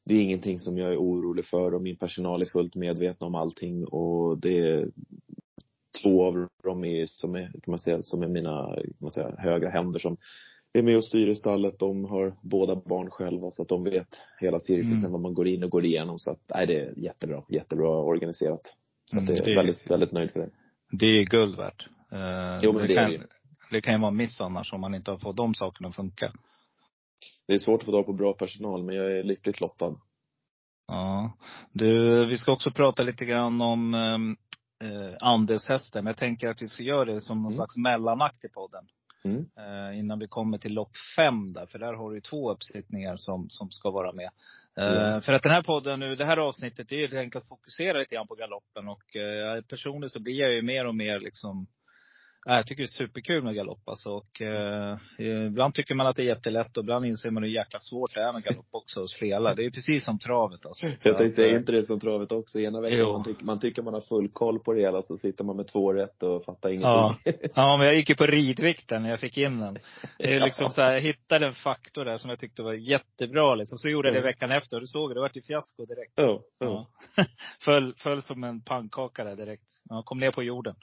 det 0.05 0.13
är 0.15 0.21
ingenting 0.21 0.59
som 0.59 0.77
jag 0.77 0.91
är 0.93 0.97
orolig 0.97 1.45
för 1.45 1.73
och 1.73 1.81
min 1.81 1.97
personal 1.97 2.41
är 2.41 2.45
fullt 2.45 2.75
medvetna 2.75 3.27
om 3.27 3.35
allting 3.35 3.85
och 3.85 4.37
det 4.37 4.59
är 4.59 4.87
två 6.03 6.25
av 6.25 6.47
dem 6.63 6.83
är, 6.85 7.05
som 7.05 7.35
är, 7.35 7.47
kan 7.51 7.61
man 7.71 7.79
säga, 7.79 8.01
som 8.01 8.23
är 8.23 8.27
mina, 8.27 8.75
kan 8.75 8.93
man 8.99 9.11
säga, 9.11 9.35
högra 9.37 9.69
händer 9.69 9.99
som 9.99 10.17
är 10.73 10.83
med 10.83 10.97
och 10.97 11.03
styr 11.03 11.27
i 11.27 11.35
stallet. 11.35 11.79
De 11.79 12.05
har 12.05 12.33
båda 12.41 12.75
barn 12.75 13.09
själva 13.09 13.51
så 13.51 13.61
att 13.61 13.67
de 13.67 13.83
vet 13.83 14.07
hela 14.39 14.59
cirkusen, 14.59 14.97
Mm. 14.99 15.11
vad 15.11 15.21
man 15.21 15.33
går 15.33 15.47
in 15.47 15.63
och 15.63 15.69
går 15.69 15.85
igenom. 15.85 16.19
Så 16.19 16.31
att, 16.31 16.39
nej 16.55 16.67
det 16.67 16.81
är 16.81 16.93
jättebra, 16.97 17.43
jättebra 17.49 17.89
organiserat. 17.89 18.75
Så 19.05 19.17
att 19.17 19.23
Mm, 19.23 19.35
det 19.35 19.41
är 19.41 19.45
det 19.45 19.51
är- 19.51 19.55
väldigt, 19.55 19.91
väldigt 19.91 20.11
nöjd 20.11 20.31
för 20.31 20.39
det. 20.39 20.49
det 20.91 21.05
är 21.05 21.23
guld 21.23 21.57
värt. 21.57 21.87
Eh, 22.11 22.59
Jo, 22.63 22.73
men 22.73 22.87
det 22.87 22.93
är 22.93 22.95
kan, 22.95 23.11
det 23.11 23.27
det 23.71 23.81
kan 23.81 23.93
ju 23.93 23.99
vara 23.99 24.11
miss 24.11 24.41
annars 24.41 24.73
om 24.73 24.81
man 24.81 24.95
inte 24.95 25.11
har 25.11 25.17
fått 25.17 25.37
de 25.37 25.53
sakerna 25.55 25.89
att 25.89 25.95
funka. 25.95 26.33
Det 27.47 27.53
är 27.53 27.57
svårt 27.57 27.79
att 27.79 27.85
få 27.85 27.91
tag 27.91 28.05
på 28.05 28.13
bra 28.13 28.33
personal 28.33 28.83
men 28.83 28.95
jag 28.95 29.11
är 29.19 29.23
lyckligt 29.23 29.61
lottad. 29.61 29.95
Ja. 30.87 31.33
Du, 31.71 32.25
vi 32.25 32.37
ska 32.37 32.51
också 32.51 32.71
prata 32.71 33.03
lite 33.03 33.25
grann 33.25 33.61
om 33.61 33.93
ehm, 33.93 34.37
eh, 34.83 35.15
andelshästen. 35.19 36.03
Men 36.03 36.11
jag 36.11 36.17
tänker 36.17 36.49
att 36.49 36.61
vi 36.61 36.67
ska 36.67 36.83
göra 36.83 37.05
det 37.05 37.21
som 37.21 37.37
någon 37.37 37.45
Mm. 37.45 37.55
slags 37.55 37.77
mellanakt 37.77 38.43
i 38.45 38.49
podden. 38.49 38.87
Mm. 39.23 39.45
Eh, 39.57 39.99
innan 39.99 40.19
vi 40.19 40.27
kommer 40.27 40.57
till 40.57 40.73
lopp 40.73 40.91
fem 41.15 41.53
där. 41.53 41.65
För 41.65 41.79
där 41.79 41.93
har 41.93 42.11
du 42.11 42.21
två 42.21 42.51
uppsittningar 42.51 43.15
som, 43.17 43.49
som 43.49 43.71
ska 43.71 43.91
vara 43.91 44.13
med. 44.13 44.29
Eh. 44.79 45.21
För 45.21 45.33
att 45.33 45.43
den 45.43 45.51
här 45.51 45.63
podden 45.63 45.99
nu, 45.99 46.15
det 46.15 46.25
här 46.25 46.37
avsnittet, 46.37 46.89
det 46.89 46.95
är 46.95 46.99
ju 46.99 47.07
helt 47.07 47.19
enkelt 47.19 47.43
att 47.43 47.49
fokusera 47.49 47.97
lite 47.97 48.15
grann 48.15 48.27
på 48.27 48.35
galoppen. 48.35 48.87
Och 48.87 49.15
eh, 49.15 49.61
personligen 49.61 50.09
så 50.09 50.19
blir 50.19 50.39
jag 50.39 50.53
ju 50.53 50.61
mer 50.61 50.87
och 50.87 50.95
mer 50.95 51.19
liksom 51.19 51.67
jag 52.45 52.67
tycker 52.67 52.83
det 52.83 52.87
är 52.87 53.07
superkul 53.07 53.43
med 53.43 53.55
galopp 53.55 53.89
alltså. 53.89 54.09
Och, 54.09 54.41
eh, 54.41 54.97
ibland 55.47 55.73
tycker 55.73 55.95
man 55.95 56.07
att 56.07 56.15
det 56.15 56.21
är 56.21 56.25
jättelätt 56.25 56.77
och 56.77 56.83
ibland 56.83 57.05
inser 57.05 57.29
man 57.29 57.43
hur 57.43 57.49
jäkla 57.49 57.79
svårt 57.79 58.13
det 58.13 58.19
är 58.21 58.33
med 58.33 58.43
galopp 58.43 58.65
också 58.71 59.03
att 59.03 59.09
spela. 59.09 59.55
Det 59.55 59.65
är 59.65 59.69
precis 59.69 60.05
som 60.05 60.19
travet 60.19 60.65
alltså. 60.65 60.87
Så 60.87 61.09
Jag 61.09 61.17
tänkte, 61.17 61.45
att, 61.45 61.51
är 61.51 61.57
inte 61.57 61.71
det 61.71 61.85
som 61.85 61.99
travet 61.99 62.31
också? 62.31 62.59
Ena 62.59 62.81
veckan 62.81 63.07
man, 63.07 63.23
tycker, 63.23 63.45
man 63.45 63.59
tycker 63.59 63.81
man 63.81 63.93
har 63.93 64.01
full 64.01 64.29
koll 64.33 64.59
på 64.59 64.73
det 64.73 64.81
hela 64.81 65.01
så 65.01 65.17
sitter 65.17 65.43
man 65.43 65.55
med 65.55 65.67
två 65.67 65.93
rätt 65.93 66.23
och 66.23 66.43
fattar 66.43 66.69
ingenting. 66.69 66.89
Ja. 66.89 67.15
Ja, 67.55 67.77
men 67.77 67.85
jag 67.87 67.95
gick 67.95 68.09
ju 68.09 68.15
på 68.15 68.25
ridvikten 68.25 69.03
när 69.03 69.09
jag 69.09 69.19
fick 69.19 69.37
in 69.37 69.59
den. 69.59 69.77
Det 70.17 70.33
är 70.35 70.39
liksom 70.39 70.71
så 70.71 70.81
här, 70.81 70.93
jag 70.93 71.01
hittade 71.01 71.47
en 71.47 71.53
faktor 71.53 72.05
där 72.05 72.17
som 72.17 72.29
jag 72.29 72.39
tyckte 72.39 72.61
var 72.63 72.73
jättebra 72.73 73.55
liksom. 73.55 73.77
Så 73.77 73.89
gjorde 73.89 74.07
jag 74.07 74.15
det 74.15 74.19
Mm. 74.19 74.27
veckan 74.27 74.51
efter 74.51 74.77
och 74.77 74.81
du 74.81 74.87
såg 74.87 75.09
det, 75.09 75.13
det 75.13 75.19
vart 75.21 75.37
ju 75.37 75.41
fiasko 75.41 75.85
direkt. 75.85 76.13
Ja, 76.15 76.41
ja. 76.59 76.87
Ja. 77.15 77.25
föll, 77.59 77.93
föll 77.97 78.21
som 78.21 78.43
en 78.43 78.61
pannkaka 78.61 79.23
där 79.23 79.35
direkt. 79.35 79.63
Ja, 79.89 80.03
kom 80.05 80.19
ner 80.19 80.31
på 80.31 80.43
jorden. 80.43 80.75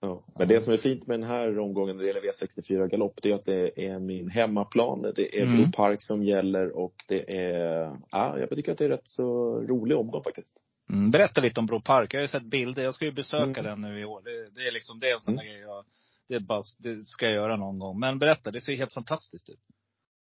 Ja. 0.00 0.24
Men 0.38 0.48
det 0.48 0.60
som 0.60 0.72
är 0.72 0.76
fint 0.76 1.06
med 1.06 1.20
den 1.20 1.28
här 1.28 1.58
omgången 1.58 1.96
när 1.96 2.02
det 2.04 2.08
gäller 2.08 2.20
V64 2.32 2.88
galopp, 2.88 3.18
det 3.22 3.30
är 3.30 3.34
att 3.34 3.44
det 3.46 3.86
är 3.86 3.98
min 3.98 4.28
hemmaplan. 4.30 5.12
Det 5.16 5.38
är 5.40 5.42
Mm. 5.46 5.72
Park 5.72 6.02
som 6.02 6.24
gäller 6.24 6.76
och 6.76 6.94
det 7.08 7.36
är, 7.38 7.98
ja, 8.10 8.38
jag 8.38 8.50
tycker 8.50 8.72
att 8.72 8.78
det 8.78 8.84
är 8.84 8.88
rätt 8.88 9.08
så 9.08 9.60
rolig 9.60 9.98
omgång 9.98 10.22
faktiskt. 10.24 10.62
Mm, 10.92 11.10
berätta 11.10 11.40
lite 11.40 11.60
om 11.60 11.66
Bro 11.66 11.80
Park. 11.80 12.14
Jag 12.14 12.18
har 12.18 12.22
ju 12.22 12.28
sett 12.28 12.42
bilder. 12.50 12.82
Jag 12.82 12.94
ska 12.94 13.04
ju 13.04 13.12
besöka 13.12 13.60
Mm. 13.60 13.64
den 13.64 13.80
nu 13.80 14.00
i 14.00 14.04
år. 14.04 14.22
Det, 14.24 14.50
det 14.60 14.68
är 14.68 14.72
liksom, 14.72 14.98
det 14.98 15.10
är 15.10 15.14
en 15.14 15.20
sån 15.20 15.34
Mm. 15.34 15.46
grej 15.46 15.60
jag, 15.60 15.84
det, 16.28 16.40
bara, 16.40 16.62
det 16.78 16.96
ska 17.02 17.26
jag 17.26 17.34
göra 17.34 17.56
någon 17.56 17.78
gång. 17.78 18.00
Men 18.00 18.18
berätta, 18.18 18.50
det 18.50 18.60
ser 18.60 18.76
helt 18.76 18.92
fantastiskt 18.92 19.48
ut. 19.50 19.60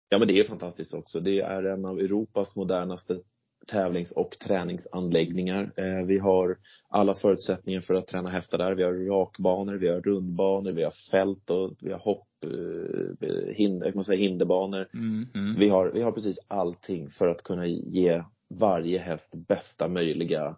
Ja 0.08 0.18
men 0.18 0.28
det 0.28 0.38
är 0.38 0.44
fantastiskt 0.44 0.94
också. 0.94 1.20
Det 1.20 1.40
är 1.40 1.62
en 1.62 1.84
av 1.84 1.98
Europas 2.00 2.56
modernaste 2.56 3.20
tävlings 3.66 4.12
och 4.12 4.38
träningsanläggningar. 4.38 5.72
Eh, 5.76 6.06
vi 6.06 6.18
har 6.18 6.58
alla 6.88 7.14
förutsättningar 7.14 7.80
för 7.80 7.94
att 7.94 8.06
träna 8.06 8.30
hästar 8.30 8.58
där. 8.58 8.74
Vi 8.74 8.82
har 8.82 8.92
rakbanor, 8.92 9.74
vi 9.74 9.88
har 9.88 10.00
rundbanor, 10.00 10.72
vi 10.72 10.84
har 10.84 11.10
fält 11.10 11.50
och 11.50 11.72
vi 11.80 11.92
har 11.92 11.98
hopp, 11.98 12.28
eh, 12.44 13.54
hinder, 13.54 13.86
kan 13.86 13.96
man 13.96 14.04
säga, 14.04 14.18
hinderbanor. 14.18 14.88
Mm, 14.94 15.26
mm. 15.34 15.58
Vi 15.58 15.68
har, 15.68 15.90
vi 15.94 16.02
har 16.02 16.12
precis 16.12 16.38
allting 16.48 17.10
för 17.10 17.28
att 17.28 17.42
kunna 17.42 17.66
ge 17.66 18.22
varje 18.48 18.98
häst 18.98 19.34
bästa 19.34 19.88
möjliga, 19.88 20.56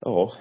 ja, 0.00 0.32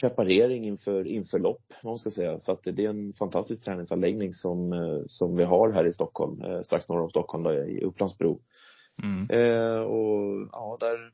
preparering 0.00 0.66
inför, 0.66 1.06
inför 1.06 1.38
lopp, 1.38 1.72
vad 1.82 1.90
man 1.90 1.98
ska 1.98 2.10
säga. 2.10 2.38
Så 2.38 2.52
att 2.52 2.62
det 2.62 2.84
är 2.84 2.90
en 2.90 3.12
fantastisk 3.12 3.64
träningsanläggning 3.64 4.32
som, 4.32 4.72
eh, 4.72 5.02
som 5.06 5.36
vi 5.36 5.44
har 5.44 5.72
här 5.72 5.86
i 5.86 5.92
Stockholm, 5.92 6.64
strax 6.64 6.88
norr 6.88 7.02
om 7.02 7.10
Stockholm, 7.10 7.44
då, 7.44 7.52
i 7.52 7.84
Upplandsbro. 7.84 8.40
Mm. 9.02 9.30
Eh, 9.30 9.80
och 9.80 10.48
ja, 10.52 10.76
där 10.80 11.12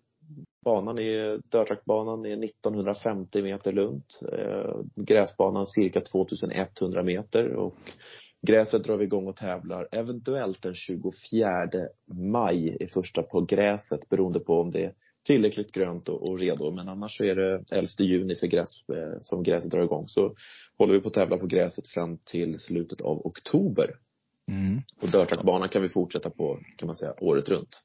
banan 0.64 0.98
är, 0.98 1.40
dörrtrackbanan 1.50 2.26
är 2.26 2.44
1950 2.44 3.42
meter 3.42 3.72
lugnt. 3.72 4.20
Eh, 4.32 4.74
gräsbanan 4.96 5.66
cirka 5.66 6.00
2100 6.00 7.02
meter 7.02 7.52
och 7.52 7.74
gräset 8.46 8.84
drar 8.84 8.96
vi 8.96 9.04
igång 9.04 9.26
och 9.26 9.36
tävlar 9.36 9.88
eventuellt 9.92 10.62
den 10.62 10.74
24 10.74 11.68
maj 12.32 12.76
i 12.80 12.86
första 12.86 13.22
på 13.22 13.40
gräset 13.40 14.08
beroende 14.08 14.40
på 14.40 14.60
om 14.60 14.70
det 14.70 14.84
är 14.84 14.92
tillräckligt 15.24 15.72
grönt 15.72 16.08
och, 16.08 16.28
och 16.28 16.38
redo. 16.38 16.70
Men 16.70 16.88
annars 16.88 17.16
så 17.16 17.24
är 17.24 17.34
det 17.34 17.64
11 17.72 17.88
juni 17.98 18.34
för 18.34 18.46
gräs, 18.46 18.88
eh, 18.88 19.20
som 19.20 19.42
gräset 19.42 19.70
drar 19.70 19.82
igång. 19.82 20.08
Så 20.08 20.34
håller 20.78 20.94
vi 20.94 21.00
på 21.00 21.08
att 21.08 21.14
tävla 21.14 21.38
på 21.38 21.46
gräset 21.46 21.88
fram 21.88 22.18
till 22.26 22.60
slutet 22.60 23.00
av 23.00 23.26
oktober. 23.26 23.96
Mm. 24.48 24.82
Och 25.00 25.10
dörrtrackbanan 25.10 25.68
kan 25.68 25.82
vi 25.82 25.88
fortsätta 25.88 26.30
på, 26.30 26.60
kan 26.76 26.86
man 26.86 26.96
säga, 26.96 27.14
året 27.20 27.48
runt. 27.48 27.84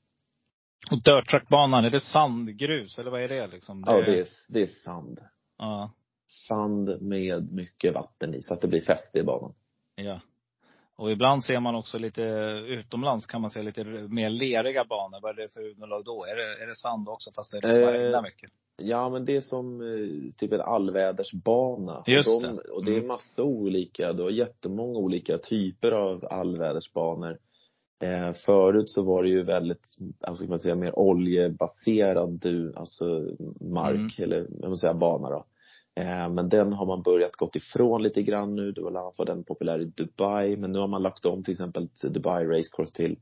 Och 0.91 1.03
dirttrackbanan, 1.03 1.85
är 1.85 1.89
det 1.89 1.99
sandgrus 1.99 2.99
eller 2.99 3.11
vad 3.11 3.21
är 3.21 3.27
det 3.27 3.47
liksom? 3.47 3.83
Ja, 3.85 4.01
det 4.01 4.19
är, 4.19 4.27
det 4.49 4.61
är 4.61 4.67
sand. 4.67 5.19
Ja. 5.57 5.91
Sand 6.27 7.01
med 7.01 7.51
mycket 7.51 7.93
vatten 7.93 8.35
i, 8.35 8.41
så 8.41 8.53
att 8.53 8.61
det 8.61 8.67
blir 8.67 8.81
fäste 8.81 9.19
i 9.19 9.23
banan. 9.23 9.53
Ja. 9.95 10.21
Och 10.97 11.11
ibland 11.11 11.43
ser 11.43 11.59
man 11.59 11.75
också 11.75 11.97
lite, 11.97 12.21
utomlands 12.67 13.25
kan 13.25 13.41
man 13.41 13.49
se 13.49 13.61
lite 13.61 13.83
mer 14.09 14.29
leriga 14.29 14.85
banor. 14.85 15.19
Vad 15.21 15.39
är 15.39 15.41
det 15.43 15.53
för 15.53 15.69
underlag 15.71 16.05
då? 16.05 16.25
Är 16.25 16.35
det, 16.35 16.63
är 16.63 16.67
det 16.67 16.75
sand 16.75 17.09
också 17.09 17.31
fast 17.35 17.51
det 17.51 17.67
Eh, 17.67 17.91
regnar 17.91 18.21
mycket? 18.21 18.49
Ja, 18.81 19.09
men 19.09 19.25
det 19.25 19.35
är 19.35 19.41
som 19.41 19.81
eh, 19.81 20.33
typ 20.37 20.51
en 20.51 20.61
allvädersbana. 20.61 22.03
Just 22.07 22.29
och, 22.29 22.41
de, 22.41 22.55
det. 22.55 22.61
och 22.61 22.85
det 22.85 22.91
är 22.91 22.95
Mm. 22.95 23.07
massa 23.07 23.43
olika, 23.43 24.13
du 24.13 24.23
har 24.23 24.29
jättemånga 24.29 24.99
olika 24.99 25.37
typer 25.37 25.91
av 25.91 26.25
allvädersbanor. 26.31 27.37
Eh, 28.03 28.33
förut 28.33 28.89
så 28.89 29.01
var 29.01 29.23
det 29.23 29.29
ju 29.29 29.43
väldigt, 29.43 29.87
alltså 30.21 30.43
kan 30.43 30.49
man 30.49 30.59
säga, 30.59 30.75
mer 30.75 30.99
oljebaserad 30.99 32.29
du, 32.41 32.73
alltså 32.75 33.05
mark, 33.61 34.19
Mm. 34.19 34.31
eller 34.31 34.47
jag 34.61 34.69
måste 34.69 34.81
säga 34.81 34.93
bana 34.93 35.29
då. 35.29 35.45
Eh, 35.95 36.29
men 36.29 36.49
den 36.49 36.73
har 36.73 36.85
man 36.85 37.01
börjat 37.01 37.35
gått 37.35 37.55
ifrån 37.55 38.03
lite 38.03 38.23
grann 38.23 38.55
nu. 38.55 38.71
Det 38.71 38.81
var 38.81 38.91
annat 38.91 39.17
var 39.17 39.25
den 39.25 39.43
populär 39.43 39.79
i 39.79 39.85
Dubai, 39.85 40.57
men 40.57 40.71
nu 40.71 40.79
har 40.79 40.87
man 40.87 41.03
lagt 41.03 41.25
om 41.25 41.43
till 41.43 41.51
exempel 41.51 41.87
Dubai 42.03 42.45
Race 42.45 42.69
Course 42.75 42.93
till 42.93 43.17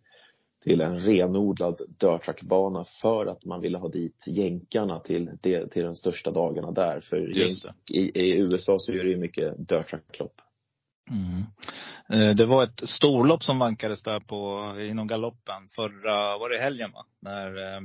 till 0.63 0.81
en 0.81 0.99
renodlad 0.99 1.77
dirttrackbana 1.99 2.85
för 3.01 3.25
att 3.25 3.45
man 3.45 3.61
ville 3.61 3.77
ha 3.77 3.87
dit 3.87 4.23
jänkarna 4.27 4.99
till, 4.99 5.29
till 5.41 5.83
de 5.83 5.95
största 5.95 6.31
dagarna 6.31 6.71
där. 6.71 7.01
För 7.01 7.37
i, 7.91 8.11
i 8.13 8.37
USA 8.37 8.79
så 8.79 8.91
är 8.91 9.03
det 9.03 9.09
ju 9.09 9.17
mycket 9.17 9.67
dirttracklopp. 9.69 10.41
Mm. 11.09 11.43
Eh, 12.09 12.35
Det 12.35 12.45
var 12.45 12.63
ett 12.63 12.89
storlopp 12.89 13.43
som 13.43 13.59
vankades 13.59 14.03
där 14.03 14.19
på, 14.19 14.75
inom 14.81 15.07
galoppen 15.07 15.67
förra, 15.75 16.37
var 16.37 16.49
det 16.49 16.57
helgen 16.63 16.91
va? 16.91 17.05
När 17.19 17.47
eh, 17.47 17.81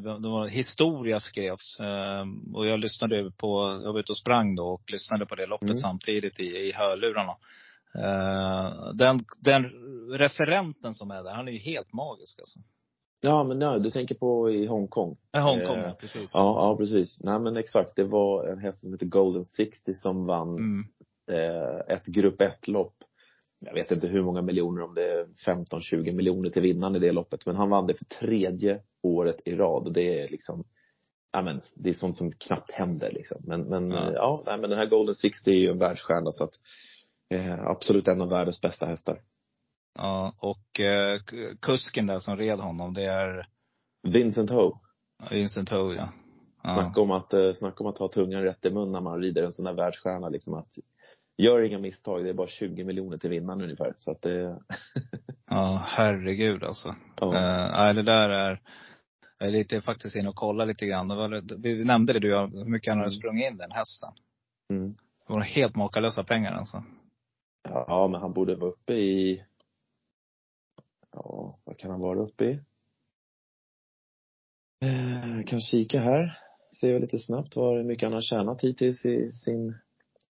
det 0.00 0.28
var, 0.28 0.46
historia 0.46 1.20
skrevs. 1.20 1.80
Eh, 1.80 2.24
Och 2.54 2.66
jag 2.66 2.80
lyssnade 2.80 3.30
på, 3.36 3.80
jag 3.84 3.92
var 3.92 4.00
ute 4.00 4.12
och 4.12 4.18
sprang 4.18 4.54
då 4.54 4.64
och 4.66 4.90
lyssnade 4.92 5.26
på 5.26 5.34
det 5.34 5.46
loppet 5.46 5.62
Mm. 5.68 5.76
samtidigt 5.76 6.40
i, 6.40 6.44
i 6.44 6.72
hörlurarna. 6.72 7.36
Eh, 7.98 8.92
Den, 8.94 9.24
den 9.40 9.64
referenten 10.18 10.94
som 10.94 11.10
är 11.10 11.22
där, 11.22 11.30
han 11.32 11.48
är 11.48 11.52
ju 11.52 11.58
helt 11.58 11.92
magisk 11.92 12.40
alltså. 12.40 12.58
Ja, 13.24 13.44
men 13.44 13.58
nej, 13.58 13.80
du 13.80 13.90
tänker 13.90 14.14
på 14.14 14.50
i 14.50 14.66
Hongkong? 14.66 15.16
Eh, 15.32 15.42
Hongkong, 15.42 15.78
Eh, 15.78 15.84
ja, 15.84 15.96
precis. 16.00 16.30
Ja, 16.34 16.40
ja 16.70 16.76
precis. 16.76 17.20
Nej 17.22 17.38
men 17.40 17.56
exakt, 17.56 17.96
det 17.96 18.04
var 18.04 18.46
en 18.46 18.58
häst 18.58 18.80
som 18.80 18.92
heter 18.92 19.06
Golden 19.06 19.44
60 19.44 19.94
som 19.94 20.26
vann 20.26 20.48
Mm. 20.56 20.84
eh, 21.30 21.94
ett 21.96 22.06
grupp 22.06 22.40
1-lopp. 22.40 22.94
Jag 23.66 23.74
vet 23.74 23.90
inte 23.90 24.08
hur 24.08 24.22
många 24.22 24.42
miljoner, 24.42 24.82
om 24.82 24.94
det 24.94 25.04
är 25.12 25.26
15-20 25.46 26.12
miljoner 26.12 26.50
till 26.50 26.62
vinnaren 26.62 26.96
i 26.96 26.98
det 26.98 27.12
loppet. 27.12 27.46
Men 27.46 27.56
han 27.56 27.70
vann 27.70 27.86
det 27.86 27.94
för 27.94 28.04
tredje 28.04 28.80
året 29.02 29.40
i 29.44 29.54
rad 29.56 29.86
och 29.86 29.92
det 29.92 30.22
är 30.22 30.28
liksom 30.28 30.64
Ja 31.32 31.42
men 31.42 31.60
det 31.74 31.90
är 31.90 31.94
sånt 31.94 32.16
som 32.16 32.32
knappt 32.32 32.72
händer 32.72 33.10
liksom. 33.12 33.42
Men, 33.44 33.62
men 33.62 33.90
Ja. 33.90 34.12
ja, 34.12 34.42
nej, 34.46 34.58
men 34.60 34.70
den 34.70 34.78
här 34.78 34.86
Golden 34.86 35.14
60 35.14 35.50
är 35.50 35.54
ju 35.54 35.68
en 35.68 35.78
världsstjärna 35.78 36.32
så 36.32 36.44
att 36.44 36.54
eh, 37.30 37.66
absolut 37.66 38.08
en 38.08 38.22
av 38.22 38.30
världens 38.30 38.60
bästa 38.60 38.86
hästar. 38.86 39.20
Ja, 39.94 40.34
och 40.38 40.80
eh, 40.80 41.20
kusken 41.60 42.06
där 42.06 42.18
som 42.18 42.36
red 42.36 42.58
honom, 42.58 42.94
det 42.94 43.04
är 43.04 43.46
Vincent 44.02 44.50
Ho. 44.50 44.78
Vincent 45.30 45.70
Ho 45.70 45.92
ja. 45.94 46.08
ja. 46.62 46.74
Snacka 46.74 47.00
om 47.00 47.10
att, 47.10 47.32
eh, 47.32 47.52
snacka 47.52 47.84
om 47.84 47.90
att 47.90 47.98
ha 47.98 48.08
tungan 48.08 48.42
rätt 48.42 48.64
i 48.64 48.70
mun 48.70 48.92
när 48.92 49.00
man 49.00 49.20
rider 49.20 49.42
en 49.42 49.52
sån 49.52 49.64
där 49.64 49.72
världsstjärna 49.72 50.28
liksom 50.28 50.54
att 50.54 50.72
Gör 51.36 51.62
inga 51.62 51.78
misstag, 51.78 52.24
det 52.24 52.30
är 52.30 52.34
bara 52.34 52.48
20 52.48 52.84
miljoner 52.84 53.18
till 53.18 53.30
vinnaren 53.30 53.62
ungefär. 53.62 53.94
Så 53.96 54.10
att 54.10 54.22
det, 54.22 54.58
Ja, 55.50 55.82
herregud 55.86 56.64
alltså. 56.64 56.94
ja. 57.20 57.88
Eh, 57.88 57.94
det 57.94 58.02
där 58.02 58.28
är, 58.28 58.60
jag 59.42 59.48
är 59.48 59.58
lite 59.58 59.80
faktiskt 59.80 60.16
inne 60.16 60.28
och 60.28 60.34
kollar 60.34 60.66
lite 60.66 60.86
grann. 60.86 61.08
Det 61.08 61.14
var, 61.14 61.58
vi 61.62 61.84
nämnde 61.84 62.12
det 62.12 62.18
du, 62.18 62.36
hur 62.36 62.64
mycket 62.64 62.90
han 62.92 62.98
hade 62.98 63.08
Mm. 63.10 63.18
sprungit 63.18 63.50
in 63.50 63.56
den 63.56 63.70
hästen. 63.72 64.10
Mm. 64.70 64.94
Det 65.26 65.32
var 65.34 65.40
helt 65.40 65.76
makalösa 65.76 66.24
pengar 66.24 66.52
alltså. 66.52 66.84
Ja, 67.68 68.08
men 68.12 68.20
han 68.20 68.32
borde 68.32 68.54
vara 68.54 68.70
uppe 68.70 68.92
i 68.94 69.44
Ja, 71.12 71.58
vad 71.64 71.78
kan 71.78 71.90
han 71.90 72.00
vara 72.00 72.18
uppe 72.20 72.44
i? 72.44 72.60
Eh, 74.84 75.36
Jag 75.36 75.46
kan 75.46 75.60
kika 75.60 76.00
här. 76.00 76.38
Ser 76.80 76.92
jag 76.92 77.00
lite 77.00 77.18
snabbt 77.18 77.56
vad 77.56 77.76
hur 77.76 77.84
mycket 77.84 78.02
han 78.02 78.12
har 78.12 78.20
tjänat 78.20 78.62
hittills 78.64 79.06
i 79.06 79.28
sin 79.28 79.74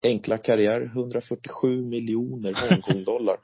enkla 0.04 0.38
karriär. 0.38 0.82
147 0.82 1.82
miljoner 1.86 2.54
Hongkong-dollar. 2.70 3.38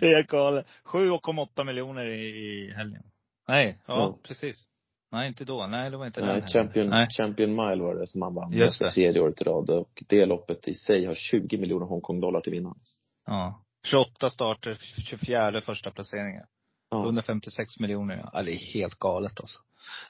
helt 0.00 0.28
galet. 0.28 0.66
7,8 0.84 1.64
miljoner 1.64 2.04
i, 2.06 2.26
i 2.26 2.72
helgen. 2.76 3.02
Nej, 3.48 3.78
ja, 3.86 3.94
Ja. 3.94 4.18
precis. 4.22 4.66
Nej, 5.12 5.28
inte 5.28 5.44
då. 5.44 5.66
Nej, 5.66 5.90
det 5.90 5.96
var 5.96 6.06
inte 6.06 6.20
den 6.20 6.26
Nej, 6.28 6.34
helgen. 6.34 6.48
Champion, 6.48 6.88
Nej. 6.88 7.08
Champion 7.10 7.50
Mile 7.50 7.82
var 7.82 7.94
det 7.94 8.06
som 8.06 8.22
han 8.22 8.34
vann 8.34 8.52
Just 8.52 8.78
det. 8.80 8.90
tredje 8.90 9.20
året 9.20 9.40
i 9.40 9.44
rad. 9.44 9.70
Och 9.70 10.02
det 10.08 10.26
loppet 10.26 10.68
i 10.68 10.74
sig 10.74 11.04
har 11.04 11.14
20 11.14 11.58
miljoner 11.58 11.86
Hongkong-dollar 11.86 12.40
till 12.40 12.52
vinnaren. 12.52 12.76
Ja. 13.26 13.60
28 13.86 14.30
starter, 14.30 14.74
24 15.08 15.60
första 15.60 15.90
placeringar. 15.90 16.44
Ja, 16.90 17.02
156 17.04 17.78
miljoner. 17.80 18.24
Ja, 18.32 18.42
det 18.42 18.52
är 18.52 18.74
helt 18.74 18.94
galet 18.98 19.40
alltså. 19.40 19.58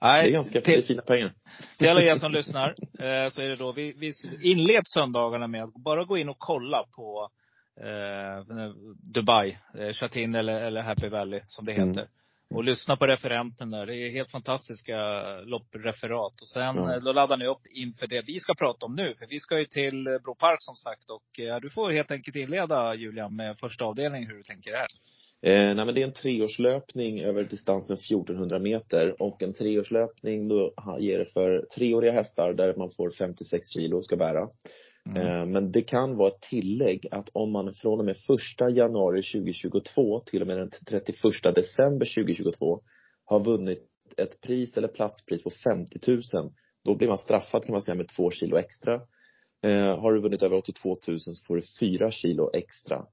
det 0.01 0.07
Nej, 0.07 0.29
är 0.29 0.33
ganska 0.33 0.61
det 0.61 0.73
är 0.73 0.77
till, 0.77 0.85
fina 0.85 1.03
pengar. 1.03 1.33
till 1.79 1.89
alla 1.89 2.03
er 2.03 2.17
som 2.17 2.33
lyssnar, 2.33 2.69
eh, 2.99 3.31
så 3.31 3.43
är 3.43 3.49
det 3.49 3.57
då, 3.57 3.73
vi, 3.73 3.93
vi 3.93 4.13
inleds 4.43 4.93
söndagarna 4.93 5.47
med 5.47 5.63
att 5.63 5.75
bara 5.75 6.05
gå 6.05 6.19
in 6.19 6.29
och 6.29 6.39
kolla 6.39 6.85
på 6.97 7.29
eh, 7.81 8.69
Dubai, 9.03 9.59
eh, 9.79 9.93
Chatin 9.93 10.35
eller, 10.35 10.61
eller 10.63 10.83
Happy 10.83 11.09
Valley 11.09 11.41
som 11.47 11.65
det 11.65 11.73
Mm. 11.73 12.07
Och 12.51 12.65
lyssna 12.65 12.97
på 12.97 13.07
referenten 13.07 13.71
där. 13.71 13.87
Det 13.87 13.95
är 13.97 14.11
helt 14.11 14.31
fantastiska 14.31 14.97
loppreferat. 15.41 16.41
Och 16.43 16.49
sen 16.49 16.77
Ja. 16.77 16.95
eh, 16.95 16.99
då 17.03 17.13
laddar 17.13 17.37
ni 17.37 17.47
upp 17.47 17.67
inför 17.71 18.07
det 18.07 18.23
vi 18.27 18.41
ska 18.41 18.55
prata 18.55 18.87
om 18.87 18.95
nu. 18.95 19.15
För 19.19 19.27
vi 19.27 19.41
ska 19.41 19.59
ju 19.59 19.65
till 19.65 20.07
eh, 20.07 20.19
Bro 20.19 20.35
Park 20.35 20.59
som 20.63 20.77
sagt. 20.77 21.11
Och 21.11 21.41
eh, 21.41 21.61
du 21.61 21.71
får 21.71 21.91
helt 21.91 22.11
enkelt 22.11 22.37
inleda 22.37 22.95
Julian 22.95 23.37
med 23.37 23.59
första 23.59 23.85
avdelningen 23.85 24.29
hur 24.31 24.37
du 24.37 24.43
tänker 24.43 24.71
här. 24.73 24.87
Eh, 25.43 25.75
nej 25.75 25.85
men 25.85 25.95
det 25.95 26.01
är 26.03 26.07
en 26.07 26.13
treårslöpning 26.13 27.21
över 27.21 27.43
distansen 27.45 27.95
1400 27.97 28.59
meter 28.59 29.23
och 29.23 29.43
en 29.43 29.53
treårslöpning 29.55 30.49
då 30.49 30.73
ger 31.01 31.19
det 31.19 31.33
för 31.33 31.67
treåriga 31.77 32.13
hästar 32.13 32.53
där 32.53 32.75
man 32.77 32.91
får 32.91 33.11
56 33.11 33.69
kilo 33.73 33.97
och 33.97 34.05
ska 34.05 34.17
bära. 34.17 34.49
Mm. 35.07 35.27
Eh, 35.27 35.47
men 35.47 35.73
det 35.73 35.83
kan 35.83 36.17
vara 36.17 36.29
ett 36.29 36.41
tillägg 36.41 37.07
att 37.11 37.29
om 37.33 37.53
man 37.53 37.75
från 37.75 37.99
och 37.99 38.05
med 38.05 38.17
1 38.61 38.77
januari 38.77 39.23
2022 39.23 40.19
till 40.19 40.41
och 40.41 40.47
med 40.47 40.57
den 40.57 40.71
31 40.89 41.55
december 41.55 42.15
2022 42.15 42.81
har 43.25 43.45
vunnit 43.45 43.83
ett 44.17 44.41
pris 44.41 44.77
eller 44.77 44.89
platspris 44.89 45.43
på 45.43 45.51
50 45.51 45.99
000 46.07 46.23
då 46.85 46.95
blir 46.95 47.09
man 47.09 47.19
straffad 47.19 47.65
kan 47.65 47.73
man 47.73 47.83
säga 47.83 47.95
med 47.95 48.09
två 48.09 48.31
kilo 48.31 48.57
extra. 48.57 48.95
Eh, 49.63 49.99
har 50.01 50.13
du 50.13 50.21
vunnit 50.21 50.43
över 50.43 50.57
82 50.57 50.97
000 51.09 51.21
så 51.21 51.45
får 51.47 51.57
du 51.57 51.63
fyra 51.81 52.11
kilo 52.11 52.51
extra. 52.55 53.07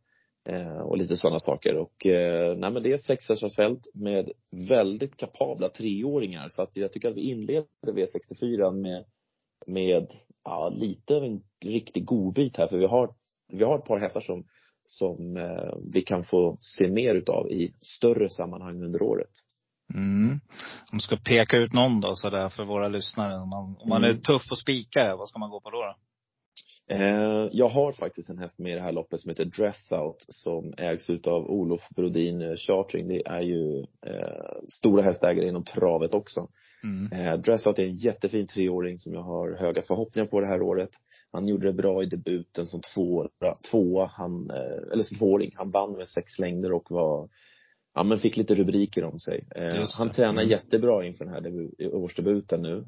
Eh, 0.49 0.81
och 0.81 0.97
lite 0.97 1.17
sådana 1.17 1.39
saker. 1.39 1.75
Och 1.75 2.05
eh, 2.05 2.57
nej 2.57 2.71
men 2.71 2.83
det 2.83 2.91
är 2.91 2.95
ett 2.95 3.03
sexhästarsfält 3.03 3.81
med 3.93 4.31
väldigt 4.69 5.17
kapabla 5.17 5.69
treåringar. 5.69 6.49
Så 6.49 6.61
att 6.61 6.77
jag 6.77 6.91
tycker 6.91 7.09
att 7.09 7.17
vi 7.17 7.31
inleder 7.31 7.65
V64 7.85 8.71
med, 8.71 9.05
med 9.67 10.07
ja, 10.43 10.69
lite 10.75 11.15
av 11.15 11.23
en 11.23 11.41
riktig 11.65 12.05
godbit 12.05 12.57
här. 12.57 12.67
För 12.67 12.77
vi 12.77 12.85
har, 12.85 13.13
vi 13.47 13.63
har 13.63 13.77
ett 13.79 13.85
par 13.85 13.99
hästar 13.99 14.21
som, 14.21 14.43
som 14.85 15.37
eh, 15.37 15.73
vi 15.93 16.01
kan 16.01 16.23
få 16.23 16.57
se 16.59 16.87
mer 16.87 17.15
utav 17.15 17.51
i 17.51 17.73
större 17.81 18.29
sammanhang 18.29 18.83
under 18.83 19.01
året. 19.01 19.31
Mm. 19.93 20.39
Om 20.91 20.97
du 20.97 20.99
ska 20.99 21.15
peka 21.15 21.57
ut 21.57 21.73
någon 21.73 22.01
då 22.01 22.15
sådär 22.15 22.49
för 22.49 22.63
våra 22.63 22.87
lyssnare. 22.87 23.33
Om 23.33 23.49
man, 23.49 23.77
om 23.79 23.89
man 23.89 24.03
är 24.03 24.09
Mm. 24.09 24.21
tuff 24.21 24.51
och 24.51 24.57
spika, 24.57 25.15
vad 25.15 25.29
ska 25.29 25.39
man 25.39 25.49
gå 25.49 25.59
på 25.61 25.69
då? 25.69 25.77
då? 25.77 25.95
Eh, 26.91 27.49
jag 27.51 27.69
har 27.69 27.91
faktiskt 27.91 28.29
en 28.29 28.37
häst 28.37 28.59
med 28.59 28.71
i 28.71 28.75
det 28.75 28.81
här 28.81 28.91
loppet 28.91 29.21
som 29.21 29.29
heter 29.29 29.45
Dressout 29.45 30.25
som 30.29 30.73
ägs 30.77 31.09
utav 31.09 31.45
Olof 31.51 31.89
Brodin 31.95 32.41
eh, 32.41 32.55
Chartering. 32.55 33.07
Det 33.07 33.21
är 33.27 33.41
ju 33.41 33.79
eh, 34.05 34.53
stora 34.67 35.01
hästägare 35.03 35.47
inom 35.47 35.63
travet 35.63 36.13
också. 36.13 36.47
Mm. 36.83 37.11
Eh, 37.11 37.37
Dressout 37.39 37.79
är 37.79 37.83
en 37.83 37.95
jättefin 37.95 38.47
treåring 38.47 38.97
som 38.97 39.13
jag 39.13 39.21
har 39.21 39.51
höga 39.59 39.81
förhoppningar 39.81 40.27
på 40.27 40.39
det 40.39 40.47
här 40.47 40.61
året. 40.61 40.89
Han 41.31 41.47
gjorde 41.47 41.67
det 41.67 41.73
bra 41.73 42.03
i 42.03 42.05
debuten 42.05 42.65
som 42.65 42.81
tvåa, 42.81 43.27
tvåa 43.71 44.05
han, 44.13 44.49
eh, 44.49 44.91
eller 44.93 45.03
som 45.03 45.17
tvååring. 45.17 45.51
Han 45.55 45.69
vann 45.71 45.91
med 45.97 46.07
sex 46.07 46.39
längder 46.39 46.71
och 46.71 46.91
var 46.91 47.29
ja 47.93 48.03
men 48.03 48.19
fick 48.19 48.37
lite 48.37 48.55
rubriker 48.55 49.03
om 49.03 49.19
sig. 49.19 49.47
Eh, 49.55 49.87
han 49.97 50.11
tränar 50.11 50.41
Mm. 50.41 50.49
jättebra 50.49 51.05
inför 51.05 51.25
den 51.25 51.33
här 51.33 51.41
debu- 51.41 51.91
årsdebuten 51.93 52.61
nu. 52.61 52.85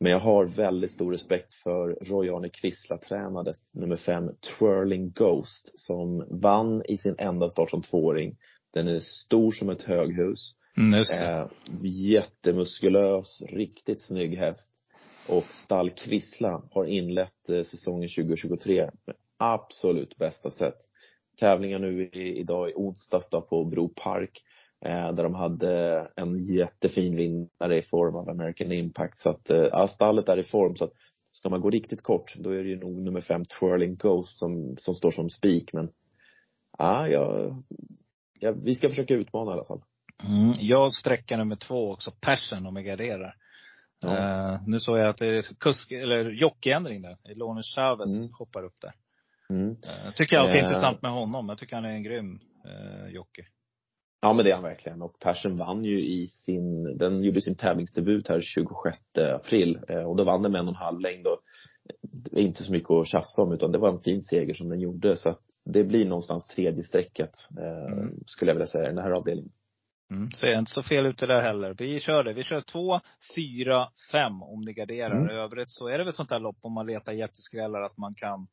Men 0.00 0.12
jag 0.12 0.20
har 0.20 0.44
väldigt 0.44 0.90
stor 0.90 1.12
respekt 1.12 1.54
för 1.54 1.98
Roy-Arne 2.00 2.48
Kvissla-tränades 2.48 3.74
nummer 3.74 3.96
fem, 3.96 4.30
Twirling 4.58 5.10
Ghost, 5.10 5.70
som 5.74 6.26
vann 6.40 6.82
i 6.84 6.96
sin 6.96 7.14
enda 7.18 7.50
start 7.50 7.70
som 7.70 7.82
tvååring. 7.82 8.36
Den 8.74 8.88
är 8.88 9.00
stor 9.00 9.50
som 9.50 9.70
ett 9.70 9.82
höghus. 9.82 10.54
Mm, 10.76 10.98
just 10.98 11.10
det. 11.10 11.26
Eh, 11.26 11.46
jättemuskulös, 11.82 13.42
riktigt 13.48 14.00
snygg 14.00 14.38
häst. 14.38 14.72
Och 15.28 15.52
stall 15.52 15.90
Kvissla 15.90 16.62
har 16.70 16.84
inlett 16.84 17.48
eh, 17.48 17.64
säsongen 17.64 18.08
2023 18.08 18.90
med 19.06 19.16
absolut 19.36 20.16
bästa 20.16 20.50
sätt. 20.50 20.78
Tävlingar 21.40 21.78
nu 21.78 22.02
i, 22.02 22.38
idag 22.38 22.70
i 22.70 22.72
onsdags 22.76 23.28
då 23.30 23.40
på 23.40 23.64
Bro 23.64 23.88
Park. 23.88 24.42
Eh, 24.84 25.12
där 25.12 25.22
de 25.22 25.34
hade 25.34 26.06
en 26.16 26.44
jättefin 26.46 27.16
vinnare 27.16 27.78
i 27.78 27.82
form 27.82 28.16
av 28.16 28.28
American 28.28 28.72
Impact. 28.72 29.18
Så 29.18 29.30
att, 29.30 29.50
eh, 29.50 29.56
ja, 29.58 29.88
stallet 29.88 30.28
är 30.28 30.38
i 30.38 30.42
form. 30.42 30.76
Så 30.76 30.84
att 30.84 30.92
ska 31.26 31.48
man 31.48 31.60
gå 31.60 31.70
riktigt 31.70 32.02
kort, 32.02 32.34
då 32.36 32.50
är 32.50 32.62
det 32.62 32.68
ju 32.68 32.76
nog 32.80 33.02
nummer 33.02 33.20
fem 33.20 33.44
Twirling 33.44 33.96
Ghost 33.96 34.38
som, 34.38 34.74
som 34.76 34.94
står 34.94 35.10
som 35.10 35.30
spik. 35.30 35.72
Men 35.72 35.90
ja, 36.78 37.08
jag, 37.08 37.56
ja, 38.40 38.52
vi 38.52 38.74
ska 38.74 38.88
försöka 38.88 39.14
utmana 39.14 39.50
i 39.50 39.54
alla 39.54 39.64
fall. 39.64 39.82
Mm. 40.28 40.52
Jag 40.58 40.94
sträcker 40.94 41.36
nummer 41.36 41.56
två 41.56 41.92
också, 41.92 42.12
Passion, 42.20 42.66
om 42.66 42.76
jag 42.76 42.84
garderar. 42.84 43.34
Ja. 44.00 44.16
Eh, 44.16 44.60
nu 44.66 44.80
såg 44.80 44.98
jag 44.98 45.08
att 45.08 45.16
det 45.16 45.26
är 45.26 45.42
kusk, 45.42 45.92
eller 45.92 46.30
jockeyändring 46.30 47.02
där. 47.02 47.16
Elone 47.24 47.62
Chavez 47.62 48.14
Mm. 48.16 48.28
hoppar 48.38 48.64
upp 48.64 48.76
där. 48.80 48.92
Mm. 49.50 49.70
Uh, 49.70 50.12
tycker 50.16 50.36
jag 50.36 50.42
alltid 50.42 50.56
är 50.56 50.64
Eh. 50.64 50.68
intressant 50.68 51.02
med 51.02 51.10
honom. 51.10 51.48
Jag 51.48 51.58
tycker 51.58 51.76
han 51.76 51.84
är 51.84 51.90
en 51.92 52.02
grym 52.02 52.40
uh, 52.66 53.08
jockey. 53.14 53.42
Ja 54.20 54.32
men 54.32 54.44
det 54.44 54.50
är 54.50 54.54
han 54.54 54.64
verkligen 54.64 55.02
och 55.02 55.18
Persson 55.18 55.56
vann 55.56 55.84
ju 55.84 56.00
i 56.00 56.26
sin, 56.26 56.98
den 56.98 57.22
gjorde 57.22 57.40
sin 57.40 57.56
tävlingsdebut 57.56 58.28
här 58.28 58.40
26 58.40 58.98
april 59.34 59.78
eh, 59.88 60.02
och 60.02 60.16
då 60.16 60.24
vann 60.24 60.42
den 60.42 60.52
med 60.52 60.58
en 60.58 60.68
och 60.68 60.74
en 60.74 60.80
halv 60.80 61.00
längd 61.00 61.26
och 61.26 61.38
det 62.02 62.40
är 62.40 62.44
inte 62.44 62.64
så 62.64 62.72
mycket 62.72 62.90
att 62.90 63.06
tjafsa 63.06 63.42
om 63.42 63.52
utan 63.52 63.72
det 63.72 63.78
var 63.78 63.88
en 63.88 63.98
fin 63.98 64.22
seger 64.22 64.54
som 64.54 64.68
den 64.68 64.80
gjorde 64.80 65.16
så 65.16 65.28
att 65.28 65.42
det 65.64 65.84
blir 65.84 66.04
någonstans 66.04 66.46
tredje 66.46 66.84
strecket 66.84 67.30
eh, 67.58 67.92
Mm. 67.92 68.14
skulle 68.26 68.50
jag 68.50 68.54
vilja 68.54 68.66
säga 68.66 68.84
i 68.84 68.94
den 68.94 69.04
här 69.04 69.10
avdelningen. 69.10 69.52
Mm. 70.10 70.30
Så 70.30 70.46
jag 70.46 70.54
är 70.54 70.58
inte 70.58 70.70
så 70.70 70.82
fel 70.82 71.06
ute 71.06 71.26
där 71.26 71.40
heller. 71.42 71.74
Vi 71.78 72.00
kör 72.00 72.24
det. 72.24 72.32
Vi 72.32 72.44
kör 72.44 72.60
två, 72.60 73.00
fyra, 73.36 73.88
fem 74.12 74.42
om 74.42 74.60
ni 74.60 74.72
garderar. 74.72 75.16
Mm. 75.16 75.30
I 75.30 75.32
övrigt 75.32 75.70
så 75.70 75.88
är 75.88 75.98
det 75.98 76.04
väl 76.04 76.12
sånt 76.12 76.28
där 76.28 76.40
lopp 76.40 76.58
om 76.60 76.72
man 76.72 76.86
letar 76.86 77.12
jätteskrällar 77.12 77.82
att 77.82 77.96
man 77.96 78.14
kan 78.14 78.46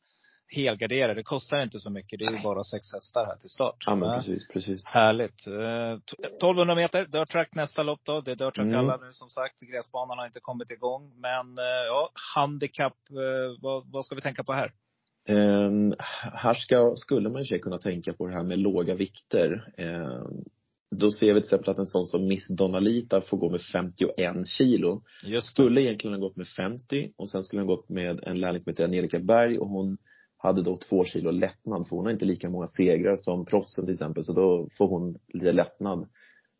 helgardera. 0.47 1.13
Det 1.13 1.23
kostar 1.23 1.63
inte 1.63 1.79
så 1.79 1.89
mycket. 1.89 2.19
Det 2.19 2.25
är 2.25 2.31
ju 2.31 2.43
bara 2.43 2.63
sex 2.63 2.93
hästar 2.93 3.25
här 3.25 3.35
till 3.35 3.49
start. 3.49 3.75
Ja 3.85 3.95
men 3.95 4.11
precis, 4.11 4.47
precis. 4.47 4.85
Härligt. 4.87 5.47
Eh, 5.47 5.99
t- 5.99 6.27
1200 6.27 6.75
meter, 6.75 7.05
dirt 7.05 7.29
track 7.31 7.55
nästa 7.55 7.83
lopp 7.83 7.99
då. 8.03 8.21
Det 8.21 8.31
är 8.31 8.35
dirt 8.35 8.55
track 8.55 8.65
Mm. 8.67 8.79
alla 8.79 8.97
nu 8.97 9.13
som 9.13 9.29
sagt. 9.29 9.59
Gräsbanan 9.59 10.17
har 10.17 10.25
inte 10.25 10.39
kommit 10.39 10.71
igång. 10.71 11.13
Men 11.21 11.57
eh, 11.57 11.85
ja, 11.87 12.09
handikapp, 12.35 12.97
eh, 13.09 13.61
vad, 13.61 13.91
vad 13.91 14.05
ska 14.05 14.15
vi 14.15 14.21
tänka 14.21 14.43
på 14.43 14.53
här? 14.53 14.71
Ehm, 15.27 15.93
här 16.33 16.53
ska, 16.53 16.93
skulle 16.95 17.29
man 17.29 17.45
sig 17.45 17.59
kunna 17.59 17.77
tänka 17.77 18.13
på 18.13 18.27
det 18.27 18.33
här 18.33 18.43
med 18.43 18.59
låga 18.59 18.95
vikter. 18.95 19.73
Ehm, 19.77 20.43
då 20.95 21.11
ser 21.11 21.27
vi 21.27 21.33
till 21.33 21.43
exempel 21.43 21.69
att 21.69 21.77
en 21.79 21.85
sån 21.85 22.05
som 22.05 22.27
Miss 22.27 22.47
Donalita 22.57 23.21
får 23.21 23.37
gå 23.37 23.49
med 23.49 23.61
51 23.61 24.47
kilo. 24.47 25.01
Just 25.25 25.47
Skulle 25.47 25.81
egentligen 25.81 26.13
ha 26.13 26.21
gått 26.27 26.35
med 26.35 26.47
50 26.47 27.11
och 27.17 27.29
sen 27.29 27.43
skulle 27.43 27.59
han 27.59 27.67
gått 27.67 27.89
med 27.89 28.19
en 28.23 28.39
lärling 28.39 28.59
som 28.59 28.69
heter 28.69 28.83
Angelica 28.83 29.19
Berg 29.19 29.57
och 29.59 29.67
hon 29.69 29.97
hade 30.45 30.61
då 30.61 30.77
två 30.77 31.03
kilo 31.03 31.31
lättnad 31.31 31.87
för 31.87 31.95
hon 31.95 32.05
har 32.05 32.13
inte 32.13 32.25
lika 32.25 32.49
många 32.49 32.67
segrar 32.67 33.15
som 33.15 33.45
proffsen 33.45 33.85
till 33.85 33.93
exempel 33.93 34.23
så 34.23 34.33
då 34.33 34.67
får 34.77 34.87
hon 34.87 35.17
lite 35.33 35.51
lättnad 35.51 36.07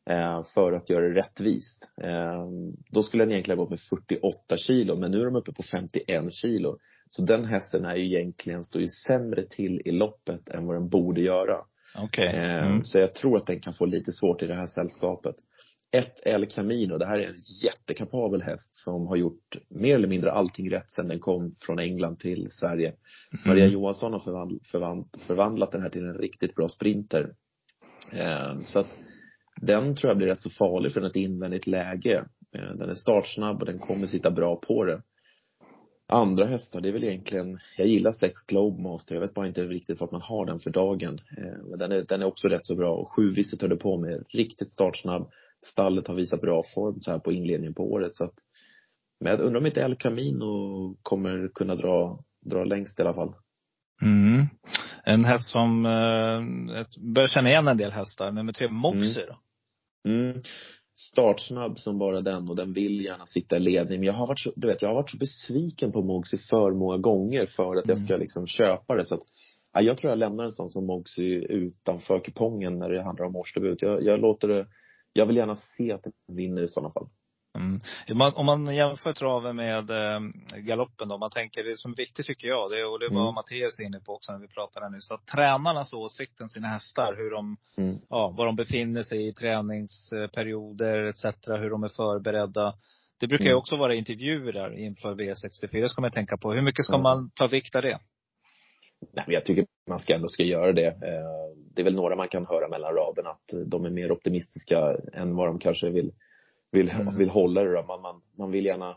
eh, 0.09 0.43
för 0.53 0.71
att 0.73 0.89
göra 0.89 1.07
det 1.07 1.15
rättvist. 1.15 1.91
Eh, 2.01 2.47
då 2.89 3.03
skulle 3.03 3.23
den 3.23 3.31
egentligen 3.31 3.57
ha 3.57 3.63
gått 3.63 3.69
med 3.69 3.79
48 3.79 4.57
kilo 4.57 4.95
men 4.95 5.11
nu 5.11 5.21
är 5.21 5.25
de 5.25 5.35
uppe 5.35 5.51
på 5.51 5.63
51 5.63 6.33
kilo. 6.33 6.77
Så 7.07 7.21
den 7.21 7.45
hästen 7.45 7.85
är 7.85 7.95
ju 7.95 8.05
egentligen, 8.05 8.63
står 8.63 8.81
ju 8.81 8.87
sämre 9.07 9.45
till 9.49 9.81
i 9.85 9.91
loppet 9.91 10.49
än 10.49 10.67
vad 10.67 10.75
den 10.75 10.89
borde 10.89 11.21
göra. 11.21 11.57
Okej. 11.97 12.27
Eh, 12.27 12.65
Mm. 12.65 12.83
Så 12.83 12.99
jag 12.99 13.13
tror 13.13 13.37
att 13.37 13.47
den 13.47 13.59
kan 13.59 13.73
få 13.73 13.85
lite 13.85 14.11
svårt 14.11 14.41
i 14.41 14.47
det 14.47 14.55
här 14.55 14.67
sällskapet. 14.67 15.35
Ett 15.91 16.27
El 16.27 16.45
Camino, 16.45 16.97
det 16.97 17.05
här 17.05 17.19
är 17.19 17.27
en 17.27 17.35
jättekapabel 17.63 18.41
häst 18.41 18.75
som 18.75 19.07
har 19.07 19.15
gjort 19.15 19.57
mer 19.69 19.95
eller 19.95 20.07
mindre 20.07 20.31
allting 20.31 20.71
rätt 20.71 20.89
sedan 20.91 21.07
den 21.07 21.19
kom 21.19 21.51
från 21.65 21.79
England 21.79 22.19
till 22.19 22.47
Sverige. 22.49 22.93
Maria 23.45 23.65
Johansson 23.67 24.13
har 24.13 24.19
förvandl- 24.19 24.59
förvand- 24.71 25.19
förvandlat 25.27 25.71
den 25.71 25.81
här 25.81 25.89
till 25.89 26.05
en 26.05 26.17
riktigt 26.17 26.55
bra 26.55 26.69
sprinter. 26.69 27.33
Eh, 28.11 28.59
så 28.59 28.79
att 28.79 28.97
den 29.61 29.95
tror 29.95 30.09
jag 30.09 30.17
blir 30.17 30.27
rätt 30.27 30.41
så 30.41 30.49
farlig 30.49 30.97
är 30.97 31.05
ett 31.05 31.15
invändigt 31.15 31.67
läge. 31.67 32.25
Eh, 32.55 32.75
den 32.75 32.89
är 32.89 32.93
startsnabb 32.93 33.59
och 33.59 33.65
den 33.65 33.79
kommer 33.79 34.07
sitta 34.07 34.31
bra 34.31 34.55
på 34.55 34.85
det. 34.85 35.01
Andra 36.07 36.45
hästar, 36.45 36.81
det 36.81 36.89
är 36.89 36.93
väl 36.93 37.03
egentligen, 37.03 37.59
jag 37.77 37.87
gillar 37.87 38.11
sex 38.11 38.33
Globe 38.47 38.81
Master, 38.81 39.15
jag 39.15 39.21
vet 39.21 39.33
bara 39.33 39.47
inte 39.47 39.61
riktigt 39.61 39.99
vad 39.99 40.11
man 40.11 40.21
har 40.21 40.45
den 40.45 40.59
för 40.59 40.69
dagen. 40.69 41.17
Eh, 41.37 41.67
Men 41.69 41.79
den 41.79 41.91
är, 41.91 42.05
den 42.07 42.21
är 42.21 42.25
också 42.25 42.47
rätt 42.47 42.65
så 42.65 42.75
bra 42.75 42.95
och 42.95 43.09
sju 43.11 43.31
Visit 43.33 43.61
höll 43.61 43.77
på 43.77 43.97
med, 43.97 44.23
riktigt 44.33 44.71
startsnabb. 44.71 45.29
Stallet 45.65 46.07
har 46.07 46.15
visat 46.15 46.41
bra 46.41 46.63
form 46.75 47.01
så 47.01 47.11
här 47.11 47.19
på 47.19 47.31
inledningen 47.31 47.73
på 47.73 47.91
året 47.91 48.15
så 48.15 48.23
att 48.23 48.33
men 49.19 49.31
jag 49.31 49.41
undrar 49.41 49.59
om 49.59 49.65
inte 49.65 49.81
El 49.81 49.95
Camino 49.95 50.95
kommer 51.01 51.47
kunna 51.53 51.75
dra, 51.75 52.19
dra 52.45 52.63
längst 52.63 52.99
i 52.99 53.01
alla 53.01 53.13
fall. 53.13 53.33
Mm. 54.01 54.47
En 55.03 55.25
häst 55.25 55.51
som, 55.51 55.85
eh, 55.85 56.85
börjar 57.13 57.27
känna 57.27 57.49
igen 57.49 57.67
en 57.67 57.77
del 57.77 57.91
hästar. 57.91 58.31
Nummer 58.31 58.53
tre, 58.53 58.69
Moxie 58.69 59.25
då. 59.25 59.39
Mm. 60.09 60.41
Startsnabb 60.93 61.79
som 61.79 61.99
bara 61.99 62.21
den 62.21 62.49
och 62.49 62.55
den 62.55 62.73
vill 62.73 63.05
gärna 63.05 63.25
sitta 63.25 63.57
i 63.57 63.59
ledning. 63.59 63.99
Men 63.99 64.07
jag 64.07 64.13
har 64.13 64.27
varit 64.27 64.39
så, 64.39 64.53
du 64.55 64.67
vet, 64.67 64.81
jag 64.81 64.89
har 64.89 64.95
varit 64.95 65.09
så 65.09 65.17
besviken 65.17 65.91
på 65.91 66.01
Moxie 66.01 66.39
för 66.49 66.71
många 66.71 66.97
gånger 66.97 67.45
för 67.45 67.75
att 67.75 67.87
jag 67.87 67.99
ska 67.99 68.15
liksom 68.15 68.47
köpa 68.47 68.95
det. 68.95 69.05
Så 69.05 69.15
att, 69.15 69.23
ja, 69.73 69.81
jag 69.81 69.97
tror 69.97 70.11
jag 70.11 70.19
lämnar 70.19 70.43
en 70.43 70.51
sån 70.51 70.69
som 70.69 70.85
Moxie 70.85 71.39
utanför 71.39 72.19
kupongen 72.19 72.79
när 72.79 72.89
det 72.89 73.03
handlar 73.03 73.25
om 73.25 73.35
årsdebut. 73.35 73.81
Jag, 73.81 74.03
jag 74.03 74.19
låter 74.19 74.47
det, 74.47 74.65
jag 75.17 75.25
vill 75.25 75.35
gärna 75.37 75.55
se 75.55 75.91
att 75.91 76.03
den 76.03 76.13
vinner 76.27 76.61
i 76.61 76.67
sådana 76.67 76.91
fall. 76.91 77.07
Mm. 77.57 77.81
Om 78.35 78.45
man, 78.45 78.75
jämför 78.75 79.13
traven 79.13 79.55
med 79.55 79.89
eh, 79.89 80.19
galoppen 80.59 81.07
då, 81.07 81.17
man 81.17 81.29
tänker 81.31 81.63
det 81.63 81.77
som 81.79 81.91
är 81.91 81.95
viktigt 81.95 82.25
tycker 82.25 82.47
jag, 82.47 82.71
det, 82.71 82.85
och 82.85 82.99
det 82.99 83.09
var 83.09 83.21
Mm. 83.21 83.33
Mattias 83.35 83.79
inne 83.79 83.99
på 83.99 84.13
också 84.13 84.31
när 84.31 84.39
vi 84.39 84.47
pratade 84.47 84.89
nu, 84.89 84.97
så 85.01 85.13
att 85.13 85.25
tränarnas 85.27 85.93
åsikt 85.93 86.41
om 86.41 86.49
sina 86.49 86.67
hästar, 86.67 87.15
hur 87.17 87.31
de, 87.31 87.57
Mm. 87.77 87.95
ja, 88.09 88.29
var 88.29 88.45
de 88.45 88.55
befinner 88.55 89.03
sig 89.03 89.27
i 89.27 89.33
träningsperioder 89.33 91.03
etc. 91.03 91.25
Hur 91.47 91.69
de 91.69 91.83
är 91.83 91.89
förberedda. 91.89 92.73
Det 93.19 93.27
brukar 93.27 93.45
ju 93.45 93.51
Mm. 93.51 93.57
också 93.59 93.75
vara 93.75 93.95
intervjuer 93.95 94.53
där 94.53 94.77
inför 94.77 95.15
V64, 95.15 95.87
ska 95.87 96.01
man 96.01 96.11
tänka 96.11 96.37
på. 96.37 96.53
Hur 96.53 96.61
mycket 96.61 96.85
ska 96.85 96.93
Ja. 96.93 97.01
man 97.01 97.29
ta 97.35 97.47
vikt 97.47 97.75
av 97.75 97.81
det? 97.81 97.99
Nej, 99.13 99.23
men 99.27 99.33
jag 99.33 99.45
tycker 99.45 99.65
man 99.89 99.99
ska 99.99 100.13
ändå 100.15 100.27
ska 100.27 100.43
göra 100.43 100.71
det. 100.73 100.87
Eh, 100.87 101.55
Det 101.75 101.81
är 101.81 101.83
väl 101.83 101.95
några 101.95 102.15
man 102.15 102.27
kan 102.27 102.45
höra 102.45 102.67
mellan 102.67 102.93
raderna 102.93 103.29
att 103.29 103.53
de 103.65 103.85
är 103.85 103.89
mer 103.89 104.11
optimistiska 104.11 104.97
än 105.13 105.35
vad 105.35 105.47
de 105.47 105.59
kanske 105.59 105.89
vill, 105.89 106.11
vill, 106.71 106.89
Mm. 106.89 107.17
vill 107.17 107.29
hålla 107.29 107.63
det. 107.63 107.83
Man, 107.87 108.01
man, 108.01 108.21
man 108.37 108.51
vill 108.51 108.65
gärna 108.65 108.89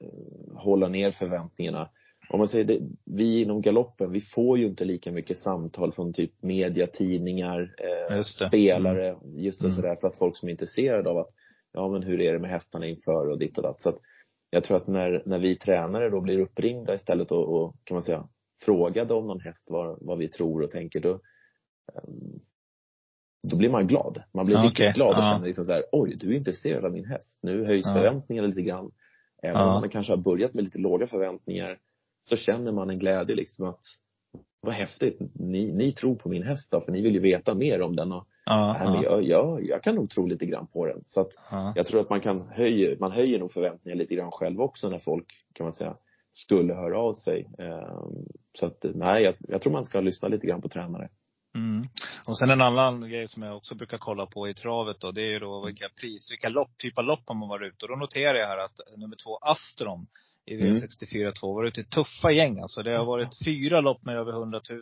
eh, 0.00 0.56
hålla 0.56 0.88
ner 0.88 1.10
förväntningarna. 1.10 1.90
Om 2.28 2.38
man 2.38 2.48
säger 2.48 2.64
det, 2.64 2.80
vi 3.04 3.42
inom 3.42 3.62
galoppen, 3.62 4.12
vi 4.12 4.20
får 4.20 4.58
ju 4.58 4.66
inte 4.66 4.84
lika 4.84 5.12
mycket 5.12 5.38
samtal 5.38 5.92
från 5.92 6.12
typ 6.12 6.42
media, 6.42 6.86
tidningar, 6.86 7.74
eh, 8.10 8.16
Just 8.16 8.46
spelare, 8.48 9.16
just 9.24 9.60
det 9.60 9.66
Mm. 9.66 9.76
sådär 9.76 9.96
för 10.00 10.08
att 10.08 10.18
folk 10.18 10.36
som 10.36 10.48
är 10.48 10.52
intresserade 10.52 11.10
av 11.10 11.18
att, 11.18 11.28
ja 11.72 11.88
men 11.88 12.02
hur 12.02 12.20
är 12.20 12.32
det 12.32 12.38
med 12.38 12.50
hästarna 12.50 12.86
inför 12.86 13.30
och 13.30 13.38
ditt 13.38 13.56
och 13.58 13.62
datt. 13.62 13.80
Så 13.80 13.88
att 13.88 13.98
jag 14.50 14.64
tror 14.64 14.76
att 14.76 14.86
när, 14.86 15.22
när 15.26 15.38
vi 15.38 15.56
tränare 15.56 16.10
då 16.10 16.20
blir 16.20 16.38
uppringda 16.40 16.94
istället 16.94 17.32
och, 17.32 17.48
och 17.62 17.74
kan 17.84 17.94
man 17.94 18.02
säga, 18.02 18.28
frågade 18.64 19.14
om 19.14 19.26
någon 19.26 19.40
häst 19.40 19.66
vad, 19.70 19.98
vad 20.00 20.18
vi 20.18 20.28
tror 20.28 20.62
och 20.62 20.70
tänker, 20.70 21.00
då, 21.00 21.12
ehm, 21.94 22.40
då 23.50 23.56
blir 23.56 23.68
man 23.70 23.86
glad. 23.86 24.22
Man 24.34 24.46
blir 24.46 24.56
Ja, 24.56 24.62
riktigt 24.62 24.94
glad 24.94 25.10
och 25.10 25.24
Ja. 25.24 25.30
känner 25.32 25.46
liksom 25.46 25.64
så 25.64 25.72
här, 25.72 25.84
oj, 25.92 26.16
du 26.16 26.32
är 26.32 26.36
intresserad 26.36 26.84
av 26.84 26.92
min 26.92 27.04
häst. 27.04 27.38
Nu 27.42 27.64
höjs 27.64 27.86
Ja. 27.86 27.94
förväntningarna 27.94 28.48
lite 28.48 28.62
grann. 28.62 28.90
Även 29.42 29.60
Ja. 29.60 29.74
om 29.74 29.80
man 29.80 29.88
kanske 29.90 30.12
har 30.12 30.16
börjat 30.16 30.54
med 30.54 30.64
lite 30.64 30.78
låga 30.78 31.06
förväntningar, 31.06 31.78
så 32.22 32.36
känner 32.36 32.72
man 32.72 32.90
en 32.90 32.98
glädje 32.98 33.36
liksom 33.36 33.66
att, 33.66 33.82
vad 34.60 34.74
häftigt, 34.74 35.18
ni, 35.34 35.72
ni 35.72 35.92
tror 35.92 36.14
på 36.14 36.28
min 36.28 36.42
häst 36.42 36.70
då, 36.72 36.80
för 36.80 36.92
ni 36.92 37.02
vill 37.02 37.14
ju 37.14 37.20
veta 37.20 37.54
mer 37.54 37.80
om 37.82 37.96
den 37.96 38.12
och, 38.12 38.26
Ja, 38.48 38.72
nej, 38.72 38.88
men 38.92 39.02
ja, 39.02 39.10
jag, 39.10 39.22
jag, 39.22 39.64
jag 39.66 39.82
kan 39.82 39.94
nog 39.94 40.10
tro 40.10 40.26
lite 40.26 40.46
grann 40.46 40.66
på 40.66 40.86
den. 40.86 41.02
Så 41.06 41.20
att 41.20 41.30
ja. 41.50 41.72
jag 41.76 41.86
tror 41.86 42.00
att 42.00 42.10
man 42.10 42.20
kan 42.20 42.40
höja, 42.40 42.96
man 43.00 43.12
höjer 43.12 43.38
nog 43.38 43.52
förväntningar 43.52 43.96
lite 43.96 44.14
grann 44.14 44.30
själv 44.30 44.60
också 44.60 44.88
när 44.88 44.98
folk, 44.98 45.26
kan 45.52 45.64
man 45.64 45.72
säga, 45.72 45.96
skulle 46.36 46.74
höra 46.74 46.98
av 46.98 47.12
sig. 47.12 47.46
Ehm, 47.58 48.26
Så 48.58 48.66
att, 48.66 48.84
nej, 48.94 49.22
jag, 49.22 49.34
jag 49.38 49.62
tror 49.62 49.72
man 49.72 49.84
ska 49.84 50.00
lyssna 50.00 50.28
lite 50.28 50.46
grann 50.46 50.62
på 50.62 50.68
tränare. 50.68 51.08
Mm. 51.54 51.88
Och 52.24 52.38
sen 52.38 52.50
en 52.50 52.60
annan 52.62 53.08
grej 53.08 53.28
som 53.28 53.42
jag 53.42 53.56
också 53.56 53.74
brukar 53.74 53.98
kolla 53.98 54.26
på 54.26 54.48
i 54.48 54.54
travet 54.54 55.00
då, 55.00 55.10
det 55.12 55.22
är 55.22 55.30
ju 55.30 55.38
då 55.38 55.64
vilka 55.66 55.88
pris, 56.00 56.30
vilka 56.32 56.48
lopp, 56.48 56.78
typ 56.78 56.98
av 56.98 57.04
lopp 57.04 57.28
man 57.28 57.48
varit 57.48 57.72
ute. 57.72 57.84
Och 57.84 57.88
då 57.88 57.96
noterar 57.96 58.34
jag 58.34 58.46
här 58.48 58.58
att 58.58 58.80
nummer 58.96 59.16
två, 59.24 59.36
Astron, 59.36 60.06
i 60.46 60.54
Mm. 60.54 60.74
V64 60.76 61.32
2, 61.40 61.54
var 61.54 61.64
ute 61.64 61.80
i 61.80 61.84
tuffa 61.84 62.30
gäng 62.30 62.60
alltså. 62.60 62.82
Det 62.82 62.96
har 62.96 63.04
varit 63.04 63.44
fyra 63.44 63.80
lopp 63.80 64.02
med 64.04 64.16
över 64.16 64.32
100 64.32 64.60
000, 64.70 64.80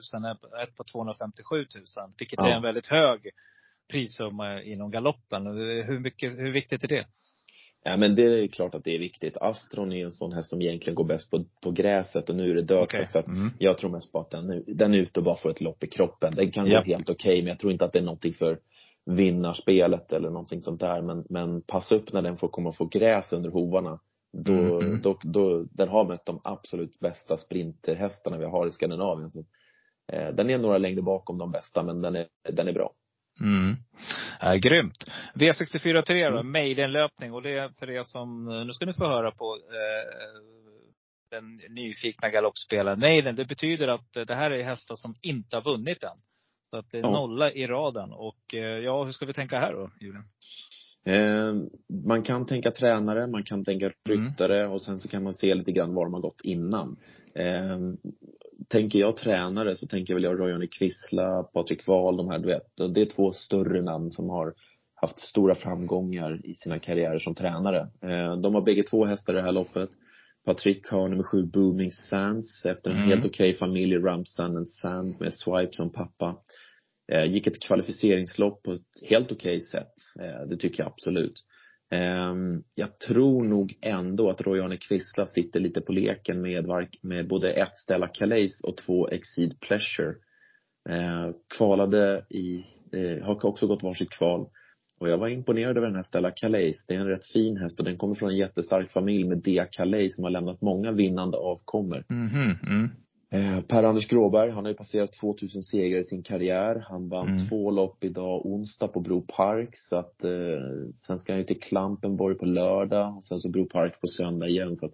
ett 0.63 0.77
på 0.77 0.85
257 0.85 1.57
000. 1.57 1.67
Vilket 2.19 2.39
är 2.39 2.49
Ja. 2.49 2.57
en 2.57 2.63
väldigt 2.63 2.87
hög 2.87 3.21
prissumma 3.91 4.63
inom 4.63 4.91
galoppen. 4.91 5.47
Hur 5.87 5.99
mycket, 6.01 6.33
hur 6.39 6.51
viktigt 6.53 6.85
är 6.85 6.89
det? 6.89 7.07
Ja 7.87 7.97
men 7.97 8.15
det 8.15 8.23
är 8.23 8.47
klart 8.49 8.75
att 8.75 8.85
det 8.85 8.95
är 8.95 8.99
viktigt. 8.99 9.37
Astron 9.41 9.93
är 9.93 9.97
ju 9.97 10.03
en 10.05 10.13
sån 10.13 10.33
häst 10.33 10.51
som 10.51 10.63
egentligen 10.63 10.95
går 10.95 11.05
bäst 11.05 11.31
på, 11.31 11.45
på 11.63 11.71
gräset 11.71 12.31
och 12.31 12.37
nu 12.37 12.51
är 12.51 12.55
det 12.55 12.63
dödsax. 12.63 12.95
Okej. 12.95 13.07
Så 13.09 13.19
att 13.19 13.29
Mm. 13.29 13.51
jag 13.59 13.79
tror 13.79 13.91
mest 13.91 14.13
på 14.13 14.21
att 14.21 14.31
den, 14.31 14.65
den 14.67 14.95
är 14.95 14.99
ute 14.99 15.21
och 15.21 15.25
bara 15.25 15.37
får 15.37 15.51
ett 15.51 15.61
lopp 15.61 15.85
i 15.85 15.87
kroppen. 15.87 16.33
Den 16.37 16.51
kan 16.53 16.67
Ja. 16.67 16.79
gå 16.81 16.85
helt 16.85 17.11
okej 17.11 17.43
men 17.43 17.49
jag 17.49 17.59
tror 17.59 17.73
inte 17.73 17.85
att 17.85 17.93
det 17.93 17.99
är 17.99 18.03
någonting 18.03 18.33
för 18.35 18.59
vinnarspelet 19.07 20.13
eller 20.13 20.31
någonting 20.31 20.63
sånt 20.63 20.81
där. 20.81 21.03
Men, 21.03 21.25
men 21.29 21.63
passa 21.63 21.95
upp 21.95 22.13
när 22.13 22.23
den 22.23 22.37
får 22.37 22.49
komma 22.49 22.69
och 22.69 22.77
få 22.77 22.85
gräs 22.85 23.33
under 23.33 23.51
hovarna. 23.51 24.01
Då, 24.33 24.53
Mm, 24.53 24.79
mm. 24.87 25.03
då, 25.03 25.19
då, 25.23 25.63
den 25.71 25.89
har 25.89 26.05
mött 26.05 26.27
de 26.27 26.41
absolut 26.45 26.99
bästa 27.01 27.37
sprinterhästarna 27.37 28.39
vi 28.39 28.45
har 28.45 28.67
i 28.67 28.71
Skandinavien. 28.71 29.31
Så, 29.31 29.39
eh, 30.13 30.35
den 30.35 30.51
är 30.51 30.59
några 30.59 30.79
längder 30.79 31.03
bakom 31.03 31.39
de 31.39 31.51
bästa 31.51 31.83
men 31.83 32.01
den 32.03 32.17
är, 32.17 32.27
den 32.53 32.69
är 32.69 32.73
bra. 32.73 32.93
Mm. 33.41 33.77
Ja, 34.41 34.55
grymt. 34.55 35.05
V64 35.35 36.03
3 36.03 36.29
då, 36.31 36.39
Mm. 36.39 36.53
Maidenlöpning. 36.53 37.33
Och 37.33 37.43
det 37.43 37.59
är 37.59 37.69
för 37.79 37.91
er 37.91 38.03
som, 38.03 38.45
nu 38.67 38.73
ska 38.73 38.87
ni 38.87 38.93
få 38.93 39.07
höra 39.07 39.31
på 39.31 39.45
eh, 39.55 40.41
den 41.31 41.61
nyfikna 41.75 42.29
galoppspelaren. 42.29 42.99
Maiden, 43.01 43.37
det 43.37 43.45
betyder 43.45 43.89
att 43.89 44.17
eh, 44.17 44.23
det 44.25 44.35
här 44.35 44.51
är 44.51 44.65
hästar 44.65 44.95
som 44.95 45.15
inte 45.23 45.57
har 45.57 45.63
vunnit 45.63 46.03
än. 46.03 46.17
Så 46.71 46.77
att 46.77 46.91
det 46.91 46.99
är 46.99 47.03
Ja. 47.03 47.11
nolla 47.11 47.53
i 47.53 47.67
raden. 47.67 48.13
Och 48.13 48.55
eh, 48.55 48.61
ja, 48.79 49.05
hur 49.05 49.13
ska 49.13 49.27
vi 49.27 49.33
tänka 49.33 49.59
här 49.59 49.73
då, 49.73 49.89
Julian? 50.01 50.25
Eh, 51.07 51.55
man 52.07 52.23
kan 52.23 52.47
tänka 52.47 52.71
tränare, 52.71 53.27
man 53.27 53.43
kan 53.45 53.65
tänka 53.65 53.91
Mm. 54.09 54.25
ryttare 54.29 54.67
och 54.67 54.83
sen 54.83 54.99
så 54.99 55.09
kan 55.09 55.23
man 55.23 55.35
se 55.35 55.55
lite 55.55 55.73
grann 55.73 55.95
var 55.95 56.05
de 56.05 56.15
har 56.15 56.21
gått 56.21 56.41
innan. 56.45 56.97
Eh, 57.35 57.79
tänker 58.69 58.99
jag 58.99 59.17
tränare 59.17 59.77
så 59.77 59.87
tänker 59.87 60.13
jag 60.13 60.17
väl 60.21 60.25
jag 60.25 60.41
Roy-Arne 60.41 60.67
Kvissla, 60.67 61.43
Patrik 61.43 61.87
Wahl, 61.87 62.17
de 62.17 62.29
här 62.29 62.39
du 62.39 62.47
vet. 62.47 62.95
Det 62.95 63.01
är 63.01 63.07
två 63.07 63.33
större 63.33 63.83
namn 63.83 64.11
som 64.11 64.31
har 64.31 64.55
haft 64.95 65.19
stora 65.19 65.55
framgångar 65.55 66.41
i 66.47 66.55
sina 66.55 66.79
karriärer 66.79 67.19
som 67.19 67.35
tränare. 67.35 67.81
Eh, 67.81 68.37
de 68.37 68.55
har 68.55 68.63
bägge 68.63 68.83
två 68.83 69.05
hästar 69.05 69.33
i 69.33 69.37
det 69.37 69.43
här 69.43 69.53
loppet. 69.53 69.91
Patrik 70.45 70.89
har 70.89 71.09
nummer 71.09 71.23
sju 71.23 71.43
Booming 71.43 71.93
Sands 71.93 72.67
efter 72.67 72.91
en 72.91 72.97
Mm. 72.97 73.09
helt 73.09 73.25
okej 73.25 73.55
familj, 73.55 73.95
Ramsan 73.97 74.57
and 74.57 74.69
Sand 74.69 75.15
med 75.21 75.35
Swipe 75.35 75.73
som 75.73 75.93
pappa. 75.93 76.37
Eh, 77.13 77.25
gick 77.25 77.47
ett 77.47 77.63
kvalificeringslopp 77.63 78.63
på 78.63 78.73
ett 78.73 79.09
helt 79.09 79.33
okej 79.33 79.61
sätt. 79.61 79.93
Eh, 80.21 80.49
det 80.49 80.57
tycker 80.57 80.83
jag 80.83 80.93
absolut. 80.93 81.45
Ehm, 81.91 82.63
jag 82.75 82.99
tror 82.99 83.45
nog 83.45 83.79
ändå 83.81 84.31
att 84.31 84.41
Roy-Arne 84.41 84.77
Kvissla 84.77 85.27
sitter 85.27 85.61
lite 85.61 85.81
på 85.81 85.93
leken 85.93 86.41
med, 86.41 86.89
med 87.01 87.29
både 87.29 87.53
ett 87.53 87.77
Stella 87.77 88.09
Calais 88.09 88.61
och 88.61 88.77
två 88.77 89.09
Exceed 89.09 89.61
Pleasure. 89.61 90.15
Ehm, 90.89 91.33
kvalade 91.57 92.25
i, 92.31 92.65
eh, 92.93 93.25
har 93.25 93.47
också 93.47 93.67
gått 93.67 93.83
varsitt 93.83 94.11
kval. 94.11 94.47
Och 94.99 95.09
jag 95.09 95.19
var 95.19 95.29
imponerad 95.29 95.77
över 95.77 95.87
den 95.87 95.97
här 95.97 96.03
Stella 96.03 96.31
Calais. 96.31 96.87
Det 96.87 96.95
är 96.95 97.01
en 97.01 97.07
rätt 97.07 97.25
fin 97.25 97.57
häst 97.57 97.79
och 97.79 97.85
den 97.85 97.97
kommer 97.97 98.15
från 98.15 98.31
en 98.31 98.37
jättestark 98.37 98.91
familj 98.91 99.29
med 99.29 99.39
Dea 99.39 99.67
Calais 99.67 100.15
som 100.15 100.25
har 100.25 100.31
lämnat 100.31 100.61
många 100.61 100.93
vinnande 100.93 101.37
avkommor. 101.37 102.05
Mhm, 102.09 102.57
mm. 102.67 102.91
Eh, 103.35 103.61
Per-Anders 103.61 104.07
Gråberg, 104.09 104.51
han 104.51 104.65
har 104.65 104.71
ju 104.73 104.77
passerat 104.77 105.13
2000 105.13 105.63
segrar 105.63 105.99
i 106.01 106.05
sin 106.05 106.23
karriär. 106.23 106.85
Han 106.89 107.09
vann 107.09 107.29
Mm. 107.29 107.49
två 107.49 107.71
lopp 107.71 108.05
idag 108.05 108.47
onsdag 108.47 108.89
på 108.89 109.01
Bro 109.01 109.27
Park. 109.27 109.71
Så 109.73 109.97
att, 109.97 110.25
eh, 110.25 110.31
sen 111.07 111.19
ska 111.19 111.33
han 111.33 111.41
ju 111.41 111.45
till 111.47 111.61
Klampenborg 111.61 112.39
på 112.39 112.45
lördag. 112.45 113.17
Och 113.17 113.25
sen 113.25 113.41
så 113.41 113.49
Bro 113.49 113.69
Park 113.69 114.01
på 114.01 114.07
söndag 114.07 114.49
igen. 114.49 114.77
Så 114.77 114.87
att, 114.87 114.93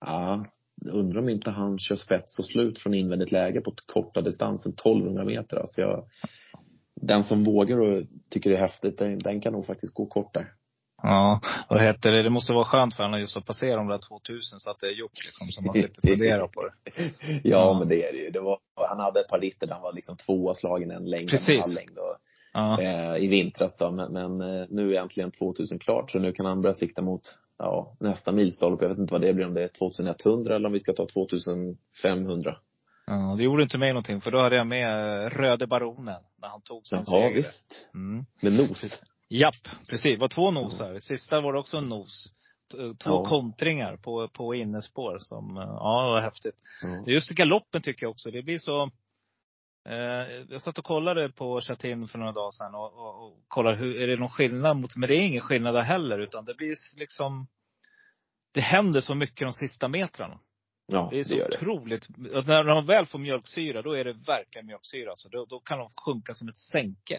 ja, 0.00 0.44
undrar 0.92 1.20
om 1.20 1.28
inte 1.28 1.50
han 1.50 1.78
kör 1.78 1.96
spets 1.96 2.38
och 2.38 2.44
slut 2.44 2.78
från 2.78 2.94
invändigt 2.94 3.32
läge 3.32 3.60
på 3.60 3.72
korta 3.86 4.20
distansen, 4.20 4.72
1200 4.72 5.24
meter. 5.24 5.56
Alltså 5.56 5.80
jag, 5.80 6.04
den 6.94 7.24
som 7.24 7.44
vågar 7.44 7.80
och 7.80 8.04
tycker 8.30 8.50
det 8.50 8.56
är 8.56 8.60
häftigt, 8.60 8.98
den, 8.98 9.18
den 9.18 9.40
kan 9.40 9.52
nog 9.52 9.66
faktiskt 9.66 9.94
gå 9.94 10.06
kort 10.06 10.34
där. 10.34 10.52
Ja, 11.06 11.40
vad 11.68 11.82
heter 11.82 12.12
det? 12.12 12.22
Det 12.22 12.30
måste 12.30 12.52
vara 12.52 12.64
skönt 12.64 12.94
för 12.94 13.02
honom 13.04 13.20
just 13.20 13.36
att 13.36 13.46
passera 13.46 13.76
de 13.76 13.88
där 13.88 13.98
2000 13.98 14.60
så 14.60 14.70
att 14.70 14.80
det 14.80 14.86
är 14.86 14.90
gjort 14.92 15.24
liksom. 15.24 15.46
Så 15.50 15.62
man 15.62 15.72
slipper 15.74 16.08
fundera 16.08 16.48
på 16.48 16.62
det. 16.62 16.72
Ja, 17.28 17.38
Ja. 17.42 17.78
men 17.78 17.88
det 17.88 18.08
är 18.08 18.12
det 18.12 18.18
ju. 18.18 18.30
Det 18.30 18.40
var, 18.40 18.58
han 18.88 18.98
hade 19.00 19.20
ett 19.20 19.28
par 19.28 19.38
ritter 19.40 19.66
där 19.66 19.74
han 19.74 19.82
var 19.82 19.92
liksom 19.92 20.16
tvåa 20.16 20.54
slagen 20.54 20.90
en 20.90 21.04
längd, 21.04 21.30
Precis. 21.30 21.48
en 21.48 21.60
halv 21.60 21.74
längd. 21.74 21.98
Och, 21.98 22.16
Ja. 22.56 22.82
eh, 22.82 23.16
i 23.24 23.26
vintras 23.26 23.76
då. 23.76 23.90
Men, 23.90 24.12
men 24.12 24.40
eh, 24.60 24.66
nu 24.70 24.96
är 24.96 25.00
äntligen 25.00 25.30
2000 25.30 25.78
klart 25.78 26.10
så 26.10 26.18
nu 26.18 26.32
kan 26.32 26.46
han 26.46 26.62
börja 26.62 26.74
sikta 26.74 27.02
mot 27.02 27.22
ja, 27.58 27.96
nästa 28.00 28.32
milstolpe. 28.32 28.84
Jag 28.84 28.88
vet 28.88 28.98
inte 28.98 29.12
vad 29.12 29.20
det 29.20 29.32
blir, 29.34 29.46
om 29.46 29.54
det 29.54 29.62
är 29.62 29.68
2100 29.68 30.56
eller 30.56 30.66
om 30.66 30.72
vi 30.72 30.80
ska 30.80 30.92
ta 30.92 31.06
2500. 31.06 32.56
ja. 33.06 33.34
Det 33.38 33.42
gjorde 33.44 33.62
inte 33.62 33.78
mig 33.78 33.88
någonting 33.92 34.20
för 34.20 34.30
då 34.30 34.38
hade 34.42 34.56
jag 34.56 34.66
med 34.66 35.24
eh, 35.24 35.30
Röde 35.30 35.66
Baronen 35.66 36.22
när 36.42 36.48
han 36.48 36.60
tog 36.60 36.86
sin 36.86 36.98
Ja, 36.98 37.04
seger. 37.04 37.34
visst. 37.34 37.86
Mm. 37.94 38.24
Med 38.40 38.52
nos. 38.52 39.04
Japp, 39.38 39.68
precis. 39.90 40.14
Det 40.14 40.20
var 40.20 40.28
två 40.28 40.50
nosar. 40.50 41.00
Sista 41.00 41.40
var 41.40 41.52
det 41.52 41.58
också 41.58 41.76
en 41.76 41.84
nos. 41.84 42.32
Två 42.72 42.94
Ja. 43.04 43.24
kontringar 43.28 43.96
på, 43.96 44.28
på 44.28 44.54
innespår 44.54 45.18
som, 45.20 45.56
eh, 45.56 45.62
ja, 45.62 46.02
det 46.06 46.10
var 46.12 46.20
häftigt. 46.20 46.54
Ja. 46.82 47.12
Just 47.12 47.30
galoppen 47.30 47.82
tycker 47.82 48.06
jag 48.06 48.10
också, 48.10 48.30
det 48.30 48.42
blir 48.42 48.58
så 48.58 48.82
eh, 49.88 49.94
Jag 50.50 50.62
satt 50.62 50.78
och 50.78 50.84
kollade 50.84 51.28
på 51.28 51.60
Chatin 51.60 52.08
för 52.08 52.18
några 52.18 52.32
dagar 52.32 52.50
sedan 52.50 52.74
och, 52.74 52.92
och, 52.98 53.26
och 53.26 53.44
kollade, 53.48 53.76
hur, 53.76 54.00
är 54.02 54.06
det 54.06 54.16
någon 54.16 54.30
skillnad 54.30 54.76
mot, 54.76 54.96
men 54.96 55.08
det 55.08 55.14
är 55.14 55.22
ingen 55.22 55.40
skillnad 55.40 55.74
där 55.74 55.82
heller 55.82 56.18
utan 56.18 56.44
det 56.44 56.54
blir 56.54 56.98
liksom 56.98 57.46
Det 58.54 58.60
händer 58.60 59.00
så 59.00 59.14
mycket 59.14 59.46
de 59.46 59.52
sista 59.52 59.88
metrarna. 59.88 60.38
Ja, 60.86 61.08
Det 61.10 61.16
är 61.16 61.18
det, 61.18 61.24
så 61.24 61.34
gör 61.34 61.48
det. 61.50 61.56
otroligt. 61.56 62.08
När 62.46 62.64
de 62.64 62.86
väl 62.86 63.06
får 63.06 63.18
mjölksyra, 63.18 63.82
då 63.82 63.92
är 63.92 64.04
det 64.04 64.12
verkligen 64.12 64.66
mjölksyra. 64.66 65.12
Så 65.16 65.28
då, 65.28 65.44
då 65.44 65.60
kan 65.60 65.78
de 65.78 65.88
sjunka 65.96 66.34
som 66.34 66.48
ett 66.48 66.58
sänke. 66.58 67.18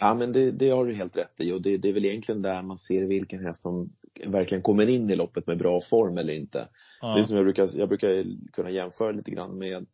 Ja, 0.00 0.14
men 0.14 0.32
det, 0.32 0.50
det 0.50 0.70
har 0.70 0.84
du 0.86 0.94
helt 0.94 1.16
rätt 1.16 1.40
i. 1.40 1.52
Och 1.52 1.62
det, 1.62 1.76
det 1.76 1.88
är 1.88 1.92
väl 1.92 2.04
egentligen 2.04 2.42
där 2.42 2.62
man 2.62 2.78
ser 2.78 3.02
vilken 3.02 3.44
häst 3.46 3.62
som 3.62 3.90
verkligen 4.26 4.62
kommer 4.62 4.86
in 4.90 5.10
i 5.10 5.16
loppet 5.16 5.46
med 5.46 5.58
bra 5.58 5.80
form 5.80 6.18
eller 6.18 6.32
inte. 6.32 6.58
Det 7.00 7.06
är 7.06 7.18
Ja. 7.18 7.24
som 7.24 7.36
jag 7.36 7.44
brukar, 7.44 7.68
jag 7.78 7.88
brukar 7.88 8.24
kunna 8.52 8.70
jämföra 8.70 9.10
lite 9.12 9.30
grann 9.30 9.58
med 9.58 9.86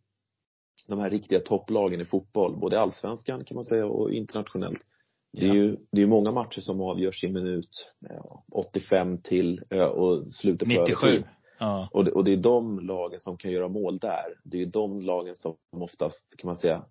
de 0.88 0.98
här 0.98 1.10
riktiga 1.10 1.40
topplagen 1.40 2.00
i 2.00 2.04
fotboll, 2.04 2.56
både 2.60 2.80
allsvenskan 2.80 3.44
kan 3.44 3.54
man 3.54 3.64
säga 3.64 3.86
och 3.86 4.10
internationellt. 4.12 4.86
Det 5.32 5.44
är 5.44 5.48
Ja. 5.48 5.54
ju 5.54 5.76
det 5.92 6.02
är 6.02 6.06
många 6.06 6.32
matcher 6.32 6.60
som 6.60 6.80
avgörs 6.80 7.24
i 7.24 7.28
minut 7.28 7.92
ja, 8.00 8.44
85 8.54 9.18
till 9.22 9.60
ja, 9.68 9.86
och 9.88 10.24
slutet 10.32 10.68
på 10.68 10.74
97. 10.74 11.06
övertid. 11.06 11.24
Ja. 11.58 11.88
Och 11.92 12.04
det, 12.04 12.10
och 12.10 12.24
det 12.24 12.32
är 12.32 12.36
de 12.36 12.80
lagen 12.80 13.20
som 13.20 13.36
kan 13.36 13.50
göra 13.50 13.68
mål 13.68 13.98
där. 13.98 14.40
Det 14.44 14.62
är 14.62 14.66
de 14.66 15.00
lagen 15.00 15.36
som 15.36 15.56
oftast, 15.76 16.34
kan 16.38 16.48
man 16.48 16.56
säga, 16.56 16.84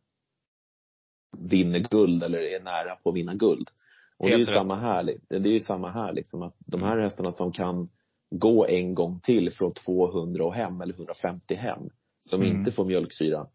vinner 1.37 1.79
guld 1.79 2.23
eller 2.23 2.39
är 2.39 2.59
nära 2.63 2.95
på 2.95 3.09
att 3.09 3.15
vinna 3.15 3.33
guld. 3.33 3.69
Och 4.17 4.27
det 4.27 4.33
är 4.33 4.37
ju 4.37 4.45
rätt. 4.45 4.53
samma 4.53 4.75
här, 4.75 5.03
det 5.29 5.35
är 5.35 5.53
ju 5.53 5.59
samma 5.59 5.91
här 5.91 6.13
liksom 6.13 6.41
att 6.41 6.55
de 6.59 6.83
här 6.83 6.97
hästarna 6.97 7.31
som 7.31 7.51
kan 7.51 7.89
gå 8.29 8.67
en 8.67 8.93
gång 8.93 9.19
till 9.19 9.51
från 9.53 9.73
200 9.73 10.45
och 10.45 10.53
hem 10.53 10.81
eller 10.81 10.93
150 10.93 11.55
hem, 11.55 11.89
som 12.17 12.41
Mm. 12.41 12.57
inte 12.57 12.71
får 12.71 12.85
mjölksyra. 12.85 13.47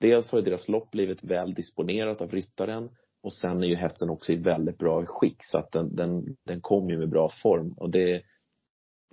Dels 0.00 0.30
har 0.30 0.38
ju 0.38 0.44
deras 0.44 0.68
lopp 0.68 0.90
blivit 0.90 1.24
väl 1.24 1.54
disponerat 1.54 2.20
av 2.20 2.30
ryttaren 2.30 2.90
och 3.22 3.32
sen 3.32 3.62
är 3.62 3.66
ju 3.66 3.76
hästen 3.76 4.10
också 4.10 4.32
i 4.32 4.42
väldigt 4.42 4.78
bra 4.78 5.04
skick 5.06 5.36
så 5.38 5.58
att 5.58 5.72
den, 5.72 5.96
den, 5.96 6.36
den 6.46 6.60
kommer 6.60 6.90
ju 6.90 6.98
med 6.98 7.08
bra 7.08 7.28
form 7.42 7.72
och 7.72 7.90
det, 7.90 8.22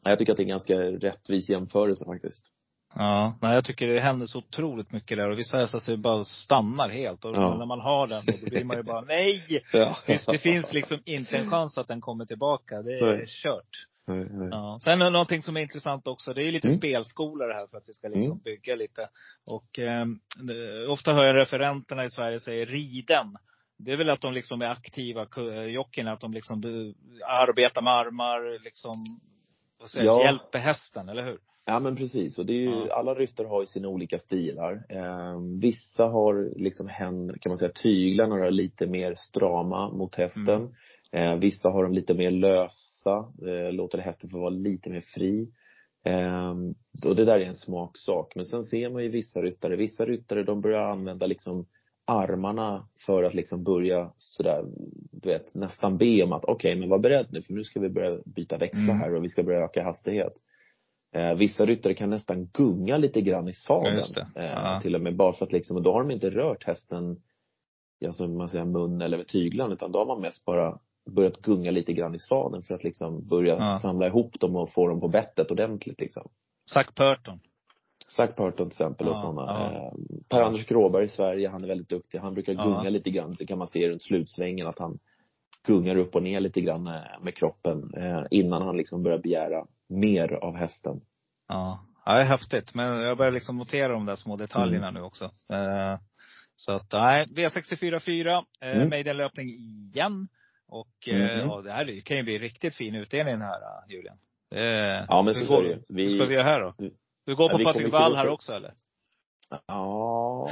ja, 0.04 0.10
jag 0.10 0.20
tycker 0.20 0.32
att 0.32 0.38
det 0.38 0.42
är 0.42 0.46
en 0.46 0.50
ganska 0.50 0.76
rättvis 0.76 1.50
jämförelse 1.50 2.06
faktiskt. 2.06 2.52
Ja, 2.96 3.38
nej 3.42 3.54
jag 3.54 3.66
tycker 3.66 3.88
det 3.88 4.00
händer 4.00 4.26
så 4.26 4.38
otroligt 4.38 4.92
mycket 4.92 5.18
där. 5.18 5.30
Och 5.32 5.40
vissa 5.40 5.58
hästar 5.58 5.80
så 5.80 5.98
bara 5.98 6.26
stannar 6.26 6.90
helt. 6.90 7.26
Och 7.26 7.36
Ja. 7.36 7.58
när 7.58 7.66
man 7.66 7.80
har 7.82 8.08
den, 8.08 8.26
då 8.26 8.50
blir 8.50 8.64
man 8.64 8.78
ju 8.78 8.84
bara, 8.84 9.02
nej! 9.08 9.44
Ja. 9.74 9.98
Det, 10.08 10.24
det 10.28 10.38
finns 10.38 10.74
liksom 10.74 11.02
inte 11.06 11.38
en 11.38 11.50
chans 11.50 11.78
att 11.78 11.88
den 11.88 12.02
kommer 12.02 12.26
tillbaka. 12.26 12.82
Det 12.82 13.00
är 13.00 13.18
Nej. 13.18 13.26
kört. 13.28 13.88
Nej, 14.08 14.28
nej. 14.32 14.48
Ja. 14.52 14.80
Sen 14.84 15.00
någonting 15.00 15.42
som 15.42 15.58
är 15.58 15.62
intressant 15.62 16.08
också, 16.08 16.34
det 16.34 16.44
är 16.44 16.52
lite 16.52 16.68
Mm. 16.68 16.78
spelskola 16.78 17.46
det 17.46 17.54
här 17.54 17.68
för 17.68 17.78
att 17.78 17.90
vi 17.90 17.94
ska 17.94 18.08
liksom 18.08 18.32
Mm. 18.32 18.44
bygga 18.44 18.76
lite. 18.76 19.10
Och 19.52 19.80
eh, 19.80 20.06
ofta 20.90 21.14
hör 21.14 21.24
jag 21.24 21.36
referenterna 21.38 22.06
i 22.06 22.10
Sverige 22.12 22.40
säga 22.40 22.66
riden. 22.66 23.38
Det 23.78 23.92
är 23.92 23.98
väl 23.98 24.10
att 24.10 24.22
de 24.22 24.34
liksom 24.34 24.62
är 24.62 24.70
aktiva, 24.70 25.26
ku- 25.26 25.64
jockeyn, 25.66 26.08
att 26.08 26.22
de 26.22 26.34
liksom 26.34 26.62
arbetar 27.28 27.82
med 27.82 27.94
armar, 27.94 28.64
liksom, 28.64 28.94
vad 29.80 29.90
säger, 29.90 30.06
Ja. 30.06 30.24
hjälper 30.26 30.60
hästen, 30.60 31.10
eller 31.10 31.24
hur? 31.24 31.38
Ja 31.70 31.80
men 31.80 31.96
precis, 31.96 32.40
och 32.40 32.46
det 32.46 32.54
är 32.54 32.62
ju, 32.62 32.70
Ja. 32.70 32.88
alla 32.96 33.14
ryttare 33.14 33.48
har 33.48 33.62
ju 33.62 33.68
sina 33.68 33.88
olika 33.88 34.20
stilar. 34.20 34.84
Eh, 34.90 35.40
vissa 35.62 36.04
har 36.04 36.54
liksom 36.60 36.88
händer, 36.88 37.38
kan 37.38 37.50
man 37.50 37.58
säga, 37.58 37.72
tyglarna 37.72 38.46
är 38.46 38.52
lite 38.52 38.88
mer 38.88 39.14
strama 39.18 39.90
mot 39.94 40.16
hästen. 40.16 40.76
Eh, 41.12 41.36
vissa 41.36 41.70
har 41.70 41.84
dem 41.84 41.94
lite 41.94 42.14
mer 42.14 42.32
lösa, 42.32 43.18
eh, 43.48 43.74
låter 43.74 43.98
hästen 43.98 44.30
få 44.30 44.40
vara 44.40 44.50
lite 44.50 44.90
mer 44.90 45.04
fri. 45.16 45.50
Eh, 46.06 46.54
och 47.10 47.16
det 47.16 47.26
där 47.26 47.40
är 47.40 47.46
en 47.46 47.56
smaksak. 47.56 48.32
Men 48.36 48.46
sen 48.46 48.64
ser 48.64 48.90
man 48.90 49.04
ju 49.04 49.10
vissa 49.10 49.42
ryttare, 49.42 49.76
vissa 49.76 50.06
ryttare 50.06 50.44
de 50.44 50.62
börjar 50.62 50.80
använda 50.82 51.26
liksom 51.28 51.66
armarna 52.08 52.88
för 53.06 53.24
att 53.24 53.34
liksom 53.34 53.64
börja 53.64 54.12
sådär, 54.16 54.64
du 55.12 55.30
vet, 55.30 55.56
nästan 55.56 55.98
be 55.98 56.24
om 56.24 56.34
att 56.34 56.46
okej, 56.46 56.76
men 56.76 56.90
var 56.90 57.00
beredd 57.00 57.28
nu 57.32 57.42
för 57.42 57.54
nu 57.54 57.64
ska 57.64 57.80
vi 57.80 57.90
börja 57.90 58.20
byta 58.26 58.58
växlar 58.58 58.84
Mm. 58.84 59.00
här 59.00 59.16
och 59.16 59.24
vi 59.24 59.30
ska 59.30 59.44
börja 59.44 59.64
öka 59.66 59.84
hastighet. 59.84 60.34
Eh, 61.12 61.34
vissa 61.34 61.66
ryttare 61.66 61.94
kan 61.94 62.10
nästan 62.10 62.46
gunga 62.54 62.98
lite 62.98 63.22
grann 63.22 63.48
i 63.48 63.52
Ja, 63.52 63.54
sadeln. 63.54 64.28
Eh, 64.36 64.44
Ja. 64.46 64.80
Till 64.82 64.96
och 64.96 65.02
med 65.02 65.16
bara 65.16 65.34
för 65.34 65.46
att 65.46 65.52
liksom, 65.52 65.78
och 65.78 65.84
då 65.84 65.92
har 65.94 66.00
de 66.00 66.12
inte 66.12 66.30
rört 66.30 66.64
hästen 66.64 67.22
alltså 68.08 68.28
man 68.28 68.50
säger 68.50 68.66
mun 68.66 69.02
eller 69.02 69.18
med 69.18 69.28
tyglarna 69.28 69.74
utan 69.74 69.92
då 69.92 70.00
har 70.00 70.06
man 70.06 70.22
mest 70.22 70.46
bara 70.46 70.80
börjat 71.16 71.38
gunga 71.42 71.72
lite 71.72 71.94
grann 71.94 72.16
i 72.16 72.20
sadeln 72.20 72.64
för 72.64 72.76
att 72.76 72.84
liksom 72.84 73.28
börja 73.28 73.56
Ja. 73.56 73.80
samla 73.82 74.08
ihop 74.08 74.40
dem 74.40 74.56
och 74.56 74.72
få 74.72 74.88
dem 74.88 75.00
på 75.00 75.08
bettet 75.08 75.52
ordentligt 75.52 76.00
liksom. 76.02 76.30
Zac 76.74 76.88
Purton. 76.96 77.40
Zac 78.08 78.28
Purton 78.36 78.54
till 78.56 78.68
exempel 78.68 79.08
och 79.08 79.14
Ja, 79.14 79.22
sådana. 79.22 79.42
ja. 79.52 79.72
Eh, 79.72 79.94
Per-Anders 80.30 80.66
Gråberg 80.66 81.06
i 81.06 81.08
Sverige, 81.08 81.50
han 81.50 81.64
är 81.64 81.68
väldigt 81.68 81.90
duktig. 81.90 82.18
Han 82.20 82.34
brukar 82.34 82.54
Ja. 82.54 82.64
gunga 82.64 82.90
lite 82.90 83.10
grann. 83.10 83.36
Det 83.40 83.46
kan 83.46 83.58
man 83.58 83.68
se 83.68 83.90
runt 83.90 84.02
slutsvängen 84.04 84.68
att 84.68 84.80
han 84.80 85.00
gungar 85.68 85.96
upp 85.96 86.16
och 86.16 86.24
ner 86.24 86.40
lite 86.40 86.62
grann 86.62 86.84
med 87.22 87.36
kroppen 87.36 87.94
eh, 87.98 88.24
innan 88.32 88.62
han 88.62 88.78
liksom 88.78 89.04
börjar 89.04 89.18
begära 89.20 89.66
mer 89.90 90.32
av 90.34 90.56
hästen. 90.56 91.02
Ja. 91.48 91.86
ja, 92.06 92.14
det 92.14 92.22
är 92.22 92.26
häftigt. 92.26 92.74
Men 92.74 93.02
jag 93.02 93.18
börjar 93.18 93.32
liksom 93.32 93.58
notera 93.58 93.94
de 93.94 94.06
där 94.06 94.16
små 94.16 94.36
detaljerna 94.36 94.88
Mm. 94.88 95.02
nu 95.02 95.08
också. 95.08 95.26
Eh, 95.54 96.00
så 96.56 96.72
att, 96.72 96.92
nej. 96.94 97.26
V64 97.36 98.00
4. 98.00 98.44
Eh, 98.62 98.70
Mm. 98.72 98.90
Maidenlöpning 98.90 99.48
igen. 99.48 100.28
Och 100.68 101.08
eh, 101.08 101.16
Mhm. 101.38 101.50
ja, 101.50 101.62
det 101.62 101.72
här 101.72 102.02
kan 102.02 102.18
ju 102.18 102.24
bli 102.24 102.40
riktigt 102.40 102.76
fin 102.76 102.96
utdelning 102.96 103.34
den 103.34 103.42
här 103.42 103.60
Julian. 103.90 104.18
Eh, 104.56 105.06
Ja, 105.10 105.22
men 105.22 105.36
så 105.36 105.46
går- 105.56 105.64
det 105.64 105.70
ju. 105.70 105.82
Vi- 105.90 106.04
Hur 106.04 106.10
ska 106.18 106.26
vi 106.26 106.34
göra 106.36 106.44
här 106.44 106.60
då? 106.62 106.74
vi- 106.78 106.94
Du 107.26 107.36
går 107.36 107.50
på 107.50 107.64
Patrik 107.64 107.94
Wall 107.94 108.16
här 108.16 108.28
också 108.28 108.54
eller? 108.54 108.74
Ja, 109.68 110.50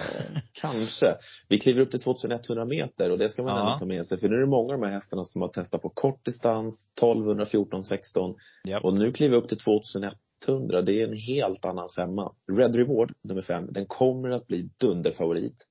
kanske. 0.54 1.16
Vi 1.50 1.60
kliver 1.60 1.82
upp 1.82 1.92
till 1.92 2.00
2100 2.00 2.66
meter 2.66 3.12
och 3.12 3.18
det 3.18 3.30
ska 3.30 3.44
man 3.44 3.56
Ja. 3.56 3.66
ändå 3.68 3.80
ta 3.80 3.86
med 3.86 4.08
sig. 4.08 4.18
För 4.20 4.30
nu 4.30 4.36
är 4.36 4.40
det 4.40 4.46
många 4.48 4.74
av 4.74 4.80
de 4.80 4.86
här 4.88 4.94
hästarna 4.94 5.24
som 5.26 5.42
har 5.42 5.50
testat 5.50 5.82
på 5.82 5.90
kort 5.90 6.26
distans, 6.26 6.92
1200, 6.96 7.46
14, 7.46 7.84
16. 7.84 8.36
Japp. 8.68 8.84
Och 8.84 8.94
nu 8.94 9.12
kliver 9.12 9.32
vi 9.38 9.42
upp 9.44 9.50
till 9.50 9.58
2100. 9.58 10.82
Det 10.82 11.02
är 11.02 11.08
en 11.08 11.14
helt 11.18 11.66
annan 11.66 11.90
femma. 11.96 12.34
Red 12.52 12.76
Reward, 12.76 13.14
nummer 13.24 13.42
fem, 13.42 13.68
den 13.72 13.86
kommer 13.86 14.30
att 14.30 14.48
bli 14.48 14.70
dunderfavorit. 14.78 15.66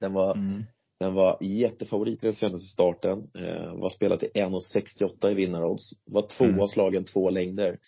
Den 0.00 0.12
var, 0.12 0.34
Mm. 0.34 0.64
den 1.00 1.14
var 1.14 1.38
jättefavorit 1.40 2.24
i 2.24 2.26
den 2.26 2.34
senaste 2.34 2.66
starten. 2.68 3.18
Eh, 3.34 3.74
var 3.74 3.88
spelad 3.90 4.20
till 4.20 4.30
1,68 4.34 5.30
i 5.30 5.34
vinnarodds. 5.34 5.90
Var 6.04 6.22
tvåa 6.22 6.48
Mm. 6.48 6.68
slagen 6.68 7.04
två 7.04 7.30
längder. 7.30 7.78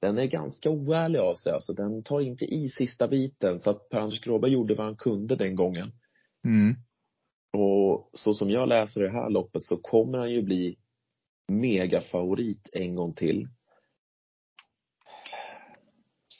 Den 0.00 0.18
är 0.18 0.26
ganska 0.26 0.70
oärlig 0.70 1.18
av 1.18 1.34
sig 1.34 1.52
alltså. 1.52 1.72
Den 1.72 2.02
tar 2.02 2.20
inte 2.20 2.44
i 2.44 2.68
sista 2.68 3.08
biten. 3.08 3.60
Så 3.60 3.70
att 3.70 3.88
Per-Anders 3.88 4.20
Gråberg 4.20 4.52
gjorde 4.52 4.74
vad 4.74 4.86
han 4.86 4.96
kunde 4.96 5.36
den 5.36 5.56
gången. 5.56 5.92
Mm. 6.44 6.74
Och 7.52 8.10
så 8.12 8.34
som 8.34 8.50
jag 8.50 8.68
läser 8.68 9.00
det 9.00 9.10
här 9.10 9.30
loppet 9.30 9.64
så 9.64 9.76
kommer 9.76 10.18
han 10.18 10.30
ju 10.30 10.42
bli 10.42 10.76
megafavorit 11.48 12.68
en 12.72 12.94
gång 12.94 13.14
till. 13.14 13.48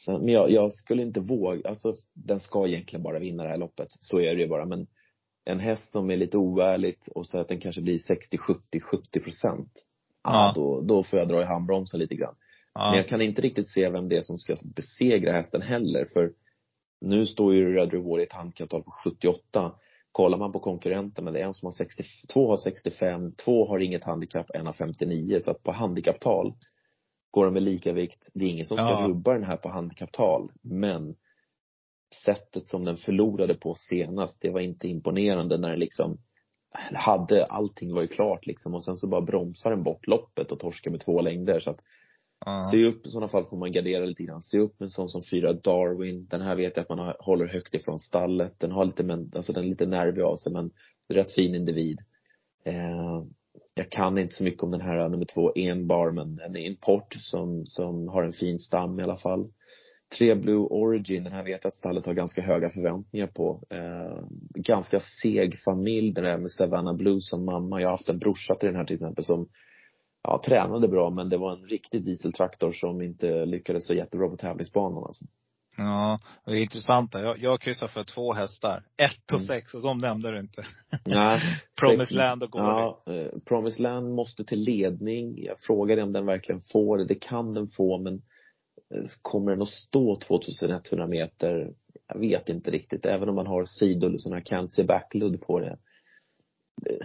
Sen, 0.05 0.21
men 0.21 0.29
jag, 0.29 0.51
jag 0.51 0.73
skulle 0.73 1.03
inte 1.03 1.21
våga, 1.21 1.69
alltså 1.69 1.95
den 2.15 2.41
ska 2.41 2.69
egentligen 2.69 3.03
bara 3.03 3.19
vinna 3.19 3.43
det 3.43 3.49
här 3.49 3.57
loppet. 3.57 3.87
Så 3.91 4.21
är 4.21 4.35
det 4.35 4.43
ju 4.43 4.49
bara. 4.49 4.67
Men 4.67 4.87
en 5.45 5.61
häst 5.61 5.91
som 5.91 6.11
är 6.11 6.17
lite 6.17 6.39
oärligt 6.39 7.09
och 7.09 7.27
så 7.27 7.39
att 7.39 7.49
den 7.49 7.61
kanske 7.61 7.83
blir 7.83 7.99
60, 7.99 8.39
70, 8.39 8.81
70 8.81 9.21
procent. 9.21 9.87
Ja. 10.23 10.53
då, 10.55 10.81
då 10.81 11.05
får 11.05 11.19
jag 11.19 11.29
dra 11.29 11.43
i 11.43 11.45
handbromsen 11.45 12.01
lite 12.01 12.15
grann. 12.15 12.35
Men 12.75 12.85
Ja. 12.85 12.97
jag 12.97 13.09
kan 13.09 13.21
inte 13.23 13.43
riktigt 13.43 13.69
se 13.69 13.91
vem 13.91 14.09
det 14.09 14.17
är 14.17 14.23
som 14.23 14.39
ska 14.39 14.57
besegra 14.65 15.33
hästen 15.33 15.63
heller. 15.63 16.05
För 16.05 16.33
nu 17.01 17.27
står 17.27 17.55
ju 17.55 17.75
Red 17.75 17.93
Reward 17.93 18.21
i 18.21 18.23
ett 18.23 18.33
handikapptal 18.33 18.83
på 18.83 18.91
78. 19.05 19.73
Kollar 20.13 20.39
man 20.39 20.53
på 20.53 20.61
konkurrenterna, 20.61 21.31
det 21.31 21.41
är 21.41 21.45
en 21.45 21.55
som 21.55 21.67
har 21.67 21.73
60, 21.73 22.03
två 22.33 22.49
har 22.51 22.57
65, 22.57 23.33
två 23.45 23.67
har 23.67 23.79
inget 23.81 24.05
handikapp, 24.05 24.51
en 24.55 24.67
har 24.67 24.73
59. 24.73 25.39
Så 25.41 25.51
att 25.51 25.63
på 25.63 25.73
handikapptal 25.73 26.55
går 27.31 27.45
de 27.45 27.55
med 27.55 27.63
lika 27.63 27.93
vikt. 27.93 28.31
Det 28.35 28.45
är 28.45 28.49
ingen 28.49 28.67
som 28.67 28.77
ska 28.77 28.87
Ja. 28.87 29.07
rubba 29.09 29.33
den 29.33 29.45
här 29.45 29.57
på 29.57 29.69
handikapptal. 29.69 30.53
Men 30.63 31.15
sättet 32.25 32.67
som 32.67 32.85
den 32.85 32.97
förlorade 32.97 33.55
på 33.55 33.75
senast, 33.75 34.41
det 34.43 34.51
var 34.51 34.61
inte 34.61 34.89
imponerande 34.89 35.59
när 35.59 35.71
den 35.71 35.79
liksom 35.79 36.19
hade, 36.95 37.45
allting 37.45 37.95
var 37.95 38.03
ju 38.03 38.09
klart 38.09 38.47
liksom 38.47 38.75
och 38.75 38.85
sen 38.85 38.97
så 38.97 39.07
bara 39.07 39.21
bromsar 39.21 39.71
den 39.71 39.83
bort 39.83 40.07
loppet 40.07 40.53
och 40.53 40.59
torskar 40.61 40.91
med 40.91 41.01
två 41.01 41.21
längder 41.21 41.61
så 41.61 41.71
att 41.71 41.81
Se 42.71 42.85
upp, 42.87 43.07
i 43.07 43.11
sådana 43.11 43.29
fall 43.29 43.45
får 43.45 43.57
man 43.57 43.73
gardera 43.73 44.05
lite 44.05 44.23
grann. 44.23 44.43
Se 44.43 44.59
upp 44.59 44.81
med 44.81 44.87
en 44.87 44.91
sån 44.91 45.09
som 45.09 45.23
fyra 45.31 45.53
Darwin. 45.53 46.27
Den 46.31 46.41
här 46.41 46.57
vet 46.57 46.77
jag 46.77 46.83
att 46.83 46.89
man 46.89 46.99
har, 46.99 47.17
håller 47.21 47.47
högt 47.47 47.75
ifrån 47.75 47.99
stallet. 47.99 48.61
Den 48.61 48.73
har 48.73 48.85
lite, 48.85 49.03
men, 49.03 49.31
alltså 49.35 49.53
den 49.53 49.65
är 49.65 49.69
lite 49.69 49.87
nervig 49.87 50.23
av 50.23 50.37
sig 50.37 50.53
men 50.53 50.71
rätt 51.09 51.33
fin 51.33 51.55
individ. 51.55 51.99
Eh, 52.65 53.25
jag 53.75 53.91
kan 53.91 54.19
inte 54.19 54.35
så 54.35 54.45
mycket 54.45 54.63
om 54.63 54.71
den 54.71 54.81
här 54.81 54.99
eh, 54.99 55.11
nummer 55.11 55.25
två, 55.25 55.53
Enbar, 55.55 56.11
men 56.11 56.41
en 56.41 56.57
import 56.57 57.15
som, 57.19 57.67
som 57.67 58.09
har 58.09 58.23
en 58.23 58.33
fin 58.33 58.59
stam 58.59 59.01
i 59.01 59.03
alla 59.03 59.17
fall. 59.17 59.53
Tre 60.19 60.35
Blue 60.35 60.67
Origin, 60.67 61.25
den 61.25 61.33
här 61.33 61.45
vet 61.45 61.65
jag 61.65 61.69
att 61.69 61.75
stallet 61.75 62.07
har 62.07 62.15
ganska 62.15 62.43
höga 62.43 62.71
förväntningar 62.71 63.27
på. 63.27 63.63
Eh, 63.71 64.25
ganska 64.55 65.01
seg 65.01 65.59
familj, 65.65 66.13
den 66.13 66.25
där 66.25 66.39
med 66.39 66.51
Savannah 66.51 66.97
Blue 66.97 67.21
som 67.21 67.45
mamma. 67.45 67.81
Jag 67.81 67.89
har 67.89 67.97
haft 67.97 68.09
en 68.09 68.19
brorsa 68.19 68.55
till 68.55 68.67
den 68.67 68.77
här 68.77 68.85
till 68.85 68.95
exempel 68.95 69.25
som 69.25 69.49
ja, 70.23 70.43
tränade 70.47 70.89
bra 70.89 71.11
men 71.11 71.29
det 71.29 71.37
var 71.37 71.53
en 71.53 71.67
riktig 71.67 72.05
dieseltraktor 72.05 72.73
som 72.73 73.03
inte 73.03 73.45
lyckades 73.47 73.87
så 73.87 73.95
jättebra 73.95 74.29
på 74.29 74.37
tävlingsbanan 74.37 75.05
alltså. 75.05 75.25
Ja, 75.77 76.21
det 76.45 76.51
är 76.53 76.57
intressant. 76.63 77.15
Jag, 77.15 77.39
jag 77.39 77.61
kryssar 77.61 77.87
för 77.87 78.05
två 78.05 78.33
hästar. 78.35 78.85
Ett 78.97 79.33
och 79.33 79.39
Mm. 79.39 79.47
sex, 79.47 79.75
och 79.75 79.83
de 79.83 79.99
nämnde 79.99 80.31
du 80.31 80.39
inte. 80.41 80.65
Nej. 81.07 81.41
Promised 81.81 82.07
sex- 82.07 82.11
Land 82.17 82.43
och 82.43 82.51
Gory. 82.51 82.65
Ja, 82.65 83.03
eh, 83.07 83.39
Promised 83.49 83.81
Land 83.81 84.15
måste 84.15 84.45
till 84.45 84.61
ledning. 84.61 85.45
Jag 85.45 85.61
frågade 85.61 86.03
om 86.03 86.13
den 86.13 86.27
verkligen 86.27 86.61
får 86.61 86.99
det. 86.99 87.05
Det 87.05 87.15
kan 87.15 87.55
den 87.55 87.69
få 87.69 87.99
men 87.99 88.15
eh, 88.95 89.03
kommer 89.23 89.51
den 89.51 89.63
att 89.63 89.69
stå 89.69 90.17
2100 90.17 91.07
meter? 91.07 91.73
Jag 92.09 92.19
vet 92.21 92.49
inte 92.49 92.71
riktigt. 92.71 93.07
Även 93.07 93.29
om 93.29 93.35
man 93.35 93.47
har 93.47 93.65
sidor, 93.65 94.15
sådana 94.19 94.37
här 94.47 94.59
can't 94.59 94.69
see 94.69 94.85
backludd 94.85 95.41
på 95.41 95.61
det. 95.61 95.79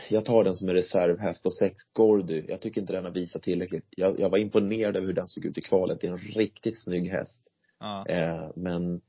Jag 0.10 0.26
tar 0.26 0.44
den 0.44 0.56
som 0.56 0.70
en 0.70 0.76
reservhäst 0.76 1.46
och 1.46 1.54
sex 1.54 1.76
Gordy. 1.94 2.46
Jag 2.48 2.62
tycker 2.62 2.82
inte 2.82 2.94
den 2.94 3.06
har 3.06 3.12
visat 3.12 3.44
tillräckligt. 3.44 3.86
Jag, 3.90 4.20
jag 4.20 4.30
var 4.30 4.38
imponerad 4.38 4.96
över 4.96 5.08
hur 5.08 5.14
den 5.14 5.28
såg 5.28 5.46
ut 5.46 5.58
i 5.58 5.62
kvalet. 5.62 6.02
Det 6.02 6.08
är 6.08 6.12
en 6.12 6.18
riktigt 6.18 6.84
snygg 6.84 7.10
häst. 7.10 7.52
Ja. 7.80 8.06
Eh, 8.08 8.50
men 8.56 9.02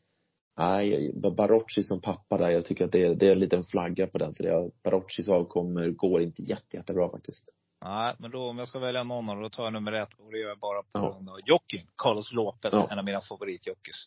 nej, 0.59 1.13
Barocci 1.15 1.83
som 1.83 2.01
pappa 2.01 2.39
där, 2.39 2.51
jag 2.51 2.65
tycker 2.65 2.85
att 2.85 2.93
det 2.93 3.03
är, 3.03 3.15
det 3.15 3.29
är 3.29 3.33
en 3.33 3.41
liten 3.41 3.63
flagga 3.63 4.07
på 4.07 4.19
den. 4.19 4.35
För 4.35 4.45
det, 4.45 4.71
Baroccis 4.83 5.29
avkommor 5.29 5.89
går 5.89 6.23
inte 6.23 6.43
jätte, 6.43 6.77
jättebra 6.77 7.11
faktiskt. 7.11 7.55
Nej, 7.89 8.15
men 8.19 8.31
då 8.31 8.49
om 8.49 8.59
jag 8.59 8.69
ska 8.69 8.79
välja 8.79 9.03
någon 9.05 9.29
av 9.31 9.35
dem, 9.37 9.43
då 9.43 9.49
tar 9.51 9.65
jag 9.65 9.73
nummer 9.73 9.93
ett. 9.93 10.09
Och 10.19 10.33
det 10.33 10.39
gör 10.39 10.49
jag 10.49 10.59
bara 10.59 10.83
på 10.83 10.89
Ja. 10.93 11.01
grund 11.15 11.29
av 11.29 11.37
jockeyn. 11.47 11.87
Carlos 11.97 12.33
Lopez, 12.33 12.73
Ja. 12.75 12.89
en 12.91 12.99
av 12.99 13.05
mina 13.05 13.21
favoritjockeys. 13.21 14.07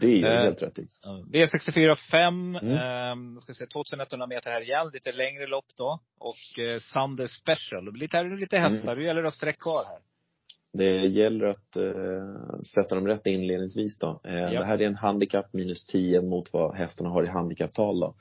Det 0.00 0.06
är 0.06 0.10
ju 0.16 0.26
Eh, 0.26 0.42
helt 0.44 0.62
rätt 0.62 0.78
i. 0.78 0.88
Ja, 1.02 1.10
V64 1.32 1.94
5, 1.94 2.56
Mm. 2.56 3.34
eh, 3.34 3.38
ska 3.40 3.54
se, 3.54 3.66
2100 3.66 4.26
meter 4.26 4.50
här 4.50 4.60
igen. 4.60 4.90
Lite 4.92 5.12
längre 5.12 5.46
lopp 5.46 5.66
då. 5.76 5.98
Och 6.18 6.58
eh, 6.64 6.78
Sunday 6.80 7.28
Special. 7.28 7.92
Lite, 7.96 8.16
här 8.16 8.24
är 8.24 8.36
lite 8.36 8.58
hästar. 8.58 8.92
Mm. 8.92 8.98
Det 8.98 9.06
gäller 9.08 9.24
att 9.24 9.34
sträcka 9.34 9.58
kvar 9.60 9.82
här. 9.90 9.98
Det 10.78 11.06
gäller 11.06 11.46
att 11.46 11.76
eh, 11.76 12.60
sätta 12.74 12.94
dem 12.94 13.06
rätt 13.06 13.26
inledningsvis 13.26 13.98
då. 13.98 14.20
Eh, 14.24 14.34
Ja. 14.34 14.50
Det 14.60 14.64
här 14.64 14.78
är 14.82 14.86
en 14.86 14.96
handikapp 14.96 15.52
minus 15.52 15.84
10 15.86 16.22
mot 16.22 16.52
vad 16.52 16.76
hästarna 16.76 17.10
har 17.10 17.24
i 17.24 17.28
handikapptal 17.28 18.00
då. 18.00 18.14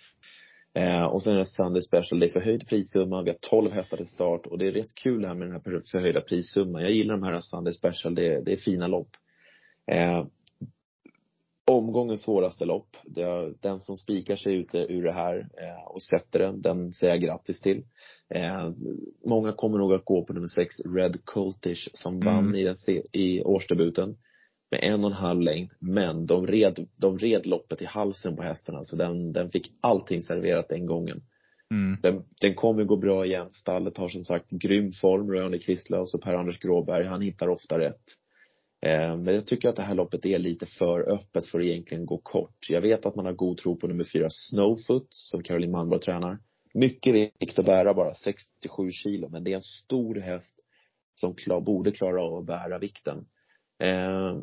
Eh, 0.76 1.04
och 1.04 1.24
sen 1.24 1.34
är 1.34 1.40
det 1.40 1.46
Sunday 1.46 1.82
Special, 1.82 2.20
det 2.20 2.26
är 2.26 2.30
förhöjd 2.30 2.68
prissumma, 2.68 3.22
vi 3.22 3.30
har 3.30 3.38
12 3.42 3.72
hästar 3.72 3.98
till 3.98 4.08
start 4.08 4.48
och 4.48 4.58
det 4.58 4.68
är 4.68 4.72
rätt 4.72 4.96
kul 4.96 5.22
det 5.22 5.28
här 5.28 5.36
med 5.36 5.48
den 5.48 5.54
här 5.66 5.82
förhöjda 5.92 6.22
prissumman. 6.22 6.82
Jag 6.82 6.92
gillar 6.92 7.14
de 7.18 7.24
här 7.24 7.38
Sunday 7.42 7.74
Special, 7.74 8.16
det, 8.16 8.28
är- 8.34 8.42
det 8.42 8.52
är 8.52 8.56
fina 8.58 8.88
lopp. 8.88 9.10
Eh, 9.92 10.26
omgångens 11.72 12.22
svåraste 12.22 12.66
lopp. 12.66 12.88
Det 13.06 13.54
den 13.62 13.80
som 13.80 13.98
spikar 13.98 14.36
sig 14.36 14.54
ute 14.56 14.78
ur 14.78 15.04
det 15.04 15.14
här 15.14 15.38
eh, 15.58 15.88
och 15.88 16.04
sätter 16.04 16.40
den, 16.40 16.62
den 16.62 16.94
säger 16.94 17.14
jag 17.14 17.22
grattis 17.22 17.62
till. 17.62 17.84
Eh, 18.30 18.72
många 19.26 19.52
kommer 19.54 19.78
nog 19.78 19.94
att 19.94 20.06
gå 20.06 20.24
på 20.26 20.34
nummer 20.34 20.48
sex, 20.48 20.76
Red 20.96 21.26
Cultish, 21.26 21.90
som 21.94 22.14
Mm. 22.14 22.26
vann 22.26 22.56
i, 22.56 22.64
den, 22.64 22.76
i 23.12 23.42
årsdebuten 23.44 24.18
med 24.74 24.94
en 24.94 25.04
och 25.06 25.12
en 25.12 25.18
halv 25.18 25.42
längd. 25.42 25.72
Men 25.80 26.26
de 26.26 26.48
red, 26.48 26.88
de 26.98 27.18
red 27.18 27.46
loppet 27.46 27.82
i 27.82 27.86
halsen 27.86 28.36
på 28.36 28.44
hästarna, 28.44 28.84
så 28.84 28.96
den, 28.96 29.34
den 29.34 29.52
fick 29.52 29.72
allting 29.82 30.22
serverat 30.22 30.70
den 30.70 30.86
gången. 30.86 31.22
Mm. 31.72 31.98
Den, 32.02 32.24
den 32.42 32.56
kommer 32.56 32.84
gå 32.84 32.96
bra 32.96 33.26
igen. 33.26 33.52
Stallet 33.52 33.98
har 33.98 34.10
som 34.10 34.24
sagt 34.24 34.52
grym 34.52 34.92
form. 34.92 35.32
Röne 35.32 35.60
Kvistlös 35.60 36.14
och 36.14 36.22
Per-Anders 36.22 36.60
Gråberg, 36.60 37.06
han 37.06 37.22
hittar 37.22 37.50
ofta 37.50 37.80
rätt. 37.80 38.04
Eh, 38.86 39.18
men 39.18 39.36
jag 39.36 39.48
tycker 39.48 39.70
att 39.70 39.76
det 39.76 39.82
här 39.82 39.96
loppet 39.96 40.26
är 40.26 40.40
lite 40.40 40.66
för 40.66 41.12
öppet 41.12 41.48
för 41.48 41.60
att 41.60 41.66
egentligen 41.66 42.06
gå 42.06 42.18
kort. 42.18 42.70
Jag 42.70 42.82
vet 42.82 43.06
att 43.06 43.16
man 43.16 43.26
har 43.26 43.34
god 43.34 43.58
tro 43.58 43.76
på 43.76 43.88
nummer 43.88 44.04
fyra 44.04 44.28
Snowfoot, 44.30 45.08
som 45.10 45.44
Caroline 45.44 45.72
Malmborg 45.72 46.02
tränar. 46.02 46.40
Mycket 46.74 47.14
vikt 47.14 47.60
att 47.60 47.66
bära 47.66 47.94
bara, 47.94 48.14
67 48.14 48.92
kilo, 48.92 49.30
men 49.30 49.44
det 49.44 49.52
är 49.52 49.56
en 49.56 49.62
stor 49.62 50.16
häst 50.16 50.60
som 51.16 51.36
klar, 51.36 51.62
borde 51.62 51.92
klara 51.92 52.24
av 52.24 52.38
att 52.38 52.46
bära 52.46 52.80
vikten. 52.80 53.26
Eh, 53.80 54.38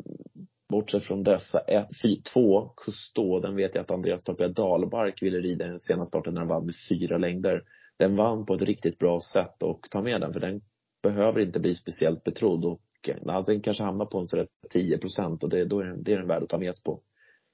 bortsett 0.71 1.03
från 1.03 1.23
dessa, 1.23 1.59
ett, 1.59 1.87
fy, 2.01 2.21
två, 2.21 2.73
Cousteau, 2.75 3.39
den 3.39 3.55
vet 3.55 3.75
jag 3.75 3.81
att 3.81 3.91
Andreas 3.91 4.23
Torpia 4.23 4.47
Dahlbark 4.47 5.21
ville 5.21 5.39
rida 5.39 5.65
i 5.65 5.67
den 5.67 5.79
senaste 5.79 6.09
starten 6.09 6.33
när 6.33 6.41
den 6.41 6.49
vann 6.49 6.65
med 6.65 6.75
fyra 6.89 7.17
längder. 7.17 7.63
Den 7.97 8.15
vann 8.15 8.45
på 8.45 8.53
ett 8.53 8.61
riktigt 8.61 8.99
bra 8.99 9.21
sätt 9.33 9.63
och 9.63 9.87
ta 9.91 10.01
med 10.01 10.21
den 10.21 10.33
för 10.33 10.39
den 10.39 10.61
behöver 11.03 11.39
inte 11.39 11.59
bli 11.59 11.75
speciellt 11.75 12.23
betrodd 12.23 12.65
och 12.65 12.81
ja, 13.01 13.43
den 13.47 13.61
kanske 13.61 13.83
hamnar 13.83 14.05
på 14.05 14.19
en 14.19 14.27
sådär 14.27 14.47
10 14.69 14.97
procent 14.97 15.43
och 15.43 15.49
det, 15.49 15.65
då 15.65 15.79
är 15.79 15.83
den, 15.83 16.03
det 16.03 16.13
är 16.13 16.17
den 16.17 16.27
värd 16.27 16.43
att 16.43 16.49
ta 16.49 16.57
med 16.57 16.75
sig 16.75 16.83
på. 16.83 17.01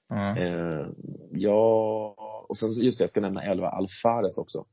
Ja. 0.09 0.37
Eh, 0.37 0.87
ja, 1.31 2.15
och 2.49 2.57
sen 2.57 2.69
just 2.69 2.97
det, 2.97 3.03
jag 3.03 3.09
ska 3.09 3.21
nämna 3.21 3.43
11 3.43 3.67
Alfares 3.67 4.37
också. 4.37 4.65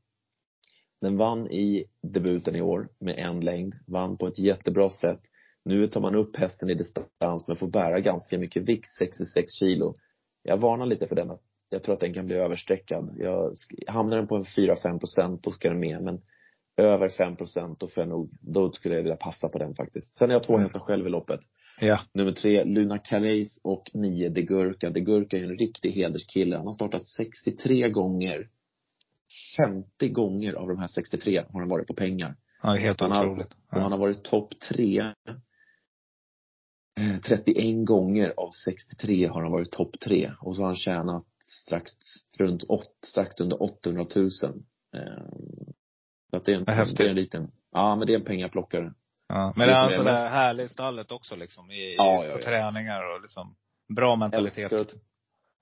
Den 1.01 1.17
vann 1.17 1.47
i 1.51 1.85
debuten 2.01 2.55
i 2.55 2.61
år 2.61 2.89
med 2.99 3.15
en 3.17 3.39
längd, 3.39 3.75
vann 3.87 4.17
på 4.17 4.27
ett 4.27 4.39
jättebra 4.39 4.89
sätt. 4.89 5.21
Nu 5.65 5.87
tar 5.87 6.01
man 6.01 6.15
upp 6.15 6.35
hästen 6.35 6.69
i 6.69 6.73
distans 6.73 7.47
men 7.47 7.55
får 7.57 7.67
bära 7.67 7.99
ganska 7.99 8.37
mycket 8.37 8.69
vikt, 8.69 8.89
66 8.97 9.53
kilo. 9.53 9.93
Jag 10.43 10.57
varnar 10.57 10.85
lite 10.85 11.07
för 11.07 11.15
den. 11.15 11.37
Jag 11.69 11.83
tror 11.83 11.93
att 11.95 11.99
den 12.01 12.13
kan 12.13 12.25
bli 12.25 12.35
överstreckad. 12.35 13.15
Jag, 13.17 13.53
hamnar 13.87 14.17
den 14.17 14.27
på 14.27 14.35
en 14.35 14.43
4-5 14.43 14.99
procent, 14.99 15.43
då 15.43 15.51
ska 15.51 15.69
den 15.69 15.79
med. 15.79 16.01
Men 16.03 16.21
över 16.77 17.09
5 17.09 17.35
procent, 17.35 17.79
då 17.79 17.87
får 17.87 18.01
jag 18.01 18.09
nog, 18.09 18.29
då 18.41 18.71
skulle 18.71 18.95
jag 18.95 19.03
vilja 19.03 19.15
passa 19.15 19.49
på 19.49 19.57
den 19.57 19.75
faktiskt. 19.75 20.17
Sen 20.17 20.29
har 20.29 20.35
jag 20.35 20.43
två 20.43 20.57
hästar 20.57 20.79
själv 20.79 21.07
i 21.07 21.09
loppet. 21.09 21.39
Ja. 21.79 21.99
Nummer 22.13 22.31
tre, 22.31 22.63
Luna 22.63 22.97
Calais 22.97 23.59
och 23.63 23.91
nio, 23.93 24.29
De 24.29 24.41
Gurka. 24.41 24.89
De 24.89 24.99
Gurka 24.99 25.37
är 25.37 25.43
en 25.43 25.57
riktig 25.57 25.91
hederskille. 25.91 26.57
Han 26.57 26.65
har 26.65 26.73
startat 26.73 27.05
63 27.05 27.89
gånger. 27.89 28.49
50 29.57 30.09
gånger 30.09 30.53
av 30.53 30.67
de 30.67 30.77
här 30.79 30.87
63 30.87 31.43
har 31.51 31.59
han 31.59 31.69
varit 31.69 31.87
på 31.87 31.93
pengar. 31.93 32.35
Ja, 32.63 32.73
helt 32.73 33.01
Han 33.01 33.11
har, 33.11 33.25
otroligt. 33.25 33.53
och 33.71 33.81
han 33.81 33.91
har 33.91 33.99
varit 33.99 34.23
topp 34.23 34.59
tre. 34.69 35.13
Eh, 36.99 37.21
31 37.21 37.85
gånger 37.85 38.33
av 38.37 38.49
63 38.65 39.27
har 39.27 39.41
han 39.41 39.51
varit 39.51 39.71
topp 39.71 39.99
tre. 39.99 40.31
Och 40.41 40.55
så 40.55 40.61
har 40.61 40.67
han 40.67 40.75
tjänat 40.75 41.25
strax 41.39 41.91
runt 42.37 42.63
åt, 42.69 42.91
strax 43.05 43.39
under 43.41 43.63
800 43.63 44.05
000. 44.15 44.25
Eh, 44.25 44.31
Så 46.29 46.37
att 46.37 46.45
det 46.45 46.53
är 46.53 46.57
en, 46.57 46.63
det 46.65 46.99
är 47.03 47.09
en 47.09 47.15
liten, 47.15 47.51
ja 47.71 47.95
men 47.95 48.07
det 48.07 48.13
är 48.13 48.19
en 48.19 48.25
pengaplockare. 48.25 48.93
Ja. 49.27 49.53
Men 49.55 49.67
Det 49.67 49.73
är 49.73 49.75
som 49.75 49.85
alltså 49.85 50.01
är 50.01 50.05
det 50.05 50.11
mest- 50.11 50.29
härlig 50.33 50.63
i 50.63 50.67
stallet 50.67 51.11
också 51.11 51.35
liksom. 51.35 51.71
I, 51.71 51.95
Ja, 51.95 52.23
på 52.33 52.39
ja. 52.39 52.45
träningar 52.45 53.15
och 53.15 53.21
liksom. 53.21 53.55
Bra 53.95 54.15
mentalitet. 54.15 54.57
Älskar 54.71 54.77
att, 54.77 54.93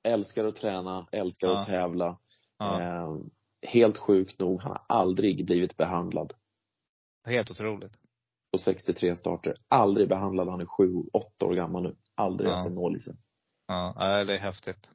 älskar 0.04 0.46
att 0.46 0.56
träna, 0.56 1.08
älskar 1.12 1.48
Ja. 1.48 1.60
att 1.60 1.68
tävla. 1.68 2.18
Eh, 2.62 3.16
helt 3.62 3.98
sjukt 3.98 4.40
nog, 4.40 4.62
han 4.62 4.72
har 4.72 4.82
aldrig 4.98 5.46
blivit 5.46 5.78
behandlad 5.78 6.34
Helt 7.26 7.52
otroligt. 7.52 7.94
På 8.54 8.58
63 8.58 9.16
starter. 9.16 9.54
Aldrig 9.70 10.10
behandlad, 10.10 10.48
han 10.48 10.62
är 10.62 10.66
sju, 10.66 10.94
åtta 11.14 11.46
år 11.46 11.54
gammal 11.56 11.84
nu. 11.84 11.96
Aldrig 12.16 12.50
Ja. 12.50 12.56
haft 12.56 12.68
en 12.68 12.76
nål 12.76 12.98
i 12.98 13.00
sig. 13.00 13.14
Ja, 13.68 14.24
det 14.28 14.34
är 14.36 14.40
häftigt. 14.40 14.90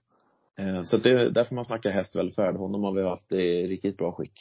Eh, 0.59 0.83
Så 0.83 0.97
det 0.97 1.11
är 1.11 1.31
därför 1.31 1.55
man 1.55 1.65
snackar 1.65 1.91
hästvälfärd. 1.91 2.57
Honom 2.57 2.83
har 2.85 2.93
vi 2.93 3.03
haft 3.03 3.33
i 3.33 3.67
riktigt 3.67 3.97
bra 3.97 4.13
skick. 4.13 4.33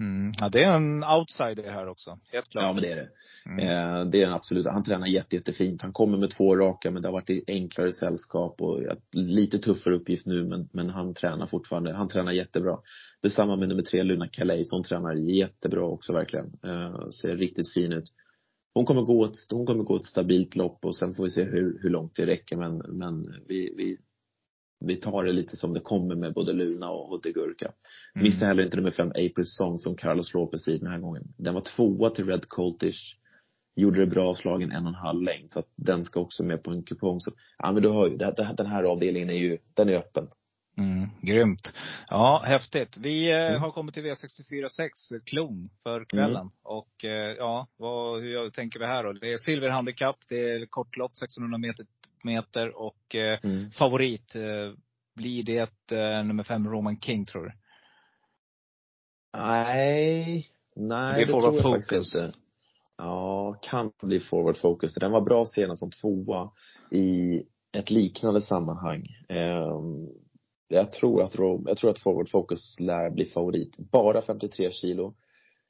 Mm. 0.00 0.32
Ja, 0.40 0.48
det 0.48 0.62
är 0.64 0.76
en 0.76 1.04
outsider 1.04 1.70
här 1.70 1.88
också. 1.88 2.18
Helt 2.32 2.48
klart. 2.48 2.64
Ja 2.64 2.72
men 2.72 2.82
det 2.82 2.90
är 2.92 2.96
det. 2.96 3.08
Mm. 3.46 3.58
Eh, 3.98 4.04
Det 4.10 4.22
är 4.22 4.26
en 4.26 4.32
absolut, 4.32 4.66
han 4.66 4.84
tränar 4.84 5.06
jätte, 5.06 5.36
jättefint. 5.36 5.82
Han 5.82 5.92
kommer 5.92 6.18
med 6.18 6.30
två 6.30 6.56
raka 6.56 6.90
men 6.90 7.02
det 7.02 7.08
har 7.08 7.12
varit 7.12 7.30
i 7.30 7.44
enklare 7.46 7.92
sällskap 7.92 8.60
och 8.60 8.80
lite 9.12 9.58
tuffare 9.58 9.94
uppgift 9.94 10.26
nu 10.26 10.44
men, 10.44 10.68
men 10.72 10.90
han 10.90 11.14
tränar 11.14 11.46
fortfarande, 11.46 11.92
han 11.94 12.08
tränar 12.08 12.32
jättebra. 12.32 12.78
Detsamma 13.22 13.56
med 13.56 13.68
nummer 13.68 13.82
tre 13.82 14.02
Luna 14.02 14.28
Calais, 14.28 14.70
hon 14.72 14.82
tränar 14.82 15.14
jättebra 15.14 15.84
också 15.84 16.12
verkligen. 16.12 16.46
Eh, 16.64 17.08
Ser 17.08 17.36
riktigt 17.36 17.72
fin 17.72 17.92
ut. 17.92 18.12
Hon 18.74 18.84
kommer 18.84 19.02
gå 19.02 19.24
ett, 19.24 19.36
hon 19.50 19.66
kommer 19.66 19.84
gå 19.84 19.96
ett 19.96 20.04
stabilt 20.04 20.56
lopp 20.56 20.84
och 20.84 20.96
sen 20.96 21.14
får 21.14 21.24
vi 21.24 21.30
se 21.30 21.44
hur, 21.44 21.78
hur 21.82 21.90
långt 21.90 22.14
det 22.14 22.26
räcker 22.26 22.56
men, 22.56 22.76
men 22.76 23.34
vi, 23.48 23.74
vi, 23.76 23.98
vi 24.84 24.96
tar 24.96 25.24
det 25.24 25.32
lite 25.32 25.56
som 25.56 25.74
det 25.74 25.80
kommer 25.80 26.14
med 26.14 26.34
både 26.34 26.52
Luna 26.52 26.90
och, 26.90 27.12
och 27.12 27.22
De 27.22 27.32
Gurka. 27.32 27.72
Mm. 28.14 28.24
Missa 28.24 28.46
heller 28.46 28.62
inte 28.62 28.76
nummer 28.76 28.90
fem, 28.90 29.08
April 29.08 29.46
Song, 29.46 29.78
som 29.78 29.96
Carlos 29.96 30.34
Lopez 30.34 30.68
i 30.68 30.78
den 30.78 30.90
här 30.90 30.98
gången. 30.98 31.22
Den 31.36 31.54
var 31.54 31.60
tvåa 31.60 32.10
till 32.10 32.26
Red 32.26 32.48
Coltish. 32.48 33.16
Gjorde 33.76 34.00
det 34.00 34.06
bra, 34.06 34.34
slagen 34.34 34.72
en 34.72 34.82
och 34.82 34.88
en 34.88 34.94
halv 34.94 35.22
längd. 35.22 35.52
Så 35.52 35.58
att 35.58 35.68
den 35.76 36.04
ska 36.04 36.20
också 36.20 36.42
med 36.42 36.62
på 36.62 36.70
en 36.70 36.82
kupong. 36.82 37.20
Så, 37.20 37.30
ja 37.58 37.72
men 37.72 37.82
du 37.82 37.88
hör 37.88 38.08
ju, 38.08 38.16
den 38.56 38.66
här 38.66 38.84
avdelningen 38.84 39.30
är 39.30 39.34
ju, 39.34 39.58
den 39.74 39.88
är 39.88 39.94
öppen. 39.94 40.28
Mm, 40.76 41.08
grymt. 41.20 41.72
Ja, 42.08 42.42
häftigt. 42.46 42.96
Vi 42.96 43.30
eh, 43.32 43.38
Mm. 43.48 43.60
har 43.62 43.70
kommit 43.70 43.94
till 43.94 44.02
V64 44.06 44.68
6, 44.68 44.98
klon, 45.24 45.70
för 45.82 46.04
kvällen. 46.04 46.50
Och 46.62 47.04
eh, 47.04 47.36
ja, 47.38 47.66
vad, 47.76 48.20
hur 48.22 48.50
tänker 48.50 48.78
vi 48.80 48.86
här 48.86 49.04
då? 49.04 49.12
Det 49.12 49.32
är 49.32 49.38
silverhandikapp, 49.38 50.16
det 50.28 50.50
är 50.50 50.66
kortlopp, 50.66 51.10
1600 51.12 51.58
meter, 51.58 51.86
meter 52.24 52.76
och 52.76 53.14
eh, 53.14 53.38
Mm. 53.42 53.70
favorit. 53.70 54.34
Eh, 54.34 54.72
blir 55.16 55.42
det 55.42 55.92
eh, 55.92 56.24
nummer 56.24 56.42
fem, 56.42 56.68
Roman 56.68 57.00
King 57.00 57.24
tror 57.26 57.44
du? 57.44 57.52
Nej, 59.36 60.46
nej 60.76 61.14
Det 61.16 61.22
är 61.22 61.26
det, 61.26 61.32
tror 61.32 61.44
jag 61.54 61.62
focus. 61.62 61.88
faktiskt 61.88 62.14
inte. 62.14 62.32
Ja, 62.96 63.58
kan 63.62 63.92
bli 64.02 64.20
forward 64.20 64.56
focus. 64.56 64.94
Den 64.94 65.12
var 65.12 65.20
bra 65.20 65.44
senast 65.44 65.80
som 65.80 65.90
tvåa 65.90 66.50
i 66.90 67.42
ett 67.76 67.90
liknande 67.90 68.42
sammanhang. 68.42 69.06
Ehm, 69.28 70.08
jag 70.68 70.92
tror 70.92 71.22
att, 71.22 71.36
Ro- 71.36 71.62
jag 71.66 71.76
tror 71.76 71.90
att 71.90 71.98
forward 71.98 72.28
focus 72.30 72.80
lär 72.80 73.10
bli 73.10 73.24
favorit. 73.24 73.76
Bara 73.78 74.22
53 74.22 74.70
kilo. 74.70 75.14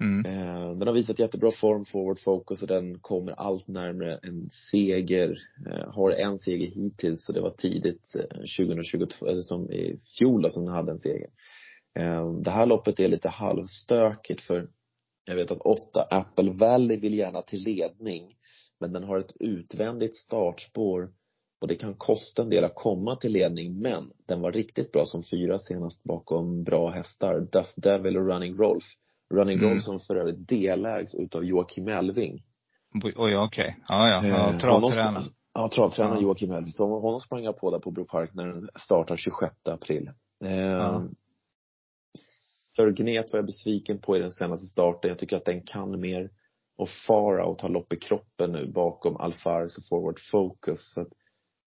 Mm. 0.01 0.27
Eh, 0.27 0.77
Den 0.79 0.87
har 0.89 0.95
visat 0.95 1.19
jättebra 1.19 1.51
form, 1.51 1.85
forward 1.85 2.19
focus, 2.19 2.63
och 2.63 2.69
den 2.69 2.99
kommer 2.99 3.33
allt 3.33 3.69
närmare 3.69 4.19
en 4.23 4.51
seger. 4.71 5.39
Eh, 5.67 5.93
Har 5.95 6.11
en 6.11 6.39
seger 6.39 6.67
hittills, 6.67 7.25
så 7.27 7.33
det 7.33 7.41
var 7.41 7.51
tidigt 7.51 8.15
eh, 8.19 8.37
2022, 8.67 9.27
eller 9.27 9.43
som 9.43 9.71
i 9.73 9.99
fjol 10.19 10.43
då, 10.43 10.51
som 10.51 10.65
den 10.65 10.75
hade 10.75 10.93
en 10.93 10.99
seger. 10.99 11.29
Eh, 11.99 12.33
Det 12.33 12.51
här 12.51 12.67
loppet 12.67 13.01
är 13.01 13.09
lite 13.09 13.29
halvstökigt 13.29 14.41
för 14.43 14.69
jag 15.27 15.37
vet 15.37 15.51
att 15.51 15.61
åtta 15.61 16.03
Apple 16.11 16.51
Valley 16.53 17.01
vill 17.01 17.15
gärna 17.15 17.43
till 17.43 17.63
ledning, 17.63 18.35
men 18.81 18.93
den 18.93 19.05
har 19.05 19.19
ett 19.19 19.33
utvändigt 19.41 20.17
startspår 20.17 21.09
och 21.65 21.69
det 21.69 21.77
kan 21.77 21.95
kosta 21.95 22.43
en 22.43 22.51
del 22.51 22.65
att 22.65 22.75
komma 22.75 23.17
till 23.17 23.33
ledning, 23.33 23.81
men 23.81 24.11
den 24.27 24.41
var 24.41 24.53
riktigt 24.53 24.93
bra 24.93 25.07
som 25.07 25.23
fyra 25.23 25.59
senast 25.59 26.03
bakom 26.03 26.65
bra 26.65 26.91
hästar. 26.91 27.41
Dust 27.41 27.83
Devil 27.83 28.17
och 28.17 28.27
Running 28.27 28.57
Rolf. 28.57 28.85
Running 29.35 29.59
Mm. 29.59 29.71
Rolf 29.71 29.83
som 29.83 30.01
för 30.01 30.17
övrigt 30.17 30.49
delägs 30.49 31.15
utav 31.15 31.45
Joakim 31.45 31.89
Elving. 31.89 32.43
Oj, 33.17 33.37
okej. 33.37 33.77
Ja, 33.89 34.09
ja. 34.09 34.27
ja 34.27 34.53
Eh, 34.53 34.59
Travtränaren. 34.59 35.23
Ja, 35.55 35.69
travtränaren 35.69 36.17
Ja. 36.17 36.23
Joakim 36.23 36.53
Elving. 36.53 36.73
Så 36.73 37.01
honom 37.01 37.21
sprang 37.21 37.45
jag 37.45 37.57
på 37.57 37.71
där 37.71 37.79
på 37.79 37.91
Bro 37.91 38.05
Park 38.05 38.31
när 38.35 38.47
den 38.47 38.69
startar 38.75 39.17
26 39.17 39.55
april. 39.65 40.11
Eh, 40.45 40.61
Ja. 40.61 41.03
Sir 42.77 42.91
Gnet 42.91 43.33
var 43.33 43.39
jag 43.39 43.47
besviken 43.47 43.99
på 43.99 44.17
i 44.17 44.21
den 44.21 44.33
senaste 44.33 44.67
starten. 44.67 45.09
Jag 45.09 45.19
tycker 45.19 45.37
att 45.37 45.45
den 45.45 45.63
kan 45.63 46.01
mer. 46.01 46.31
Och 46.77 46.89
Far 47.07 47.49
Out 47.49 47.61
har 47.61 47.69
lopp 47.69 47.93
i 47.93 47.97
kroppen 47.97 48.53
nu 48.53 48.73
bakom 48.73 49.17
Alfares 49.17 49.79
och 49.79 49.85
Forward 49.89 50.21
Focus. 50.31 50.93
Så 50.95 51.01
att 51.01 51.09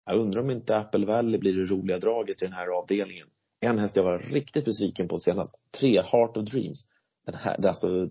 jag 0.05 0.19
undrar 0.19 0.41
om 0.41 0.49
inte 0.49 0.77
Apple 0.77 1.05
Valley 1.05 1.39
blir 1.39 1.53
det 1.53 1.65
roliga 1.65 1.99
draget 1.99 2.41
i 2.41 2.45
den 2.45 2.53
här 2.53 2.67
avdelningen. 2.67 3.27
En 3.59 3.79
häst 3.79 3.95
jag 3.95 4.03
var 4.03 4.19
riktigt 4.19 4.65
besviken 4.65 5.07
på 5.07 5.17
senast. 5.17 5.53
Tre, 5.79 6.01
Heart 6.01 6.37
of 6.37 6.49
Dreams. 6.49 6.87
Den 7.25 7.35
här, 7.35 7.57
det 7.57 7.69
alltså, 7.69 8.09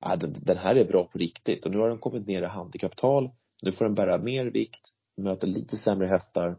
ja, 0.00 0.16
den, 0.16 0.34
den 0.40 0.58
här 0.58 0.76
är 0.76 0.84
bra 0.84 1.04
på 1.04 1.18
riktigt. 1.18 1.66
Och 1.66 1.70
nu 1.70 1.78
har 1.78 1.88
den 1.88 1.98
kommit 1.98 2.26
ner 2.26 2.42
i 2.42 2.46
handikapptal. 2.46 3.30
Nu 3.62 3.72
får 3.72 3.84
den 3.84 3.94
bära 3.94 4.18
mer 4.18 4.46
vikt, 4.46 4.92
möter 5.16 5.46
lite 5.46 5.76
sämre 5.76 6.06
hästar. 6.06 6.58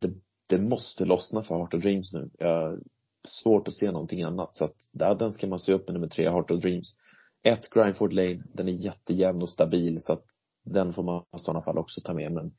Det, 0.00 0.12
det 0.48 0.58
måste 0.58 1.04
lossna 1.04 1.42
för 1.42 1.54
Heart 1.54 1.74
of 1.74 1.82
Dreams 1.82 2.12
nu. 2.12 2.30
Jag, 2.38 2.80
svårt 3.28 3.68
att 3.68 3.74
se 3.74 3.90
någonting 3.90 4.22
annat. 4.22 4.56
Så 4.56 4.64
att 4.64 4.76
där, 4.92 5.14
den 5.14 5.32
ska 5.32 5.46
man 5.46 5.58
se 5.58 5.72
upp 5.72 5.86
med 5.88 5.94
nummer 5.94 6.08
tre, 6.08 6.30
Heart 6.30 6.50
of 6.50 6.60
Dreams. 6.60 6.94
Ett, 7.42 7.70
Grindford 7.70 8.12
Lane. 8.12 8.42
Den 8.54 8.68
är 8.68 8.72
jättejämn 8.72 9.42
och 9.42 9.48
stabil 9.48 10.02
så 10.02 10.12
att 10.12 10.24
den 10.64 10.92
får 10.92 11.02
man 11.02 11.24
i 11.36 11.38
sådana 11.38 11.62
fall 11.62 11.78
också 11.78 12.00
ta 12.00 12.14
med. 12.14 12.32
Men 12.32 12.52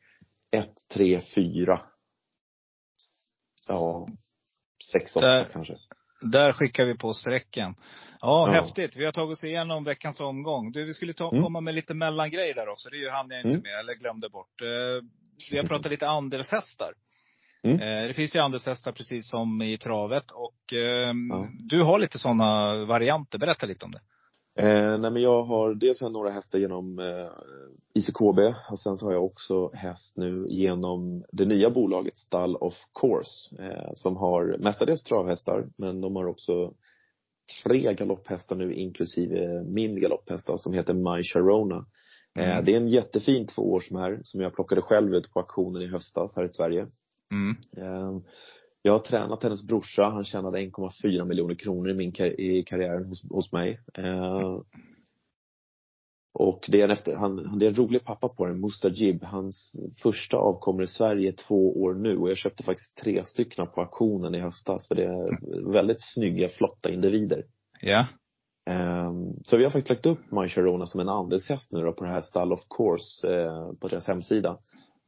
ett, 0.52 0.74
tre, 0.94 1.22
fyra. 1.36 1.82
Ja, 3.68 4.08
sex, 4.92 5.16
åtta 5.16 5.26
Där- 5.28 5.46
kanske. 5.54 5.76
Där 6.22 6.54
skickar 6.54 6.86
vi 6.86 6.98
på 6.98 7.14
strecken. 7.14 7.76
Ja, 8.22 8.48
Ja. 8.54 8.62
häftigt. 8.62 8.96
Vi 8.98 9.06
har 9.06 9.12
tagit 9.12 9.38
oss 9.38 9.44
igenom 9.44 9.84
veckans 9.84 10.20
omgång. 10.20 10.72
Du, 10.72 10.86
vi 10.86 10.94
skulle 10.94 11.14
ta, 11.14 11.32
Mm. 11.32 11.44
komma 11.44 11.62
med 11.62 11.76
lite 11.76 11.94
mellangrej 11.94 12.54
där 12.54 12.70
också. 12.70 12.90
Det 12.90 13.12
hann 13.12 13.30
jag 13.30 13.40
inte 13.40 13.50
Mm. 13.50 13.62
med, 13.62 13.80
eller 13.80 13.94
glömde 13.94 14.30
bort. 14.30 14.62
Eh, 14.62 15.08
vi 15.52 15.58
har 15.58 15.68
pratat 15.68 15.92
lite 15.92 16.08
andelshästar. 16.08 16.94
Mm. 17.64 17.80
Eh, 17.82 18.08
det 18.08 18.14
finns 18.14 18.36
ju 18.36 18.40
andelshästar 18.40 18.92
precis 18.92 19.30
som 19.30 19.62
i 19.62 19.78
travet. 19.78 20.32
Och 20.32 20.74
ehm, 20.74 21.28
Ja. 21.30 21.48
du 21.60 21.82
har 21.84 22.00
lite 22.00 22.20
sådana 22.20 22.76
varianter. 22.86 23.38
Berätta 23.40 23.66
lite 23.66 23.86
om 23.86 23.92
det. 23.92 24.02
Eh, 24.56 24.98
nej 25.00 25.12
men 25.12 25.22
jag 25.22 25.44
har, 25.44 25.74
dels 25.76 26.02
har 26.02 26.06
jag 26.06 26.14
några 26.14 26.30
hästar 26.30 26.60
genom 26.60 27.00
eh, 27.00 27.32
ICKB 27.94 28.40
och 28.72 28.80
sen 28.80 28.98
så 28.98 29.06
har 29.06 29.14
jag 29.14 29.26
också 29.26 29.72
häst 29.74 30.18
nu 30.18 30.46
genom 30.50 31.24
det 31.32 31.46
nya 31.46 31.70
bolaget 31.70 32.18
Stall 32.18 32.56
of 32.56 32.74
Course 33.02 33.56
eh, 33.64 33.92
som 33.94 34.18
har 34.18 34.58
mestadels 34.60 35.04
travhästar 35.04 35.68
men 35.78 36.02
de 36.02 36.16
har 36.16 36.26
också 36.26 36.74
tre 37.64 37.94
galopphästar 37.94 38.56
nu 38.56 38.74
inklusive 38.74 39.64
min 39.64 40.02
galopphäst 40.02 40.50
som 40.60 40.74
heter 40.74 40.94
My 40.94 41.24
Sharona. 41.24 41.76
Eh, 41.76 42.52
Mm. 42.52 42.66
det 42.66 42.74
är 42.74 42.78
en 42.78 42.88
jättefin 42.88 43.48
tvåårsmär 43.48 44.20
som 44.24 44.42
jag 44.42 44.54
plockade 44.56 44.82
själv 44.82 45.16
ut 45.16 45.34
på 45.34 45.40
auktionen 45.40 45.82
i 45.82 45.88
höstas 45.88 46.36
här 46.36 46.46
i 46.46 46.54
Sverige. 46.54 46.88
Mm. 47.32 47.56
Eh, 48.84 48.90
Jag 48.90 48.92
har 48.94 49.00
tränat 49.00 49.44
hennes 49.44 49.64
brorsa. 49.68 50.04
Han 50.04 50.24
tjänade 50.24 50.60
1,4 50.60 51.26
miljoner 51.26 51.56
kronor 51.56 51.90
i 51.90 51.94
min 51.94 52.12
kar- 52.12 52.40
i 52.42 52.64
karriären 52.64 53.06
hos, 53.06 53.24
hos 53.32 53.52
mig. 53.52 53.80
Eh, 53.94 54.60
och 56.34 56.66
det 56.72 56.80
är 56.82 56.86
en 56.86 56.92
efter, 56.92 57.16
han, 57.16 57.46
han, 57.46 57.60
det 57.60 57.66
är 57.66 57.70
en 57.70 57.76
rolig 57.76 58.04
pappa 58.04 58.30
på 58.30 58.46
den, 58.46 58.62
Mustajib. 58.62 59.24
Hans 59.24 59.76
första 60.04 60.38
avkommer 60.38 60.84
i 60.84 60.88
Sverige 60.88 61.32
två 61.34 61.82
år 61.82 61.94
nu 61.94 62.18
och 62.18 62.30
jag 62.30 62.38
köpte 62.38 62.64
faktiskt 62.64 62.98
tre 62.98 63.24
stycken 63.26 63.68
på 63.68 63.82
auktionen 63.82 64.36
i 64.36 64.40
höstas 64.40 64.88
för 64.88 64.96
det 64.96 65.04
är 65.06 65.72
väldigt 65.74 66.02
snygga, 66.14 66.50
flotta 66.50 66.90
individer. 66.92 67.46
Ja. 67.82 68.06
Ehm, 68.70 69.34
Så 69.44 69.58
vi 69.58 69.64
har 69.64 69.72
faktiskt 69.72 69.90
lagt 69.90 70.06
upp 70.06 70.32
My 70.32 70.50
Sharona 70.50 70.86
som 70.86 71.00
en 71.02 71.10
andelshäst 71.10 71.72
nu 71.72 71.82
då 71.82 71.94
på 71.94 72.04
det 72.04 72.10
här 72.10 72.22
Stall 72.22 72.54
of 72.54 72.62
Course 72.78 73.34
eh, 73.36 73.72
på 73.82 73.88
deras 73.88 74.08
hemsida. 74.08 74.58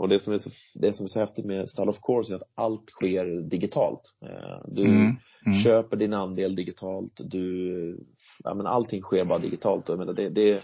Och 0.04 0.10
det 0.10 0.20
som 0.20 0.34
är 0.34 0.38
så, 0.38 0.50
det 0.74 0.94
som 0.94 1.04
är 1.04 1.08
så 1.08 1.20
häftigt 1.20 1.46
med 1.46 1.70
Stall 1.70 1.90
of 1.90 2.00
Course 2.02 2.34
är 2.34 2.36
att 2.36 2.50
allt 2.56 2.90
sker 2.90 3.50
digitalt. 3.50 4.02
Eh, 4.26 4.62
Du 4.68 4.86
Mm. 4.86 5.16
Mm. 5.46 5.58
köper 5.64 5.98
din 5.98 6.14
andel 6.14 6.56
digitalt, 6.56 7.12
du, 7.26 8.00
ja 8.44 8.54
men 8.54 8.68
allting 8.68 9.02
sker 9.02 9.26
bara 9.26 9.40
digitalt. 9.40 9.90
Jag 9.90 9.98
menar, 9.98 10.14
det, 10.14 10.30
det, 10.30 10.64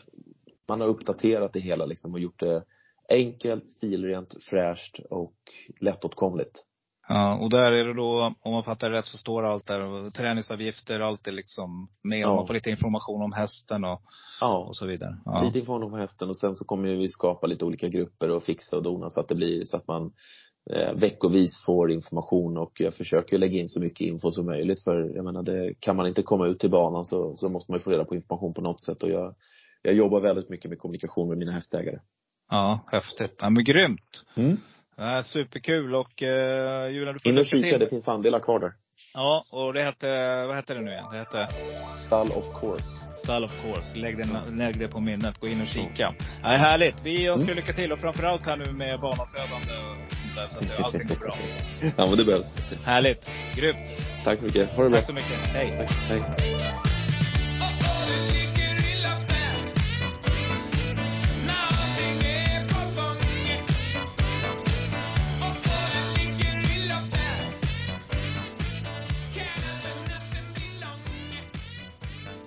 man 0.68 0.82
har 0.82 0.88
uppdaterat 0.88 1.53
det 1.53 1.60
hela 1.60 1.86
liksom 1.86 2.14
och 2.14 2.20
gjort 2.20 2.40
det 2.40 2.64
enkelt, 3.10 3.70
stilrent, 3.70 4.44
fräscht 4.44 4.99
och 5.10 5.36
lättåtkomligt. 5.80 6.64
Ja, 7.11 7.38
och 7.38 7.49
där 7.49 7.72
är 7.72 7.86
det 7.86 7.94
då, 7.94 8.34
om 8.41 8.53
man 8.53 8.64
fattar 8.64 8.90
rätt, 8.90 9.06
så 9.06 9.18
står 9.18 9.44
allt 9.44 9.65
där. 9.65 10.10
Träningsavgifter, 10.10 10.99
allt 10.99 11.27
är 11.27 11.31
liksom 11.31 11.90
med. 12.03 12.19
Ja. 12.19 12.36
man 12.36 12.48
får 12.48 12.53
lite 12.53 12.69
information 12.69 13.22
om 13.22 13.34
hästen 13.34 13.84
och, 13.84 14.02
Ja, 14.41 14.57
och 14.57 14.76
så 14.76 14.86
vidare. 14.86 15.18
Ja. 15.26 15.44
lite 15.44 15.60
information 15.60 15.94
om 15.94 15.99
hästen 15.99 16.30
och 16.30 16.38
sen 16.38 16.56
så 16.56 16.65
kommer 16.65 16.95
vi 16.95 17.10
skapa 17.10 17.48
lite 17.48 17.65
olika 17.65 17.88
grupper 17.88 18.30
och 18.30 18.44
fixa 18.44 18.77
och 18.77 18.84
dona 18.84 19.10
så 19.10 19.19
att 19.19 19.27
det 19.27 19.36
blir 19.36 19.65
så 19.65 19.77
att 19.77 19.88
man 19.88 20.11
eh, 20.72 20.94
veckovis 20.94 21.64
får 21.65 21.91
information 21.91 22.57
och 22.57 22.72
jag 22.81 22.94
försöker 22.94 23.38
lägga 23.38 23.60
in 23.60 23.68
så 23.68 23.80
mycket 23.80 24.02
info 24.02 24.31
som 24.31 24.45
möjligt 24.45 24.84
för 24.84 25.15
jag 25.15 25.26
menar 25.26 25.44
det, 25.44 25.73
kan 25.80 25.95
man 25.95 26.07
inte 26.07 26.22
komma 26.22 26.48
ut 26.48 26.60
till 26.60 26.72
banan 26.72 27.06
så, 27.06 27.36
så 27.36 27.49
måste 27.49 27.72
man 27.72 27.80
ju 27.80 27.84
få 27.84 27.91
reda 27.91 28.06
på 28.06 28.15
information 28.15 28.53
på 28.53 28.61
något 28.61 28.84
sätt 28.84 29.03
och 29.03 29.10
jag, 29.10 29.36
jag 29.81 29.94
jobbar 29.94 30.22
väldigt 30.22 30.49
mycket 30.49 30.69
med 30.69 30.80
kommunikation 30.80 31.30
med 31.30 31.38
mina 31.38 31.52
hästägare. 31.52 31.99
ja, 32.49 32.80
häftigt. 32.91 33.38
Ja, 33.41 33.49
men 33.49 33.64
grymt. 33.64 34.23
Mm. 34.36 34.57
Ja, 34.99 35.23
superkul 35.23 35.95
och 35.95 36.21
uh, 36.21 36.27
Julia, 36.93 37.13
du 37.13 37.19
får 37.19 37.31
In 37.31 37.38
och 37.38 37.45
kika, 37.45 37.77
det 37.77 37.89
finns 37.89 38.07
andelar 38.07 38.39
kvar 38.39 38.59
där. 38.59 38.73
Ja, 39.13 39.45
och 39.49 39.73
det 39.73 39.84
hette, 39.84 40.07
vad 40.47 40.55
hette 40.55 40.73
det 40.73 40.81
nu 40.81 40.91
igen? 40.91 41.05
Det 41.11 41.17
hette 41.17 41.47
Stall 42.05 42.27
of 42.27 42.59
course. 42.59 42.84
Stall 43.23 43.43
of 43.43 43.63
course. 43.63 43.95
Lägg 43.95 44.17
det, 44.17 44.27
lägg 44.51 44.80
det 44.80 44.88
på 44.88 44.99
minnet. 44.99 45.39
Gå 45.39 45.47
in 45.47 45.61
och 45.61 45.67
kika. 45.67 46.15
Ja, 46.41 46.47
härligt. 46.47 47.01
Vi 47.03 47.27
önskar 47.27 47.55
lycka 47.55 47.73
till 47.73 47.91
och 47.91 47.99
framförallt 47.99 48.45
här 48.45 48.55
nu 48.55 48.71
med 48.71 48.99
banafödande 48.99 49.73
och 49.84 50.17
sånt 50.17 50.35
där. 50.35 50.47
Så 50.47 50.59
att 50.59 50.80
allting 50.85 51.07
går 51.07 51.15
bra. 51.15 51.34
ja 51.97 52.05
men 52.07 52.17
det 52.17 52.26
behövs. 52.26 52.47
Härligt. 52.85 53.31
Grymt. 53.55 53.77
Tack 54.23 54.39
så 54.39 54.45
mycket. 54.45 54.73
Ha 54.73 54.84
det 54.84 54.89
bra. 54.89 54.99
Tack 54.99 55.07
så 55.07 55.13
mycket. 55.13 55.38
Hej. 55.53 55.67
Tack. 55.67 55.91
Hej. 55.91 56.59